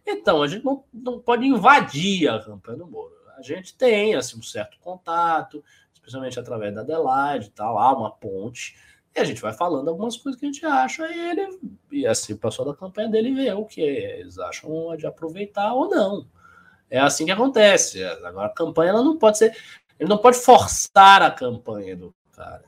Então, 0.05 0.43
a 0.43 0.47
gente 0.47 0.63
não, 0.63 0.83
não 0.93 1.19
pode 1.19 1.45
invadir 1.45 2.29
a 2.29 2.39
campanha 2.39 2.77
do 2.77 2.87
Moro 2.87 3.21
a 3.41 3.43
gente 3.43 3.75
tem 3.75 4.13
assim, 4.13 4.37
um 4.37 4.43
certo 4.43 4.77
contato, 4.79 5.63
especialmente 6.01 6.39
através 6.39 6.73
da 6.73 6.81
Adelaide, 6.81 7.51
tal, 7.51 7.77
há 7.77 7.95
uma 7.95 8.11
ponte, 8.11 8.75
e 9.15 9.19
a 9.19 9.23
gente 9.23 9.41
vai 9.41 9.53
falando 9.53 9.89
algumas 9.89 10.17
coisas 10.17 10.39
que 10.39 10.45
a 10.45 10.51
gente 10.51 10.65
acha, 10.65 11.07
e 11.07 11.19
ele, 11.29 11.59
e 11.91 12.07
assim, 12.07 12.33
o 12.33 12.37
pessoal 12.37 12.69
da 12.69 12.75
campanha 12.75 13.09
dele 13.09 13.33
vê 13.33 13.51
o 13.53 13.65
que 13.65 13.81
eles 13.81 14.39
acham 14.39 14.95
de 14.97 15.05
aproveitar 15.05 15.73
ou 15.73 15.89
não. 15.89 16.25
É 16.89 16.99
assim 16.99 17.25
que 17.25 17.31
acontece. 17.31 18.03
Agora, 18.03 18.47
a 18.47 18.53
campanha 18.53 18.89
ela 18.89 19.03
não 19.03 19.17
pode 19.17 19.37
ser. 19.37 19.55
Ele 19.97 20.09
não 20.09 20.17
pode 20.17 20.37
forçar 20.37 21.21
a 21.21 21.31
campanha 21.31 21.95
do 21.95 22.13
cara. 22.33 22.65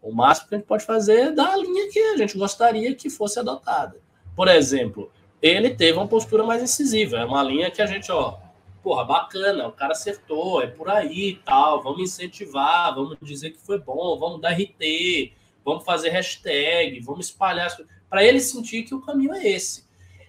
O 0.00 0.12
máximo 0.12 0.48
que 0.48 0.54
a 0.54 0.58
gente 0.58 0.66
pode 0.66 0.84
fazer 0.84 1.18
é 1.18 1.32
dar 1.32 1.54
a 1.54 1.56
linha 1.56 1.90
que 1.90 1.98
a 1.98 2.16
gente 2.16 2.38
gostaria 2.38 2.94
que 2.94 3.10
fosse 3.10 3.40
adotada. 3.40 4.00
Por 4.36 4.46
exemplo, 4.46 5.10
ele 5.42 5.70
teve 5.70 5.98
uma 5.98 6.06
postura 6.06 6.44
mais 6.44 6.62
incisiva. 6.62 7.16
É 7.16 7.24
uma 7.24 7.42
linha 7.42 7.70
que 7.70 7.82
a 7.82 7.86
gente, 7.86 8.12
ó, 8.12 8.38
porra, 8.84 9.02
bacana, 9.02 9.66
o 9.66 9.72
cara 9.72 9.92
acertou, 9.92 10.60
é 10.60 10.66
por 10.66 10.90
aí 10.90 11.30
e 11.30 11.36
tal, 11.36 11.82
vamos 11.82 12.02
incentivar, 12.02 12.94
vamos 12.94 13.16
dizer 13.22 13.52
que 13.52 13.58
foi 13.58 13.78
bom, 13.80 14.18
vamos 14.18 14.42
dar 14.42 14.50
RT, 14.50 15.32
vamos 15.64 15.84
fazer 15.84 16.10
hashtag, 16.10 17.00
vamos 17.00 17.26
espalhar, 17.26 17.74
para 18.10 18.22
ele 18.22 18.38
sentir 18.38 18.82
que 18.82 18.94
o 18.94 19.00
caminho 19.00 19.32
é 19.32 19.48
esse. 19.48 19.86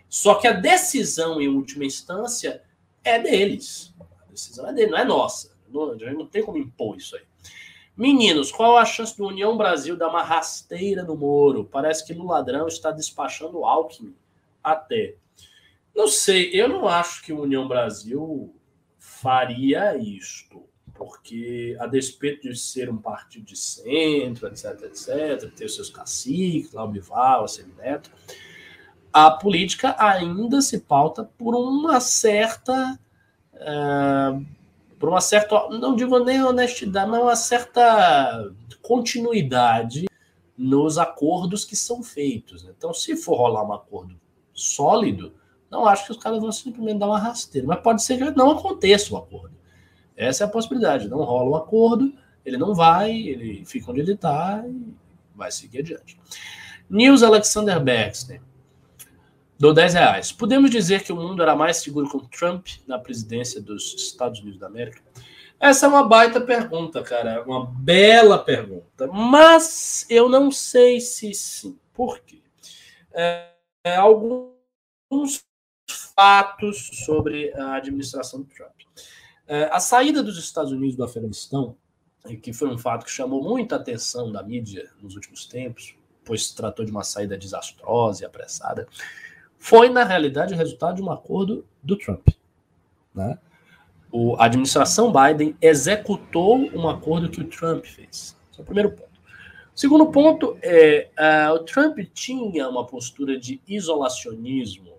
Só 0.07 0.35
que 0.35 0.47
a 0.47 0.53
decisão, 0.53 1.41
em 1.41 1.49
última 1.49 1.83
instância, 1.83 2.63
é 3.03 3.19
deles. 3.19 3.93
A 3.99 4.31
decisão 4.31 4.69
é 4.69 4.73
dele, 4.73 4.91
não 4.91 4.97
é 4.97 5.03
nossa. 5.03 5.51
Não, 5.67 5.91
a 5.91 5.97
gente 5.97 6.13
não 6.13 6.25
tem 6.25 6.41
como 6.41 6.57
impor 6.57 6.95
isso 6.95 7.17
aí. 7.17 7.23
Meninos, 7.97 8.51
qual 8.51 8.77
a 8.77 8.85
chance 8.85 9.17
do 9.17 9.27
União 9.27 9.57
Brasil 9.57 9.97
dar 9.97 10.07
uma 10.07 10.23
rasteira 10.23 11.03
no 11.03 11.17
Moro? 11.17 11.65
Parece 11.65 12.05
que 12.05 12.13
no 12.13 12.25
ladrão 12.25 12.67
está 12.67 12.91
despachando 12.91 13.65
Alckmin 13.65 14.15
até. 14.63 15.15
Não 15.95 16.07
sei, 16.07 16.49
eu 16.53 16.67
não 16.67 16.87
acho 16.87 17.23
que 17.23 17.31
o 17.31 17.41
União 17.41 17.67
Brasil 17.67 18.53
faria 18.97 19.95
isto, 19.95 20.63
porque 20.93 21.77
a 21.79 21.87
despeito 21.87 22.49
de 22.49 22.57
ser 22.57 22.89
um 22.89 22.97
partido 22.97 23.45
de 23.45 23.57
centro, 23.57 24.47
etc, 24.47 24.83
etc, 24.83 25.51
ter 25.55 25.65
os 25.65 25.75
seus 25.75 25.89
caciques, 25.89 26.73
lá 26.73 26.83
o 26.83 26.87
Bival, 26.89 27.45
a 27.45 27.47
Semineto, 27.47 28.11
a 29.11 29.31
política 29.31 29.95
ainda 29.97 30.61
se 30.61 30.81
pauta 30.81 31.23
por 31.23 31.55
uma 31.55 32.01
certa. 32.01 32.99
Uh, 33.53 34.45
por 34.99 35.07
uma 35.07 35.21
certa. 35.21 35.69
Não 35.69 35.95
digo 35.95 36.19
nem 36.19 36.43
honestidade, 36.43 37.09
mas 37.09 37.21
uma 37.21 37.35
certa 37.37 38.53
continuidade 38.81 40.07
nos 40.57 40.97
acordos 40.97 41.63
que 41.63 41.75
são 41.77 42.03
feitos. 42.03 42.65
Então, 42.65 42.93
se 42.93 43.15
for 43.15 43.37
rolar 43.37 43.65
um 43.65 43.73
acordo 43.73 44.19
sólido, 44.53 45.33
não 45.75 45.85
acho 45.85 46.05
que 46.05 46.11
os 46.11 46.17
caras 46.17 46.39
vão 46.39 46.51
simplesmente 46.51 46.99
dar 46.99 47.07
uma 47.07 47.19
rasteira, 47.19 47.67
mas 47.67 47.81
pode 47.81 48.01
ser 48.01 48.17
que 48.17 48.37
não 48.37 48.51
aconteça 48.51 49.13
o 49.13 49.17
acordo. 49.17 49.53
Essa 50.15 50.43
é 50.43 50.47
a 50.47 50.49
possibilidade. 50.49 51.09
Não 51.09 51.21
rola 51.23 51.49
um 51.49 51.55
acordo, 51.55 52.13
ele 52.45 52.57
não 52.57 52.73
vai, 52.73 53.11
ele 53.11 53.65
fica 53.65 53.91
onde 53.91 53.99
ele 53.99 54.13
está 54.13 54.63
e 54.65 54.93
vai 55.35 55.51
seguir 55.51 55.79
adiante. 55.79 56.17
News 56.89 57.23
Alexander 57.23 57.83
Baxter. 57.83 58.41
Dou 59.59 59.73
10 59.73 59.93
reais. 59.93 60.31
Podemos 60.31 60.69
dizer 60.69 61.03
que 61.03 61.11
o 61.11 61.15
mundo 61.15 61.41
era 61.41 61.55
mais 61.55 61.77
seguro 61.77 62.09
com 62.09 62.19
Trump 62.19 62.67
na 62.87 62.97
presidência 62.97 63.61
dos 63.61 63.93
Estados 63.95 64.39
Unidos 64.39 64.59
da 64.59 64.67
América? 64.67 65.01
Essa 65.59 65.85
é 65.85 65.89
uma 65.89 66.07
baita 66.07 66.39
pergunta, 66.39 67.01
cara. 67.01 67.43
Uma 67.43 67.65
bela 67.65 68.37
pergunta. 68.37 69.07
Mas 69.07 70.05
eu 70.09 70.29
não 70.29 70.51
sei 70.51 70.99
se 70.99 71.33
sim. 71.33 71.77
Por 71.93 72.19
quê? 72.19 72.41
É, 73.13 73.49
é, 73.83 73.95
alguns 73.95 75.44
fatos 76.15 76.89
sobre 77.05 77.53
a 77.53 77.75
administração 77.75 78.41
do 78.41 78.47
Trump. 78.47 78.71
É, 79.47 79.65
a 79.71 79.79
saída 79.79 80.23
dos 80.23 80.37
Estados 80.37 80.71
Unidos 80.71 80.95
do 80.95 81.03
Afeganistão, 81.03 81.75
que 82.41 82.53
foi 82.53 82.69
um 82.69 82.77
fato 82.77 83.05
que 83.05 83.11
chamou 83.11 83.43
muita 83.43 83.75
atenção 83.75 84.31
da 84.31 84.41
mídia 84.41 84.89
nos 85.01 85.15
últimos 85.15 85.45
tempos, 85.45 85.95
pois 86.23 86.47
se 86.47 86.55
tratou 86.55 86.83
de 86.83 86.91
uma 86.91 87.03
saída 87.03 87.37
desastrosa 87.37 88.23
e 88.23 88.25
apressada, 88.25 88.87
foi, 89.59 89.89
na 89.89 90.03
realidade, 90.03 90.53
o 90.53 90.57
resultado 90.57 90.95
de 90.95 91.01
um 91.03 91.11
acordo 91.11 91.65
do 91.83 91.95
Trump. 91.97 92.27
Né? 93.13 93.37
O, 94.11 94.35
a 94.37 94.45
administração 94.45 95.11
Biden 95.11 95.55
executou 95.61 96.57
um 96.73 96.89
acordo 96.89 97.29
que 97.29 97.41
o 97.41 97.47
Trump 97.47 97.85
fez. 97.85 98.35
Esse 98.51 98.59
é 98.59 98.61
o 98.61 98.65
primeiro 98.65 98.91
ponto. 98.91 99.15
O 99.75 99.79
segundo 99.79 100.07
ponto 100.07 100.57
é 100.61 101.09
uh, 101.19 101.53
o 101.53 101.59
Trump 101.59 101.99
tinha 102.13 102.67
uma 102.69 102.85
postura 102.87 103.37
de 103.37 103.61
isolacionismo 103.67 104.94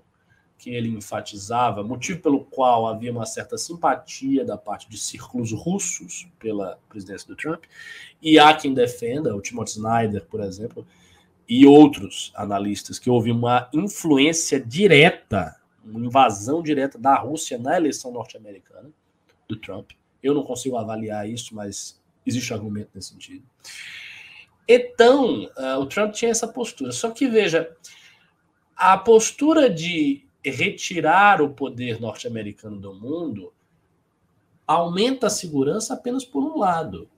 que 0.66 0.74
ele 0.74 0.88
enfatizava, 0.88 1.84
motivo 1.84 2.20
pelo 2.20 2.44
qual 2.44 2.88
havia 2.88 3.12
uma 3.12 3.24
certa 3.24 3.56
simpatia 3.56 4.44
da 4.44 4.58
parte 4.58 4.90
de 4.90 4.98
círculos 4.98 5.52
russos 5.52 6.26
pela 6.40 6.76
presidência 6.88 7.28
do 7.28 7.36
Trump, 7.36 7.66
e 8.20 8.36
há 8.36 8.52
quem 8.52 8.74
defenda, 8.74 9.36
o 9.36 9.40
Timothy 9.40 9.74
Snyder, 9.74 10.26
por 10.26 10.40
exemplo, 10.40 10.84
e 11.48 11.64
outros 11.64 12.32
analistas, 12.34 12.98
que 12.98 13.08
houve 13.08 13.30
uma 13.30 13.70
influência 13.72 14.58
direta, 14.58 15.54
uma 15.84 16.04
invasão 16.04 16.60
direta 16.60 16.98
da 16.98 17.14
Rússia 17.14 17.56
na 17.56 17.76
eleição 17.76 18.10
norte-americana 18.10 18.90
do 19.48 19.54
Trump. 19.54 19.92
Eu 20.20 20.34
não 20.34 20.42
consigo 20.42 20.76
avaliar 20.76 21.30
isso, 21.30 21.54
mas 21.54 22.02
existe 22.26 22.52
argumento 22.52 22.90
nesse 22.92 23.10
sentido. 23.10 23.44
Então, 24.66 25.44
uh, 25.44 25.78
o 25.78 25.86
Trump 25.86 26.12
tinha 26.12 26.32
essa 26.32 26.48
postura. 26.48 26.90
Só 26.90 27.10
que, 27.10 27.28
veja, 27.28 27.70
a 28.74 28.98
postura 28.98 29.70
de 29.70 30.25
retirar 30.50 31.42
o 31.42 31.50
poder 31.50 32.00
norte-americano 32.00 32.78
do 32.78 32.94
mundo 32.94 33.52
aumenta 34.66 35.28
a 35.28 35.30
segurança 35.30 35.94
apenas 35.94 36.24
por 36.24 36.42
um 36.42 36.58
lado, 36.58 37.08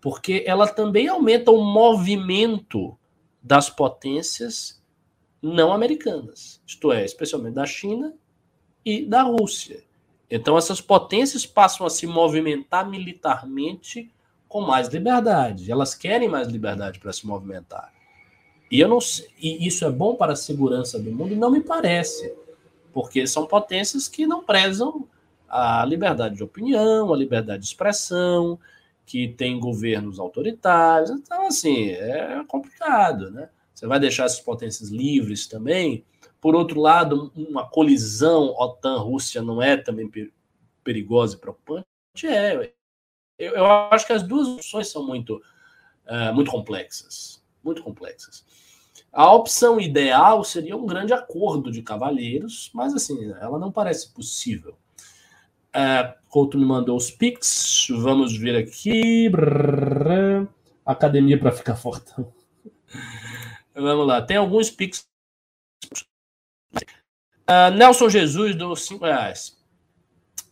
porque 0.00 0.42
ela 0.46 0.66
também 0.66 1.08
aumenta 1.08 1.50
o 1.50 1.62
movimento 1.62 2.96
das 3.42 3.68
potências 3.68 4.82
não 5.40 5.72
americanas, 5.72 6.62
isto 6.66 6.90
é, 6.90 7.04
especialmente 7.04 7.54
da 7.54 7.66
China 7.66 8.14
e 8.84 9.04
da 9.04 9.22
Rússia. 9.22 9.84
Então 10.30 10.56
essas 10.56 10.80
potências 10.80 11.44
passam 11.44 11.86
a 11.86 11.90
se 11.90 12.06
movimentar 12.06 12.88
militarmente 12.88 14.10
com 14.48 14.62
mais 14.62 14.88
liberdade. 14.88 15.70
Elas 15.70 15.94
querem 15.94 16.28
mais 16.28 16.48
liberdade 16.48 16.98
para 16.98 17.12
se 17.12 17.26
movimentar. 17.26 17.92
E 18.70 18.80
eu 18.80 18.88
não 18.88 19.00
sei, 19.00 19.28
e 19.38 19.66
isso 19.66 19.84
é 19.84 19.90
bom 19.90 20.16
para 20.16 20.32
a 20.32 20.36
segurança 20.36 20.98
do 20.98 21.10
mundo? 21.12 21.36
Não 21.36 21.50
me 21.50 21.60
parece 21.60 22.34
porque 22.94 23.26
são 23.26 23.44
potências 23.44 24.06
que 24.06 24.24
não 24.26 24.44
prezam 24.44 25.06
a 25.48 25.84
liberdade 25.84 26.36
de 26.36 26.44
opinião, 26.44 27.12
a 27.12 27.16
liberdade 27.16 27.62
de 27.62 27.68
expressão, 27.68 28.58
que 29.04 29.28
tem 29.28 29.58
governos 29.58 30.18
autoritários. 30.18 31.10
Então, 31.10 31.48
assim, 31.48 31.90
é 31.90 32.42
complicado, 32.46 33.30
né? 33.30 33.50
Você 33.74 33.86
vai 33.86 33.98
deixar 33.98 34.24
essas 34.24 34.40
potências 34.40 34.88
livres 34.88 35.46
também? 35.46 36.04
Por 36.40 36.54
outro 36.54 36.80
lado, 36.80 37.32
uma 37.34 37.68
colisão 37.68 38.54
OTAN-Rússia 38.56 39.42
não 39.42 39.60
é 39.60 39.76
também 39.76 40.10
perigosa 40.84 41.36
e 41.36 41.40
preocupante? 41.40 41.86
É. 42.24 42.72
Eu, 43.36 43.66
acho 43.66 44.06
que 44.06 44.12
as 44.12 44.22
duas 44.22 44.46
opções 44.46 44.88
são 44.88 45.04
muito, 45.04 45.42
uh, 46.06 46.32
muito 46.32 46.50
complexas. 46.50 47.42
Muito 47.62 47.82
complexas. 47.82 48.44
A 49.14 49.32
opção 49.32 49.80
ideal 49.80 50.42
seria 50.42 50.76
um 50.76 50.84
grande 50.84 51.12
acordo 51.12 51.70
de 51.70 51.82
cavalheiros, 51.82 52.70
mas 52.74 52.92
assim, 52.92 53.32
ela 53.40 53.60
não 53.60 53.70
parece 53.70 54.12
possível. 54.12 54.76
Uh, 55.70 56.12
Couto 56.28 56.58
me 56.58 56.64
mandou 56.66 56.96
os 56.96 57.12
pics. 57.12 57.86
Vamos 57.90 58.36
ver 58.36 58.56
aqui. 58.56 59.30
Academia 60.84 61.38
para 61.38 61.52
ficar 61.52 61.76
fortão. 61.76 62.32
Vamos 63.72 64.06
lá. 64.06 64.20
Tem 64.20 64.36
alguns 64.36 64.68
pics. 64.68 65.06
Uh, 67.48 67.70
Nelson 67.76 68.08
Jesus 68.08 68.56
do 68.56 68.74
5 68.74 69.04
reais. 69.04 69.56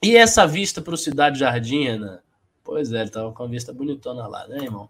E 0.00 0.16
essa 0.16 0.46
vista 0.46 0.80
para 0.80 0.94
o 0.94 0.98
Cidade 0.98 1.38
Jardim, 1.38 1.86
Ana? 1.86 2.22
Pois 2.62 2.92
é, 2.92 2.98
ele 2.98 3.04
estava 3.04 3.32
com 3.32 3.42
a 3.42 3.46
vista 3.48 3.72
bonitona 3.72 4.26
lá, 4.28 4.46
né, 4.46 4.58
irmão? 4.58 4.88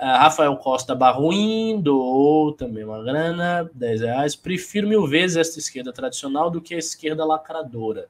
Uh, 0.00 0.16
Rafael 0.16 0.56
Costa 0.56 0.94
Barruim 0.94 1.78
doou 1.78 2.52
também 2.52 2.84
uma 2.84 3.02
grana, 3.02 3.70
10 3.74 4.00
reais. 4.00 4.34
Prefiro 4.34 4.88
mil 4.88 5.06
vezes 5.06 5.36
esta 5.36 5.58
esquerda 5.58 5.92
tradicional 5.92 6.50
do 6.50 6.58
que 6.58 6.74
a 6.74 6.78
esquerda 6.78 7.22
lacradora. 7.22 8.08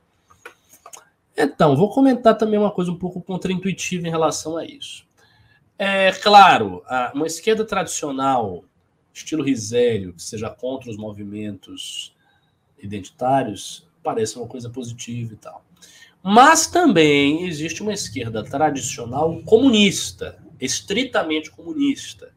Então, 1.37 1.75
vou 1.75 1.91
comentar 1.91 2.39
também 2.39 2.61
uma 2.61 2.71
coisa 2.71 2.93
um 2.93 2.97
pouco 2.97 3.21
contraintuitiva 3.21 4.07
em 4.07 4.11
relação 4.11 4.57
a 4.57 4.65
isso. 4.65 5.05
É 5.77 6.12
claro, 6.12 6.85
uma 7.15 7.27
esquerda 7.27 7.65
tradicional, 7.65 8.62
estilo 9.12 9.43
Risério, 9.43 10.12
que 10.12 10.23
seja 10.23 10.49
contra 10.49 10.91
os 10.91 10.97
movimentos 10.97 12.15
identitários, 12.79 13.89
parece 14.01 14.37
uma 14.37 14.47
coisa 14.47 14.71
positiva 14.71 15.33
e 15.33 15.37
tal. 15.37 15.65
Mas 16.23 16.67
também 16.67 17.47
existe 17.47 17.83
uma 17.83 17.95
esquerda 17.95 18.45
tradicional 18.45 19.41
comunista, 19.43 20.39
estritamente 20.61 21.51
comunista, 21.51 22.32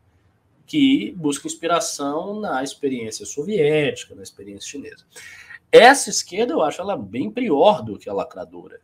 que 0.65 1.11
busca 1.17 1.47
inspiração 1.47 2.39
na 2.39 2.63
experiência 2.63 3.25
soviética, 3.25 4.15
na 4.15 4.23
experiência 4.23 4.69
chinesa. 4.69 5.05
Essa 5.71 6.09
esquerda 6.09 6.53
eu 6.53 6.61
acho 6.61 6.81
ela 6.81 6.95
bem 6.95 7.29
pior 7.29 7.81
do 7.81 7.97
que 7.97 8.09
a 8.09 8.13
lacradora. 8.13 8.79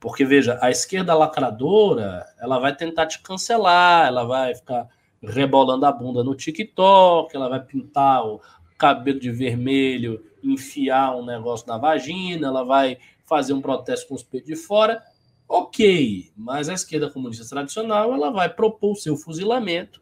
Porque, 0.00 0.24
veja, 0.24 0.58
a 0.62 0.70
esquerda 0.70 1.14
lacradora, 1.14 2.24
ela 2.38 2.58
vai 2.58 2.74
tentar 2.74 3.06
te 3.06 3.20
cancelar, 3.20 4.06
ela 4.06 4.24
vai 4.24 4.54
ficar 4.54 4.88
rebolando 5.20 5.84
a 5.84 5.92
bunda 5.92 6.22
no 6.22 6.36
TikTok, 6.36 7.34
ela 7.34 7.48
vai 7.48 7.60
pintar 7.60 8.24
o 8.24 8.40
cabelo 8.76 9.18
de 9.18 9.32
vermelho, 9.32 10.24
enfiar 10.42 11.16
um 11.16 11.24
negócio 11.24 11.66
na 11.66 11.76
vagina, 11.76 12.46
ela 12.46 12.64
vai 12.64 12.98
fazer 13.24 13.52
um 13.52 13.60
protesto 13.60 14.08
com 14.08 14.14
os 14.14 14.22
peitos 14.22 14.48
de 14.48 14.56
fora. 14.56 15.02
Ok, 15.48 16.30
mas 16.36 16.68
a 16.68 16.74
esquerda 16.74 17.10
comunista 17.10 17.48
tradicional, 17.48 18.12
ela 18.12 18.30
vai 18.30 18.52
propor 18.52 18.92
o 18.92 18.96
seu 18.96 19.16
fuzilamento, 19.16 20.00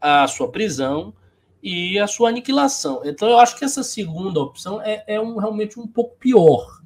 a 0.00 0.28
sua 0.28 0.50
prisão 0.50 1.12
e 1.60 1.98
a 1.98 2.06
sua 2.06 2.28
aniquilação. 2.28 3.02
Então, 3.04 3.28
eu 3.28 3.38
acho 3.38 3.58
que 3.58 3.64
essa 3.64 3.82
segunda 3.82 4.40
opção 4.40 4.80
é, 4.80 5.02
é 5.08 5.20
um, 5.20 5.36
realmente 5.36 5.80
um 5.80 5.86
pouco 5.86 6.16
pior 6.16 6.78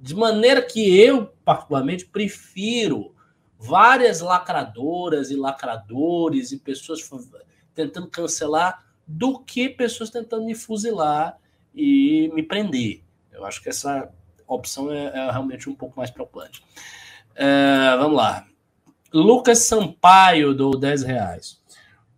de 0.00 0.14
maneira 0.14 0.62
que 0.62 0.96
eu, 0.98 1.26
particularmente, 1.44 2.06
prefiro 2.06 3.14
várias 3.58 4.20
lacradoras 4.20 5.30
e 5.30 5.36
lacradores 5.36 6.52
e 6.52 6.58
pessoas 6.58 7.00
tentando 7.74 8.08
cancelar 8.08 8.86
do 9.06 9.40
que 9.40 9.68
pessoas 9.68 10.08
tentando 10.08 10.46
me 10.46 10.54
fuzilar 10.54 11.36
e 11.74 12.30
me 12.32 12.42
prender. 12.42 13.02
Eu 13.30 13.44
acho 13.44 13.62
que 13.62 13.68
essa 13.68 14.10
opção 14.46 14.90
é, 14.90 15.06
é 15.06 15.30
realmente 15.30 15.68
um 15.68 15.74
pouco 15.74 15.98
mais 15.98 16.10
preocupante. 16.10 16.64
É, 17.34 17.96
vamos 17.96 18.16
lá. 18.16 18.46
Lucas 19.12 19.60
Sampaio, 19.60 20.54
do 20.54 20.70
10 20.70 21.02
reais. 21.02 21.60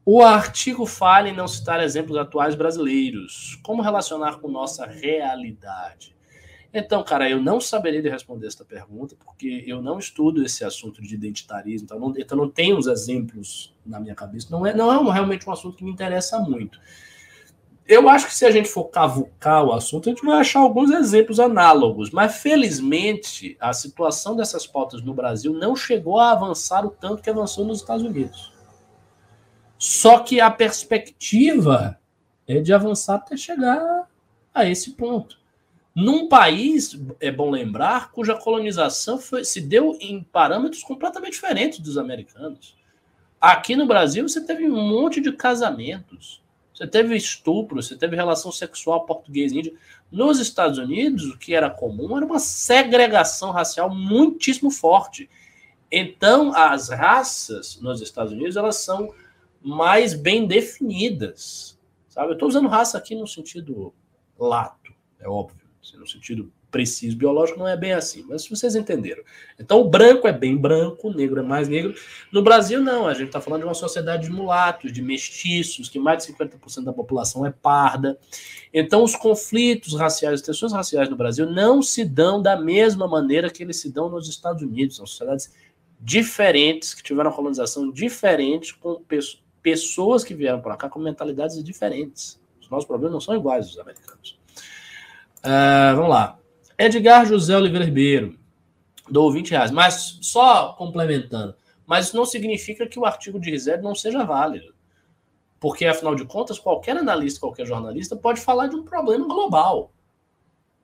O 0.05 0.21
artigo 0.21 0.85
fala 0.85 1.29
em 1.29 1.37
não 1.37 1.47
citar 1.47 1.83
exemplos 1.83 2.19
atuais 2.19 2.55
brasileiros. 2.55 3.59
Como 3.63 3.83
relacionar 3.83 4.41
com 4.41 4.49
nossa 4.49 4.85
realidade? 4.85 6.13
Então, 6.75 7.05
cara, 7.05 7.29
eu 7.29 7.41
não 7.41 7.61
saberia 7.61 8.11
responder 8.11 8.47
esta 8.47 8.65
pergunta, 8.65 9.15
porque 9.23 9.63
eu 9.67 9.83
não 9.83 9.99
estudo 9.99 10.43
esse 10.43 10.65
assunto 10.65 11.03
de 11.03 11.15
identitarismo, 11.15 11.85
então 11.85 12.01
não, 12.01 12.15
então 12.17 12.37
não 12.37 12.49
tenho 12.49 12.79
os 12.79 12.87
exemplos 12.87 13.75
na 13.85 14.01
minha 14.01 14.15
cabeça. 14.15 14.49
Não 14.51 14.67
é, 14.67 14.75
não 14.75 14.91
é 14.91 15.13
realmente 15.13 15.49
um 15.49 15.53
assunto 15.53 15.77
que 15.77 15.85
me 15.85 15.93
interessa 15.93 16.39
muito. 16.41 16.81
Eu 17.87 18.09
acho 18.09 18.27
que 18.27 18.35
se 18.35 18.45
a 18.47 18.51
gente 18.51 18.69
for 18.69 18.85
cavucar 18.85 19.65
o 19.65 19.73
assunto, 19.73 20.09
a 20.09 20.13
gente 20.13 20.25
vai 20.25 20.39
achar 20.39 20.61
alguns 20.61 20.91
exemplos 20.91 21.41
análogos, 21.41 22.11
mas 22.11 22.37
felizmente 22.37 23.57
a 23.61 23.73
situação 23.73 24.37
dessas 24.37 24.67
pautas 24.67 25.03
no 25.03 25.13
Brasil 25.13 25.53
não 25.53 25.75
chegou 25.75 26.19
a 26.19 26.31
avançar 26.31 26.87
o 26.87 26.91
tanto 26.91 27.23
que 27.23 27.31
avançou 27.31 27.65
nos 27.65 27.81
Estados 27.81 28.05
Unidos. 28.05 28.53
Só 29.77 30.21
que 30.21 30.41
a 30.41 30.51
perspectiva 30.51 31.99
é 32.47 32.61
de 32.61 32.73
avançar 32.73 33.17
até 33.17 33.37
chegar 33.37 34.09
a 34.55 34.65
esse 34.65 34.93
ponto 34.93 35.43
num 35.95 36.27
país, 36.27 36.99
é 37.21 37.31
bom 37.31 37.51
lembrar, 37.51 38.11
cuja 38.13 38.35
colonização 38.35 39.19
foi, 39.19 39.45
se 39.45 39.61
deu 39.61 39.97
em 40.01 40.23
parâmetros 40.23 40.83
completamente 40.83 41.35
diferentes 41.35 41.81
dos 41.81 41.99
americanos. 41.99 42.75
Aqui 43.39 43.77
no 43.77 43.87
Brasil, 43.87 44.27
você 44.27 44.41
teve 44.41 44.65
um 44.71 44.89
monte 44.89 45.21
de 45.21 45.33
casamentos, 45.33 46.43
você 46.75 46.87
teve 46.87 47.15
estupro, 47.15 47.83
você 47.83 47.97
teve 47.97 48.17
relação 48.17 48.51
sexual 48.51 49.05
português-índio. 49.05 49.77
Nos 50.11 50.39
Estados 50.39 50.79
Unidos, 50.79 51.27
o 51.27 51.39
que 51.39 51.55
era 51.55 51.69
comum 51.69 52.17
era 52.17 52.25
uma 52.25 52.39
segregação 52.39 53.51
racial 53.51 53.95
muitíssimo 53.95 54.71
forte. 54.71 55.29
Então, 55.91 56.55
as 56.57 56.89
raças 56.89 57.79
nos 57.81 58.01
Estados 58.01 58.33
Unidos 58.33 58.57
elas 58.57 58.77
são 58.77 59.13
mais 59.61 60.15
bem 60.15 60.47
definidas. 60.47 61.79
Sabe? 62.09 62.29
Eu 62.29 62.33
estou 62.35 62.49
usando 62.49 62.69
raça 62.69 62.97
aqui 62.97 63.15
no 63.15 63.27
sentido 63.27 63.95
lato, 64.39 64.93
é 65.21 65.29
óbvio 65.29 65.63
no 65.95 66.07
sentido 66.07 66.53
preciso 66.73 67.17
biológico, 67.17 67.59
não 67.59 67.69
é 67.69 67.77
bem 67.77 67.93
assim, 67.93 68.25
mas 68.27 68.49
vocês 68.49 68.75
entenderam. 68.75 69.23
Então, 69.61 69.81
o 69.81 69.89
branco 69.89 70.27
é 70.27 70.33
bem 70.33 70.57
branco, 70.57 71.09
o 71.09 71.15
negro 71.15 71.39
é 71.39 71.43
mais 71.43 71.69
negro. 71.69 71.95
No 72.33 72.43
Brasil, 72.43 72.81
não, 72.81 73.07
a 73.07 73.13
gente 73.13 73.27
está 73.27 73.41
falando 73.41 73.61
de 73.61 73.67
uma 73.67 73.75
sociedade 73.75 74.25
de 74.25 74.31
mulatos, 74.31 74.91
de 74.91 75.03
mestiços, 75.03 75.89
que 75.89 75.99
mais 75.99 76.25
de 76.25 76.33
50% 76.33 76.83
da 76.83 76.93
população 76.93 77.47
é 77.47 77.51
parda. 77.51 78.19
Então, 78.73 79.05
os 79.05 79.15
conflitos 79.15 79.95
raciais, 79.95 80.41
as 80.41 80.43
tensões 80.47 80.73
raciais 80.73 81.11
no 81.11 81.15
Brasil 81.15 81.49
não 81.49 81.83
se 81.83 82.05
dão 82.05 82.41
da 82.41 82.59
mesma 82.59 83.07
maneira 83.07 83.51
que 83.51 83.63
eles 83.63 83.77
se 83.77 83.93
dão 83.93 84.09
nos 84.09 84.27
Estados 84.27 84.63
Unidos. 84.63 84.97
São 84.97 85.07
sociedades 85.07 85.53
diferentes, 86.01 86.95
que 86.95 87.03
tiveram 87.03 87.31
colonização 87.31 87.93
diferente, 87.93 88.75
com 88.75 89.01
pessoas 89.63 90.25
que 90.25 90.35
vieram 90.35 90.61
para 90.61 90.77
cá 90.77 90.89
com 90.89 90.99
mentalidades 90.99 91.63
diferentes. 91.63 92.41
Os 92.61 92.71
nossos 92.71 92.87
problemas 92.87 93.13
não 93.13 93.21
são 93.21 93.37
iguais 93.37 93.67
aos 93.67 93.79
americanos. 93.79 94.41
Uh, 95.45 95.95
vamos 95.97 96.11
lá. 96.11 96.42
Edgar 96.85 97.25
José 97.25 97.57
Oliveira 97.57 97.85
Ribeiro, 97.85 98.37
dou 99.09 99.31
20 99.31 99.53
reais. 99.53 99.71
Mas 99.71 100.19
só 100.21 100.73
complementando, 100.73 101.55
mas 101.87 102.07
isso 102.07 102.17
não 102.17 102.25
significa 102.25 102.89
que 102.89 102.99
o 102.99 103.05
artigo 103.05 103.39
de 103.39 103.53
Rized 103.53 103.81
não 103.81 103.95
seja 103.95 104.25
válido. 104.25 104.75
Porque, 105.61 105.87
afinal 105.87 106.17
de 106.17 106.25
contas, 106.25 106.59
qualquer 106.59 106.97
analista, 106.97 107.39
qualquer 107.39 107.67
jornalista 107.67 108.17
pode 108.17 108.41
falar 108.41 108.67
de 108.67 108.75
um 108.75 108.83
problema 108.83 109.29
global. 109.29 109.93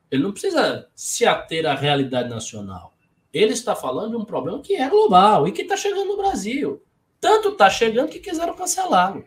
Ele 0.09 0.23
não 0.23 0.31
precisa 0.31 0.89
se 0.95 1.27
ater 1.27 1.67
à 1.67 1.75
realidade 1.75 2.29
nacional. 2.29 2.95
Ele 3.33 3.53
está 3.53 3.75
falando 3.75 4.11
de 4.11 4.17
um 4.19 4.25
problema 4.25 4.61
que 4.61 4.77
é 4.77 4.89
global 4.89 5.49
e 5.49 5.53
que 5.53 5.63
está 5.63 5.77
chegando 5.77 6.07
no 6.07 6.17
Brasil. 6.17 6.81
Tanto 7.21 7.49
está 7.49 7.69
chegando 7.69 8.09
que 8.09 8.21
quiseram 8.21 8.55
cancelá-lo. 8.55 9.25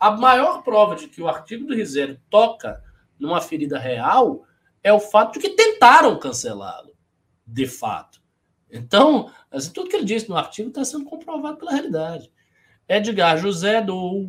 A 0.00 0.10
maior 0.12 0.62
prova 0.62 0.96
de 0.96 1.08
que 1.08 1.20
o 1.20 1.28
artigo 1.28 1.66
do 1.66 1.74
Rizério 1.74 2.18
toca 2.30 2.82
numa 3.20 3.42
ferida 3.42 3.78
real 3.78 4.46
é 4.86 4.92
o 4.92 5.00
fato 5.00 5.34
de 5.34 5.40
que 5.40 5.56
tentaram 5.86 6.18
cancelá-lo, 6.18 6.92
de 7.46 7.66
fato. 7.66 8.20
Então, 8.70 9.30
assim, 9.50 9.70
tudo 9.70 9.88
que 9.88 9.94
ele 9.94 10.04
disse 10.04 10.28
no 10.28 10.36
artigo 10.36 10.68
está 10.68 10.84
sendo 10.84 11.04
comprovado 11.04 11.56
pela 11.58 11.72
realidade. 11.72 12.30
Edgar 12.88 13.38
José 13.38 13.80
do 13.80 14.26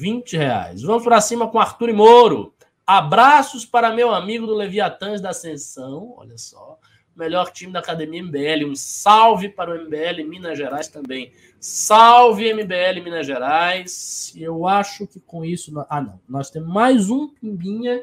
20 0.00 0.36
reais. 0.36 0.82
Vamos 0.82 1.02
para 1.02 1.20
cima 1.20 1.48
com 1.48 1.58
Arthur 1.58 1.88
e 1.88 1.92
Moro. 1.92 2.54
Abraços 2.86 3.64
para 3.64 3.92
meu 3.92 4.14
amigo 4.14 4.46
do 4.46 4.54
Leviatãs 4.54 5.20
da 5.20 5.30
Ascensão. 5.30 6.14
Olha 6.16 6.38
só. 6.38 6.78
Melhor 7.14 7.50
time 7.50 7.72
da 7.72 7.80
Academia 7.80 8.22
MBL. 8.22 8.66
Um 8.66 8.76
salve 8.76 9.48
para 9.48 9.70
o 9.70 9.84
MBL 9.84 10.24
Minas 10.28 10.56
Gerais 10.56 10.88
também. 10.88 11.32
Salve 11.58 12.52
MBL 12.54 13.02
Minas 13.02 13.26
Gerais. 13.26 14.32
Eu 14.36 14.66
acho 14.66 15.06
que 15.06 15.20
com 15.20 15.44
isso. 15.44 15.72
Ah, 15.88 16.00
não. 16.00 16.20
Nós 16.28 16.50
temos 16.50 16.68
mais 16.68 17.10
um 17.10 17.28
Pimbinha 17.28 18.00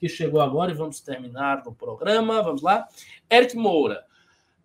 que 0.00 0.08
chegou 0.08 0.40
agora 0.40 0.70
e 0.70 0.74
vamos 0.74 1.00
terminar 1.00 1.62
no 1.62 1.74
programa. 1.74 2.42
Vamos 2.42 2.62
lá. 2.62 2.88
Eric 3.30 3.54
Moura. 3.54 4.04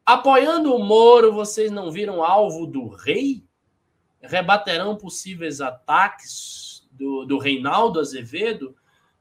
Apoiando 0.06 0.74
o 0.74 0.80
Moro, 0.80 1.34
vocês 1.34 1.70
não 1.72 1.92
viram 1.92 2.24
alvo 2.24 2.66
do 2.66 2.88
rei? 2.88 3.44
Rebaterão 4.22 4.96
possíveis 4.96 5.60
ataques 5.60 6.88
do, 6.92 7.26
do 7.26 7.38
Reinaldo 7.38 8.00
Azevedo? 8.00 8.76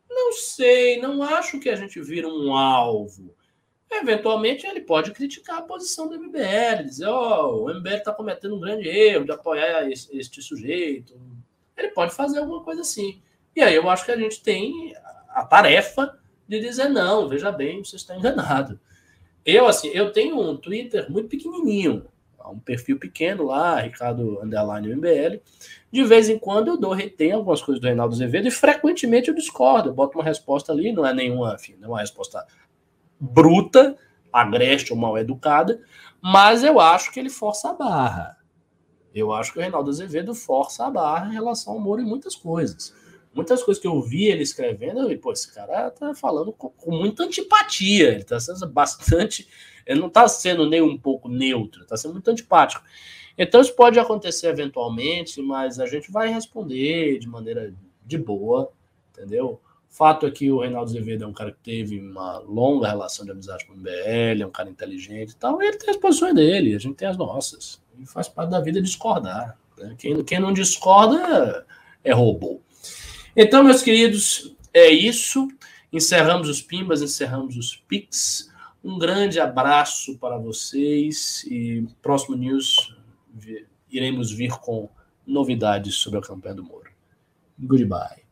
Não 0.09 0.33
sei, 0.33 1.01
não 1.01 1.23
acho 1.23 1.59
que 1.59 1.69
a 1.69 1.75
gente 1.75 2.01
vira 2.01 2.29
um 2.29 2.55
alvo. 2.55 3.35
Eventualmente 3.91 4.67
ele 4.67 4.81
pode 4.81 5.13
criticar 5.13 5.59
a 5.59 5.63
posição 5.63 6.09
do 6.09 6.19
MBL, 6.19 6.85
dizer, 6.85 7.07
ó, 7.07 7.47
oh, 7.47 7.65
o 7.65 7.75
MBL 7.75 7.95
está 7.95 8.13
cometendo 8.13 8.57
um 8.57 8.61
grande 8.61 8.89
erro 8.89 9.25
de 9.25 9.33
apoiar 9.33 9.89
este 9.91 10.43
sujeito. 10.43 11.19
Ele 11.77 11.89
pode 11.89 12.15
fazer 12.15 12.39
alguma 12.39 12.63
coisa 12.63 12.83
assim. 12.83 13.21
E 13.57 13.63
aí 13.63 13.75
eu 13.75 13.89
acho 13.89 14.05
que 14.05 14.13
a 14.13 14.17
gente 14.17 14.43
tem 14.43 14.95
a 15.35 15.45
tarefa 15.45 16.19
de 16.49 16.61
dizer, 16.61 16.89
não, 16.89 17.29
veja 17.29 17.51
bem, 17.51 17.83
você 17.83 17.97
está 17.97 18.17
enganado. 18.17 18.79
Eu, 19.45 19.67
assim, 19.67 19.89
eu 19.89 20.13
tenho 20.13 20.41
um 20.41 20.57
Twitter 20.57 21.11
muito 21.11 21.29
pequenininho, 21.29 22.07
um 22.47 22.59
perfil 22.59 22.99
pequeno 22.99 23.45
lá, 23.45 23.81
Ricardo 23.81 24.41
Underline 24.43 24.95
MBL. 24.95 25.41
De 25.91 26.05
vez 26.05 26.29
em 26.29 26.39
quando 26.39 26.69
eu 26.69 26.77
dou 26.77 26.93
retém 26.93 27.33
algumas 27.33 27.63
coisas 27.63 27.81
do 27.81 27.87
Reinaldo 27.87 28.15
Azevedo 28.15 28.49
e 28.49 28.51
frequentemente 28.51 29.29
eu 29.29 29.35
discordo. 29.35 29.89
Eu 29.89 29.95
boto 29.95 30.19
uma 30.19 30.25
resposta 30.25 30.73
ali, 30.73 30.93
não 30.93 31.07
é 31.07 31.13
nenhuma, 31.13 31.55
enfim, 31.55 31.75
não 31.81 31.89
é 31.89 31.93
uma 31.93 32.01
resposta 32.01 32.47
bruta, 33.19 33.97
agreste 34.33 34.93
ou 34.93 34.99
mal 34.99 35.17
educada, 35.17 35.81
mas 36.21 36.63
eu 36.65 36.81
acho 36.81 37.13
que 37.13 37.21
ele 37.21 37.31
força 37.31 37.71
a 37.71 37.73
barra. 37.73 38.37
Eu 39.15 39.33
acho 39.33 39.53
que 39.53 39.59
o 39.59 39.63
Reinaldo 39.63 39.91
Azevedo 39.91 40.35
força 40.35 40.87
a 40.87 40.91
barra 40.91 41.29
em 41.29 41.33
relação 41.33 41.75
ao 41.75 41.81
Moro 41.81 42.03
em 42.03 42.05
muitas 42.05 42.35
coisas. 42.35 42.93
Muitas 43.35 43.63
coisas 43.63 43.81
que 43.81 43.89
eu 43.89 44.01
vi 44.01 44.27
ele 44.27 44.43
escrevendo, 44.43 45.01
eu 45.01 45.09
vi, 45.09 45.17
pô, 45.17 45.33
esse 45.33 45.53
cara 45.53 45.91
tá 45.91 46.15
falando 46.15 46.53
com, 46.53 46.71
com 46.71 46.91
muita 46.93 47.25
antipatia, 47.25 48.11
ele 48.11 48.25
tá 48.25 48.39
sendo 48.39 48.67
bastante. 48.69 49.49
Ele 49.87 50.01
não 50.01 50.09
tá 50.09 50.27
sendo 50.29 50.69
nem 50.69 50.81
um 50.81 50.97
pouco 50.97 51.29
neutro, 51.29 51.85
tá 51.85 51.97
sendo 51.97 52.13
muito 52.13 52.31
antipático. 52.31 52.83
Então 53.37 53.61
isso 53.61 53.75
pode 53.75 53.99
acontecer 53.99 54.47
eventualmente, 54.47 55.43
mas 55.43 55.81
a 55.81 55.87
gente 55.87 56.11
vai 56.11 56.29
responder 56.29 57.19
de 57.19 57.29
maneira 57.29 57.75
de 58.05 58.17
boa, 58.17 58.71
entendeu? 59.11 59.61
Fato 59.91 60.27
é 60.27 60.31
que 60.31 60.51
o 60.51 60.61
Reinaldo 60.61 60.91
Azevedo 60.91 61.25
é 61.25 61.27
um 61.27 61.33
cara 61.33 61.53
que 61.53 61.59
teve 61.63 62.01
uma 62.01 62.39
longa 62.39 62.89
relação 62.89 63.25
de 63.25 63.31
amizade 63.31 63.65
com 63.65 63.75
o 63.75 63.77
MBL, 63.77 64.43
é 64.43 64.47
um 64.47 64.51
cara 64.51 64.69
inteligente 64.69 65.31
e 65.31 65.37
tal, 65.37 65.63
e 65.63 65.67
ele 65.67 65.77
tem 65.77 65.91
as 65.91 65.97
posições 65.97 66.35
dele, 66.35 66.75
a 66.75 66.79
gente 66.79 66.97
tem 66.97 67.07
as 67.07 67.17
nossas. 67.17 67.81
E 67.99 68.07
faz 68.07 68.29
parte 68.29 68.51
da 68.51 68.61
vida 68.61 68.83
discordar. 68.83 69.57
Né? 69.79 69.95
Quem, 69.99 70.25
quem 70.25 70.41
não 70.41 70.53
discorda 70.53 71.65
é 72.03 72.13
robô. 72.13 72.61
Então, 73.37 73.65
meus 73.65 73.83
queridos, 73.83 74.55
é 74.73 74.89
isso. 74.89 75.49
Encerramos 75.93 76.49
os 76.49 76.61
Pimbas, 76.61 77.03
encerramos 77.03 77.57
os 77.57 77.77
Pix. 77.77 78.53
Um 78.83 78.99
grande 78.99 79.41
abraço 79.41 80.19
para 80.19 80.37
vocês 80.37 81.45
e 81.49 81.87
próximo 82.03 82.37
news 82.37 82.95
iremos 83.91 84.31
vir 84.31 84.51
com 84.59 84.89
novidades 85.27 85.95
sobre 85.95 86.19
a 86.19 86.23
campanha 86.23 86.57
do 86.57 86.65
Moro. 86.65 86.91
Goodbye. 87.59 88.24